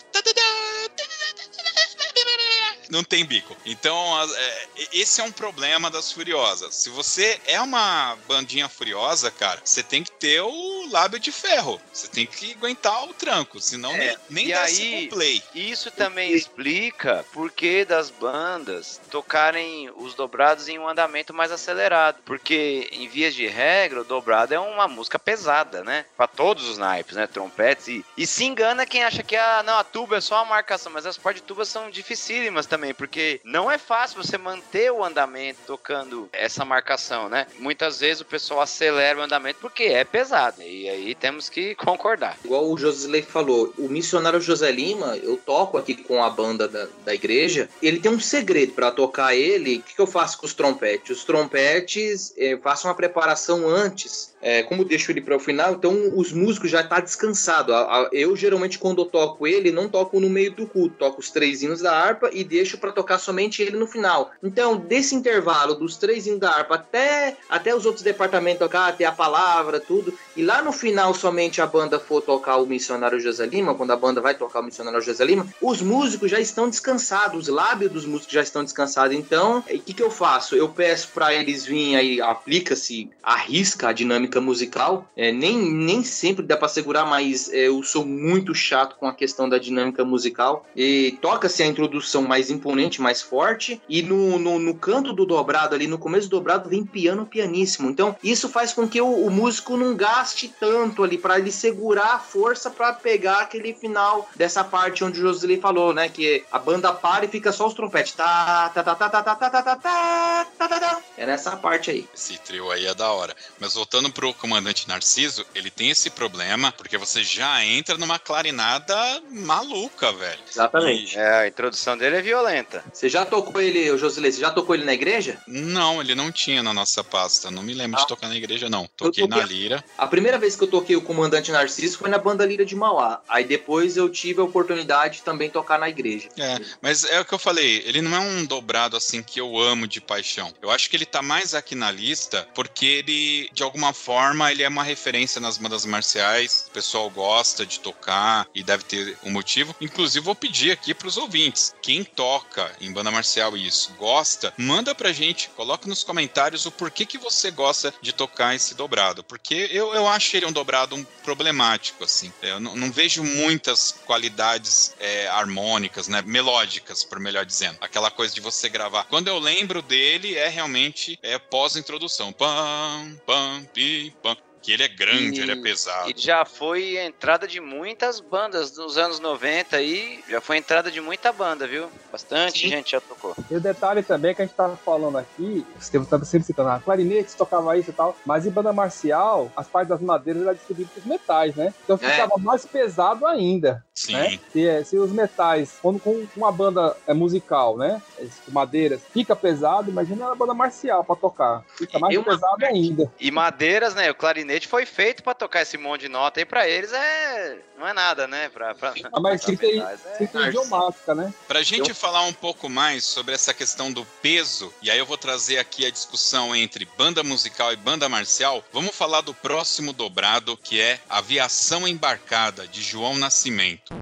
Não 2.90 3.02
tem 3.04 3.24
bico. 3.24 3.56
Então, 3.64 3.96
é, 4.36 4.66
esse 4.92 5.20
é 5.20 5.24
um 5.24 5.32
problema 5.32 5.90
das 5.90 6.12
Furiosas. 6.12 6.74
Se 6.74 6.90
você 6.90 7.40
é 7.46 7.60
uma 7.60 8.16
bandinha 8.28 8.68
furiosa, 8.68 9.30
cara, 9.30 9.60
você 9.64 9.82
tem 9.82 10.02
que 10.02 10.12
ter 10.12 10.40
o 10.42 10.88
lábio 10.90 11.18
de 11.18 11.32
ferro. 11.32 11.80
Você 11.92 12.08
tem 12.08 12.26
que 12.26 12.52
aguentar 12.52 13.04
o 13.04 13.14
tranco, 13.14 13.60
senão 13.60 13.92
É, 13.92 13.98
nem, 13.98 14.18
nem 14.30 14.46
desce 14.48 14.82
aí- 14.82 15.08
play. 15.08 15.42
Isso 15.54 15.90
também 15.90 16.32
explica 16.32 17.24
por 17.32 17.50
que 17.50 17.84
das 17.84 18.10
bandas 18.10 19.00
tocarem 19.10 19.90
os 19.96 20.14
dobrados 20.14 20.68
em 20.68 20.78
um 20.78 20.88
andamento 20.88 21.32
mais 21.32 21.50
acelerado. 21.52 22.18
Porque, 22.24 22.88
em 22.92 23.08
vias 23.08 23.34
de 23.34 23.46
regra, 23.46 24.00
o 24.02 24.04
dobrado 24.04 24.54
é 24.54 24.58
uma 24.58 24.86
música 24.88 25.18
pesada, 25.18 25.82
né? 25.84 26.04
Pra 26.16 26.26
todos 26.26 26.68
os 26.68 26.78
naipes, 26.78 27.16
né? 27.16 27.26
Trompetes. 27.26 27.88
E, 27.88 28.04
e 28.16 28.26
se 28.26 28.44
engana 28.44 28.86
quem 28.86 29.04
acha 29.04 29.22
que 29.22 29.36
ah, 29.36 29.62
não, 29.64 29.78
a 29.78 29.84
tuba 29.84 30.16
é 30.16 30.20
só 30.20 30.36
uma 30.36 30.44
marcação. 30.46 30.92
Mas 30.92 31.06
as 31.06 31.16
partes 31.18 31.40
de 31.42 31.46
tuba 31.48 31.64
são 31.64 31.90
dificílimas 31.90 32.66
também. 32.66 32.73
Porque 32.96 33.40
não 33.44 33.70
é 33.70 33.78
fácil 33.78 34.22
você 34.22 34.36
manter 34.38 34.90
o 34.90 35.04
andamento 35.04 35.60
tocando 35.66 36.28
essa 36.32 36.64
marcação, 36.64 37.28
né? 37.28 37.46
Muitas 37.58 38.00
vezes 38.00 38.20
o 38.20 38.24
pessoal 38.24 38.60
acelera 38.60 39.18
o 39.18 39.22
andamento 39.22 39.58
porque 39.60 39.84
é 39.84 40.04
pesado. 40.04 40.62
E 40.62 40.88
aí 40.88 41.14
temos 41.14 41.48
que 41.48 41.74
concordar. 41.76 42.38
Igual 42.44 42.70
o 42.70 42.76
Josilei 42.76 43.22
falou, 43.22 43.72
o 43.78 43.88
missionário 43.88 44.40
José 44.40 44.70
Lima, 44.70 45.16
eu 45.18 45.36
toco 45.36 45.78
aqui 45.78 45.94
com 45.94 46.22
a 46.22 46.30
banda 46.30 46.68
da, 46.68 46.88
da 47.04 47.14
igreja, 47.14 47.68
ele 47.82 48.00
tem 48.00 48.10
um 48.10 48.20
segredo 48.20 48.72
para 48.72 48.90
tocar 48.90 49.34
ele. 49.34 49.78
O 49.78 49.82
que, 49.82 49.94
que, 49.94 50.00
eu 50.00 50.06
faço 50.06 50.38
com 50.38 50.46
os 50.46 50.54
trompetes? 50.54 51.18
Os 51.18 51.24
trompetes, 51.24 52.32
eu 52.36 52.60
faço 52.60 52.86
uma 52.86 52.94
preparação 52.94 53.68
antes 53.68 54.33
é, 54.44 54.62
como 54.62 54.84
deixo 54.84 55.10
ele 55.10 55.22
para 55.22 55.36
o 55.36 55.40
final, 55.40 55.72
então 55.72 56.12
os 56.14 56.30
músicos 56.30 56.70
já 56.70 56.82
tá 56.82 57.00
descansado. 57.00 57.72
Eu 58.12 58.36
geralmente 58.36 58.78
quando 58.78 59.00
eu 59.00 59.06
toco 59.06 59.46
ele, 59.46 59.72
não 59.72 59.88
toco 59.88 60.20
no 60.20 60.28
meio 60.28 60.52
do 60.52 60.66
culto, 60.66 60.96
toco 60.98 61.20
os 61.20 61.30
três 61.30 61.62
hinos 61.62 61.80
da 61.80 61.96
harpa 61.96 62.28
e 62.30 62.44
deixo 62.44 62.76
para 62.76 62.92
tocar 62.92 63.18
somente 63.18 63.62
ele 63.62 63.78
no 63.78 63.86
final. 63.86 64.32
Então, 64.42 64.76
desse 64.76 65.14
intervalo 65.14 65.74
dos 65.74 65.96
três 65.96 66.26
hinos 66.26 66.40
da 66.40 66.50
harpa 66.50 66.74
até 66.74 67.36
até 67.48 67.74
os 67.74 67.86
outros 67.86 68.04
departamentos 68.04 68.58
tocar, 68.58 68.88
até 68.88 69.06
a 69.06 69.12
palavra, 69.12 69.80
tudo, 69.80 70.12
e 70.36 70.42
lá 70.42 70.60
no 70.60 70.72
final 70.72 71.14
somente 71.14 71.62
a 71.62 71.66
banda 71.66 71.98
for 71.98 72.20
tocar 72.20 72.56
o 72.56 72.66
missionário 72.66 73.18
José 73.18 73.46
Lima, 73.46 73.74
quando 73.74 73.92
a 73.92 73.96
banda 73.96 74.20
vai 74.20 74.34
tocar 74.34 74.60
o 74.60 74.64
missionário 74.64 75.00
José 75.00 75.24
Lima, 75.24 75.46
os 75.60 75.80
músicos 75.80 76.30
já 76.30 76.40
estão 76.40 76.68
descansados, 76.68 77.42
os 77.42 77.48
lábios 77.48 77.90
dos 77.90 78.04
músicos 78.04 78.32
já 78.32 78.42
estão 78.42 78.62
descansados. 78.62 79.16
Então, 79.16 79.58
o 79.58 79.62
que, 79.62 79.94
que 79.94 80.02
eu 80.02 80.10
faço? 80.10 80.54
Eu 80.54 80.68
peço 80.68 81.08
para 81.14 81.32
eles 81.32 81.64
virem 81.64 81.96
aí, 81.96 82.20
aplica-se, 82.20 83.10
arrisca 83.22 83.88
a 83.88 83.92
dinâmica 83.92 84.33
musical. 84.40 85.08
É, 85.16 85.32
nem, 85.32 85.58
nem 85.58 86.02
sempre 86.02 86.44
dá 86.44 86.56
para 86.56 86.68
segurar, 86.68 87.04
mas 87.04 87.52
é, 87.52 87.68
eu 87.68 87.82
sou 87.82 88.04
muito 88.04 88.54
chato 88.54 88.96
com 88.96 89.06
a 89.06 89.14
questão 89.14 89.48
da 89.48 89.58
dinâmica 89.58 90.04
musical. 90.04 90.66
E 90.76 91.18
toca-se 91.20 91.62
a 91.62 91.66
introdução 91.66 92.22
mais 92.22 92.50
imponente, 92.50 93.00
mais 93.00 93.22
forte, 93.22 93.80
e 93.88 94.02
no, 94.02 94.38
no, 94.38 94.58
no, 94.58 94.74
canto 94.74 95.12
do 95.12 95.24
dobrado 95.24 95.74
ali, 95.74 95.86
no 95.86 95.98
começo 95.98 96.28
do 96.28 96.36
dobrado, 96.36 96.68
vem 96.68 96.84
piano 96.84 97.26
pianíssimo. 97.26 97.90
Então, 97.90 98.16
isso 98.22 98.48
faz 98.48 98.72
com 98.72 98.88
que 98.88 99.00
o, 99.00 99.26
o 99.26 99.30
músico 99.30 99.76
não 99.76 99.94
gaste 99.94 100.52
tanto 100.60 101.02
ali 101.02 101.18
para 101.18 101.38
ele 101.38 101.50
segurar 101.50 102.14
a 102.14 102.18
força 102.18 102.70
para 102.70 102.92
pegar 102.92 103.40
aquele 103.40 103.74
final 103.74 104.28
dessa 104.36 104.64
parte 104.64 105.04
onde 105.04 105.20
o 105.20 105.22
Josilei 105.22 105.60
falou, 105.60 105.92
né? 105.92 106.08
Que 106.08 106.44
a 106.50 106.58
banda 106.58 106.92
para 106.92 107.24
e 107.24 107.28
fica 107.28 107.52
só 107.52 107.66
os 107.66 107.74
trompetes. 107.74 108.12
Tá, 108.12 108.70
tá, 108.74 108.82
tá, 108.82 108.94
tá, 108.94 109.08
tá, 109.10 109.22
tá, 109.22 109.34
tá, 109.34 109.50
tá, 109.50 109.62
tá, 109.62 109.76
tá, 109.76 110.68
tá, 110.68 110.80
tá. 110.80 111.02
É 111.16 111.26
nessa 111.26 111.56
parte 111.56 111.90
aí. 111.90 112.08
Esse 112.14 112.38
trio 112.38 112.70
aí 112.70 112.86
é 112.86 112.94
da 112.94 113.10
hora. 113.12 113.34
Mas 113.60 113.74
voltando 113.74 114.10
pro 114.10 114.23
pro 114.24 114.32
comandante 114.32 114.88
Narciso, 114.88 115.44
ele 115.54 115.70
tem 115.70 115.90
esse 115.90 116.08
problema, 116.08 116.72
porque 116.72 116.96
você 116.96 117.22
já 117.22 117.62
entra 117.62 117.98
numa 117.98 118.18
clarinada 118.18 118.96
maluca, 119.30 120.10
velho. 120.12 120.40
Exatamente. 120.50 121.14
E... 121.14 121.18
É, 121.18 121.40
a 121.40 121.46
introdução 121.46 121.98
dele 121.98 122.16
é 122.16 122.22
violenta. 122.22 122.82
Você 122.90 123.06
já 123.06 123.26
tocou 123.26 123.60
ele, 123.60 123.90
o 123.90 123.98
Josilei, 123.98 124.32
você 124.32 124.40
já 124.40 124.50
tocou 124.50 124.74
ele 124.74 124.84
na 124.84 124.94
igreja? 124.94 125.36
Não, 125.46 126.00
ele 126.00 126.14
não 126.14 126.32
tinha 126.32 126.62
na 126.62 126.72
nossa 126.72 127.04
pasta. 127.04 127.50
Não 127.50 127.62
me 127.62 127.74
lembro 127.74 127.98
ah. 127.98 128.02
de 128.02 128.08
tocar 128.08 128.28
na 128.28 128.36
igreja, 128.36 128.70
não. 128.70 128.88
Toquei, 128.96 129.24
toquei, 129.24 129.40
na 129.40 129.46
Lira. 129.46 129.84
A 129.98 130.06
primeira 130.06 130.38
vez 130.38 130.56
que 130.56 130.64
eu 130.64 130.68
toquei 130.68 130.96
o 130.96 131.02
comandante 131.02 131.52
Narciso 131.52 131.98
foi 131.98 132.08
na 132.08 132.16
banda 132.16 132.46
Lira 132.46 132.64
de 132.64 132.74
Mauá. 132.74 133.20
Aí 133.28 133.44
depois 133.44 133.98
eu 133.98 134.08
tive 134.08 134.40
a 134.40 134.44
oportunidade 134.44 135.18
de 135.18 135.22
também 135.22 135.50
tocar 135.50 135.78
na 135.78 135.90
igreja. 135.90 136.30
É, 136.38 136.58
mas 136.80 137.04
é 137.04 137.20
o 137.20 137.26
que 137.26 137.34
eu 137.34 137.38
falei, 137.38 137.82
ele 137.84 138.00
não 138.00 138.16
é 138.16 138.20
um 138.20 138.46
dobrado 138.46 138.96
assim 138.96 139.22
que 139.22 139.38
eu 139.38 139.58
amo 139.58 139.86
de 139.86 140.00
paixão. 140.00 140.50
Eu 140.62 140.70
acho 140.70 140.88
que 140.88 140.96
ele 140.96 141.04
tá 141.04 141.20
mais 141.20 141.54
aqui 141.54 141.74
na 141.74 141.90
lista 141.90 142.48
porque 142.54 142.86
ele, 142.86 143.50
de 143.52 143.62
alguma 143.62 143.92
forma, 143.92 144.03
forma, 144.04 144.52
ele 144.52 144.62
é 144.62 144.68
uma 144.68 144.84
referência 144.84 145.40
nas 145.40 145.56
bandas 145.56 145.86
marciais. 145.86 146.66
O 146.68 146.72
pessoal 146.72 147.08
gosta 147.08 147.64
de 147.64 147.80
tocar 147.80 148.46
e 148.54 148.62
deve 148.62 148.84
ter 148.84 149.16
um 149.24 149.30
motivo. 149.30 149.74
Inclusive, 149.80 150.22
vou 150.22 150.34
pedir 150.34 150.70
aqui 150.72 150.92
para 150.92 151.08
os 151.08 151.16
ouvintes: 151.16 151.74
quem 151.80 152.04
toca 152.04 152.70
em 152.80 152.92
banda 152.92 153.10
marcial 153.10 153.56
e 153.56 153.66
isso 153.66 153.92
gosta, 153.94 154.52
manda 154.58 154.94
pra 154.94 155.12
gente, 155.12 155.48
coloca 155.50 155.88
nos 155.88 156.04
comentários 156.04 156.66
o 156.66 156.70
porquê 156.70 157.06
que 157.06 157.16
você 157.16 157.50
gosta 157.50 157.94
de 158.02 158.12
tocar 158.12 158.54
esse 158.54 158.74
dobrado. 158.74 159.24
Porque 159.24 159.68
eu, 159.72 159.94
eu 159.94 160.06
acho 160.06 160.36
ele 160.36 160.46
um 160.46 160.52
dobrado 160.52 160.94
um 160.94 161.04
problemático, 161.24 162.04
assim. 162.04 162.32
Eu 162.42 162.60
não, 162.60 162.76
não 162.76 162.92
vejo 162.92 163.24
muitas 163.24 163.92
qualidades 164.04 164.94
é, 165.00 165.28
harmônicas, 165.28 166.08
né? 166.08 166.22
Melódicas, 166.26 167.02
por 167.02 167.18
melhor 167.18 167.46
dizendo. 167.46 167.78
Aquela 167.80 168.10
coisa 168.10 168.34
de 168.34 168.40
você 168.40 168.68
gravar. 168.68 169.04
Quando 169.04 169.28
eu 169.28 169.38
lembro 169.38 169.80
dele, 169.80 170.36
é 170.36 170.48
realmente 170.48 171.18
é, 171.22 171.38
pós-introdução. 171.38 172.32
Pam, 172.32 173.18
pam, 173.24 173.64
pi, 173.72 173.93
banco 174.22 174.53
que 174.64 174.72
ele 174.72 174.82
é 174.82 174.88
grande, 174.88 175.40
e, 175.40 175.42
ele 175.42 175.52
é 175.52 175.56
pesado. 175.56 176.10
E 176.10 176.14
já 176.16 176.42
foi 176.46 176.96
entrada 176.96 177.46
de 177.46 177.60
muitas 177.60 178.18
bandas 178.18 178.74
nos 178.78 178.96
anos 178.96 179.20
90 179.20 179.76
aí, 179.76 180.24
já 180.26 180.40
foi 180.40 180.56
entrada 180.56 180.90
de 180.90 181.02
muita 181.02 181.30
banda, 181.30 181.66
viu? 181.66 181.86
Bastante 182.10 182.60
Sim. 182.60 182.68
gente 182.70 182.92
já 182.92 183.00
tocou. 183.00 183.36
E 183.50 183.54
o 183.54 183.60
detalhe 183.60 184.02
também 184.02 184.34
que 184.34 184.40
a 184.40 184.46
gente 184.46 184.54
tava 184.54 184.74
falando 184.78 185.18
aqui, 185.18 185.66
Estevam 185.78 186.06
tava 186.06 186.24
sempre 186.24 186.46
citando, 186.46 186.70
ah, 186.70 186.80
clarinete 186.82 187.36
tocava 187.36 187.76
isso 187.76 187.90
e 187.90 187.92
tal, 187.92 188.16
mas 188.24 188.46
em 188.46 188.50
banda 188.50 188.72
marcial, 188.72 189.52
as 189.54 189.66
partes 189.66 189.90
das 189.90 190.00
madeiras 190.00 190.42
eram 190.42 190.54
distribuídas 190.54 190.96
os 190.96 191.04
metais, 191.04 191.54
né? 191.54 191.74
Então 191.84 191.98
é. 192.00 192.10
ficava 192.10 192.32
é. 192.38 192.40
mais 192.40 192.64
pesado 192.64 193.26
ainda. 193.26 193.84
Sim. 193.94 194.14
Né? 194.14 194.38
Se, 194.50 194.66
é, 194.66 194.82
se 194.82 194.96
os 194.96 195.12
metais, 195.12 195.78
quando 195.82 196.00
com 196.00 196.26
uma 196.36 196.50
banda 196.50 196.96
é, 197.06 197.12
musical, 197.12 197.76
né? 197.76 198.00
Madeiras, 198.48 199.02
fica 199.12 199.36
pesado, 199.36 199.90
imagina 199.90 200.32
a 200.32 200.34
banda 200.34 200.54
marcial 200.54 201.04
para 201.04 201.16
tocar. 201.16 201.64
Fica 201.76 201.98
mais 201.98 202.18
pesado 202.18 202.64
ainda. 202.64 203.12
E 203.20 203.30
madeiras, 203.30 203.94
né? 203.94 204.10
O 204.10 204.14
clarinete 204.14 204.53
clarinete 204.54 204.68
foi 204.68 204.86
feito 204.86 205.22
para 205.22 205.34
tocar 205.34 205.62
esse 205.62 205.76
monte 205.76 206.02
de 206.02 206.08
nota 206.08 206.40
aí 206.40 206.44
para 206.44 206.68
eles 206.68 206.92
é 206.92 207.58
não 207.78 207.86
é 207.86 207.92
nada, 207.92 208.26
né? 208.28 208.48
Pra, 208.48 208.74
pra, 208.74 208.94
ah, 209.12 209.20
mas 209.20 209.44
tem 209.44 209.56
que 209.56 209.66
ter 209.66 210.48
idiomática, 210.48 211.14
né? 211.14 211.32
Pra 211.46 211.62
gente 211.62 211.88
Eu... 211.88 211.94
falar 211.94 212.22
um 212.22 212.32
pouco 212.32 212.68
mais 212.68 213.04
sobre 213.04 213.34
essa 213.34 213.52
questão 213.52 213.92
do 213.92 214.04
peso, 214.22 214.72
e 214.80 214.90
aí 214.90 214.98
eu 214.98 215.06
vou 215.06 215.18
trazer 215.18 215.58
aqui 215.58 215.84
a 215.84 215.90
discussão 215.90 216.54
entre 216.54 216.84
banda 216.96 217.22
musical 217.22 217.72
e 217.72 217.76
banda 217.76 218.08
marcial, 218.08 218.64
vamos 218.72 218.94
falar 218.94 219.22
do 219.22 219.34
próximo 219.34 219.92
dobrado, 219.92 220.56
que 220.56 220.80
é 220.80 221.00
Aviação 221.08 221.86
Embarcada, 221.86 222.66
de 222.66 222.80
João 222.80 223.16
Nascimento. 223.16 223.92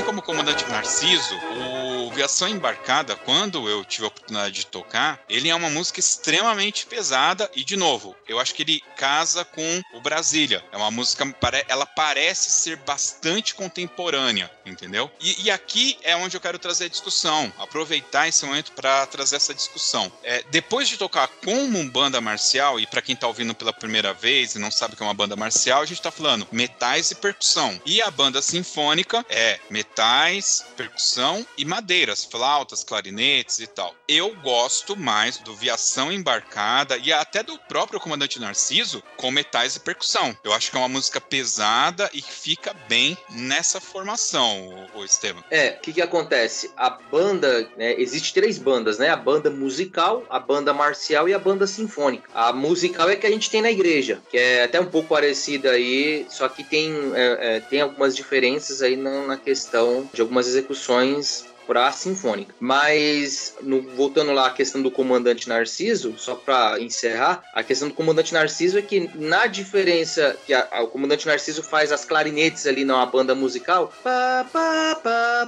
Assim 0.00 0.06
como 0.06 0.20
o 0.20 0.22
comandante 0.22 0.66
Narciso, 0.70 1.36
o 1.50 1.89
Viação 2.20 2.48
Embarcada, 2.48 3.16
quando 3.16 3.66
eu 3.66 3.82
tive 3.82 4.04
a 4.04 4.08
oportunidade 4.08 4.54
de 4.54 4.66
tocar, 4.66 5.18
ele 5.26 5.48
é 5.48 5.54
uma 5.54 5.70
música 5.70 6.00
extremamente 6.00 6.84
pesada 6.84 7.50
e, 7.56 7.64
de 7.64 7.78
novo, 7.78 8.14
eu 8.28 8.38
acho 8.38 8.54
que 8.54 8.62
ele 8.62 8.82
casa 8.94 9.42
com 9.42 9.80
o 9.94 10.02
Brasília. 10.02 10.62
É 10.70 10.76
uma 10.76 10.90
música, 10.90 11.24
ela 11.66 11.86
parece 11.86 12.50
ser 12.50 12.76
bastante 12.76 13.54
contemporânea, 13.54 14.50
entendeu? 14.66 15.10
E, 15.18 15.44
e 15.44 15.50
aqui 15.50 15.96
é 16.02 16.14
onde 16.14 16.36
eu 16.36 16.42
quero 16.42 16.58
trazer 16.58 16.84
a 16.84 16.88
discussão, 16.88 17.50
aproveitar 17.56 18.28
esse 18.28 18.44
momento 18.44 18.72
para 18.72 19.06
trazer 19.06 19.36
essa 19.36 19.54
discussão. 19.54 20.12
É, 20.22 20.44
depois 20.50 20.90
de 20.90 20.98
tocar 20.98 21.26
como 21.26 21.78
uma 21.78 21.90
banda 21.90 22.20
marcial, 22.20 22.78
e 22.78 22.86
para 22.86 23.00
quem 23.00 23.16
tá 23.16 23.28
ouvindo 23.28 23.54
pela 23.54 23.72
primeira 23.72 24.12
vez 24.12 24.54
e 24.54 24.58
não 24.58 24.70
sabe 24.70 24.92
o 24.92 24.96
que 24.98 25.02
é 25.02 25.06
uma 25.06 25.14
banda 25.14 25.36
marcial, 25.36 25.80
a 25.80 25.86
gente 25.86 26.02
tá 26.02 26.10
falando 26.10 26.46
metais 26.52 27.10
e 27.10 27.14
percussão. 27.14 27.80
E 27.86 28.02
a 28.02 28.10
banda 28.10 28.42
sinfônica 28.42 29.24
é 29.30 29.58
metais, 29.70 30.66
percussão 30.76 31.46
e 31.56 31.64
madeiras, 32.10 32.24
flautas, 32.24 32.84
clarinetes 32.84 33.60
e 33.60 33.66
tal. 33.66 33.94
Eu 34.08 34.34
gosto 34.36 34.96
mais 34.96 35.38
do 35.38 35.54
Viação 35.54 36.12
Embarcada 36.12 36.96
e 36.96 37.12
até 37.12 37.42
do 37.42 37.58
próprio 37.68 38.00
Comandante 38.00 38.40
Narciso 38.40 39.02
com 39.16 39.30
metais 39.30 39.76
e 39.76 39.80
percussão. 39.80 40.36
Eu 40.42 40.52
acho 40.52 40.70
que 40.70 40.76
é 40.76 40.80
uma 40.80 40.88
música 40.88 41.20
pesada 41.20 42.10
e 42.12 42.20
que 42.20 42.32
fica 42.32 42.74
bem 42.88 43.16
nessa 43.30 43.80
formação, 43.80 44.88
o, 44.94 45.04
Estevam. 45.04 45.42
É, 45.50 45.70
o 45.70 45.80
que, 45.80 45.92
que 45.92 46.02
acontece? 46.02 46.70
A 46.76 46.90
banda, 46.90 47.68
né, 47.76 47.94
existe 47.98 48.34
três 48.34 48.58
bandas, 48.58 48.98
né? 48.98 49.08
A 49.08 49.16
banda 49.16 49.50
musical, 49.50 50.24
a 50.28 50.38
banda 50.38 50.72
marcial 50.72 51.28
e 51.28 51.34
a 51.34 51.38
banda 51.38 51.66
sinfônica. 51.66 52.28
A 52.34 52.52
musical 52.52 53.08
é 53.08 53.16
que 53.16 53.26
a 53.26 53.30
gente 53.30 53.50
tem 53.50 53.62
na 53.62 53.70
igreja, 53.70 54.20
que 54.30 54.36
é 54.36 54.64
até 54.64 54.80
um 54.80 54.86
pouco 54.86 55.08
parecida 55.08 55.70
aí, 55.70 56.26
só 56.28 56.48
que 56.48 56.62
tem, 56.62 56.92
é, 57.14 57.56
é, 57.56 57.60
tem 57.60 57.80
algumas 57.80 58.14
diferenças 58.14 58.82
aí 58.82 58.96
na, 58.96 59.26
na 59.26 59.36
questão 59.36 60.08
de 60.12 60.20
algumas 60.20 60.46
execuções 60.46 61.50
para 61.70 61.92
sinfônica. 61.92 62.52
Mas 62.58 63.54
no, 63.62 63.80
voltando 63.94 64.32
lá 64.32 64.48
à 64.48 64.50
questão 64.50 64.82
do 64.82 64.90
comandante 64.90 65.48
Narciso, 65.48 66.18
só 66.18 66.34
para 66.34 66.80
encerrar, 66.80 67.44
a 67.54 67.62
questão 67.62 67.86
do 67.86 67.94
comandante 67.94 68.34
Narciso 68.34 68.76
é 68.76 68.82
que 68.82 69.08
na 69.14 69.46
diferença 69.46 70.36
que 70.44 70.52
a, 70.52 70.66
a, 70.72 70.82
o 70.82 70.88
comandante 70.88 71.28
Narciso 71.28 71.62
faz 71.62 71.92
as 71.92 72.04
clarinetes 72.04 72.66
ali 72.66 72.84
na 72.84 73.06
banda 73.06 73.36
musical, 73.36 73.92
pá, 74.02 74.44
pá, 74.52 74.98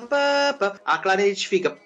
pá, 0.07 0.75
a 0.85 0.99
clarinete 0.99 1.49
fica. 1.49 1.77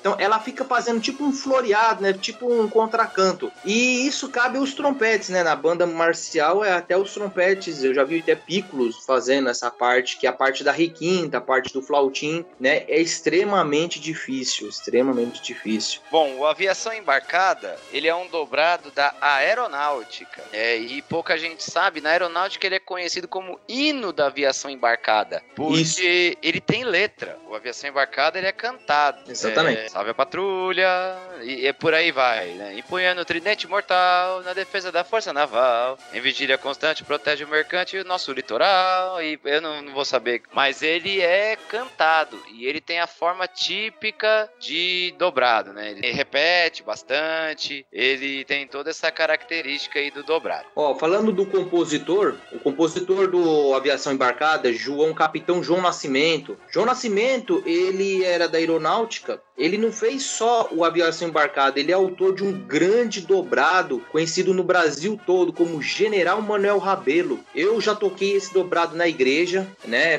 Então 0.00 0.16
ela 0.18 0.40
fica 0.40 0.64
fazendo 0.64 1.00
tipo 1.00 1.24
um 1.24 1.32
floreado, 1.32 2.02
né? 2.02 2.12
Tipo 2.12 2.52
um 2.52 2.68
contracanto. 2.68 3.50
E 3.64 4.06
isso 4.06 4.28
cabe 4.28 4.58
aos 4.58 4.74
trompetes, 4.74 5.28
né? 5.28 5.44
Na 5.44 5.53
na 5.54 5.60
banda 5.60 5.86
marcial 5.86 6.64
é 6.64 6.72
até 6.72 6.98
os 6.98 7.14
trompetes, 7.14 7.84
eu 7.84 7.94
já 7.94 8.02
vi 8.02 8.18
até 8.18 8.34
pícolos 8.34 9.04
fazendo 9.06 9.48
essa 9.48 9.70
parte, 9.70 10.16
que 10.16 10.26
é 10.26 10.30
a 10.30 10.32
parte 10.32 10.64
da 10.64 10.72
requinta, 10.72 11.38
a 11.38 11.40
parte 11.40 11.72
do 11.72 11.80
flautim, 11.80 12.44
né? 12.58 12.84
É 12.88 13.00
extremamente 13.00 14.00
difícil, 14.00 14.68
extremamente 14.68 15.40
difícil. 15.40 16.00
Bom, 16.10 16.38
o 16.38 16.46
Aviação 16.46 16.92
Embarcada, 16.92 17.76
ele 17.92 18.08
é 18.08 18.14
um 18.14 18.26
dobrado 18.26 18.90
da 18.90 19.14
aeronáutica. 19.20 20.42
É, 20.52 20.76
e 20.76 21.00
pouca 21.02 21.38
gente 21.38 21.62
sabe, 21.62 22.00
na 22.00 22.10
aeronáutica 22.10 22.66
ele 22.66 22.74
é 22.74 22.80
conhecido 22.80 23.28
como 23.28 23.60
hino 23.68 24.12
da 24.12 24.26
aviação 24.26 24.68
embarcada. 24.68 25.40
Porque 25.54 25.80
Isso. 25.80 26.02
ele 26.42 26.60
tem 26.60 26.82
letra. 26.82 27.38
O 27.48 27.54
Aviação 27.54 27.88
Embarcada 27.88 28.38
ele 28.38 28.48
é 28.48 28.52
cantado. 28.52 29.30
Exatamente. 29.30 29.82
É, 29.82 29.88
salve 29.88 30.10
a 30.10 30.14
patrulha, 30.14 31.16
e, 31.42 31.68
e 31.68 31.72
por 31.72 31.94
aí 31.94 32.10
vai, 32.10 32.48
né? 32.54 32.76
Empunhando 32.76 33.20
o 33.20 33.24
tridente 33.24 33.68
mortal 33.68 34.42
na 34.42 34.52
defesa 34.52 34.90
da 34.90 35.04
força 35.04 35.32
naval. 35.34 35.98
Em 36.12 36.20
vigília 36.20 36.56
constante, 36.56 37.04
protege 37.04 37.44
o 37.44 37.48
mercante 37.48 37.96
e 37.96 38.00
o 38.00 38.04
nosso 38.04 38.32
litoral. 38.32 39.22
E 39.22 39.38
eu 39.44 39.60
não, 39.60 39.82
não 39.82 39.92
vou 39.92 40.04
saber. 40.04 40.42
Mas 40.52 40.80
ele 40.80 41.20
é 41.20 41.56
cantado. 41.68 42.40
E 42.54 42.64
ele 42.66 42.80
tem 42.80 43.00
a 43.00 43.06
forma 43.06 43.46
típica 43.46 44.48
de 44.58 45.14
dobrado, 45.18 45.72
né? 45.72 45.90
Ele 45.90 46.12
repete 46.12 46.82
bastante. 46.82 47.84
Ele 47.92 48.44
tem 48.44 48.66
toda 48.66 48.90
essa 48.90 49.10
característica 49.10 49.98
aí 49.98 50.10
do 50.10 50.22
dobrado. 50.22 50.66
Ó, 50.74 50.94
falando 50.94 51.32
do 51.32 51.44
compositor, 51.44 52.36
o 52.52 52.58
compositor 52.58 53.28
do 53.28 53.74
Aviação 53.74 54.12
Embarcada, 54.12 54.72
João 54.72 55.12
Capitão 55.12 55.62
João 55.62 55.82
Nascimento. 55.82 56.56
João 56.70 56.86
Nascimento, 56.86 57.62
ele 57.66 58.24
era 58.24 58.48
da 58.48 58.58
aeronáutica. 58.58 59.42
Ele 59.56 59.78
não 59.78 59.92
fez 59.92 60.24
só 60.24 60.68
o 60.72 60.84
Aviação 60.84 61.28
Embarcada, 61.28 61.78
ele 61.78 61.92
é 61.92 61.94
autor 61.94 62.34
de 62.34 62.42
um 62.42 62.52
grande 62.52 63.20
dobrado 63.20 64.02
conhecido 64.10 64.52
no 64.52 64.64
Brasil 64.64 65.18
todo 65.24 65.52
como 65.52 65.80
General 65.80 66.42
Manuel 66.42 66.78
Rabelo. 66.78 67.38
Eu 67.54 67.80
já 67.80 67.94
toquei 67.94 68.32
esse 68.32 68.52
dobrado 68.52 68.96
na 68.96 69.06
igreja, 69.06 69.68
né? 69.84 70.18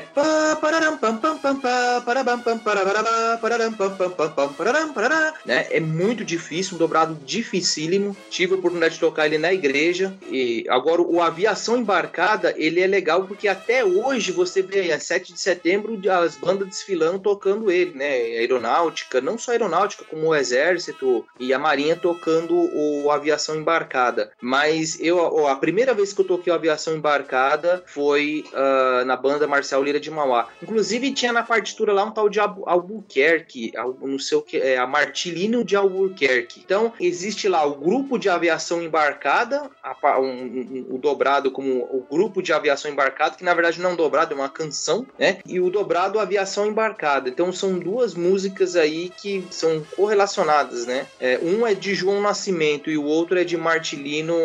Né? 5.44 5.66
É 5.70 5.80
muito 5.80 6.24
difícil, 6.24 6.76
um 6.76 6.78
dobrado 6.78 7.18
dificílimo. 7.24 8.16
Tive 8.30 8.54
a 8.54 8.56
oportunidade 8.56 8.94
de 8.94 9.00
tocar 9.00 9.26
ele 9.26 9.38
na 9.38 9.52
igreja. 9.52 10.14
E 10.30 10.64
agora 10.68 11.02
o 11.02 11.20
Aviação 11.20 11.76
Embarcada, 11.76 12.54
ele 12.56 12.80
é 12.80 12.86
legal 12.86 13.24
porque 13.24 13.48
até 13.48 13.84
hoje 13.84 14.32
você 14.32 14.62
vê 14.62 14.92
a 14.92 14.98
7 14.98 15.32
de 15.32 15.40
setembro, 15.40 16.00
as 16.10 16.36
bandas 16.36 16.68
desfilando 16.68 17.18
tocando 17.18 17.70
ele, 17.70 17.92
né? 17.94 18.12
Aeronáutica, 18.38 19.20
não 19.26 19.36
só 19.36 19.50
aeronáutica, 19.50 20.04
como 20.08 20.28
o 20.28 20.34
exército 20.34 21.26
e 21.38 21.52
a 21.52 21.58
marinha 21.58 21.96
tocando 21.96 22.54
o 22.56 23.10
aviação 23.10 23.56
embarcada. 23.56 24.30
Mas 24.40 24.98
eu, 25.00 25.46
a 25.46 25.56
primeira 25.56 25.92
vez 25.92 26.12
que 26.12 26.20
eu 26.20 26.24
toquei 26.24 26.52
o 26.52 26.56
aviação 26.56 26.94
embarcada 26.96 27.82
foi 27.86 28.44
ah, 28.54 29.02
na 29.04 29.16
banda 29.16 29.46
Marcial 29.46 29.82
Lira 29.82 30.00
de 30.00 30.10
Mauá. 30.10 30.48
Inclusive 30.62 31.12
tinha 31.12 31.32
na 31.32 31.42
partitura 31.42 31.92
lá 31.92 32.04
um 32.04 32.10
tal 32.10 32.28
de 32.28 32.40
Albu- 32.40 32.64
Albuquerque, 32.66 33.72
Al- 33.76 33.96
não 34.00 34.18
sei 34.18 34.38
o 34.38 34.42
que, 34.42 34.56
é 34.58 34.76
a 34.78 34.86
Martilino 34.86 35.64
de 35.64 35.76
Albuquerque. 35.76 36.62
Então 36.64 36.92
existe 37.00 37.48
lá 37.48 37.64
o 37.64 37.74
grupo 37.74 38.18
de 38.18 38.28
aviação 38.28 38.82
embarcada, 38.82 39.70
a 39.82 40.20
um- 40.20 40.26
um- 40.30 40.86
o 40.90 40.98
dobrado 40.98 41.50
como 41.50 41.84
o 41.84 42.06
grupo 42.10 42.42
de 42.42 42.52
aviação 42.52 42.90
embarcada, 42.90 43.36
que 43.36 43.44
na 43.44 43.54
verdade 43.54 43.80
não 43.80 43.90
é 43.90 43.92
um 43.92 43.96
dobrado, 43.96 44.32
é 44.32 44.36
uma 44.36 44.48
canção, 44.48 45.06
né? 45.18 45.38
E 45.46 45.60
o 45.60 45.70
dobrado 45.70 46.18
aviação 46.18 46.66
embarcada. 46.66 47.28
Então 47.28 47.52
são 47.52 47.78
duas 47.78 48.14
músicas 48.14 48.76
aí 48.76 49.10
que 49.20 49.46
são 49.50 49.82
correlacionadas, 49.96 50.86
né? 50.86 51.06
É, 51.20 51.38
um 51.42 51.66
é 51.66 51.74
de 51.74 51.94
João 51.94 52.20
Nascimento 52.20 52.90
e 52.90 52.96
o 52.98 53.04
outro 53.04 53.38
é 53.38 53.44
de 53.44 53.56
Martilino 53.56 54.36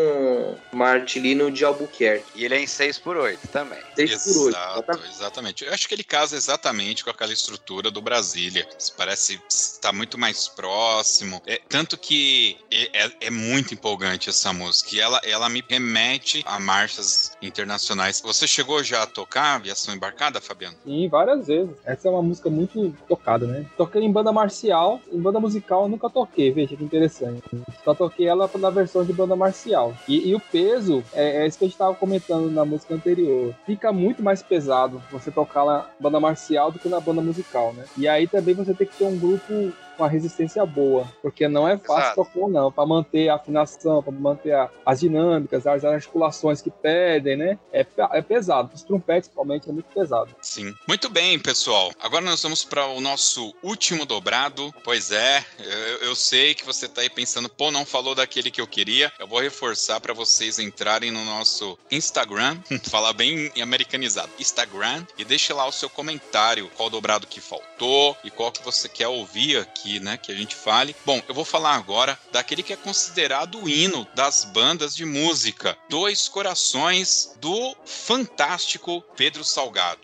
Martilino 0.72 1.52
de 1.52 1.64
Albuquerque. 1.66 2.26
E 2.36 2.46
ele 2.46 2.56
é 2.56 2.60
em 2.62 2.68
6 2.68 2.98
por 3.00 3.18
8 3.18 3.48
também. 3.50 3.80
6 3.96 4.24
por 4.24 4.46
8. 4.48 4.50
Exato, 4.58 5.00
exatamente. 5.10 5.66
Eu 5.66 5.74
acho 5.74 5.88
que 5.88 5.94
ele 5.94 6.04
casa 6.04 6.36
exatamente 6.36 7.04
com 7.04 7.10
aquela 7.10 7.34
estrutura 7.34 7.92
do 7.92 8.02
Brasília. 8.02 8.68
Parece 8.98 9.40
estar 9.50 9.92
muito 9.94 10.18
mais 10.18 10.48
próximo. 10.48 11.42
É, 11.46 11.60
tanto 11.70 11.98
que 11.98 12.58
é, 12.72 13.06
é- 13.06 13.12
é 13.22 13.30
muito 13.30 13.74
empolgante 13.74 14.30
essa 14.30 14.54
música. 14.54 14.96
E 14.96 15.00
ela, 15.00 15.20
ela 15.24 15.50
me 15.50 15.64
remete 15.68 16.44
a 16.46 16.60
marchas 16.60 17.32
internacionais. 17.42 18.22
Você 18.22 18.48
chegou 18.48 18.84
já 18.84 19.04
a 19.04 19.08
tocar 19.08 19.56
aviação 19.56 19.94
embarcada, 19.94 20.40
Fabiano? 20.42 20.78
Sim, 20.84 21.08
várias 21.10 21.48
vezes. 21.48 21.72
Essa 21.86 22.08
é 22.08 22.12
uma 22.12 22.22
música 22.22 22.50
muito 22.50 22.96
tocada, 23.08 23.46
né? 23.46 23.66
Toquei 23.78 24.02
em 24.02 24.12
banda 24.12 24.32
marcial, 24.32 24.61
em 24.68 25.20
banda 25.20 25.40
musical 25.40 25.84
eu 25.84 25.90
nunca 25.90 26.10
toquei, 26.10 26.52
veja 26.52 26.76
que 26.76 26.84
interessante. 26.84 27.44
Só 27.84 27.94
toquei 27.94 28.28
ela 28.28 28.50
na 28.60 28.70
versão 28.70 29.04
de 29.04 29.14
banda 29.14 29.36
marcial. 29.36 29.94
E, 30.08 30.30
e 30.30 30.36
o 30.36 30.40
peso, 30.40 31.04
é, 31.14 31.44
é 31.44 31.48
isso 31.48 31.58
que 31.58 31.66
a 31.66 31.68
gente 31.68 31.76
estava 31.76 31.96
comentando 31.96 32.52
na 32.52 32.66
música 32.66 32.94
anterior. 32.94 33.56
Fica 33.66 33.92
muito 33.92 34.22
mais 34.22 34.42
pesado 34.42 35.02
você 35.12 35.32
tocar 35.32 35.66
na 35.66 35.86
banda 36.00 36.20
marcial 36.20 36.72
do 36.72 36.80
que 36.80 36.90
na 36.90 37.00
banda 37.00 37.22
musical, 37.22 37.74
né? 37.74 37.86
E 37.98 38.08
aí 38.08 38.28
também 38.28 38.54
você 38.54 38.74
tem 38.74 38.88
que 38.88 38.98
ter 38.98 39.06
um 39.06 39.18
grupo 39.18 39.72
com 39.98 40.04
a 40.04 40.08
resistência 40.08 40.66
boa, 40.66 41.08
porque 41.22 41.48
não 41.48 41.68
é 41.68 41.78
fácil 41.78 42.16
tocar 42.16 42.48
não, 42.48 42.72
para 42.72 42.86
manter 42.86 43.30
a 43.30 43.36
afinação, 43.36 44.02
para 44.02 44.12
manter 44.12 44.54
a- 44.54 44.70
as 44.86 45.00
dinâmicas, 45.00 45.66
as 45.68 45.84
articulações 45.84 46.62
que 46.62 46.70
pedem, 46.70 47.36
né? 47.38 47.60
É, 47.72 47.86
é 48.14 48.22
pesado, 48.22 48.72
os 48.74 48.82
trompetes 48.84 49.28
principalmente 49.28 49.70
é 49.70 49.72
muito 49.74 49.86
pesado. 49.94 50.36
Sim. 50.42 50.74
Muito 50.88 51.10
bem, 51.10 51.38
pessoal. 51.40 51.92
Agora 52.00 52.24
nós 52.24 52.42
vamos 52.42 52.64
para 52.64 52.86
o 52.88 53.00
nosso 53.02 53.54
último 53.64 54.06
dobrado. 54.06 54.74
Pois 54.84 55.12
é, 55.12 55.46
eu, 55.60 55.98
eu 56.10 56.16
sei 56.16 56.54
que 56.56 56.66
você 56.66 56.88
tá 56.88 57.02
aí 57.02 57.10
pensando, 57.10 57.50
pô, 57.50 57.72
não 57.72 57.86
falou 57.86 58.16
daquele 58.16 58.52
que 58.52 58.60
eu 58.62 58.68
queria. 58.68 59.12
Eu 59.20 59.28
vou 59.28 59.40
reforçar 59.40 60.00
para 60.00 60.14
vocês 60.14 60.60
entrarem 60.60 61.12
no 61.12 61.24
nosso 61.26 61.78
Instagram, 61.92 62.58
falar 62.90 63.14
bem 63.14 63.52
americanizado, 63.62 64.32
Instagram, 64.40 65.06
e 65.18 65.24
deixe 65.26 65.54
lá 65.54 65.66
o 65.68 65.72
seu 65.72 65.90
comentário, 65.90 66.70
qual 66.76 66.90
dobrado 66.90 67.28
que 67.28 67.40
faltou 67.42 68.16
e 68.24 68.30
qual 68.32 68.52
que 68.52 68.64
você 68.64 68.88
quer 68.90 69.08
ouvir 69.08 69.58
aqui, 69.58 69.81
né, 70.00 70.18
que 70.18 70.32
a 70.32 70.36
gente 70.36 70.56
fale. 70.56 70.96
Bom, 71.06 71.22
eu 71.28 71.34
vou 71.34 71.46
falar 71.46 71.76
agora 71.76 72.18
daquele 72.32 72.64
que 72.64 72.74
é 72.74 72.76
considerado 72.76 73.64
o 73.64 73.70
hino 73.70 74.08
das 74.16 74.44
bandas 74.46 74.96
de 74.96 75.06
música, 75.06 75.78
Dois 75.90 76.28
Corações 76.28 77.36
do 77.40 77.76
fantástico 77.86 79.02
Pedro 79.16 79.44
Salgado. 79.44 80.02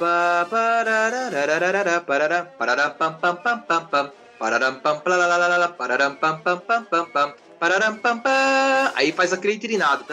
Aí 8.96 9.12
faz 9.12 9.34
aquele 9.34 9.58
trinado. 9.60 10.06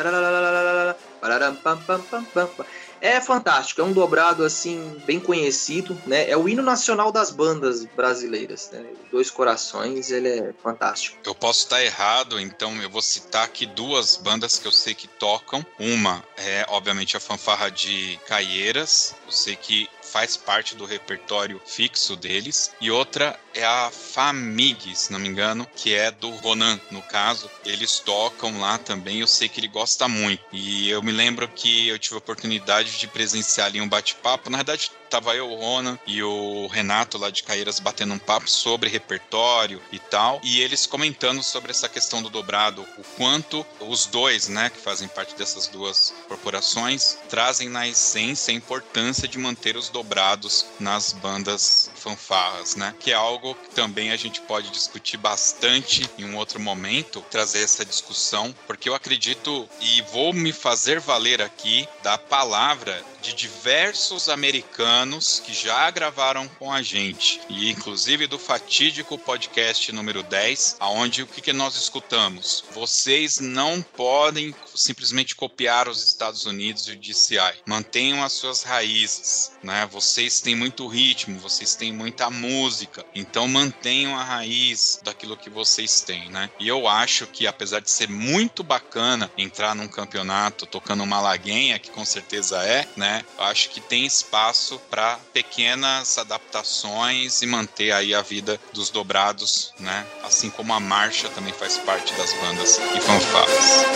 É 3.07 3.21
fantástico, 3.21 3.81
é 3.81 3.85
um 3.85 3.93
dobrado 3.93 4.45
assim 4.45 5.01
bem 5.07 5.21
conhecido, 5.21 5.97
né? 6.05 6.29
É 6.29 6.37
o 6.37 6.49
hino 6.49 6.61
nacional 6.61 7.13
das 7.13 7.31
bandas 7.31 7.85
brasileiras, 7.85 8.69
né? 8.73 8.85
Dois 9.13 9.31
Corações, 9.31 10.11
ele 10.11 10.29
é 10.29 10.53
fantástico. 10.61 11.17
Eu 11.25 11.33
posso 11.33 11.61
estar 11.61 11.81
errado, 11.85 12.41
então 12.41 12.75
eu 12.83 12.91
vou 12.91 13.01
citar 13.01 13.45
aqui 13.45 13.65
duas 13.65 14.17
bandas 14.17 14.59
que 14.59 14.67
eu 14.67 14.73
sei 14.73 14.93
que 14.93 15.07
tocam. 15.07 15.65
Uma 15.79 16.25
é, 16.37 16.67
obviamente, 16.69 17.17
a 17.17 17.21
fanfarra 17.21 17.71
de 17.71 18.19
Caieiras. 18.27 19.15
Eu 19.25 19.31
sei 19.31 19.55
que 19.55 19.89
faz 20.13 20.37
parte 20.37 20.75
do 20.75 20.85
repertório 20.85 21.61
fixo 21.65 22.17
deles. 22.17 22.73
E 22.81 22.91
outra 22.91 23.39
é 23.55 23.65
a 23.65 23.91
Famig, 23.91 24.95
se 24.95 25.13
não 25.13 25.19
me 25.19 25.29
engano, 25.29 25.67
que 25.77 25.95
é 25.95 26.11
do 26.11 26.31
Ronan, 26.31 26.81
no 26.91 27.03
caso. 27.03 27.51
Eles 27.65 27.99
tocam 27.99 28.61
lá 28.61 28.79
também, 28.79 29.21
eu 29.21 29.27
sei 29.27 29.49
que 29.49 29.61
ele 29.61 29.69
gosta 29.69 30.09
muito. 30.09 30.43
E 30.53 30.89
eu 30.89 31.03
me 31.03 31.13
lembro 31.13 31.49
que 31.49 31.89
eu 31.89 31.99
tive 31.99 32.17
a 32.17 32.19
oportunidade 32.19 32.99
de 32.99 33.07
presenciar 33.07 33.67
ali 33.67 33.81
um 33.81 33.89
bate-papo. 33.89 34.51
Na 34.51 34.59
verdade, 34.59 34.91
tava 35.09 35.35
eu, 35.35 35.51
o 35.51 35.57
Ronan 35.57 35.99
e 36.07 36.23
o 36.23 36.67
Renato 36.67 37.19
lá 37.19 37.31
de 37.31 37.43
Caeiras 37.43 37.81
batendo 37.81 38.15
um 38.15 38.19
papo 38.19 38.49
sobre 38.49 38.91
repertório 38.91 39.81
e 39.93 39.99
tal, 39.99 40.41
e 40.43 40.61
eles 40.61 40.87
comentando 40.87 41.43
sobre 41.43 41.71
essa 41.71 41.89
questão 41.89 42.23
do 42.23 42.31
dobrado, 42.31 42.83
o 42.99 43.05
quanto 43.17 43.65
os 43.81 44.07
dois, 44.07 44.49
né, 44.49 44.71
que 44.71 44.79
fazem 44.79 45.09
parte 45.09 45.35
dessas 45.35 45.67
duas 45.67 46.15
corporações, 46.29 47.19
trazem 47.29 47.69
na 47.69 47.87
essência 47.87 48.53
a 48.53 48.57
importância 48.57 49.29
de 49.29 49.39
manter 49.39 49.77
os 49.77 49.89
dobrados 49.89 50.67
nas 50.79 51.13
bandas 51.13 51.91
fanfarras, 52.07 52.77
né? 52.77 52.95
Que 53.01 53.11
é 53.11 53.15
algo 53.15 53.57
que 53.57 53.75
também 53.75 54.13
a 54.13 54.17
gente 54.17 54.41
pode 54.43 54.71
discutir 54.71 55.17
bastante 55.17 56.09
em 56.17 56.25
um 56.25 56.37
outro 56.37 56.61
momento, 56.61 57.21
trazer 57.29 57.65
essa 57.65 57.85
discussão, 57.85 58.55
porque 58.65 58.89
eu 58.89 58.95
acredito 58.95 59.69
e 59.81 60.03
vou 60.13 60.33
me 60.33 60.53
fazer 60.53 61.01
valer 61.01 61.43
aqui 61.43 61.89
da 62.05 62.17
palavra 62.17 63.05
de 63.21 63.35
diversos 63.35 64.29
americanos 64.29 65.43
que 65.45 65.53
já 65.53 65.91
gravaram 65.91 66.47
com 66.61 66.73
a 66.73 66.81
gente, 66.81 67.41
e 67.49 67.71
inclusive 67.71 68.29
do 68.29 68.39
fatídico 68.39 69.19
podcast 69.19 69.91
número 69.91 70.23
10, 70.23 70.77
aonde 70.79 71.25
o 71.25 71.27
que, 71.27 71.41
que 71.41 71.53
nós 71.53 71.75
escutamos? 71.75 72.63
Vocês 72.73 73.41
não 73.41 73.83
podem 73.83 74.55
simplesmente 74.77 75.35
copiar 75.35 75.89
os 75.89 76.05
Estados 76.05 76.47
Unidos 76.47 76.87
e 76.87 76.93
o 76.93 76.97
DCI. 76.97 77.63
Mantenham 77.67 78.23
as 78.23 78.33
suas 78.33 78.63
raízes, 78.63 79.51
né? 79.61 79.89
Vocês 79.91 80.41
têm 80.41 80.55
muito 80.55 80.87
ritmo, 80.87 81.41
vocês 81.41 81.75
têm 81.75 81.96
muita 81.97 82.31
música, 82.31 83.05
então 83.15 83.49
mantenham 83.49 84.17
a 84.17 84.23
raiz 84.23 85.01
daquilo 85.03 85.37
que 85.37 85.49
vocês 85.49 86.03
têm, 86.03 86.29
né? 86.31 86.51
E 86.61 86.69
eu 86.69 86.87
acho 86.87 87.27
que 87.27 87.47
apesar 87.47 87.81
de 87.81 87.91
ser 87.91 88.09
muito 88.09 88.63
bacana 88.63 89.31
entrar 89.37 89.75
num 89.75 89.89
campeonato 89.89 90.67
tocando 90.67 91.03
uma 91.03 91.21
laguenha, 91.21 91.79
que 91.79 91.91
com 91.91 92.05
certeza 92.05 92.63
é, 92.63 92.87
né? 92.97 93.25
Eu 93.39 93.45
acho 93.45 93.71
que 93.71 93.81
tem 93.81 94.05
espaço 94.05 94.79
para 94.91 95.17
pequenas 95.33 96.19
adaptações 96.19 97.43
e 97.43 97.47
manter 97.47 97.93
aí 97.93 98.15
a 98.15 98.23
vida 98.23 98.61
dos 98.73 98.91
dobrados, 98.91 99.73
né? 99.79 100.07
Assim 100.23 100.51
como 100.51 100.73
a 100.73 100.81
marcha 100.81 101.29
também 101.31 101.53
faz 101.53 101.79
parte 101.79 102.13
das 102.15 102.33
bandas 102.35 102.79
e 102.79 103.01
fanfarras. 103.01 103.87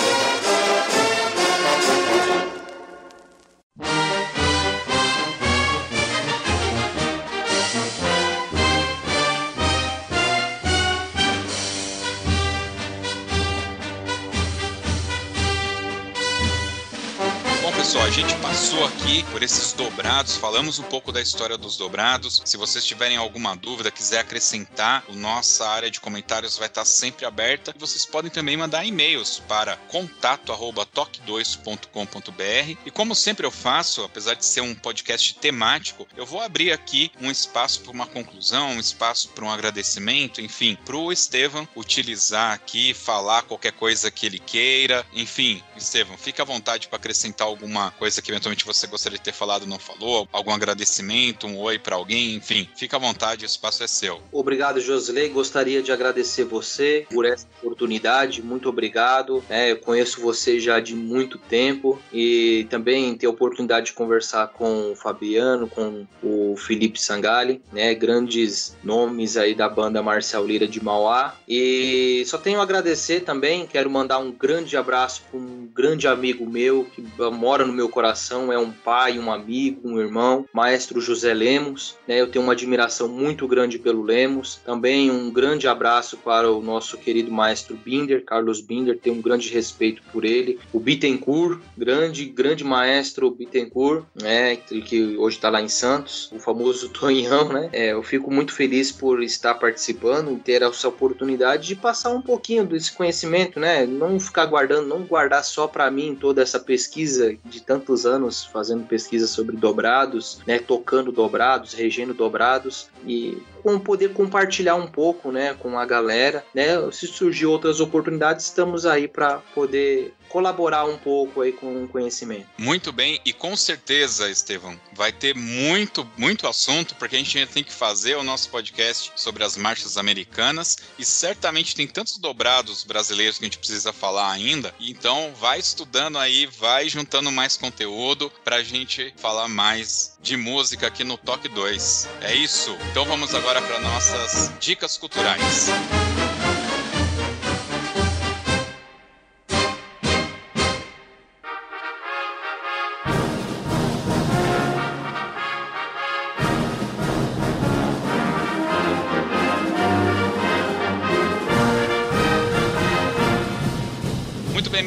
A 18.11 18.13
gente 18.13 18.35
passou 18.39 18.85
aqui 18.85 19.23
por 19.31 19.41
esses 19.41 19.73
dobrados, 19.73 20.37
falamos 20.37 20.81
um 20.81 20.83
pouco 20.83 21.13
da 21.13 21.23
história 21.23 21.57
dos 21.57 21.77
dobrados. 21.77 22.43
Se 22.45 22.57
vocês 22.57 22.85
tiverem 22.85 23.17
alguma 23.17 23.55
dúvida, 23.55 23.89
quiser 23.89 24.19
acrescentar, 24.19 25.05
a 25.09 25.13
nossa 25.13 25.65
área 25.69 25.89
de 25.89 26.01
comentários 26.01 26.59
vai 26.59 26.67
estar 26.67 26.85
sempre 26.85 27.25
aberta. 27.25 27.73
Vocês 27.79 28.05
podem 28.05 28.29
também 28.29 28.57
mandar 28.57 28.85
e-mails 28.85 29.41
para 29.47 29.77
contato@toque2.com.br. 29.87 32.79
E 32.85 32.91
como 32.91 33.15
sempre 33.15 33.47
eu 33.47 33.51
faço, 33.53 34.03
apesar 34.03 34.35
de 34.35 34.45
ser 34.45 34.63
um 34.63 34.75
podcast 34.75 35.35
temático, 35.35 36.05
eu 36.17 36.27
vou 36.27 36.41
abrir 36.41 36.73
aqui 36.73 37.13
um 37.21 37.31
espaço 37.31 37.81
para 37.81 37.93
uma 37.93 38.07
conclusão, 38.07 38.73
um 38.73 38.81
espaço 38.81 39.29
para 39.29 39.45
um 39.45 39.53
agradecimento, 39.53 40.41
enfim, 40.41 40.77
para 40.85 40.97
o 40.97 41.13
Estevam 41.13 41.69
utilizar 41.77 42.55
aqui, 42.55 42.93
falar 42.93 43.43
qualquer 43.43 43.71
coisa 43.71 44.11
que 44.11 44.27
ele 44.27 44.41
queira. 44.41 45.07
Enfim, 45.13 45.63
Estevam, 45.77 46.19
fica 46.19 46.43
à 46.43 46.47
vontade 46.47 46.89
para 46.89 46.97
acrescentar 46.97 47.47
alguma 47.47 48.00
coisa 48.01 48.23
que 48.23 48.31
eventualmente 48.31 48.65
você 48.65 48.87
gostaria 48.87 49.19
de 49.19 49.25
ter 49.25 49.35
falado 49.35 49.67
não 49.67 49.79
falou, 49.79 50.27
algum 50.33 50.53
agradecimento, 50.53 51.47
um 51.47 51.59
oi 51.59 51.79
para 51.79 51.97
alguém, 51.97 52.35
enfim, 52.37 52.67
fica 52.75 52.97
à 52.97 52.99
vontade, 52.99 53.45
o 53.45 53.47
espaço 53.47 53.83
é 53.85 53.87
seu. 53.87 54.23
Obrigado, 54.33 54.81
Josley. 54.81 55.29
Gostaria 55.29 55.83
de 55.83 55.93
agradecer 55.93 56.45
você 56.45 57.07
por 57.13 57.27
essa 57.27 57.47
oportunidade. 57.63 58.43
Muito 58.43 58.71
obrigado. 58.71 59.45
É, 59.51 59.73
eu 59.73 59.77
conheço 59.77 60.19
você 60.23 60.59
já 60.59 60.81
de 60.81 60.95
muito 60.95 61.37
tempo 61.37 62.01
e 62.11 62.67
também 62.71 63.15
ter 63.19 63.27
a 63.27 63.31
oportunidade 63.31 63.87
de 63.87 63.93
conversar 63.93 64.49
com 64.49 64.93
o 64.93 64.97
Fabiano, 64.97 65.69
com 65.69 66.07
o 66.23 66.57
Felipe 66.57 66.99
Sangali, 66.99 67.61
né, 67.71 67.95
grandes 67.95 68.75
nomes 68.83 69.37
aí 69.37 69.55
da 69.55 69.69
banda 69.69 70.03
Marcial 70.03 70.47
Lira 70.47 70.67
de 70.67 70.83
Mauá. 70.83 71.35
E 71.47 72.25
só 72.27 72.39
tenho 72.39 72.61
a 72.61 72.63
agradecer 72.63 73.21
também, 73.21 73.67
quero 73.67 73.91
mandar 73.91 74.19
um 74.21 74.33
grande 74.33 74.75
abraço 74.75 75.23
para 75.31 75.39
um 75.39 75.69
grande 75.75 76.09
amigo 76.09 76.49
meu 76.49 76.87
que 76.87 77.05
mora 77.31 77.67
no 77.67 77.75
meu 77.75 77.90
coração, 77.91 78.53
é 78.53 78.59
um 78.59 78.71
pai, 78.71 79.19
um 79.19 79.33
amigo, 79.33 79.89
um 79.89 80.01
irmão, 80.01 80.47
maestro 80.53 81.01
José 81.01 81.35
Lemos. 81.35 81.97
Né? 82.07 82.21
Eu 82.21 82.29
tenho 82.29 82.45
uma 82.45 82.53
admiração 82.53 83.09
muito 83.09 83.47
grande 83.47 83.79
pelo 83.79 84.03
Lemos. 84.03 84.61
Também 84.65 85.11
um 85.11 85.31
grande 85.31 85.69
abraço 85.69 86.17
para 86.17 86.51
o 86.51 86.63
nosso 86.63 86.97
querido 86.97 87.31
maestro 87.31 87.77
Binder, 87.77 88.25
Carlos 88.25 88.61
Binder, 88.61 88.99
tenho 88.99 89.17
um 89.17 89.23
grande 89.23 89.49
respeito 89.49 90.03
por 90.13 90.25
ele. 90.25 90.59
O 90.73 90.81
Bittencourt, 90.81 91.61
grande, 91.77 92.25
grande 92.27 92.65
maestro 92.65 93.31
Bittencourt, 93.31 94.05
né? 94.15 94.57
que 94.57 95.17
hoje 95.17 95.37
está 95.37 95.49
lá 95.49 95.61
em 95.61 95.69
Santos, 95.69 96.31
o 96.33 96.39
famoso 96.39 96.89
Tonhão, 97.01 97.49
né? 97.49 97.69
É, 97.73 97.93
eu 97.93 98.03
fico 98.03 98.31
muito 98.31 98.53
feliz 98.53 98.93
por 98.93 99.23
estar 99.23 99.55
participando 99.55 100.33
e 100.33 100.37
ter 100.37 100.63
essa 100.63 100.89
oportunidade 100.89 101.67
de 101.67 101.77
passar 101.77 102.11
um 102.11 102.23
pouquinho 102.23 102.65
desse 102.65 102.93
conhecimento, 102.93 103.59
né? 103.59 103.87
Não 103.87 104.19
ficar 104.21 104.47
guardando, 104.47 104.87
não 104.87 105.03
guardar 105.03 105.45
só 105.45 105.67
para 105.67 105.91
mim 105.91 106.15
toda 106.15 106.43
essa 106.43 106.59
pesquisa 106.59 107.37
de 107.45 107.61
tantos 107.81 108.05
anos 108.05 108.45
fazendo 108.45 108.87
pesquisa 108.87 109.27
sobre 109.27 109.57
dobrados, 109.57 110.41
né, 110.47 110.59
tocando 110.59 111.11
dobrados, 111.11 111.73
regendo 111.73 112.13
dobrados 112.13 112.89
e 113.07 113.43
com 113.63 113.79
poder 113.79 114.13
compartilhar 114.13 114.75
um 114.75 114.87
pouco, 114.87 115.33
né, 115.33 115.55
com 115.55 115.79
a 115.79 115.85
galera, 115.85 116.45
né? 116.55 116.69
Se 116.93 117.07
surgir 117.07 117.47
outras 117.47 117.81
oportunidades, 117.81 118.47
estamos 118.47 118.87
aí 118.87 119.09
para 119.09 119.39
poder 119.55 120.15
colaborar 120.31 120.85
um 120.85 120.97
pouco 120.97 121.43
aí 121.43 121.53
com 121.53 121.85
o 121.85 121.89
conhecimento. 121.89 122.47
Muito 122.57 122.93
bem, 122.93 123.21
e 123.25 123.33
com 123.33 123.57
certeza, 123.57 124.31
Estevão, 124.31 124.81
vai 124.93 125.13
ter 125.13 125.35
muito, 125.35 126.09
muito 126.17 126.47
assunto, 126.47 126.95
porque 126.95 127.17
a 127.17 127.19
gente 127.19 127.37
ainda 127.37 127.53
tem 127.53 127.65
que 127.65 127.73
fazer 127.73 128.17
o 128.17 128.23
nosso 128.23 128.49
podcast 128.49 129.13
sobre 129.17 129.45
as 129.45 129.57
marchas 129.57 129.99
americanas, 129.99 130.79
e 130.99 131.05
certamente 131.05 131.75
tem 131.75 131.87
tantos 131.87 132.17
dobrados 132.17 132.85
brasileiros 132.85 133.39
que 133.39 133.45
a 133.45 133.49
gente 133.49 133.59
precisa 133.59 133.93
falar 133.93 134.31
ainda, 134.31 134.75
então 134.81 135.35
vai 135.39 135.59
estudando 135.59 136.17
aí, 136.17 136.47
vai 136.47 136.89
juntando 136.89 137.31
mais 137.33 137.57
conteúdo 137.57 138.33
para 138.45 138.57
a 138.57 138.63
gente 138.63 139.13
falar 139.17 139.49
mais 139.49 140.17
de 140.23 140.37
música 140.37 140.87
aqui 140.87 141.03
no 141.03 141.19
Toque 141.19 141.49
2. 141.49 142.09
É 142.21 142.35
isso, 142.35 142.77
então 142.91 143.05
vamos 143.05 143.35
agora 143.35 143.61
para 143.61 143.81
nossas 143.81 144.53
dicas 144.61 144.97
culturais. 144.97 145.69
bem, 145.69 146.10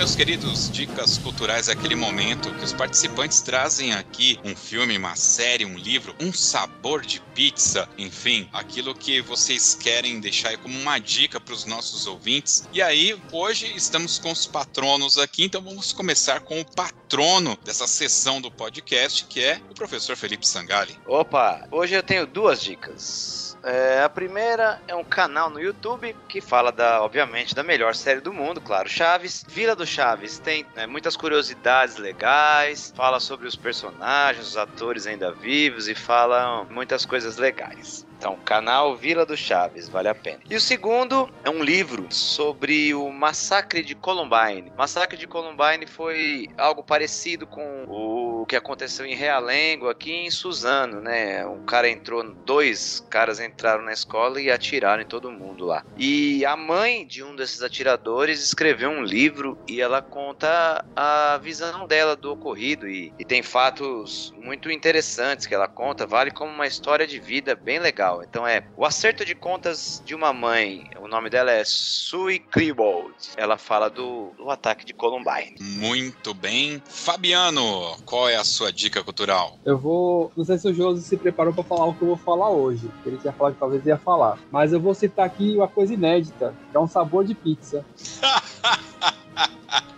meus 0.03 0.15
queridos, 0.17 0.69
dicas 0.69 1.17
culturais 1.17 1.69
é 1.69 1.71
aquele 1.71 1.95
momento 1.95 2.53
que 2.55 2.65
os 2.65 2.73
participantes 2.73 3.39
trazem 3.39 3.93
aqui 3.93 4.37
um 4.43 4.53
filme, 4.53 4.97
uma 4.97 5.15
série, 5.15 5.63
um 5.63 5.77
livro, 5.77 6.13
um 6.19 6.33
sabor 6.33 7.05
de 7.05 7.21
pizza, 7.33 7.87
enfim, 7.97 8.49
aquilo 8.51 8.93
que 8.93 9.21
vocês 9.21 9.73
querem 9.73 10.19
deixar 10.19 10.57
como 10.57 10.77
uma 10.77 10.99
dica 10.99 11.39
para 11.39 11.53
os 11.53 11.63
nossos 11.63 12.05
ouvintes. 12.05 12.67
E 12.73 12.81
aí, 12.81 13.17
hoje 13.31 13.71
estamos 13.77 14.19
com 14.19 14.29
os 14.29 14.45
patronos 14.45 15.17
aqui, 15.17 15.45
então 15.45 15.61
vamos 15.61 15.93
começar 15.93 16.41
com 16.41 16.59
o 16.59 16.65
patrono 16.65 17.57
dessa 17.63 17.87
sessão 17.87 18.41
do 18.41 18.51
podcast, 18.51 19.23
que 19.23 19.41
é 19.41 19.61
o 19.71 19.73
professor 19.73 20.17
Felipe 20.17 20.45
Sangali. 20.45 20.99
Opa, 21.07 21.65
hoje 21.71 21.93
eu 21.93 22.03
tenho 22.03 22.27
duas 22.27 22.61
dicas. 22.61 23.52
É, 23.63 24.01
a 24.03 24.09
primeira 24.09 24.81
é 24.89 24.93
um 24.93 25.05
canal 25.05 25.49
no 25.49 25.57
YouTube 25.57 26.13
que 26.27 26.41
fala 26.41 26.69
da, 26.69 27.01
obviamente, 27.01 27.55
da 27.55 27.63
melhor 27.63 27.95
série 27.95 28.19
do 28.19 28.33
mundo, 28.33 28.59
claro, 28.59 28.89
Chaves. 28.89 29.45
Vila 29.47 29.73
do 29.73 29.85
Chaves 29.85 30.37
tem 30.37 30.65
né, 30.75 30.85
muitas 30.85 31.15
curiosidades 31.15 31.95
legais, 31.95 32.93
fala 32.93 33.21
sobre 33.21 33.47
os 33.47 33.55
personagens, 33.55 34.47
os 34.47 34.57
atores 34.57 35.07
ainda 35.07 35.31
vivos 35.31 35.87
e 35.87 35.95
fala 35.95 36.65
muitas 36.69 37.05
coisas 37.05 37.37
legais. 37.37 38.05
Então, 38.23 38.37
canal 38.45 38.95
Vila 38.95 39.25
do 39.25 39.35
Chaves, 39.35 39.89
vale 39.89 40.07
a 40.07 40.15
pena. 40.15 40.39
E 40.49 40.55
o 40.55 40.61
segundo 40.61 41.29
é 41.43 41.49
um 41.49 41.61
livro 41.61 42.07
sobre 42.09 42.93
o 42.93 43.11
massacre 43.11 43.83
de 43.83 43.93
Columbine. 43.95 44.71
O 44.73 44.77
massacre 44.77 45.17
de 45.17 45.27
Columbine 45.27 45.85
foi 45.85 46.47
algo 46.57 46.81
parecido 46.81 47.45
com 47.45 47.83
o 47.85 48.45
que 48.45 48.55
aconteceu 48.55 49.05
em 49.05 49.13
Realengo, 49.13 49.89
aqui 49.89 50.13
em 50.13 50.31
Suzano, 50.31 51.01
né? 51.01 51.45
Um 51.45 51.65
cara 51.65 51.89
entrou, 51.89 52.23
dois 52.23 53.05
caras 53.09 53.41
entraram 53.41 53.83
na 53.83 53.91
escola 53.91 54.39
e 54.39 54.49
atiraram 54.49 55.01
em 55.01 55.05
todo 55.05 55.29
mundo 55.29 55.65
lá. 55.65 55.83
E 55.97 56.45
a 56.45 56.55
mãe 56.55 57.05
de 57.05 57.21
um 57.21 57.35
desses 57.35 57.61
atiradores 57.61 58.41
escreveu 58.41 58.89
um 58.89 59.03
livro 59.03 59.57
e 59.67 59.81
ela 59.81 60.01
conta 60.01 60.85
a 60.95 61.37
visão 61.43 61.85
dela 61.85 62.15
do 62.15 62.31
ocorrido 62.31 62.87
e, 62.87 63.13
e 63.19 63.25
tem 63.25 63.43
fatos 63.43 64.33
muito 64.41 64.71
interessantes 64.71 65.45
que 65.45 65.53
ela 65.53 65.67
conta, 65.67 66.07
vale 66.07 66.31
como 66.31 66.53
uma 66.53 66.67
história 66.67 67.05
de 67.05 67.19
vida 67.19 67.53
bem 67.53 67.79
legal. 67.79 68.12
Então 68.21 68.45
é 68.45 68.63
O 68.75 68.85
Acerto 68.85 69.23
de 69.25 69.33
Contas 69.33 70.01
de 70.05 70.13
uma 70.13 70.33
Mãe. 70.33 70.89
O 70.99 71.07
nome 71.07 71.29
dela 71.29 71.51
é 71.51 71.63
Sue 71.65 72.39
Klebold. 72.39 73.15
Ela 73.37 73.57
fala 73.57 73.89
do, 73.89 74.31
do 74.37 74.49
ataque 74.49 74.85
de 74.85 74.93
Columbine. 74.93 75.55
Muito 75.59 76.33
bem. 76.33 76.81
Fabiano, 76.85 77.97
qual 78.05 78.29
é 78.29 78.35
a 78.35 78.43
sua 78.43 78.71
dica 78.71 79.03
cultural? 79.03 79.57
Eu 79.65 79.77
vou. 79.77 80.31
Não 80.35 80.43
sei 80.43 80.57
se 80.57 80.67
o 80.67 80.73
Josi 80.73 81.01
se 81.01 81.17
preparou 81.17 81.53
para 81.53 81.63
falar 81.63 81.85
o 81.85 81.93
que 81.93 82.01
eu 82.01 82.09
vou 82.09 82.17
falar 82.17 82.49
hoje. 82.49 82.89
Ele 83.05 83.17
tinha 83.17 83.33
falado 83.33 83.53
que 83.53 83.59
talvez 83.59 83.85
ia 83.85 83.97
falar. 83.97 84.37
Mas 84.51 84.73
eu 84.73 84.79
vou 84.79 84.93
citar 84.93 85.25
aqui 85.25 85.55
uma 85.55 85.67
coisa 85.67 85.93
inédita, 85.93 86.53
que 86.71 86.77
é 86.77 86.79
um 86.79 86.87
sabor 86.87 87.23
de 87.23 87.33
pizza. 87.33 87.85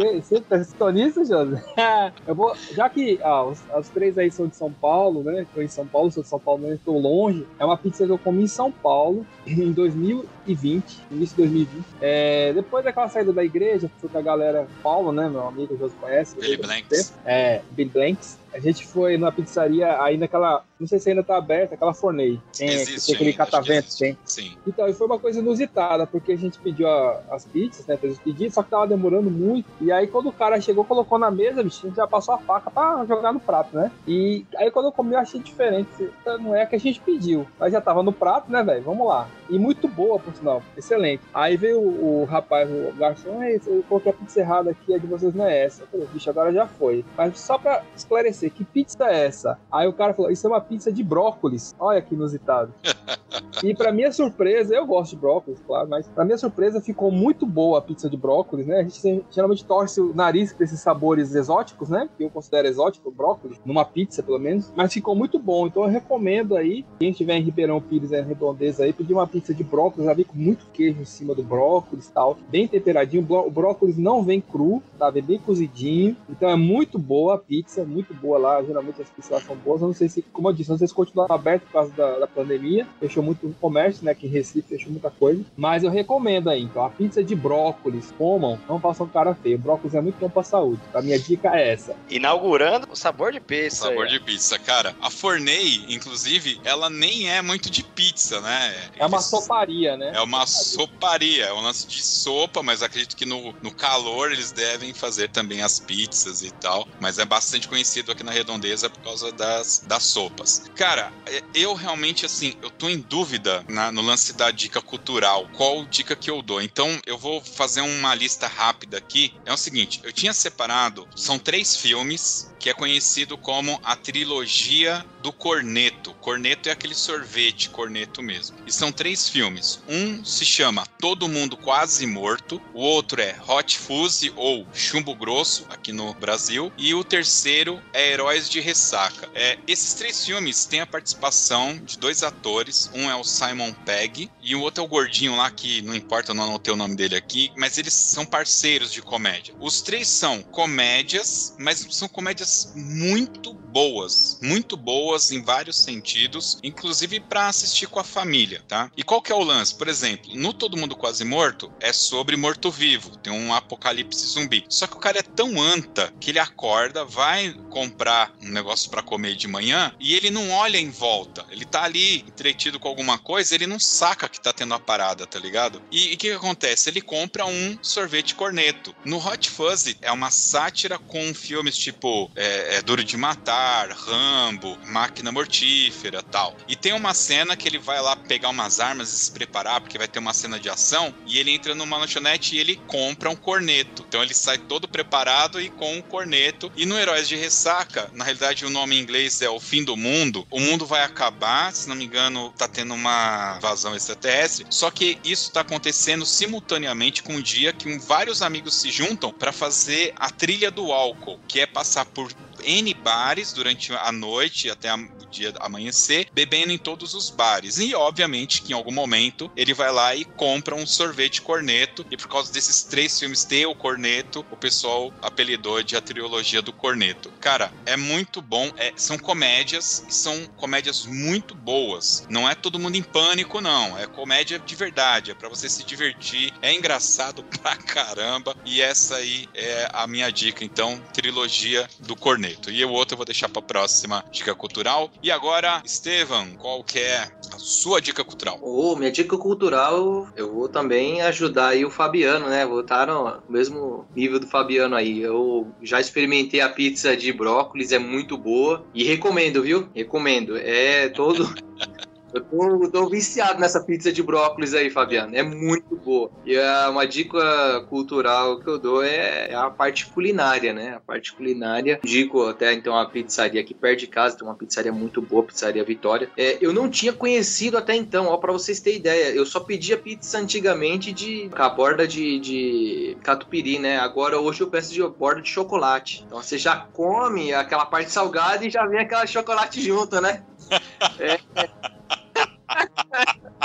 Você 0.00 0.40
prestou 0.40 0.90
nisso, 0.90 1.24
Josi? 1.24 1.62
eu 2.26 2.34
vou, 2.34 2.54
já 2.72 2.88
que 2.88 3.20
ah, 3.22 3.44
os, 3.44 3.60
os, 3.76 3.88
três 3.88 4.16
aí 4.16 4.30
são 4.30 4.48
de 4.48 4.56
São 4.56 4.72
Paulo, 4.72 5.22
né? 5.22 5.42
Estou 5.42 5.62
em 5.62 5.68
São 5.68 5.86
Paulo, 5.86 6.10
sou 6.10 6.22
de 6.22 6.28
São 6.28 6.38
Paulo, 6.38 6.62
mas 6.62 6.72
estou 6.72 6.98
longe. 6.98 7.46
É 7.58 7.64
uma 7.64 7.76
pizza 7.76 8.06
que 8.06 8.12
eu 8.12 8.18
comi 8.18 8.44
em 8.44 8.48
São 8.48 8.72
Paulo 8.72 9.26
em 9.46 9.72
2020, 9.72 11.00
início 11.10 11.36
de 11.36 11.42
2020. 11.42 11.84
É, 12.00 12.52
depois 12.54 12.84
daquela 12.84 13.08
saída 13.08 13.32
da 13.32 13.44
igreja, 13.44 13.90
fui 13.98 14.08
com 14.08 14.18
a 14.18 14.22
galera 14.22 14.66
Paulo, 14.82 15.12
né? 15.12 15.28
Meu 15.28 15.46
amigo, 15.46 15.74
o 15.74 15.78
Josi 15.78 15.94
conhece. 16.00 16.36
Billy 16.38 16.56
Blanks. 16.56 17.14
É, 17.24 17.60
Billy 17.72 17.90
Blanks. 17.90 18.38
A 18.52 18.58
gente 18.58 18.86
foi 18.86 19.16
numa 19.16 19.32
pizzaria 19.32 20.02
aí 20.02 20.16
naquela. 20.16 20.64
Não 20.78 20.86
sei 20.86 20.98
se 20.98 21.10
ainda 21.10 21.22
tá 21.22 21.36
aberta, 21.36 21.74
aquela 21.74 21.92
Fornei. 21.92 22.40
Tem, 22.56 22.68
existe, 22.68 23.06
tem 23.06 23.14
aquele 23.14 23.32
catavento, 23.32 23.98
tem. 23.98 24.16
Sim. 24.24 24.56
Então, 24.66 24.88
e 24.88 24.94
foi 24.94 25.06
uma 25.06 25.18
coisa 25.18 25.40
inusitada, 25.40 26.06
porque 26.06 26.32
a 26.32 26.36
gente 26.36 26.58
pediu 26.58 26.88
a, 26.88 27.20
as 27.30 27.44
pizzas, 27.44 27.86
né? 27.86 27.96
Fez 27.96 28.14
os 28.14 28.18
pedidos, 28.18 28.54
só 28.54 28.62
que 28.62 28.70
tava 28.70 28.86
demorando 28.86 29.30
muito. 29.30 29.68
E 29.80 29.92
aí, 29.92 30.06
quando 30.06 30.28
o 30.28 30.32
cara 30.32 30.60
chegou, 30.60 30.84
colocou 30.84 31.18
na 31.18 31.30
mesa, 31.30 31.62
bicho, 31.62 31.84
a 31.84 31.88
gente 31.88 31.96
já 31.96 32.06
passou 32.06 32.34
a 32.34 32.38
faca 32.38 32.70
pra 32.70 33.04
jogar 33.04 33.32
no 33.32 33.40
prato, 33.40 33.76
né? 33.76 33.90
E 34.06 34.46
aí, 34.56 34.70
quando 34.70 34.86
eu 34.86 34.92
comi, 34.92 35.12
eu 35.12 35.20
achei 35.20 35.40
diferente. 35.40 36.10
Não 36.40 36.54
é 36.54 36.62
a 36.62 36.66
que 36.66 36.76
a 36.76 36.80
gente 36.80 37.00
pediu. 37.00 37.46
Mas 37.58 37.72
já 37.72 37.80
tava 37.80 38.02
no 38.02 38.12
prato, 38.12 38.50
né, 38.50 38.62
velho? 38.62 38.82
Vamos 38.82 39.06
lá. 39.06 39.28
E 39.50 39.58
muito 39.58 39.86
boa, 39.86 40.18
por 40.18 40.34
sinal. 40.34 40.62
Excelente. 40.76 41.22
Aí 41.34 41.56
veio 41.56 41.80
o, 41.80 42.22
o 42.22 42.24
rapaz, 42.24 42.70
o 42.70 42.92
garçom, 42.96 43.42
eu 43.42 43.84
coloquei 43.88 44.12
a 44.12 44.14
pizza 44.14 44.40
errada 44.40 44.70
aqui, 44.70 44.94
a 44.94 44.98
de 44.98 45.06
vocês 45.06 45.34
não 45.34 45.44
é 45.44 45.64
essa. 45.64 45.82
Eu 45.82 45.88
falei, 45.88 46.08
bicho, 46.12 46.30
agora 46.30 46.52
já 46.52 46.66
foi. 46.66 47.04
Mas 47.16 47.38
só 47.38 47.58
pra 47.58 47.82
esclarecer, 47.94 48.39
que 48.48 48.64
pizza 48.64 49.04
é 49.04 49.26
essa? 49.26 49.58
Aí 49.70 49.86
o 49.86 49.92
cara 49.92 50.14
falou, 50.14 50.30
isso 50.30 50.46
é 50.46 50.50
uma 50.50 50.60
pizza 50.60 50.92
de 50.92 51.02
brócolis. 51.02 51.74
Olha 51.78 52.00
que 52.00 52.14
inusitado. 52.14 52.72
e 53.62 53.74
pra 53.74 53.92
minha 53.92 54.12
surpresa, 54.12 54.74
eu 54.74 54.86
gosto 54.86 55.10
de 55.10 55.16
brócolis, 55.16 55.60
claro, 55.66 55.88
mas 55.88 56.06
pra 56.08 56.24
minha 56.24 56.38
surpresa 56.38 56.80
ficou 56.80 57.10
muito 57.10 57.44
boa 57.44 57.78
a 57.78 57.82
pizza 57.82 58.08
de 58.08 58.16
brócolis, 58.16 58.66
né? 58.66 58.78
A 58.78 58.82
gente 58.82 59.24
geralmente 59.30 59.64
torce 59.64 60.00
o 60.00 60.14
nariz 60.14 60.52
pra 60.52 60.64
esses 60.64 60.80
sabores 60.80 61.34
exóticos, 61.34 61.88
né? 61.88 62.08
Que 62.16 62.24
eu 62.24 62.30
considero 62.30 62.68
exótico, 62.68 63.10
brócolis, 63.10 63.60
numa 63.64 63.84
pizza 63.84 64.22
pelo 64.22 64.38
menos. 64.38 64.72
Mas 64.74 64.92
ficou 64.92 65.14
muito 65.14 65.38
bom, 65.38 65.66
então 65.66 65.82
eu 65.82 65.88
recomendo 65.88 66.56
aí, 66.56 66.84
quem 66.98 67.10
estiver 67.10 67.36
em 67.36 67.42
Ribeirão 67.42 67.80
Pires, 67.80 68.12
é 68.12 68.20
redondeza 68.20 68.84
aí, 68.84 68.92
pedir 68.92 69.12
uma 69.12 69.26
pizza 69.26 69.52
de 69.52 69.64
brócolis, 69.64 70.06
já 70.06 70.14
vem 70.14 70.24
com 70.24 70.36
muito 70.36 70.66
queijo 70.72 71.00
em 71.00 71.04
cima 71.04 71.34
do 71.34 71.42
brócolis 71.42 72.06
e 72.06 72.12
tal, 72.12 72.38
bem 72.48 72.68
temperadinho. 72.68 73.26
O 73.28 73.50
brócolis 73.50 73.96
não 73.96 74.22
vem 74.22 74.40
cru, 74.40 74.82
tá? 74.98 75.10
Vem 75.10 75.22
bem 75.22 75.38
cozidinho. 75.38 76.16
Então 76.28 76.48
é 76.48 76.56
muito 76.56 76.98
boa 76.98 77.34
a 77.34 77.38
pizza, 77.38 77.84
muito 77.84 78.14
boa 78.14 78.29
lá 78.38 78.62
geralmente 78.62 79.02
as 79.02 79.08
pizzas 79.10 79.42
são 79.44 79.56
boas. 79.56 79.80
Eu 79.80 79.88
não 79.88 79.94
sei 79.94 80.08
se, 80.08 80.22
como 80.32 80.48
eu 80.48 80.52
disse, 80.52 80.70
não 80.70 80.78
sei 80.78 80.88
se 80.88 80.94
continua 80.94 81.26
aberto 81.28 81.62
por 81.64 81.72
causa 81.72 81.92
da, 81.92 82.18
da 82.18 82.26
pandemia. 82.26 82.86
Fechou 82.98 83.22
muito 83.22 83.46
o 83.46 83.54
comércio, 83.54 84.04
né? 84.04 84.14
Que 84.14 84.26
em 84.26 84.30
Recife 84.30 84.68
fechou 84.68 84.90
muita 84.90 85.10
coisa. 85.10 85.44
Mas 85.56 85.84
eu 85.84 85.90
recomendo 85.90 86.50
aí. 86.50 86.62
Então, 86.62 86.84
a 86.84 86.90
pizza 86.90 87.22
de 87.22 87.34
brócolis, 87.34 88.12
comam, 88.16 88.58
não 88.68 88.80
façam 88.80 89.06
cara 89.08 89.34
feio. 89.34 89.58
Brócolis 89.58 89.94
é 89.94 90.00
muito 90.00 90.16
bom 90.18 90.28
pra 90.28 90.42
saúde. 90.42 90.80
A 90.94 91.02
minha 91.02 91.18
dica 91.18 91.56
é 91.56 91.72
essa. 91.72 91.94
Inaugurando 92.08 92.88
o 92.90 92.96
sabor 92.96 93.32
de 93.32 93.40
pizza. 93.40 93.88
Sabor 93.88 94.06
de 94.06 94.20
pizza, 94.20 94.58
cara. 94.58 94.94
A 95.00 95.10
Fornei, 95.10 95.84
inclusive, 95.88 96.60
ela 96.64 96.88
nem 96.88 97.30
é 97.30 97.42
muito 97.42 97.70
de 97.70 97.82
pizza, 97.82 98.40
né? 98.40 98.74
É 98.96 99.06
uma 99.06 99.20
soparia, 99.20 99.96
né? 99.96 100.12
É 100.14 100.20
uma 100.20 100.46
soparia. 100.46 101.46
É 101.46 101.52
um 101.52 101.60
lance 101.60 101.86
de 101.86 102.02
sopa, 102.02 102.62
mas 102.62 102.82
acredito 102.82 103.16
que 103.16 103.26
no, 103.26 103.54
no 103.62 103.72
calor 103.72 104.32
eles 104.32 104.52
devem 104.52 104.92
fazer 104.92 105.28
também 105.30 105.62
as 105.62 105.78
pizzas 105.78 106.42
e 106.42 106.50
tal. 106.50 106.86
Mas 107.00 107.18
é 107.18 107.24
bastante 107.24 107.68
conhecido 107.68 108.12
aqui 108.12 108.19
na 108.22 108.32
redondeza 108.32 108.88
por 108.90 109.02
causa 109.02 109.32
das, 109.32 109.80
das 109.86 110.04
sopas. 110.04 110.62
Cara, 110.74 111.12
é, 111.28 111.42
eu 111.54 111.74
realmente, 111.74 112.26
assim, 112.26 112.54
eu 112.62 112.70
tô 112.70 112.88
em 112.88 112.98
dúvida 112.98 113.64
na, 113.68 113.90
no 113.92 114.02
lance 114.02 114.32
da 114.32 114.50
dica 114.50 114.80
cultural. 114.80 115.48
Qual 115.52 115.86
dica 115.86 116.16
que 116.16 116.30
eu 116.30 116.42
dou? 116.42 116.60
Então, 116.60 117.00
eu 117.06 117.18
vou 117.18 117.42
fazer 117.42 117.80
uma 117.80 118.14
lista 118.14 118.46
rápida 118.46 118.98
aqui. 118.98 119.32
É 119.44 119.52
o 119.52 119.56
seguinte, 119.56 120.00
eu 120.02 120.12
tinha 120.12 120.32
separado, 120.32 121.08
são 121.16 121.38
três 121.38 121.76
filmes 121.76 122.50
que 122.60 122.68
é 122.68 122.74
conhecido 122.74 123.38
como 123.38 123.80
a 123.82 123.96
trilogia 123.96 125.04
do 125.22 125.32
Corneto. 125.32 126.12
Corneto 126.14 126.68
é 126.68 126.72
aquele 126.72 126.94
sorvete, 126.94 127.70
corneto 127.70 128.22
mesmo. 128.22 128.58
E 128.66 128.72
são 128.72 128.92
três 128.92 129.28
filmes. 129.28 129.82
Um 129.88 130.22
se 130.24 130.44
chama 130.44 130.86
Todo 130.98 131.28
Mundo 131.28 131.56
Quase 131.56 132.06
Morto, 132.06 132.60
o 132.74 132.80
outro 132.80 133.20
é 133.20 133.34
Hot 133.48 133.78
Fuzz 133.78 134.30
ou 134.36 134.66
Chumbo 134.74 135.14
Grosso, 135.14 135.66
aqui 135.70 135.92
no 135.92 136.12
Brasil, 136.14 136.70
e 136.76 136.94
o 136.94 137.02
terceiro 137.02 137.80
é 137.94 138.12
Heróis 138.12 138.48
de 138.48 138.60
Ressaca. 138.60 139.30
É, 139.34 139.58
esses 139.66 139.94
três 139.94 140.24
filmes 140.24 140.66
têm 140.66 140.80
a 140.80 140.86
participação 140.86 141.78
de 141.78 141.98
dois 141.98 142.22
atores, 142.22 142.90
um 142.92 143.10
é 143.10 143.16
o 143.16 143.24
Simon 143.24 143.72
Pegg 143.72 144.30
e 144.42 144.54
o 144.54 144.60
outro 144.60 144.82
é 144.82 144.86
o 144.86 144.88
gordinho 144.88 145.36
lá 145.36 145.50
que 145.50 145.80
não 145.80 145.94
importa, 145.94 146.32
eu 146.32 146.34
não 146.34 146.44
anotei 146.44 146.74
o 146.74 146.76
nome 146.76 146.94
dele 146.94 147.16
aqui, 147.16 147.50
mas 147.56 147.78
eles 147.78 147.94
são 147.94 148.26
parceiros 148.26 148.92
de 148.92 149.00
comédia. 149.00 149.54
Os 149.58 149.80
três 149.80 150.08
são 150.08 150.42
comédias, 150.42 151.54
mas 151.58 151.86
são 151.90 152.08
comédias 152.08 152.49
muito 152.74 153.52
boas, 153.52 154.38
muito 154.42 154.76
boas 154.76 155.30
em 155.30 155.42
vários 155.42 155.78
sentidos, 155.78 156.58
inclusive 156.62 157.20
para 157.20 157.48
assistir 157.48 157.86
com 157.86 158.00
a 158.00 158.04
família, 158.04 158.62
tá? 158.66 158.90
E 158.96 159.02
qual 159.02 159.22
que 159.22 159.32
é 159.32 159.34
o 159.34 159.42
lance? 159.42 159.74
Por 159.74 159.88
exemplo, 159.88 160.34
no 160.34 160.52
Todo 160.52 160.76
Mundo 160.76 160.96
Quase 160.96 161.24
Morto 161.24 161.72
é 161.80 161.92
sobre 161.92 162.36
morto-vivo, 162.36 163.16
tem 163.16 163.32
um 163.32 163.54
apocalipse 163.54 164.26
zumbi. 164.26 164.64
Só 164.68 164.86
que 164.86 164.96
o 164.96 165.00
cara 165.00 165.18
é 165.18 165.22
tão 165.22 165.60
anta 165.60 166.12
que 166.20 166.30
ele 166.30 166.38
acorda, 166.38 167.04
vai 167.04 167.54
comprar 167.70 168.34
um 168.42 168.48
negócio 168.48 168.90
para 168.90 169.02
comer 169.02 169.36
de 169.36 169.46
manhã 169.46 169.94
e 170.00 170.14
ele 170.14 170.30
não 170.30 170.50
olha 170.50 170.78
em 170.78 170.90
volta. 170.90 171.46
Ele 171.50 171.64
tá 171.64 171.84
ali 171.84 172.20
entretido 172.20 172.80
com 172.80 172.88
alguma 172.88 173.18
coisa, 173.18 173.54
ele 173.54 173.66
não 173.66 173.78
saca 173.78 174.28
que 174.28 174.40
tá 174.40 174.52
tendo 174.52 174.74
a 174.74 174.80
parada, 174.80 175.26
tá 175.26 175.38
ligado? 175.38 175.80
E 175.90 176.06
o 176.06 176.10
que, 176.10 176.16
que 176.16 176.30
acontece? 176.32 176.90
Ele 176.90 177.00
compra 177.00 177.46
um 177.46 177.78
sorvete 177.82 178.34
corneto. 178.34 178.94
No 179.04 179.24
Hot 179.24 179.48
Fuzz 179.48 179.96
é 180.00 180.10
uma 180.10 180.30
sátira 180.30 180.98
com 180.98 181.32
filmes 181.34 181.76
tipo 181.76 182.30
é, 182.40 182.76
é 182.76 182.82
Duro 182.82 183.04
de 183.04 183.18
Matar, 183.18 183.90
Rambo, 183.90 184.78
Máquina 184.86 185.30
Mortífera 185.30 186.22
tal. 186.22 186.56
E 186.66 186.74
tem 186.74 186.94
uma 186.94 187.12
cena 187.12 187.54
que 187.54 187.68
ele 187.68 187.78
vai 187.78 188.00
lá 188.00 188.16
pegar 188.16 188.48
umas 188.48 188.80
armas 188.80 189.12
e 189.12 189.18
se 189.18 189.30
preparar, 189.30 189.80
porque 189.80 189.98
vai 189.98 190.08
ter 190.08 190.18
uma 190.18 190.32
cena 190.32 190.58
de 190.58 190.70
ação, 190.70 191.14
e 191.26 191.38
ele 191.38 191.50
entra 191.50 191.74
numa 191.74 191.98
lanchonete 191.98 192.56
e 192.56 192.58
ele 192.58 192.76
compra 192.86 193.28
um 193.28 193.36
corneto. 193.36 194.04
Então 194.08 194.22
ele 194.22 194.32
sai 194.32 194.56
todo 194.56 194.88
preparado 194.88 195.60
e 195.60 195.68
com 195.68 195.94
um 195.94 196.00
corneto. 196.00 196.72
E 196.76 196.86
no 196.86 196.98
Heróis 196.98 197.28
de 197.28 197.36
Ressaca, 197.36 198.10
na 198.14 198.24
realidade 198.24 198.64
o 198.64 198.70
nome 198.70 198.96
em 198.96 199.00
inglês 199.00 199.42
é 199.42 199.50
O 199.50 199.60
Fim 199.60 199.84
do 199.84 199.96
Mundo, 199.96 200.46
o 200.50 200.58
mundo 200.58 200.86
vai 200.86 201.02
acabar, 201.02 201.72
se 201.74 201.88
não 201.88 201.96
me 201.96 202.06
engano, 202.06 202.54
tá 202.56 202.66
tendo 202.66 202.94
uma 202.94 203.56
invasão 203.58 203.94
extraterrestre. 203.94 204.66
Só 204.70 204.90
que 204.90 205.18
isso 205.22 205.52
tá 205.52 205.60
acontecendo 205.60 206.24
simultaneamente 206.24 207.22
com 207.22 207.34
um 207.34 207.42
dia 207.42 207.72
que 207.72 207.98
vários 207.98 208.40
amigos 208.40 208.76
se 208.76 208.90
juntam 208.90 209.30
para 209.30 209.52
fazer 209.52 210.14
a 210.16 210.30
trilha 210.30 210.70
do 210.70 210.90
álcool, 210.90 211.38
que 211.46 211.60
é 211.60 211.66
passar 211.66 212.06
por 212.06 212.29
N 212.64 212.92
bares 212.94 213.52
durante 213.52 213.92
a 213.92 214.12
noite 214.12 214.70
até 214.70 214.94
o 214.94 215.26
dia 215.30 215.52
amanhecer, 215.60 216.28
bebendo 216.32 216.72
em 216.72 216.78
todos 216.78 217.14
os 217.14 217.30
bares. 217.30 217.78
E 217.78 217.94
obviamente 217.94 218.62
que 218.62 218.72
em 218.72 218.74
algum 218.74 218.92
momento 218.92 219.50
ele 219.56 219.74
vai 219.74 219.92
lá 219.92 220.14
e 220.14 220.24
compra 220.24 220.74
um 220.74 220.86
sorvete 220.86 221.42
corneto. 221.42 222.04
E 222.10 222.16
por 222.16 222.28
causa 222.28 222.52
desses 222.52 222.82
três 222.82 223.18
filmes 223.18 223.44
ter 223.44 223.66
o 223.66 223.74
corneto, 223.74 224.44
o 224.50 224.56
pessoal 224.56 225.12
apelidou 225.22 225.82
de 225.82 225.96
a 225.96 226.00
trilogia 226.00 226.62
do 226.62 226.72
corneto. 226.72 227.30
Cara, 227.40 227.72
é 227.86 227.96
muito 227.96 228.42
bom. 228.42 228.70
É, 228.76 228.92
são 228.96 229.18
comédias 229.18 230.04
são 230.08 230.46
comédias 230.56 231.06
muito 231.06 231.54
boas. 231.54 232.26
Não 232.28 232.48
é 232.48 232.54
todo 232.54 232.78
mundo 232.78 232.96
em 232.96 233.02
pânico, 233.02 233.60
não. 233.60 233.98
É 233.98 234.06
comédia 234.06 234.58
de 234.58 234.74
verdade. 234.74 235.30
É 235.30 235.34
para 235.34 235.48
você 235.48 235.68
se 235.68 235.84
divertir. 235.84 236.52
É 236.60 236.74
engraçado 236.74 237.42
pra 237.62 237.76
caramba. 237.76 238.56
E 238.64 238.80
essa 238.80 239.16
aí 239.16 239.48
é 239.54 239.88
a 239.92 240.06
minha 240.06 240.30
dica. 240.30 240.64
Então, 240.64 241.00
trilogia 241.12 241.88
do 242.00 242.16
corneto. 242.16 242.49
E 242.68 242.84
o 242.84 242.90
outro 242.90 243.14
eu 243.14 243.16
vou 243.16 243.26
deixar 243.26 243.48
para 243.48 243.62
próxima 243.62 244.24
dica 244.30 244.54
cultural. 244.54 245.10
E 245.22 245.30
agora, 245.30 245.82
Estevam, 245.84 246.54
qual 246.56 246.82
que 246.82 246.98
é 246.98 247.28
a 247.52 247.58
sua 247.58 248.00
dica 248.00 248.24
cultural? 248.24 248.58
Oh, 248.62 248.96
minha 248.96 249.10
dica 249.10 249.36
cultural, 249.36 250.28
eu 250.36 250.52
vou 250.52 250.68
também 250.68 251.22
ajudar 251.22 251.68
aí 251.68 251.84
o 251.84 251.90
Fabiano, 251.90 252.48
né? 252.48 252.66
Vou 252.66 252.80
estar 252.80 253.06
no 253.06 253.42
mesmo 253.48 254.06
nível 254.14 254.38
do 254.38 254.46
Fabiano 254.46 254.96
aí. 254.96 255.20
Eu 255.20 255.72
já 255.82 256.00
experimentei 256.00 256.60
a 256.60 256.68
pizza 256.68 257.16
de 257.16 257.32
brócolis, 257.32 257.92
é 257.92 257.98
muito 257.98 258.36
boa 258.36 258.84
e 258.94 259.04
recomendo, 259.04 259.62
viu? 259.62 259.88
Recomendo. 259.94 260.56
É 260.56 261.08
todo 261.08 261.52
Eu 262.32 262.42
tô, 262.42 262.88
tô 262.90 263.08
viciado 263.08 263.60
nessa 263.60 263.80
pizza 263.80 264.12
de 264.12 264.22
brócolis 264.22 264.74
aí, 264.74 264.90
Fabiano. 264.90 265.36
É 265.36 265.42
muito 265.42 265.96
boa. 265.96 266.30
E 266.44 266.54
é 266.54 266.88
uma 266.88 267.06
dica 267.06 267.84
cultural 267.88 268.60
que 268.60 268.68
eu 268.68 268.78
dou 268.78 269.02
é 269.02 269.54
a 269.54 269.70
parte 269.70 270.06
culinária, 270.06 270.72
né? 270.72 270.94
A 270.94 271.00
parte 271.00 271.32
culinária. 271.32 272.00
Digo 272.04 272.48
até 272.48 272.72
então 272.72 272.96
a 272.96 273.06
pizzaria 273.06 273.60
aqui 273.60 273.74
perto 273.74 274.00
de 274.00 274.06
casa, 274.06 274.36
tem 274.36 274.46
uma 274.46 274.54
pizzaria 274.54 274.92
muito 274.92 275.20
boa, 275.20 275.42
Pizzaria 275.42 275.84
Vitória. 275.84 276.30
É, 276.36 276.58
eu 276.60 276.72
não 276.72 276.88
tinha 276.88 277.12
conhecido 277.12 277.76
até 277.76 277.94
então, 277.94 278.26
ó, 278.26 278.36
pra 278.36 278.52
vocês 278.52 278.80
terem 278.80 278.98
ideia. 278.98 279.34
Eu 279.34 279.44
só 279.44 279.60
pedia 279.60 279.96
pizza 279.96 280.38
antigamente 280.38 281.12
de 281.12 281.48
com 281.48 281.62
a 281.62 281.68
borda 281.68 282.06
de, 282.06 282.38
de 282.38 283.16
catupiry, 283.22 283.78
né? 283.78 283.98
Agora 283.98 284.40
hoje 284.40 284.60
eu 284.60 284.68
peço 284.68 284.92
de 284.92 285.02
borda 285.06 285.42
de 285.42 285.48
chocolate. 285.48 286.24
Então 286.26 286.42
você 286.42 286.58
já 286.58 286.76
come 286.92 287.52
aquela 287.52 287.86
parte 287.86 288.10
salgada 288.12 288.64
e 288.64 288.70
já 288.70 288.86
vem 288.86 289.00
aquela 289.00 289.26
chocolate 289.26 289.80
junto, 289.80 290.20
né? 290.20 290.42
É, 291.18 291.38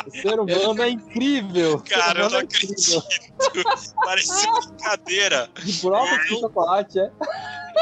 O 0.06 0.12
ser 0.12 0.40
humano 0.40 0.84
é 0.84 0.90
incrível. 0.90 1.82
Cara, 1.90 2.22
eu 2.22 2.30
não 2.30 2.40
é 2.40 2.42
acredito. 2.42 3.04
Parece 4.04 4.48
brincadeira. 4.52 5.50
De 5.64 5.82
brócolis 5.82 6.30
com 6.30 6.40
chocolate, 6.42 7.00
é? 7.00 7.12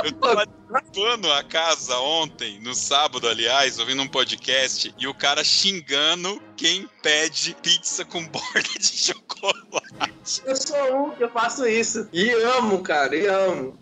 Eu 0.03 0.11
tava 0.13 0.45
limpando 0.71 1.31
a 1.31 1.43
casa 1.43 1.97
ontem, 1.99 2.59
no 2.61 2.73
sábado, 2.73 3.27
aliás, 3.27 3.77
ouvindo 3.77 4.01
um 4.01 4.07
podcast, 4.07 4.93
e 4.97 5.07
o 5.07 5.13
cara 5.13 5.43
xingando 5.43 6.41
quem 6.55 6.89
pede 7.01 7.55
pizza 7.61 8.03
com 8.03 8.25
borda 8.25 8.61
de 8.79 8.85
chocolate. 8.85 10.41
eu 10.45 10.55
sou 10.55 11.05
um 11.05 11.11
que 11.11 11.23
eu 11.23 11.29
faço 11.29 11.67
isso. 11.67 12.07
E 12.11 12.31
amo, 12.31 12.81
cara, 12.81 13.15
e 13.15 13.27
amo. 13.27 13.77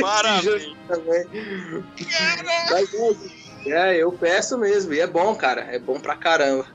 Parabéns. 0.00 0.74
Também. 0.88 1.24
É, 3.66 3.96
eu 3.96 4.12
peço 4.12 4.58
mesmo. 4.58 4.92
E 4.92 5.00
é 5.00 5.06
bom, 5.06 5.34
cara. 5.34 5.62
É 5.62 5.78
bom 5.78 5.98
pra 5.98 6.16
caramba. 6.16 6.66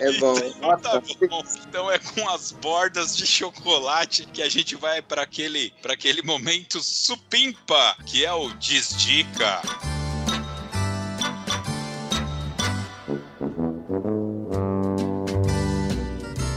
É 0.00 0.12
bom. 0.18 0.36
Então 0.36 0.78
tá 0.78 1.00
bom. 1.00 1.42
Então 1.68 1.90
é 1.90 1.98
com 1.98 2.28
as 2.28 2.52
bordas 2.52 3.16
de 3.16 3.26
chocolate 3.26 4.26
que 4.26 4.42
a 4.42 4.48
gente 4.48 4.76
vai 4.76 5.02
para 5.02 5.22
aquele, 5.22 5.72
pra 5.82 5.94
aquele 5.94 6.22
momento 6.22 6.82
supimpa, 6.82 7.96
que 8.06 8.24
é 8.24 8.32
o 8.32 8.48
Desdica. 8.54 9.62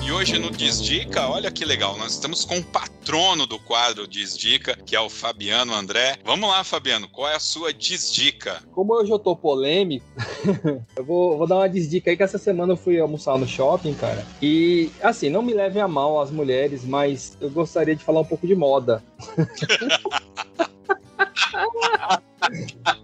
E 0.03 0.11
hoje 0.11 0.37
no 0.37 0.51
Desdica, 0.51 1.27
olha 1.27 1.51
que 1.51 1.65
legal, 1.65 1.97
nós 1.97 2.13
estamos 2.13 2.45
com 2.45 2.59
o 2.59 2.63
patrono 2.63 3.45
do 3.47 3.57
quadro 3.59 4.07
Desdica, 4.07 4.75
que 4.85 4.95
é 4.95 4.99
o 4.99 5.09
Fabiano 5.09 5.73
André. 5.73 6.17
Vamos 6.23 6.49
lá, 6.49 6.63
Fabiano, 6.63 7.07
qual 7.09 7.29
é 7.29 7.35
a 7.35 7.39
sua 7.39 7.73
Desdica? 7.73 8.34
Como 8.71 8.93
hoje 8.93 9.11
eu 9.11 9.19
tô 9.19 9.35
polêmico, 9.35 10.05
eu 10.95 11.03
vou, 11.03 11.37
vou 11.37 11.47
dar 11.47 11.55
uma 11.55 11.69
desdica 11.69 12.09
aí 12.09 12.17
que 12.17 12.23
essa 12.23 12.37
semana 12.37 12.73
eu 12.73 12.77
fui 12.77 12.99
almoçar 12.99 13.37
no 13.37 13.47
shopping, 13.47 13.93
cara. 13.93 14.25
E, 14.41 14.89
assim, 15.01 15.29
não 15.29 15.41
me 15.41 15.53
levem 15.53 15.81
a 15.81 15.87
mal 15.87 16.21
as 16.21 16.31
mulheres, 16.31 16.83
mas 16.83 17.37
eu 17.39 17.49
gostaria 17.49 17.95
de 17.95 18.03
falar 18.03 18.21
um 18.21 18.25
pouco 18.25 18.45
de 18.45 18.55
moda. 18.55 19.03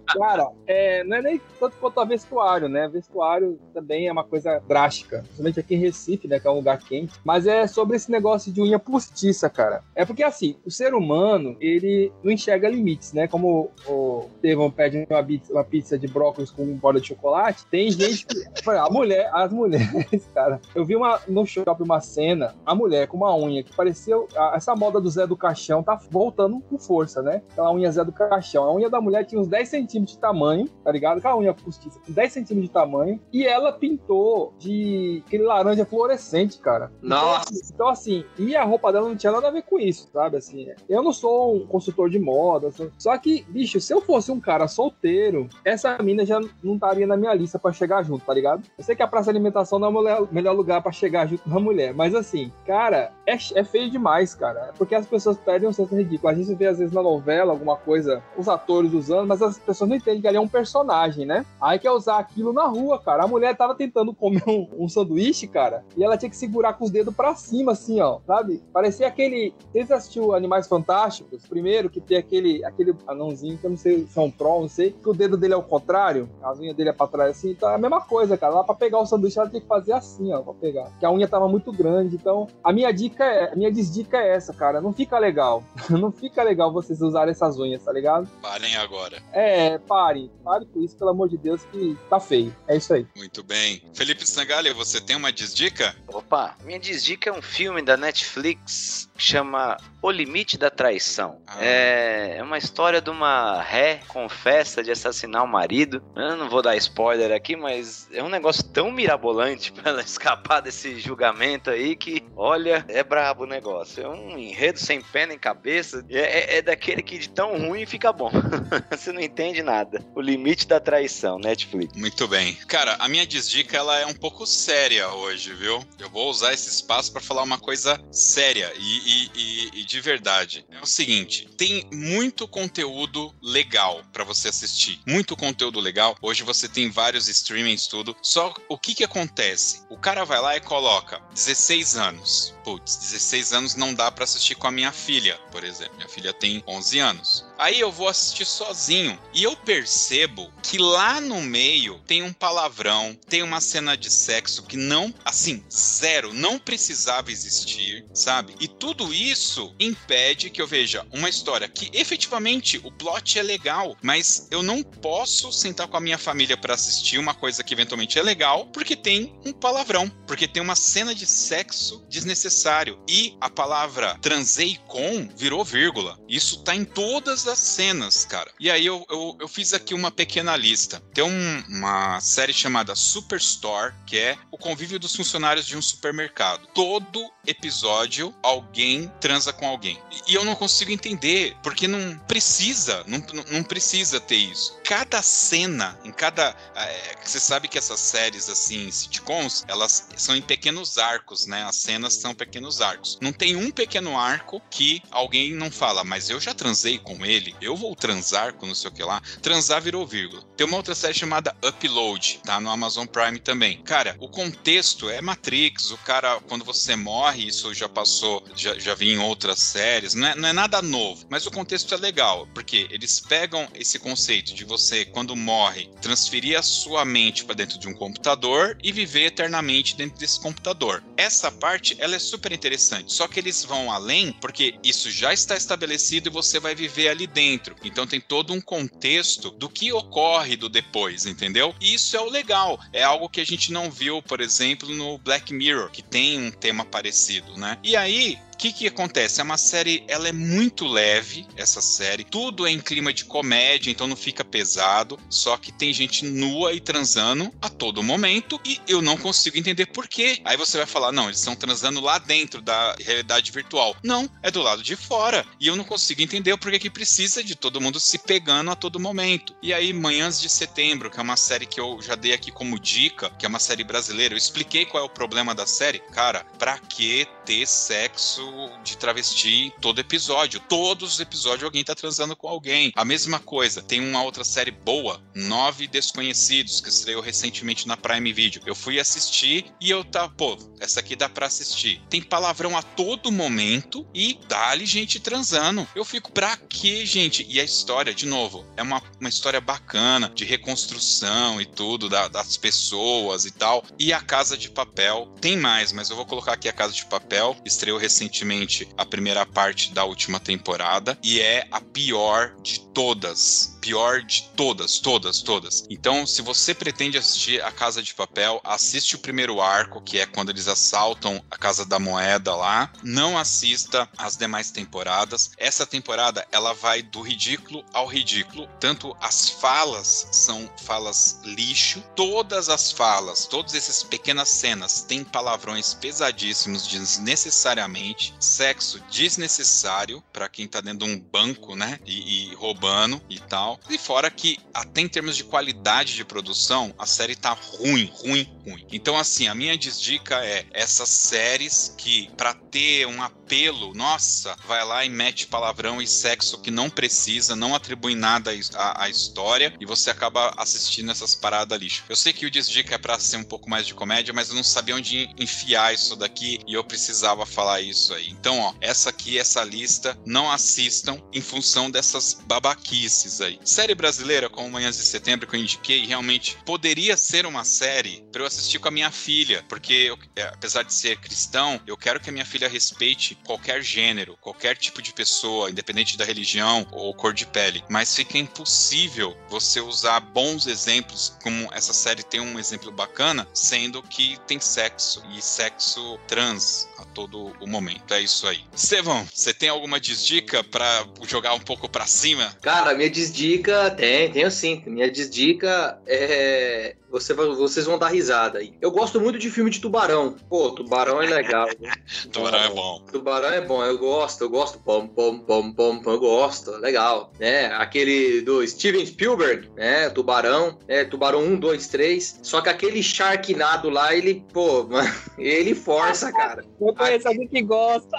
Cara, 0.05 0.49
é, 0.67 1.03
não 1.05 1.17
é 1.17 1.21
nem 1.21 1.41
tanto 1.59 1.77
quanto 1.77 1.99
a 1.99 2.05
vestuário, 2.05 2.67
né? 2.67 2.87
Vestuário 2.89 3.57
também 3.73 4.07
é 4.07 4.11
uma 4.11 4.23
coisa 4.25 4.61
drástica. 4.67 5.19
Principalmente 5.19 5.59
aqui 5.59 5.75
em 5.75 5.77
Recife, 5.77 6.27
né? 6.27 6.39
Que 6.39 6.47
é 6.47 6.51
um 6.51 6.55
lugar 6.55 6.77
quente. 6.79 7.13
Mas 7.23 7.47
é 7.47 7.65
sobre 7.65 7.95
esse 7.95 8.11
negócio 8.11 8.51
de 8.51 8.61
unha 8.61 8.77
postiça, 8.77 9.49
cara. 9.49 9.83
É 9.95 10.05
porque, 10.05 10.21
assim, 10.23 10.57
o 10.65 10.71
ser 10.71 10.93
humano, 10.93 11.55
ele 11.61 12.11
não 12.23 12.31
enxerga 12.31 12.67
limites, 12.67 13.13
né? 13.13 13.27
Como 13.27 13.71
o 13.87 14.25
Estevão 14.35 14.69
pede 14.69 15.07
uma 15.09 15.23
pizza, 15.23 15.53
uma 15.53 15.63
pizza 15.63 15.97
de 15.97 16.07
brócolis 16.07 16.51
com 16.51 16.65
borda 16.75 16.99
de 16.99 17.07
chocolate, 17.07 17.65
tem 17.67 17.89
gente 17.91 18.25
que... 18.25 18.41
A 18.81 18.89
mulher, 18.89 19.29
as 19.33 19.51
mulheres, 19.51 20.27
cara... 20.33 20.59
Eu 20.73 20.83
vi 20.85 20.95
uma, 20.95 21.19
no 21.27 21.45
shopping 21.45 21.83
uma 21.83 21.99
cena, 22.01 22.55
a 22.65 22.73
mulher 22.73 23.07
com 23.07 23.17
uma 23.17 23.35
unha 23.35 23.63
que 23.63 23.75
parecia... 23.75 24.15
a- 24.35 24.53
Essa 24.55 24.75
moda 24.75 24.99
do 24.99 25.09
Zé 25.09 25.25
do 25.27 25.37
Caixão 25.37 25.83
tá 25.83 25.99
voltando 26.09 26.59
com 26.61 26.77
força, 26.77 27.21
né? 27.21 27.41
Aquela 27.51 27.71
unha 27.73 27.91
Zé 27.91 28.03
do 28.03 28.11
Caixão. 28.11 28.63
A 28.65 28.73
unha 28.75 28.89
da 28.89 28.99
mulher 28.99 29.25
tinha 29.31 29.41
uns 29.41 29.47
10 29.47 29.67
centímetros 29.69 30.15
de 30.15 30.21
tamanho, 30.21 30.67
tá 30.83 30.91
ligado? 30.91 31.17
Aquela 31.17 31.37
unha 31.37 31.53
postiça 31.53 31.99
com 32.05 32.11
10 32.11 32.31
centímetros 32.31 32.67
de 32.69 32.73
tamanho. 32.73 33.19
E 33.33 33.45
ela 33.45 33.71
pintou 33.71 34.53
de 34.59 35.23
aquele 35.25 35.43
laranja 35.43 35.85
fluorescente, 35.85 36.59
cara. 36.59 36.91
Então, 37.03 37.09
Nossa. 37.17 37.49
assim- 37.49 37.71
Então, 37.73 37.87
assim, 37.89 38.25
e 38.37 38.55
a 38.55 38.63
roupa 38.63 38.91
dela 38.93 39.07
não 39.07 39.15
tinha 39.15 39.31
nada 39.31 39.47
a 39.47 39.51
ver 39.51 39.63
com 39.63 39.79
isso, 39.79 40.07
sabe? 40.13 40.37
Assim, 40.37 40.67
eu 40.87 41.01
não 41.01 41.11
sou 41.13 41.55
um 41.55 41.65
consultor 41.65 42.09
de 42.09 42.19
moda, 42.19 42.69
só 42.97 43.17
que, 43.17 43.43
bicho, 43.49 43.79
se 43.79 43.91
eu 43.93 44.01
fosse 44.01 44.31
um 44.31 44.39
cara 44.39 44.67
solteiro, 44.67 45.47
essa 45.65 45.97
mina 46.03 46.25
já 46.25 46.39
não 46.63 46.75
estaria 46.75 47.07
na 47.07 47.15
minha 47.17 47.33
lista 47.33 47.57
pra 47.57 47.71
chegar 47.73 48.03
junto, 48.03 48.25
tá 48.25 48.33
ligado? 48.33 48.63
Eu 48.77 48.83
sei 48.83 48.95
que 48.95 49.01
a 49.01 49.07
praça 49.07 49.31
de 49.31 49.37
alimentação 49.37 49.79
não 49.79 49.87
é 50.07 50.19
o 50.21 50.27
melhor- 50.31 50.51
lugar 50.55 50.81
pra 50.83 50.91
chegar 50.91 51.25
junto 51.27 51.47
da 51.47 51.59
mulher, 51.59 51.93
mas 51.93 52.13
assim, 52.13 52.51
cara, 52.67 53.11
é, 53.25 53.37
é 53.55 53.63
feio 53.63 53.89
demais, 53.89 54.35
cara. 54.35 54.67
É 54.69 54.71
porque 54.77 54.93
as 54.93 55.07
pessoas 55.07 55.37
pedem 55.37 55.67
um 55.69 55.71
senso 55.73 55.95
ridículo. 55.95 56.29
A 56.31 56.35
gente 56.35 56.53
vê, 56.55 56.67
às 56.67 56.77
vezes, 56.77 56.93
na 56.93 57.01
novela, 57.01 57.53
alguma 57.53 57.77
coisa, 57.77 58.21
os 58.37 58.49
atores 58.49 58.91
usando, 58.93 59.20
mas 59.25 59.41
as 59.41 59.57
pessoas 59.57 59.89
não 59.89 59.97
entendem 59.97 60.21
que 60.21 60.27
ali 60.27 60.37
é 60.37 60.41
um 60.41 60.47
personagem, 60.47 61.25
né? 61.25 61.45
Aí 61.59 61.79
quer 61.79 61.91
usar 61.91 62.19
aquilo 62.19 62.53
na 62.53 62.65
rua, 62.65 62.99
cara. 62.99 63.23
A 63.23 63.27
mulher 63.27 63.55
tava 63.55 63.75
tentando 63.75 64.13
comer 64.13 64.43
um, 64.47 64.67
um 64.77 64.89
sanduíche, 64.89 65.47
cara, 65.47 65.83
e 65.95 66.03
ela 66.03 66.17
tinha 66.17 66.29
que 66.29 66.35
segurar 66.35 66.73
com 66.73 66.85
os 66.85 66.91
dedos 66.91 67.15
pra 67.15 67.35
cima, 67.35 67.73
assim, 67.73 68.01
ó, 68.01 68.19
sabe? 68.25 68.61
Parecia 68.73 69.07
aquele. 69.07 69.53
Vocês 69.71 69.91
assistiu 69.91 70.33
Animais 70.33 70.67
Fantásticos? 70.67 71.45
Primeiro, 71.47 71.89
que 71.89 71.99
tem 71.99 72.17
aquele, 72.17 72.63
aquele 72.63 72.95
anãozinho, 73.07 73.57
que 73.57 73.65
eu 73.65 73.71
não 73.71 73.77
sei 73.77 74.05
se 74.07 74.17
é 74.17 74.21
um 74.21 74.31
troll, 74.31 74.61
não 74.61 74.69
sei, 74.69 74.91
que 74.91 75.09
o 75.09 75.13
dedo 75.13 75.37
dele 75.37 75.53
é 75.53 75.57
o 75.57 75.63
contrário, 75.63 76.29
as 76.43 76.59
unhas 76.59 76.75
dele 76.75 76.89
é 76.89 76.93
pra 76.93 77.07
trás, 77.07 77.31
assim. 77.31 77.51
Então 77.51 77.69
é 77.69 77.75
a 77.75 77.77
mesma 77.77 78.01
coisa, 78.01 78.37
cara. 78.37 78.55
Lá 78.55 78.63
pra 78.63 78.75
pegar 78.75 78.99
o 78.99 79.05
sanduíche, 79.05 79.39
ela 79.39 79.49
tinha 79.49 79.61
que 79.61 79.67
fazer 79.67 79.93
assim, 79.93 80.31
ó, 80.33 80.41
pra 80.41 80.53
pegar. 80.53 80.85
Porque 80.85 81.05
a 81.05 81.11
unha 81.11 81.27
tava 81.27 81.47
muito 81.47 81.71
grande. 81.71 82.15
Então, 82.15 82.47
a 82.63 82.71
minha 82.71 82.91
dica 82.91 83.23
é. 83.23 83.51
A 83.51 83.55
minha 83.55 83.71
desdica 83.71 84.17
é 84.17 84.35
essa, 84.35 84.53
cara. 84.53 84.81
Não 84.81 84.93
fica 84.93 85.17
legal. 85.17 85.63
não 85.89 86.11
fica 86.11 86.43
legal 86.43 86.71
vocês 86.71 87.01
usarem 87.01 87.31
essas 87.31 87.57
unhas, 87.57 87.83
tá 87.83 87.91
ligado? 87.91 88.27
Parem 88.41 88.75
agora. 88.75 89.00
É, 89.33 89.77
pare. 89.79 90.29
Pare 90.43 90.65
com 90.65 90.81
isso, 90.81 90.97
pelo 90.97 91.11
amor 91.11 91.29
de 91.29 91.37
Deus, 91.37 91.61
que 91.71 91.97
tá 92.09 92.19
feio. 92.19 92.55
É 92.67 92.75
isso 92.77 92.93
aí. 92.93 93.05
Muito 93.15 93.43
bem. 93.43 93.81
Felipe 93.93 94.27
Sangalha, 94.27 94.73
você 94.73 94.99
tem 95.01 95.15
uma 95.15 95.31
desdica? 95.31 95.95
Opa, 96.07 96.55
minha 96.63 96.79
desdica 96.79 97.29
é 97.29 97.33
um 97.33 97.41
filme 97.41 97.81
da 97.81 97.95
Netflix 97.97 99.09
que 99.15 99.21
chama 99.23 99.77
O 100.01 100.09
Limite 100.11 100.57
da 100.57 100.69
Traição. 100.69 101.41
Ah. 101.47 101.63
É, 101.63 102.37
é 102.37 102.43
uma 102.43 102.57
história 102.57 103.01
de 103.01 103.09
uma 103.09 103.61
ré 103.61 103.99
confessa 104.07 104.83
de 104.83 104.91
assassinar 104.91 105.43
o 105.43 105.47
marido. 105.47 106.03
Eu 106.15 106.35
não 106.35 106.49
vou 106.49 106.61
dar 106.61 106.75
spoiler 106.77 107.31
aqui, 107.31 107.55
mas 107.55 108.07
é 108.11 108.23
um 108.23 108.29
negócio 108.29 108.63
tão 108.63 108.91
mirabolante 108.91 109.71
pra 109.71 109.91
ela 109.91 110.01
escapar 110.03 110.61
desse 110.61 110.99
julgamento 110.99 111.69
aí 111.69 111.95
que, 111.95 112.23
olha, 112.35 112.83
é 112.87 113.03
brabo 113.03 113.43
o 113.43 113.47
negócio. 113.47 114.03
É 114.03 114.09
um 114.09 114.37
enredo 114.37 114.79
sem 114.79 115.01
pé 115.01 115.25
nem 115.25 115.37
cabeça. 115.37 116.03
É, 116.09 116.19
é- 116.19 116.57
é 116.57 116.61
daquele 116.61 117.01
que 117.01 117.17
de 117.17 117.29
tão 117.29 117.57
ruim 117.67 117.85
fica 117.85 118.11
bom. 118.11 118.31
Você 118.91 119.11
não 119.11 119.21
entende 119.21 119.63
nada. 119.63 120.05
O 120.15 120.21
Limite 120.21 120.67
da 120.67 120.79
Traição, 120.79 121.39
Netflix. 121.39 121.97
Muito 121.97 122.27
bem. 122.27 122.55
Cara, 122.67 122.95
a 122.99 123.07
minha 123.07 123.25
desdica 123.25 123.77
ela 123.77 123.97
é 123.99 124.05
um 124.05 124.13
pouco 124.13 124.45
séria 124.45 125.09
hoje, 125.13 125.53
viu? 125.53 125.83
Eu 125.97 126.09
vou 126.09 126.29
usar 126.29 126.53
esse 126.53 126.69
espaço 126.69 127.11
para 127.11 127.21
falar 127.21 127.43
uma 127.43 127.57
coisa 127.57 127.99
séria 128.11 128.71
e, 128.77 128.81
e- 128.81 129.31
e- 129.35 129.81
e 129.81 129.85
de 129.85 130.01
verdade. 130.01 130.65
É 130.69 130.79
o 130.81 130.85
seguinte: 130.85 131.47
tem 131.57 131.87
muito 131.91 132.47
conteúdo 132.47 133.33
legal 133.41 134.01
para 134.11 134.23
você 134.23 134.49
assistir. 134.49 134.99
Muito 135.07 135.35
conteúdo 135.37 135.79
legal. 135.79 136.15
Hoje 136.21 136.43
você 136.43 136.67
tem 136.67 136.89
vários 136.89 137.27
streamings, 137.27 137.87
tudo. 137.87 138.15
Só 138.21 138.53
o 138.69 138.77
que 138.77 138.93
que 138.93 139.03
acontece? 139.03 139.83
O 139.89 139.97
cara 139.97 140.25
vai 140.25 140.41
lá 140.41 140.55
e 140.57 140.61
coloca 140.61 141.21
16 141.33 141.95
anos. 141.95 142.53
Putz, 142.63 142.97
16 142.97 143.53
anos 143.53 143.75
não 143.75 143.93
dá 143.93 144.11
para 144.11 144.23
assistir 144.23 144.55
com 144.55 144.67
a 144.67 144.71
minha 144.71 144.91
filha, 144.91 145.39
por 145.51 145.63
exemplo. 145.63 145.95
Minha 145.95 146.09
filha 146.09 146.33
tem 146.33 146.63
11 146.67 146.99
anos. 146.99 147.45
Aí 147.61 147.79
eu 147.79 147.91
vou 147.91 148.07
assistir 148.07 148.43
sozinho 148.43 149.19
e 149.35 149.43
eu 149.43 149.55
percebo 149.55 150.51
que 150.63 150.79
lá 150.79 151.21
no 151.21 151.39
meio 151.43 151.99
tem 152.07 152.23
um 152.23 152.33
palavrão, 152.33 153.15
tem 153.29 153.43
uma 153.43 153.61
cena 153.61 153.95
de 153.95 154.09
sexo 154.09 154.63
que 154.63 154.75
não, 154.75 155.13
assim, 155.23 155.63
zero, 155.71 156.33
não 156.33 156.57
precisava 156.57 157.31
existir, 157.31 158.03
sabe? 158.15 158.55
E 158.59 158.67
tudo 158.67 159.13
isso 159.13 159.75
impede 159.79 160.49
que 160.49 160.59
eu 160.59 160.65
veja 160.65 161.05
uma 161.11 161.29
história 161.29 161.69
que 161.69 161.91
efetivamente 161.93 162.81
o 162.83 162.91
plot 162.91 163.37
é 163.37 163.43
legal, 163.43 163.95
mas 164.01 164.47
eu 164.49 164.63
não 164.63 164.81
posso 164.81 165.51
sentar 165.51 165.87
com 165.87 165.97
a 165.97 166.01
minha 166.01 166.17
família 166.17 166.57
para 166.57 166.73
assistir 166.73 167.19
uma 167.19 167.35
coisa 167.35 167.63
que 167.63 167.75
eventualmente 167.75 168.17
é 168.17 168.23
legal 168.23 168.65
porque 168.73 168.95
tem 168.95 169.39
um 169.45 169.53
palavrão, 169.53 170.09
porque 170.25 170.47
tem 170.47 170.63
uma 170.63 170.75
cena 170.75 171.13
de 171.13 171.27
sexo 171.27 172.03
desnecessário 172.09 172.99
e 173.07 173.37
a 173.39 173.51
palavra 173.51 174.17
transei 174.19 174.79
com 174.87 175.29
virou 175.35 175.63
vírgula. 175.63 176.17
Isso 176.27 176.63
tá 176.63 176.75
em 176.75 176.83
todas 176.83 177.47
as 177.47 177.50
cenas, 177.59 178.25
cara. 178.25 178.51
E 178.59 178.69
aí 178.69 178.85
eu, 178.85 179.05
eu, 179.09 179.37
eu 179.39 179.47
fiz 179.47 179.73
aqui 179.73 179.93
uma 179.93 180.11
pequena 180.11 180.55
lista. 180.55 181.01
Tem 181.13 181.23
um, 181.23 181.63
uma 181.69 182.19
série 182.21 182.53
chamada 182.53 182.95
Superstore, 182.95 183.93
que 184.05 184.17
é 184.17 184.37
o 184.51 184.57
convívio 184.57 184.99
dos 184.99 185.15
funcionários 185.15 185.65
de 185.65 185.77
um 185.77 185.81
supermercado. 185.81 186.67
Todo 186.73 187.31
episódio 187.45 188.33
alguém 188.43 189.11
transa 189.19 189.51
com 189.51 189.67
alguém. 189.67 189.99
E 190.27 190.35
eu 190.35 190.45
não 190.45 190.55
consigo 190.55 190.91
entender, 190.91 191.55
porque 191.63 191.87
não 191.87 192.17
precisa, 192.27 193.03
não, 193.07 193.23
não 193.51 193.63
precisa 193.63 194.19
ter 194.19 194.35
isso. 194.35 194.79
Cada 194.83 195.21
cena, 195.21 195.97
em 196.03 196.11
cada. 196.11 196.55
É, 196.75 197.15
você 197.23 197.39
sabe 197.39 197.67
que 197.67 197.77
essas 197.77 197.99
séries, 197.99 198.49
assim, 198.49 198.89
sitcoms, 198.91 199.63
elas 199.67 200.07
são 200.17 200.35
em 200.35 200.41
pequenos 200.41 200.97
arcos, 200.97 201.45
né? 201.45 201.63
As 201.63 201.75
cenas 201.77 202.13
são 202.13 202.33
pequenos 202.33 202.81
arcos. 202.81 203.17
Não 203.21 203.33
tem 203.33 203.55
um 203.55 203.71
pequeno 203.71 204.17
arco 204.17 204.61
que 204.69 205.01
alguém 205.09 205.53
não 205.53 205.71
fala, 205.71 206.03
mas 206.03 206.29
eu 206.29 206.39
já 206.39 206.53
transei 206.53 206.99
com 206.99 207.25
ele, 207.25 207.40
eu 207.61 207.75
vou 207.75 207.95
transar 207.95 208.53
com 208.53 208.65
não 208.65 208.75
sei 208.75 208.89
o 208.89 208.93
que 208.93 209.03
lá. 209.03 209.21
Transar 209.41 209.81
virou 209.81 210.05
vírgula. 210.05 210.43
Tem 210.55 210.65
uma 210.65 210.77
outra 210.77 210.95
série 210.95 211.13
chamada 211.13 211.55
Upload, 211.63 212.41
tá? 212.43 212.59
No 212.59 212.69
Amazon 212.69 213.05
Prime 213.05 213.39
também. 213.39 213.81
Cara, 213.83 214.15
o 214.19 214.29
contexto 214.29 215.09
é 215.09 215.21
Matrix, 215.21 215.91
o 215.91 215.97
cara, 215.97 216.39
quando 216.47 216.63
você 216.65 216.95
morre, 216.95 217.47
isso 217.47 217.73
já 217.73 217.89
passou, 217.89 218.43
já, 218.55 218.77
já 218.77 218.93
vi 218.95 219.11
em 219.11 219.19
outras 219.19 219.59
séries, 219.59 220.13
não 220.13 220.27
é, 220.27 220.35
não 220.35 220.49
é 220.49 220.53
nada 220.53 220.81
novo, 220.81 221.25
mas 221.29 221.45
o 221.45 221.51
contexto 221.51 221.93
é 221.93 221.97
legal, 221.97 222.47
porque 222.53 222.87
eles 222.89 223.19
pegam 223.19 223.67
esse 223.73 223.99
conceito 223.99 224.53
de 224.53 224.63
você, 224.63 225.05
quando 225.05 225.35
morre, 225.35 225.89
transferir 226.01 226.57
a 226.57 226.63
sua 226.63 227.05
mente 227.05 227.45
para 227.45 227.55
dentro 227.55 227.79
de 227.79 227.87
um 227.87 227.93
computador 227.93 228.77
e 228.83 228.91
viver 228.91 229.25
eternamente 229.25 229.95
dentro 229.95 230.19
desse 230.19 230.39
computador. 230.39 231.03
Essa 231.17 231.51
parte, 231.51 231.95
ela 231.99 232.15
é 232.15 232.19
super 232.19 232.51
interessante, 232.51 233.13
só 233.13 233.27
que 233.27 233.39
eles 233.39 233.63
vão 233.63 233.91
além, 233.91 234.31
porque 234.33 234.75
isso 234.83 235.09
já 235.09 235.33
está 235.33 235.55
estabelecido 235.55 236.27
e 236.27 236.31
você 236.31 236.59
vai 236.59 236.75
viver 236.75 237.09
ali 237.09 237.20
dentro. 237.27 237.75
Então 237.83 238.07
tem 238.07 238.19
todo 238.19 238.53
um 238.53 238.61
contexto 238.61 239.49
do 239.51 239.69
que 239.69 239.91
ocorre 239.91 240.55
do 240.55 240.69
depois, 240.69 241.25
entendeu? 241.25 241.73
E 241.79 241.93
isso 241.93 242.15
é 242.15 242.21
o 242.21 242.29
legal, 242.29 242.79
é 242.91 243.03
algo 243.03 243.29
que 243.29 243.41
a 243.41 243.45
gente 243.45 243.71
não 243.71 243.89
viu, 243.89 244.21
por 244.21 244.41
exemplo, 244.41 244.89
no 244.89 245.17
Black 245.17 245.53
Mirror, 245.53 245.89
que 245.91 246.01
tem 246.01 246.39
um 246.39 246.51
tema 246.51 246.85
parecido, 246.85 247.57
né? 247.57 247.77
E 247.83 247.95
aí, 247.95 248.37
que 248.61 248.71
que 248.71 248.87
acontece? 248.87 249.41
É 249.41 249.43
uma 249.43 249.57
série, 249.57 250.03
ela 250.07 250.27
é 250.27 250.31
muito 250.31 250.85
leve, 250.85 251.47
essa 251.57 251.81
série. 251.81 252.23
Tudo 252.23 252.67
é 252.67 252.69
em 252.69 252.79
clima 252.79 253.11
de 253.11 253.25
comédia, 253.25 253.89
então 253.89 254.05
não 254.05 254.15
fica 254.15 254.45
pesado. 254.45 255.17
Só 255.31 255.57
que 255.57 255.71
tem 255.71 255.91
gente 255.91 256.23
nua 256.23 256.71
e 256.71 256.79
transando 256.79 257.51
a 257.59 257.67
todo 257.67 258.03
momento 258.03 258.61
e 258.63 258.79
eu 258.87 259.01
não 259.01 259.17
consigo 259.17 259.57
entender 259.57 259.87
por 259.87 260.07
quê. 260.07 260.39
Aí 260.45 260.55
você 260.57 260.77
vai 260.77 260.85
falar, 260.85 261.11
não, 261.11 261.25
eles 261.25 261.39
estão 261.39 261.55
transando 261.55 261.99
lá 261.99 262.19
dentro 262.19 262.61
da 262.61 262.95
realidade 262.99 263.51
virtual. 263.51 263.95
Não, 264.03 264.29
é 264.43 264.51
do 264.51 264.61
lado 264.61 264.83
de 264.83 264.95
fora. 264.95 265.43
E 265.59 265.65
eu 265.65 265.75
não 265.75 265.83
consigo 265.83 266.21
entender 266.21 266.53
o 266.53 266.57
porquê 266.57 266.77
que 266.77 266.89
precisa 266.89 267.43
de 267.43 267.55
todo 267.55 267.81
mundo 267.81 267.99
se 267.99 268.19
pegando 268.19 268.69
a 268.69 268.75
todo 268.75 268.99
momento. 268.99 269.55
E 269.63 269.73
aí, 269.73 269.91
Manhãs 269.91 270.39
de 270.39 270.49
Setembro, 270.49 271.09
que 271.09 271.19
é 271.19 271.23
uma 271.23 271.35
série 271.35 271.65
que 271.65 271.79
eu 271.79 271.99
já 271.99 272.13
dei 272.13 272.33
aqui 272.33 272.51
como 272.51 272.79
dica, 272.79 273.31
que 273.39 273.45
é 273.45 273.49
uma 273.49 273.57
série 273.57 273.83
brasileira, 273.83 274.35
eu 274.35 274.37
expliquei 274.37 274.85
qual 274.85 275.03
é 275.03 275.05
o 275.05 275.09
problema 275.09 275.55
da 275.55 275.65
série. 275.65 275.97
Cara, 276.11 276.45
pra 276.59 276.77
que 276.77 277.27
ter 277.43 277.65
sexo 277.65 278.50
de 278.83 278.97
travesti 278.97 279.73
todo 279.81 279.99
episódio. 279.99 280.59
Todos 280.59 281.13
os 281.13 281.19
episódios 281.19 281.63
alguém 281.63 281.83
tá 281.83 281.95
transando 281.95 282.35
com 282.35 282.47
alguém. 282.47 282.91
A 282.95 283.05
mesma 283.05 283.39
coisa, 283.39 283.81
tem 283.81 283.99
uma 283.99 284.23
outra 284.23 284.43
série 284.43 284.71
boa, 284.71 285.21
Nove 285.35 285.87
Desconhecidos, 285.87 286.81
que 286.81 286.89
estreou 286.89 287.21
recentemente 287.21 287.87
na 287.87 287.95
Prime 287.95 288.33
Video. 288.33 288.61
Eu 288.65 288.75
fui 288.75 288.99
assistir 288.99 289.65
e 289.79 289.89
eu 289.89 290.03
tá, 290.03 290.27
pô, 290.27 290.57
essa 290.79 290.99
aqui 290.99 291.15
dá 291.15 291.29
pra 291.29 291.45
assistir. 291.45 292.01
Tem 292.09 292.21
palavrão 292.21 292.77
a 292.77 292.81
todo 292.81 293.31
momento 293.31 294.05
e 294.13 294.39
dá-lhe 294.47 294.85
gente 294.85 295.19
transando. 295.19 295.87
Eu 295.95 296.03
fico, 296.03 296.31
pra 296.31 296.57
quê, 296.57 297.05
gente? 297.05 297.45
E 297.49 297.59
a 297.59 297.63
história, 297.63 298.13
de 298.13 298.25
novo, 298.25 298.65
é 298.75 298.81
uma, 298.81 299.01
uma 299.19 299.29
história 299.29 299.61
bacana, 299.61 300.31
de 300.33 300.45
reconstrução 300.45 301.61
e 301.61 301.65
tudo, 301.65 302.09
da, 302.09 302.27
das 302.27 302.57
pessoas 302.57 303.45
e 303.45 303.51
tal. 303.51 303.83
E 303.97 304.11
a 304.11 304.21
Casa 304.21 304.57
de 304.57 304.69
Papel, 304.69 305.33
tem 305.39 305.57
mais, 305.57 305.91
mas 305.91 306.09
eu 306.09 306.15
vou 306.15 306.25
colocar 306.25 306.53
aqui 306.53 306.67
a 306.67 306.73
Casa 306.73 306.93
de 306.93 307.05
Papel, 307.05 307.55
estreou 307.65 307.97
recentemente 307.97 308.40
recentemente 308.41 308.89
a 308.97 309.05
primeira 309.05 309.45
parte 309.45 309.93
da 309.93 310.03
última 310.03 310.39
temporada 310.39 311.17
e 311.23 311.39
é 311.39 311.67
a 311.71 311.79
pior 311.79 312.55
de 312.61 312.79
todas. 312.79 313.77
Pior 313.81 314.21
de 314.21 314.43
todas, 314.55 314.99
todas, 314.99 315.41
todas. 315.41 315.85
Então, 315.89 316.27
se 316.27 316.43
você 316.43 316.73
pretende 316.73 317.17
assistir 317.17 317.63
A 317.63 317.71
Casa 317.71 318.01
de 318.03 318.13
Papel, 318.13 318.61
assiste 318.63 319.15
o 319.15 319.19
primeiro 319.19 319.59
arco, 319.59 320.01
que 320.01 320.19
é 320.19 320.25
quando 320.27 320.49
eles 320.49 320.67
assaltam 320.67 321.43
a 321.49 321.57
Casa 321.57 321.83
da 321.83 321.97
Moeda 321.97 322.55
lá. 322.55 322.91
Não 323.03 323.37
assista 323.37 324.07
as 324.15 324.37
demais 324.37 324.69
temporadas. 324.69 325.51
Essa 325.57 325.85
temporada 325.85 326.45
ela 326.51 326.73
vai 326.73 327.01
do 327.01 327.21
ridículo 327.21 327.83
ao 327.91 328.05
ridículo. 328.05 328.67
Tanto 328.79 329.17
as 329.19 329.49
falas 329.49 330.27
são 330.31 330.69
falas 330.83 331.39
lixo, 331.43 332.03
todas 332.15 332.69
as 332.69 332.91
falas, 332.91 333.47
todas 333.47 333.73
essas 333.73 334.03
pequenas 334.03 334.49
cenas 334.49 335.01
têm 335.01 335.23
palavrões 335.23 335.95
pesadíssimos 335.95 336.85
desnecessariamente 336.87 338.30
sexo 338.39 338.99
desnecessário 339.11 340.23
para 340.31 340.49
quem 340.49 340.67
tá 340.67 340.81
dentro 340.81 341.05
de 341.05 341.13
um 341.13 341.19
banco, 341.19 341.75
né? 341.75 341.99
E, 342.05 342.51
e, 342.51 342.55
roubando 342.55 343.21
e 343.29 343.39
tal. 343.39 343.79
E 343.89 343.97
fora 343.97 344.29
que, 344.29 344.57
até 344.73 345.01
em 345.01 345.07
termos 345.07 345.35
de 345.35 345.43
qualidade 345.43 346.15
de 346.15 346.25
produção, 346.25 346.93
a 346.97 347.05
série 347.05 347.35
tá 347.35 347.53
ruim, 347.53 348.11
ruim, 348.13 348.47
ruim. 348.65 348.85
Então, 348.91 349.17
assim, 349.17 349.47
a 349.47 349.55
minha 349.55 349.77
desdica 349.77 350.43
é 350.45 350.65
essas 350.71 351.09
séries 351.09 351.93
que, 351.97 352.29
para 352.35 352.53
ter 352.53 353.05
um 353.07 353.21
apelo, 353.51 353.93
nossa, 353.93 354.55
vai 354.65 354.85
lá 354.85 355.03
e 355.03 355.09
mete 355.09 355.45
palavrão 355.45 356.01
e 356.01 356.07
sexo 356.07 356.57
que 356.59 356.71
não 356.71 356.89
precisa, 356.89 357.53
não 357.53 357.75
atribui 357.75 358.15
nada 358.15 358.51
à, 358.95 359.09
história 359.09 359.73
e 359.77 359.85
você 359.85 360.09
acaba 360.09 360.53
assistindo 360.55 361.11
essas 361.11 361.35
paradas 361.35 361.77
lixo. 361.77 362.05
Eu 362.07 362.15
sei 362.15 362.31
que 362.31 362.45
o 362.45 362.51
desdica 362.51 362.95
é 362.95 362.97
pra 362.97 363.19
ser 363.19 363.35
um 363.35 363.43
pouco 363.43 363.69
mais 363.69 363.85
de 363.85 363.93
comédia, 363.93 364.33
mas 364.33 364.47
eu 364.47 364.55
não 364.55 364.63
sabia 364.63 364.95
onde 364.95 365.29
enfiar 365.37 365.93
isso 365.93 366.15
daqui 366.15 366.59
e 366.65 366.75
eu 366.75 366.83
precisava 366.83 367.45
falar 367.45 367.81
isso 367.81 368.13
aí. 368.13 368.29
Então, 368.29 368.57
ó, 368.57 368.73
essa 368.79 369.09
aqui, 369.09 369.37
essa 369.37 369.61
lista, 369.65 370.17
não 370.25 370.49
assistam 370.49 371.21
em 371.33 371.41
função 371.41 371.91
dessas 371.91 372.41
babaquices 372.45 373.41
aí. 373.41 373.59
Série 373.65 373.93
brasileira, 373.93 374.49
como 374.49 374.71
Manhãs 374.71 374.95
de 374.95 375.03
Setembro, 375.03 375.45
que 375.45 375.57
eu 375.57 375.59
indiquei, 375.59 376.05
realmente 376.05 376.57
poderia 376.65 377.17
ser 377.17 377.45
uma 377.45 377.65
série 377.65 378.23
para 378.31 378.43
eu 378.43 378.47
assistir 378.47 378.79
com 378.79 378.87
a 378.87 378.91
minha 378.91 379.11
filha, 379.11 379.65
porque 379.67 379.93
eu, 379.93 380.17
é, 380.37 380.43
apesar 380.43 380.83
de 380.83 380.93
ser 380.93 381.17
cristão, 381.17 381.81
eu 381.85 381.97
quero 381.97 382.21
que 382.21 382.29
a 382.29 382.33
minha 382.33 382.45
filha 382.45 382.69
respeite 382.69 383.40
qualquer 383.41 383.81
gênero, 383.81 384.37
qualquer 384.39 384.75
tipo 384.77 385.01
de 385.01 385.13
pessoa, 385.13 385.69
independente 385.69 386.17
da 386.17 386.25
religião 386.25 386.85
ou 386.91 387.13
cor 387.13 387.33
de 387.33 387.45
pele. 387.45 387.83
Mas 387.89 388.15
fica 388.15 388.37
impossível 388.37 389.35
você 389.49 389.79
usar 389.79 390.19
bons 390.19 390.67
exemplos, 390.67 391.37
como 391.43 391.71
essa 391.73 391.93
série 391.93 392.23
tem 392.23 392.39
um 392.39 392.59
exemplo 392.59 392.91
bacana, 392.91 393.47
sendo 393.53 394.01
que 394.03 394.37
tem 394.47 394.59
sexo 394.59 395.23
e 395.35 395.41
sexo 395.41 396.19
trans 396.27 396.87
a 396.97 397.05
todo 397.05 397.53
o 397.59 397.67
momento. 397.67 398.13
É 398.13 398.21
isso 398.21 398.47
aí. 398.47 398.61
Estevão, 398.73 399.27
você 399.33 399.53
tem 399.53 399.69
alguma 399.69 399.99
desdica 399.99 400.63
para 400.63 401.05
jogar 401.27 401.53
um 401.53 401.59
pouco 401.59 401.89
para 401.89 402.05
cima? 402.05 402.55
Cara, 402.61 402.93
minha 402.93 403.09
desdica 403.09 403.91
tem, 403.91 404.31
tenho 404.31 404.51
sim. 404.51 404.83
Minha 404.85 405.11
desdica 405.11 405.99
é 406.05 406.95
você 407.11 407.33
vai, 407.33 407.47
vocês 407.47 407.85
vão 407.85 407.99
dar 407.99 408.07
risada 408.07 408.59
aí. 408.59 408.73
Eu 408.81 408.89
gosto 408.89 409.19
muito 409.19 409.37
de 409.37 409.49
filme 409.51 409.69
de 409.69 409.79
tubarão. 409.79 410.35
Pô, 410.49 410.71
tubarão 410.71 411.21
é 411.21 411.27
legal. 411.27 411.67
tubarão 412.31 412.59
é 412.59 412.69
bom. 412.69 413.05
Tubarão 413.11 413.49
é 413.49 413.61
bom, 413.61 413.83
eu 413.83 413.97
gosto, 413.97 414.45
eu 414.45 414.49
gosto. 414.49 414.79
Pom, 414.79 415.07
pom, 415.07 415.39
pom, 415.39 415.73
pom, 415.73 416.01
pom, 416.01 416.11
eu 416.11 416.19
gosto. 416.19 416.71
Legal. 416.77 417.31
Né? 417.39 417.65
Aquele 417.73 418.41
do 418.41 418.65
Steven 418.65 419.05
Spielberg, 419.05 419.69
né? 419.75 420.09
Tubarão, 420.09 420.79
né? 420.87 421.03
Tubarão 421.03 421.43
1, 421.43 421.59
2, 421.59 421.87
3. 421.87 422.39
Só 422.41 422.61
que 422.61 422.69
aquele 422.69 423.03
Sharknado 423.03 423.89
lá, 423.89 424.15
ele, 424.15 424.45
pô, 424.53 424.87
ele 425.37 425.75
força, 425.75 426.31
cara. 426.31 426.63
Eu 426.79 426.95
conheço 426.95 427.27
alguém 427.27 427.47
que 427.47 427.61
gosta. 427.61 428.17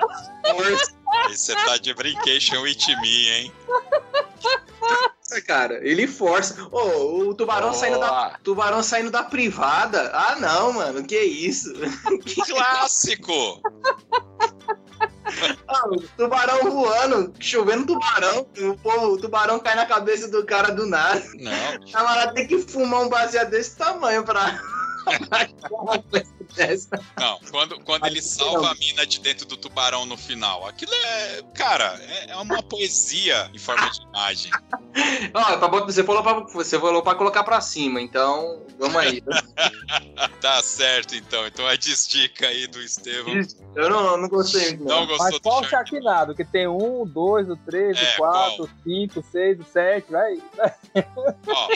Força. 0.51 0.93
você 1.28 1.55
tá 1.55 1.78
de 1.78 1.94
brincation 1.94 2.60
with 2.62 2.77
me, 3.01 3.28
hein? 3.28 3.52
Cara. 5.40 5.80
Ele 5.86 6.06
força. 6.06 6.68
Oh, 6.70 7.28
o 7.28 7.34
tubarão 7.34 7.70
oh. 7.70 7.74
saindo 7.74 7.98
da 7.98 8.38
tubarão 8.42 8.82
saindo 8.82 9.10
da 9.10 9.22
privada. 9.22 10.10
Ah, 10.12 10.36
não, 10.36 10.72
mano. 10.74 11.04
Que 11.04 11.18
isso? 11.20 11.72
Que 12.24 12.42
clássico. 12.52 13.62
Ah, 15.66 15.84
tubarão 16.16 16.70
voando, 16.70 17.32
chovendo 17.40 17.86
tubarão, 17.86 18.46
o, 18.59 18.76
povo, 18.76 19.06
o 19.14 19.18
tubarão 19.18 19.59
cai 19.59 19.74
na 19.74 19.86
cabeça 19.86 20.28
do 20.28 20.44
cara 20.44 20.70
do 20.72 20.86
nada. 20.86 21.22
Não. 21.34 21.76
O 21.76 21.92
camarada 21.92 22.34
tem 22.34 22.46
que 22.46 22.59
fumar 22.59 23.02
um 23.02 23.09
baseado 23.09 23.50
desse 23.50 23.76
tamanho 23.76 24.24
pra. 24.24 24.60
Não, 27.18 27.38
quando, 27.50 27.80
quando 27.80 28.06
ele 28.06 28.20
salva 28.22 28.70
a 28.70 28.74
mina 28.74 29.06
de 29.06 29.20
dentro 29.20 29.46
do 29.46 29.56
tubarão 29.56 30.04
no 30.06 30.16
final. 30.16 30.66
Aquilo 30.66 30.92
é. 30.92 31.42
Cara, 31.54 31.98
é, 32.02 32.30
é 32.32 32.36
uma 32.36 32.62
poesia 32.62 33.50
em 33.54 33.58
forma 33.58 33.88
de 33.90 34.02
imagem. 34.02 34.50
Ó, 35.34 35.56
pra 35.56 35.68
botar- 35.68 35.86
você, 35.86 36.04
falou 36.04 36.22
pra, 36.22 36.40
você 36.40 36.78
falou 36.78 37.02
pra 37.02 37.14
colocar 37.14 37.42
pra 37.44 37.60
cima, 37.60 38.00
então 38.00 38.62
vamos 38.78 38.96
aí. 38.96 39.22
Tá 40.40 40.60
certo, 40.62 41.14
então. 41.14 41.46
Então 41.46 41.68
é 41.68 41.76
de 41.76 41.92
estica 41.92 42.46
aí 42.48 42.66
do 42.66 42.80
Estevão. 42.80 43.34
Eu 43.76 43.88
não, 43.90 44.16
não 44.16 44.28
gostei 44.28 44.76
Não 44.76 44.86
não. 44.86 45.06
gostou 45.06 45.26
Mas 45.30 45.38
qual 45.38 45.64
Sharknado? 45.64 46.34
Que 46.34 46.44
tem 46.44 46.66
um, 46.66 47.06
dois, 47.06 47.48
o 47.48 47.56
três, 47.56 47.96
É, 47.96 48.14
o 48.14 48.16
quatro, 48.16 48.64
o 48.64 48.70
cinco, 48.82 49.20
o 49.20 49.24
seis, 49.30 49.58
o 49.60 49.64
sete, 49.72 50.10
vai. 50.10 50.38
Ó, 51.46 51.68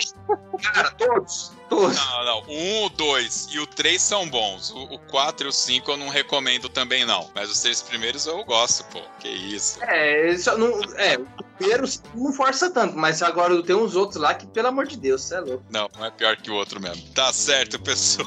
Cara, 0.63 0.91
todos, 0.93 1.53
todos. 1.69 1.97
não, 1.97 2.25
não. 2.25 2.39
O 2.49 2.53
1, 2.83 2.85
o 2.87 2.89
2 2.91 3.49
e 3.53 3.59
o 3.61 3.67
3 3.67 4.01
são 4.03 4.29
bons. 4.29 4.66
O, 4.71 4.95
o 4.95 4.99
4 4.99 5.47
e 5.47 5.51
o 5.51 5.53
5 5.53 5.91
eu 5.91 5.97
não 5.97 6.09
recomendo 6.09 6.69
também, 6.69 7.05
não. 7.05 7.31
Mas 7.35 7.51
os 7.51 7.61
três 7.61 7.83
primeiros 7.83 8.27
eu 8.27 8.45
gosto, 8.45 8.85
pô. 8.85 9.01
Que 9.19 9.29
isso. 9.29 9.83
É, 9.83 10.37
só 10.39 10.57
não, 10.57 10.69
é, 10.97 11.17
o 11.17 11.45
primeiro 11.59 11.85
não 12.15 12.33
força 12.33 12.71
tanto, 12.71 12.97
mas 12.97 13.23
agora 13.23 13.63
tem 13.63 13.77
uns 13.77 13.97
outros 13.97 14.21
lá 14.21 14.35
que, 14.35 14.47
pelo 14.47 14.69
amor 14.69 14.87
de 14.87 14.97
Deus, 14.97 15.23
você 15.23 15.37
é 15.37 15.41
louco. 15.41 15.65
Não, 15.71 15.89
não 15.97 16.05
é 16.05 16.11
pior 16.11 16.37
que 16.37 16.51
o 16.51 16.55
outro 16.55 16.81
mesmo. 16.81 17.03
Tá 17.15 17.33
certo, 17.33 17.79
pessoal. 17.81 18.27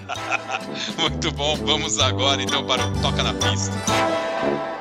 Muito 0.98 1.30
bom. 1.32 1.56
Vamos 1.56 1.98
agora 1.98 2.42
então 2.42 2.66
para 2.66 2.86
o 2.86 3.02
Toca 3.02 3.22
na 3.22 3.34
Pista. 3.34 4.79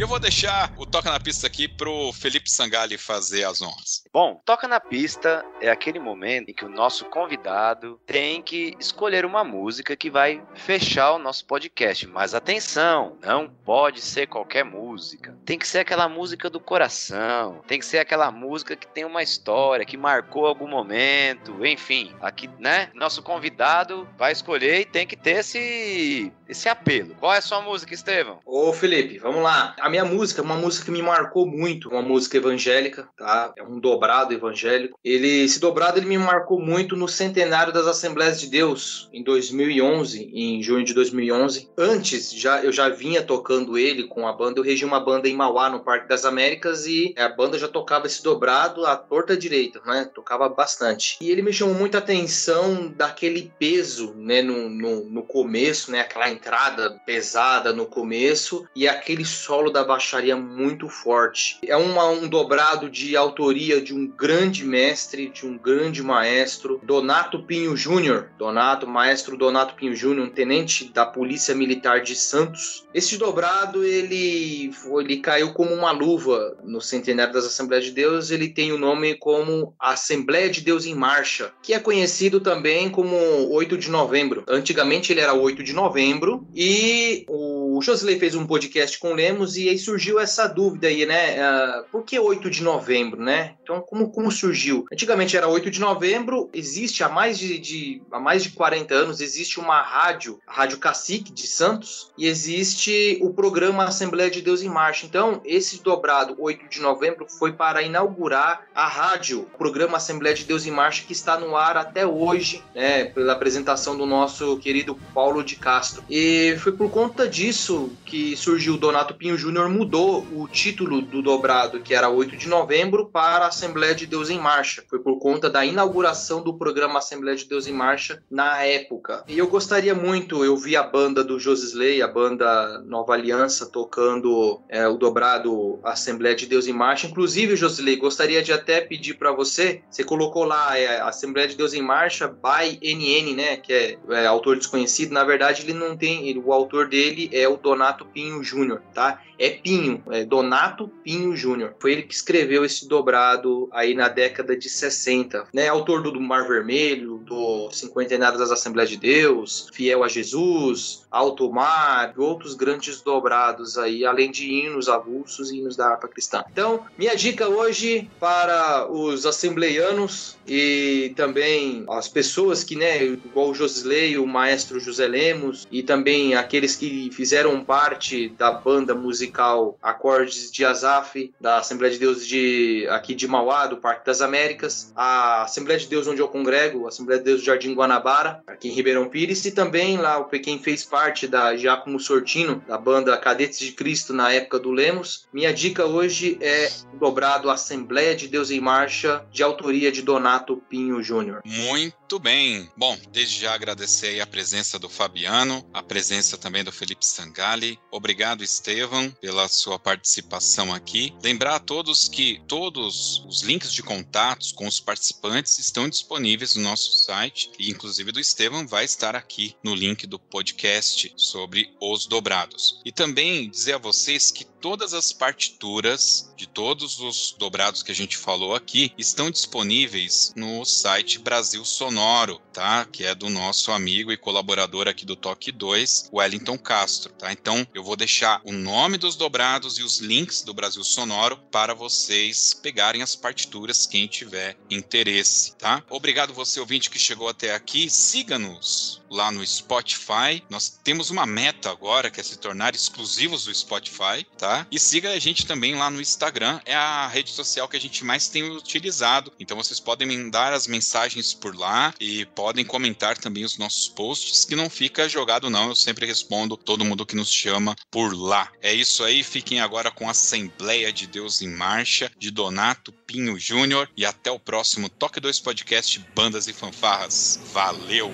Yo 0.00 0.08
deixar 0.20 0.70
o 0.76 0.84
Toca 0.84 1.10
na 1.10 1.18
Pista 1.18 1.46
aqui 1.46 1.66
pro 1.66 2.12
Felipe 2.12 2.50
Sangali 2.50 2.98
fazer 2.98 3.44
as 3.44 3.62
honras. 3.62 4.04
Bom, 4.12 4.40
toca 4.44 4.68
na 4.68 4.78
pista 4.78 5.44
é 5.60 5.70
aquele 5.70 5.98
momento 5.98 6.50
em 6.50 6.54
que 6.54 6.64
o 6.64 6.68
nosso 6.68 7.06
convidado 7.06 7.98
tem 8.04 8.42
que 8.42 8.76
escolher 8.78 9.24
uma 9.24 9.42
música 9.42 9.96
que 9.96 10.10
vai 10.10 10.42
fechar 10.54 11.12
o 11.12 11.18
nosso 11.18 11.46
podcast. 11.46 12.06
Mas 12.06 12.34
atenção, 12.34 13.16
não 13.22 13.48
pode 13.48 14.00
ser 14.00 14.26
qualquer 14.26 14.64
música. 14.64 15.36
Tem 15.44 15.58
que 15.58 15.66
ser 15.66 15.78
aquela 15.78 16.08
música 16.08 16.50
do 16.50 16.60
coração. 16.60 17.62
Tem 17.66 17.78
que 17.78 17.86
ser 17.86 17.98
aquela 17.98 18.30
música 18.30 18.76
que 18.76 18.86
tem 18.86 19.04
uma 19.04 19.22
história, 19.22 19.86
que 19.86 19.96
marcou 19.96 20.44
algum 20.44 20.68
momento. 20.68 21.64
Enfim, 21.64 22.14
aqui, 22.20 22.50
né? 22.58 22.90
Nosso 22.94 23.22
convidado 23.22 24.08
vai 24.18 24.32
escolher 24.32 24.80
e 24.80 24.84
tem 24.84 25.06
que 25.06 25.16
ter 25.16 25.38
esse, 25.38 26.30
esse 26.48 26.68
apelo. 26.68 27.14
Qual 27.14 27.32
é 27.32 27.38
a 27.38 27.42
sua 27.42 27.62
música, 27.62 27.94
Estevão? 27.94 28.40
Ô, 28.44 28.72
Felipe, 28.72 29.18
vamos 29.18 29.42
lá. 29.42 29.74
A 29.80 29.88
minha 29.88 30.04
música 30.10 30.42
uma 30.42 30.56
música 30.56 30.86
que 30.86 30.90
me 30.90 31.02
marcou 31.02 31.46
muito, 31.46 31.88
uma 31.88 32.02
música 32.02 32.36
evangélica, 32.36 33.08
tá? 33.16 33.52
É 33.56 33.62
um 33.62 33.78
dobrado 33.78 34.34
evangélico. 34.34 34.98
Ele, 35.04 35.44
esse 35.44 35.60
dobrado 35.60 35.98
ele 35.98 36.06
me 36.06 36.18
marcou 36.18 36.60
muito 36.60 36.96
no 36.96 37.08
centenário 37.08 37.72
das 37.72 37.86
Assembleias 37.86 38.40
de 38.40 38.48
Deus 38.48 39.08
em 39.12 39.22
2011, 39.22 40.30
em 40.34 40.62
junho 40.62 40.84
de 40.84 40.92
2011. 40.92 41.70
Antes, 41.78 42.32
já 42.32 42.62
eu 42.62 42.72
já 42.72 42.88
vinha 42.88 43.22
tocando 43.22 43.78
ele 43.78 44.04
com 44.04 44.26
a 44.26 44.32
banda, 44.32 44.60
eu 44.60 44.64
regi 44.64 44.84
uma 44.84 45.00
banda 45.00 45.28
em 45.28 45.36
Mauá, 45.36 45.70
no 45.70 45.80
Parque 45.80 46.08
das 46.08 46.24
Américas 46.24 46.86
e 46.86 47.14
a 47.16 47.28
banda 47.28 47.58
já 47.58 47.68
tocava 47.68 48.06
esse 48.06 48.22
dobrado 48.22 48.84
à 48.86 48.96
torta 48.96 49.36
direita, 49.36 49.80
né? 49.86 50.10
Tocava 50.12 50.48
bastante. 50.48 51.18
E 51.20 51.30
ele 51.30 51.42
me 51.42 51.52
chamou 51.52 51.74
muita 51.74 51.98
atenção 51.98 52.88
daquele 52.88 53.52
peso, 53.58 54.14
né, 54.14 54.42
no, 54.42 54.68
no, 54.68 55.04
no 55.04 55.22
começo, 55.22 55.90
né, 55.90 56.00
aquela 56.00 56.30
entrada 56.30 57.00
pesada 57.06 57.72
no 57.72 57.86
começo 57.86 58.66
e 58.74 58.88
aquele 58.88 59.24
solo 59.24 59.70
da 59.70 59.84
baixaria 60.00 60.34
muito 60.34 60.88
forte. 60.88 61.58
É 61.62 61.76
uma- 61.76 62.08
um 62.08 62.26
dobrado 62.26 62.88
de 62.88 63.14
autoria 63.14 63.82
de 63.82 63.94
um 63.94 64.06
grande 64.06 64.64
mestre, 64.64 65.28
de 65.28 65.46
um 65.46 65.58
grande 65.58 66.02
maestro, 66.02 66.80
Donato 66.82 67.42
Pinho 67.42 67.76
Júnior. 67.76 68.30
Donato, 68.38 68.86
maestro 68.86 69.36
Donato 69.36 69.74
Pinho 69.74 69.94
Júnior, 69.94 70.26
um 70.26 70.30
tenente 70.30 70.90
da 70.90 71.04
Polícia 71.04 71.54
Militar 71.54 72.00
de 72.00 72.16
Santos. 72.16 72.86
Esse 72.94 73.18
dobrado, 73.18 73.84
ele, 73.84 74.72
ele 74.98 75.18
caiu 75.18 75.52
como 75.52 75.70
uma 75.74 75.90
luva 75.90 76.56
no 76.64 76.80
centenário 76.80 77.34
das 77.34 77.44
Assembleias 77.44 77.84
de 77.84 77.90
Deus. 77.90 78.30
Ele 78.30 78.48
tem 78.48 78.72
o 78.72 78.78
nome 78.78 79.14
como 79.16 79.74
Assembleia 79.78 80.48
de 80.48 80.62
Deus 80.62 80.86
em 80.86 80.94
Marcha, 80.94 81.52
que 81.62 81.74
é 81.74 81.78
conhecido 81.78 82.40
também 82.40 82.88
como 82.88 83.14
8 83.50 83.76
de 83.76 83.90
novembro. 83.90 84.44
Antigamente 84.48 85.12
ele 85.12 85.20
era 85.20 85.34
8 85.34 85.62
de 85.62 85.74
novembro 85.74 86.46
e 86.54 87.26
o 87.28 87.59
Josley 87.82 88.18
fez 88.18 88.34
um 88.34 88.46
podcast 88.46 88.98
com 88.98 89.12
o 89.12 89.14
Lemos 89.14 89.56
e 89.56 89.68
aí 89.68 89.78
surgiu 89.78 90.18
essa 90.18 90.46
dúvida 90.46 90.88
aí, 90.88 91.06
né? 91.06 91.40
Ah, 91.40 91.84
por 91.90 92.04
que 92.04 92.18
8 92.18 92.50
de 92.50 92.62
novembro, 92.62 93.20
né? 93.22 93.54
Então, 93.62 93.80
como, 93.80 94.10
como 94.10 94.30
surgiu? 94.30 94.84
Antigamente 94.92 95.36
era 95.36 95.48
8 95.48 95.70
de 95.70 95.80
novembro, 95.80 96.48
existe 96.52 97.02
há 97.04 97.08
mais 97.08 97.38
de, 97.38 97.58
de- 97.58 98.02
há 98.10 98.18
mais 98.18 98.42
de 98.42 98.50
40 98.50 98.94
anos, 98.94 99.20
existe 99.20 99.60
uma 99.60 99.80
rádio, 99.80 100.40
a 100.46 100.52
Rádio 100.52 100.78
Cacique 100.78 101.32
de 101.32 101.46
Santos, 101.46 102.10
e 102.18 102.26
existe 102.26 103.18
o 103.22 103.32
programa 103.32 103.84
Assembleia 103.84 104.30
de 104.30 104.42
Deus 104.42 104.62
em 104.62 104.68
Marcha. 104.68 105.06
Então, 105.06 105.40
esse 105.44 105.82
dobrado 105.82 106.34
8 106.38 106.68
de 106.68 106.80
novembro 106.80 107.26
foi 107.38 107.52
para 107.52 107.82
inaugurar 107.82 108.66
a 108.74 108.86
rádio, 108.86 109.42
o 109.54 109.58
programa 109.58 109.96
Assembleia 109.98 110.34
de 110.34 110.44
Deus 110.44 110.66
em 110.66 110.70
Marcha, 110.70 111.04
que 111.06 111.12
está 111.12 111.38
no 111.38 111.56
ar 111.56 111.76
até 111.76 112.06
hoje, 112.06 112.62
né? 112.74 113.04
Pela 113.04 113.32
apresentação 113.32 113.96
do 113.96 114.06
nosso 114.06 114.56
querido 114.58 114.94
Paulo 115.14 115.42
de 115.44 115.56
Castro. 115.56 116.02
E 116.10 116.56
foi 116.60 116.72
por 116.72 116.90
conta 116.90 117.28
disso 117.28 117.69
que 118.04 118.36
surgiu 118.36 118.74
o 118.74 118.78
Donato 118.78 119.14
Pinho 119.14 119.36
Júnior, 119.36 119.68
mudou 119.68 120.26
o 120.32 120.48
título 120.48 121.00
do 121.02 121.22
dobrado, 121.22 121.80
que 121.80 121.94
era 121.94 122.08
8 122.08 122.36
de 122.36 122.48
novembro, 122.48 123.06
para 123.06 123.46
Assembleia 123.46 123.94
de 123.94 124.06
Deus 124.06 124.30
em 124.30 124.38
Marcha. 124.38 124.82
Foi 124.88 124.98
por 124.98 125.18
conta 125.18 125.48
da 125.48 125.64
inauguração 125.64 126.42
do 126.42 126.54
programa 126.56 126.98
Assembleia 126.98 127.36
de 127.36 127.46
Deus 127.48 127.66
em 127.66 127.72
Marcha 127.72 128.22
na 128.30 128.62
época. 128.64 129.24
E 129.28 129.38
eu 129.38 129.46
gostaria 129.48 129.94
muito, 129.94 130.44
eu 130.44 130.56
vi 130.56 130.76
a 130.76 130.82
banda 130.82 131.22
do 131.22 131.38
Josisley, 131.38 132.02
a 132.02 132.08
banda 132.08 132.80
Nova 132.86 133.12
Aliança, 133.14 133.66
tocando 133.66 134.60
é, 134.68 134.86
o 134.88 134.96
dobrado 134.96 135.78
Assembleia 135.84 136.34
de 136.34 136.46
Deus 136.46 136.66
em 136.66 136.72
Marcha. 136.72 137.06
Inclusive, 137.06 137.56
Josisley, 137.56 137.96
gostaria 137.96 138.42
de 138.42 138.52
até 138.52 138.80
pedir 138.80 139.14
para 139.14 139.32
você, 139.32 139.82
você 139.90 140.02
colocou 140.04 140.44
lá 140.44 140.78
é, 140.78 141.00
Assembleia 141.00 141.48
de 141.48 141.56
Deus 141.56 141.74
em 141.74 141.82
Marcha 141.82 142.28
by 142.28 142.78
NN, 142.82 143.34
né, 143.34 143.56
que 143.56 143.72
é, 143.72 143.98
é 144.10 144.26
autor 144.26 144.56
desconhecido. 144.56 145.12
Na 145.12 145.24
verdade, 145.24 145.62
ele 145.62 145.74
não 145.74 145.96
tem, 145.96 146.28
ele- 146.28 146.40
o 146.44 146.52
autor 146.52 146.88
dele 146.88 147.28
é 147.32 147.48
o 147.48 147.56
Donato 147.60 148.04
Pinho 148.04 148.42
Júnior, 148.42 148.82
tá? 148.94 149.22
É 149.38 149.50
Pinho, 149.50 150.02
é 150.10 150.24
Donato 150.24 150.88
Pinho 151.02 151.34
Júnior. 151.34 151.74
Foi 151.78 151.92
ele 151.92 152.02
que 152.02 152.14
escreveu 152.14 152.64
esse 152.64 152.86
dobrado 152.86 153.68
aí 153.72 153.94
na 153.94 154.08
década 154.08 154.56
de 154.56 154.68
60, 154.68 155.46
né? 155.52 155.68
Autor 155.68 156.02
do, 156.02 156.20
Mar 156.20 156.46
Vermelho, 156.46 157.18
do 157.18 157.70
Cinquentenário 157.70 158.38
das 158.38 158.50
Assembleias 158.50 158.90
de 158.90 158.96
Deus, 158.96 159.68
Fiel 159.72 160.04
a 160.04 160.08
Jesus, 160.08 161.06
Alto 161.10 161.50
Mar, 161.50 162.12
e 162.16 162.20
outros 162.20 162.54
grandes 162.54 163.00
dobrados 163.00 163.78
aí, 163.78 164.04
além 164.04 164.30
de 164.30 164.50
hinos 164.50 164.88
avulsos 164.88 165.50
e 165.50 165.58
hinos 165.58 165.76
da 165.76 165.88
harpa 165.88 166.06
cristã. 166.06 166.44
Então, 166.52 166.84
minha 166.98 167.14
dica 167.14 167.48
hoje 167.48 168.10
para 168.20 168.90
os 168.90 169.24
assembleianos 169.24 170.36
e 170.46 171.12
também 171.16 171.84
as 171.88 172.08
pessoas 172.08 172.62
que, 172.62 172.76
né, 172.76 173.04
igual 173.04 173.50
o 173.50 173.54
Josley, 173.54 174.18
o 174.18 174.26
maestro 174.26 174.78
José 174.78 175.06
Lemos 175.06 175.66
e 175.70 175.82
também 175.82 176.34
aqueles 176.34 176.76
que 176.76 177.10
fizeram 177.12 177.49
parte 177.58 178.28
da 178.30 178.52
banda 178.52 178.94
musical 178.94 179.78
Acordes 179.82 180.50
de 180.50 180.64
Azaf, 180.64 181.32
da 181.40 181.58
Assembleia 181.58 181.92
de 181.92 181.98
Deus 181.98 182.26
de 182.26 182.86
aqui 182.90 183.14
de 183.14 183.26
Mauá, 183.26 183.66
do 183.66 183.76
Parque 183.76 184.06
das 184.06 184.20
Américas, 184.20 184.92
a 184.96 185.42
Assembleia 185.42 185.78
de 185.78 185.86
Deus 185.86 186.06
onde 186.06 186.20
eu 186.20 186.28
congrego, 186.28 186.86
a 186.86 186.88
Assembleia 186.88 187.18
de 187.18 187.24
Deus 187.24 187.40
do 187.40 187.46
Jardim 187.46 187.74
Guanabara, 187.74 188.42
aqui 188.46 188.68
em 188.68 188.72
Ribeirão 188.72 189.08
Pires, 189.08 189.44
e 189.44 189.52
também 189.52 189.96
lá 189.96 190.18
o 190.18 190.24
quem 190.40 190.58
fez 190.58 190.84
parte 190.84 191.26
da 191.26 191.56
Giacomo 191.56 192.00
Sortino, 192.00 192.62
da 192.66 192.78
banda 192.78 193.16
Cadetes 193.16 193.58
de 193.58 193.72
Cristo 193.72 194.12
na 194.12 194.32
época 194.32 194.58
do 194.58 194.70
Lemos. 194.70 195.26
Minha 195.32 195.52
dica 195.52 195.84
hoje 195.84 196.38
é 196.40 196.70
dobrado 196.94 197.50
Assembleia 197.50 198.14
de 198.16 198.26
Deus 198.26 198.50
em 198.50 198.60
Marcha, 198.60 199.24
de 199.30 199.42
autoria 199.42 199.92
de 199.92 200.02
Donato 200.02 200.56
Pinho 200.68 201.02
Júnior. 201.02 201.42
Muito 201.44 202.18
bem. 202.18 202.68
Bom, 202.76 202.98
desde 203.12 203.40
já 203.40 203.54
agradecer 203.54 204.20
a 204.20 204.26
presença 204.26 204.78
do 204.78 204.88
Fabiano, 204.88 205.64
a 205.72 205.82
presença 205.82 206.36
também 206.36 206.64
do 206.64 206.72
Felipe 206.72 207.04
Sangali. 207.30 207.78
Obrigado, 207.90 208.42
Estevam, 208.42 209.10
pela 209.12 209.48
sua 209.48 209.78
participação 209.78 210.74
aqui. 210.74 211.14
Lembrar 211.22 211.56
a 211.56 211.60
todos 211.60 212.08
que 212.08 212.42
todos 212.46 213.24
os 213.26 213.42
links 213.42 213.72
de 213.72 213.82
contatos 213.82 214.52
com 214.52 214.66
os 214.66 214.80
participantes 214.80 215.58
estão 215.58 215.88
disponíveis 215.88 216.56
no 216.56 216.62
nosso 216.62 216.92
site 217.04 217.50
e 217.58 217.70
inclusive 217.70 218.12
do 218.12 218.20
Estevam 218.20 218.66
vai 218.66 218.84
estar 218.84 219.14
aqui 219.14 219.54
no 219.62 219.74
link 219.74 220.06
do 220.06 220.18
podcast 220.18 221.12
sobre 221.16 221.72
os 221.80 222.06
dobrados. 222.06 222.80
E 222.84 222.90
também 222.90 223.48
dizer 223.48 223.74
a 223.74 223.78
vocês 223.78 224.30
que 224.30 224.44
todas 224.60 224.94
as 224.94 225.12
partituras 225.12 226.32
de 226.36 226.46
todos 226.46 227.00
os 227.00 227.34
dobrados 227.38 227.82
que 227.82 227.92
a 227.92 227.94
gente 227.94 228.16
falou 228.16 228.54
aqui 228.54 228.92
estão 228.96 229.30
disponíveis 229.30 230.32
no 230.36 230.64
site 230.64 231.18
Brasil 231.18 231.64
Sonoro, 231.64 232.40
tá? 232.52 232.84
Que 232.84 233.04
é 233.04 233.14
do 233.14 233.28
nosso 233.28 233.72
amigo 233.72 234.12
e 234.12 234.16
colaborador 234.16 234.88
aqui 234.88 235.04
do 235.04 235.16
Toque 235.16 235.50
2, 235.50 236.10
Wellington 236.12 236.58
Castro, 236.58 237.12
tá? 237.12 237.32
Então 237.32 237.66
eu 237.74 237.82
vou 237.82 237.96
deixar 237.96 238.40
o 238.44 238.52
nome 238.52 238.98
dos 238.98 239.16
dobrados 239.16 239.78
e 239.78 239.82
os 239.82 239.98
links 239.98 240.42
do 240.42 240.54
Brasil 240.54 240.84
Sonoro 240.84 241.36
para 241.50 241.74
vocês 241.74 242.54
pegarem 242.54 243.02
as 243.02 243.16
partituras 243.16 243.86
quem 243.86 244.06
tiver 244.06 244.56
interesse, 244.68 245.54
tá? 245.56 245.82
Obrigado 245.88 246.34
você 246.34 246.60
ouvinte 246.60 246.90
que 246.90 246.98
chegou 246.98 247.28
até 247.28 247.54
aqui. 247.54 247.88
Siga-nos 247.88 248.99
lá 249.10 249.30
no 249.32 249.44
Spotify. 249.46 250.42
Nós 250.48 250.78
temos 250.82 251.10
uma 251.10 251.26
meta 251.26 251.70
agora 251.70 252.10
que 252.10 252.20
é 252.20 252.22
se 252.22 252.38
tornar 252.38 252.74
exclusivos 252.74 253.44
do 253.44 253.54
Spotify, 253.54 254.24
tá? 254.38 254.66
E 254.70 254.78
siga 254.78 255.10
a 255.10 255.18
gente 255.18 255.46
também 255.46 255.74
lá 255.74 255.90
no 255.90 256.00
Instagram, 256.00 256.60
é 256.64 256.74
a 256.74 257.08
rede 257.08 257.30
social 257.30 257.68
que 257.68 257.76
a 257.76 257.80
gente 257.80 258.04
mais 258.04 258.28
tem 258.28 258.48
utilizado. 258.50 259.32
Então 259.38 259.56
vocês 259.56 259.80
podem 259.80 260.06
mandar 260.06 260.52
as 260.52 260.66
mensagens 260.66 261.34
por 261.34 261.56
lá 261.56 261.92
e 261.98 262.24
podem 262.26 262.64
comentar 262.64 263.18
também 263.18 263.44
os 263.44 263.58
nossos 263.58 263.88
posts, 263.88 264.44
que 264.44 264.56
não 264.56 264.70
fica 264.70 265.08
jogado 265.08 265.50
não, 265.50 265.68
eu 265.68 265.76
sempre 265.76 266.06
respondo 266.06 266.56
todo 266.56 266.84
mundo 266.84 267.04
que 267.06 267.16
nos 267.16 267.32
chama 267.32 267.74
por 267.90 268.14
lá. 268.14 268.50
É 268.62 268.72
isso 268.72 269.02
aí, 269.02 269.22
fiquem 269.22 269.60
agora 269.60 269.90
com 269.90 270.06
a 270.06 270.12
Assembleia 270.12 270.92
de 270.92 271.06
Deus 271.06 271.42
em 271.42 271.48
Marcha, 271.48 272.10
de 272.18 272.30
Donato 272.30 272.92
Pinho 272.92 273.38
Júnior, 273.38 273.90
e 273.96 274.04
até 274.04 274.30
o 274.30 274.38
próximo 274.38 274.88
Toque 274.88 275.18
2 275.18 275.40
Podcast 275.40 275.98
Bandas 276.14 276.46
e 276.46 276.52
Fanfarras. 276.52 277.40
Valeu! 277.52 278.10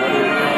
Valeu. 0.00 0.51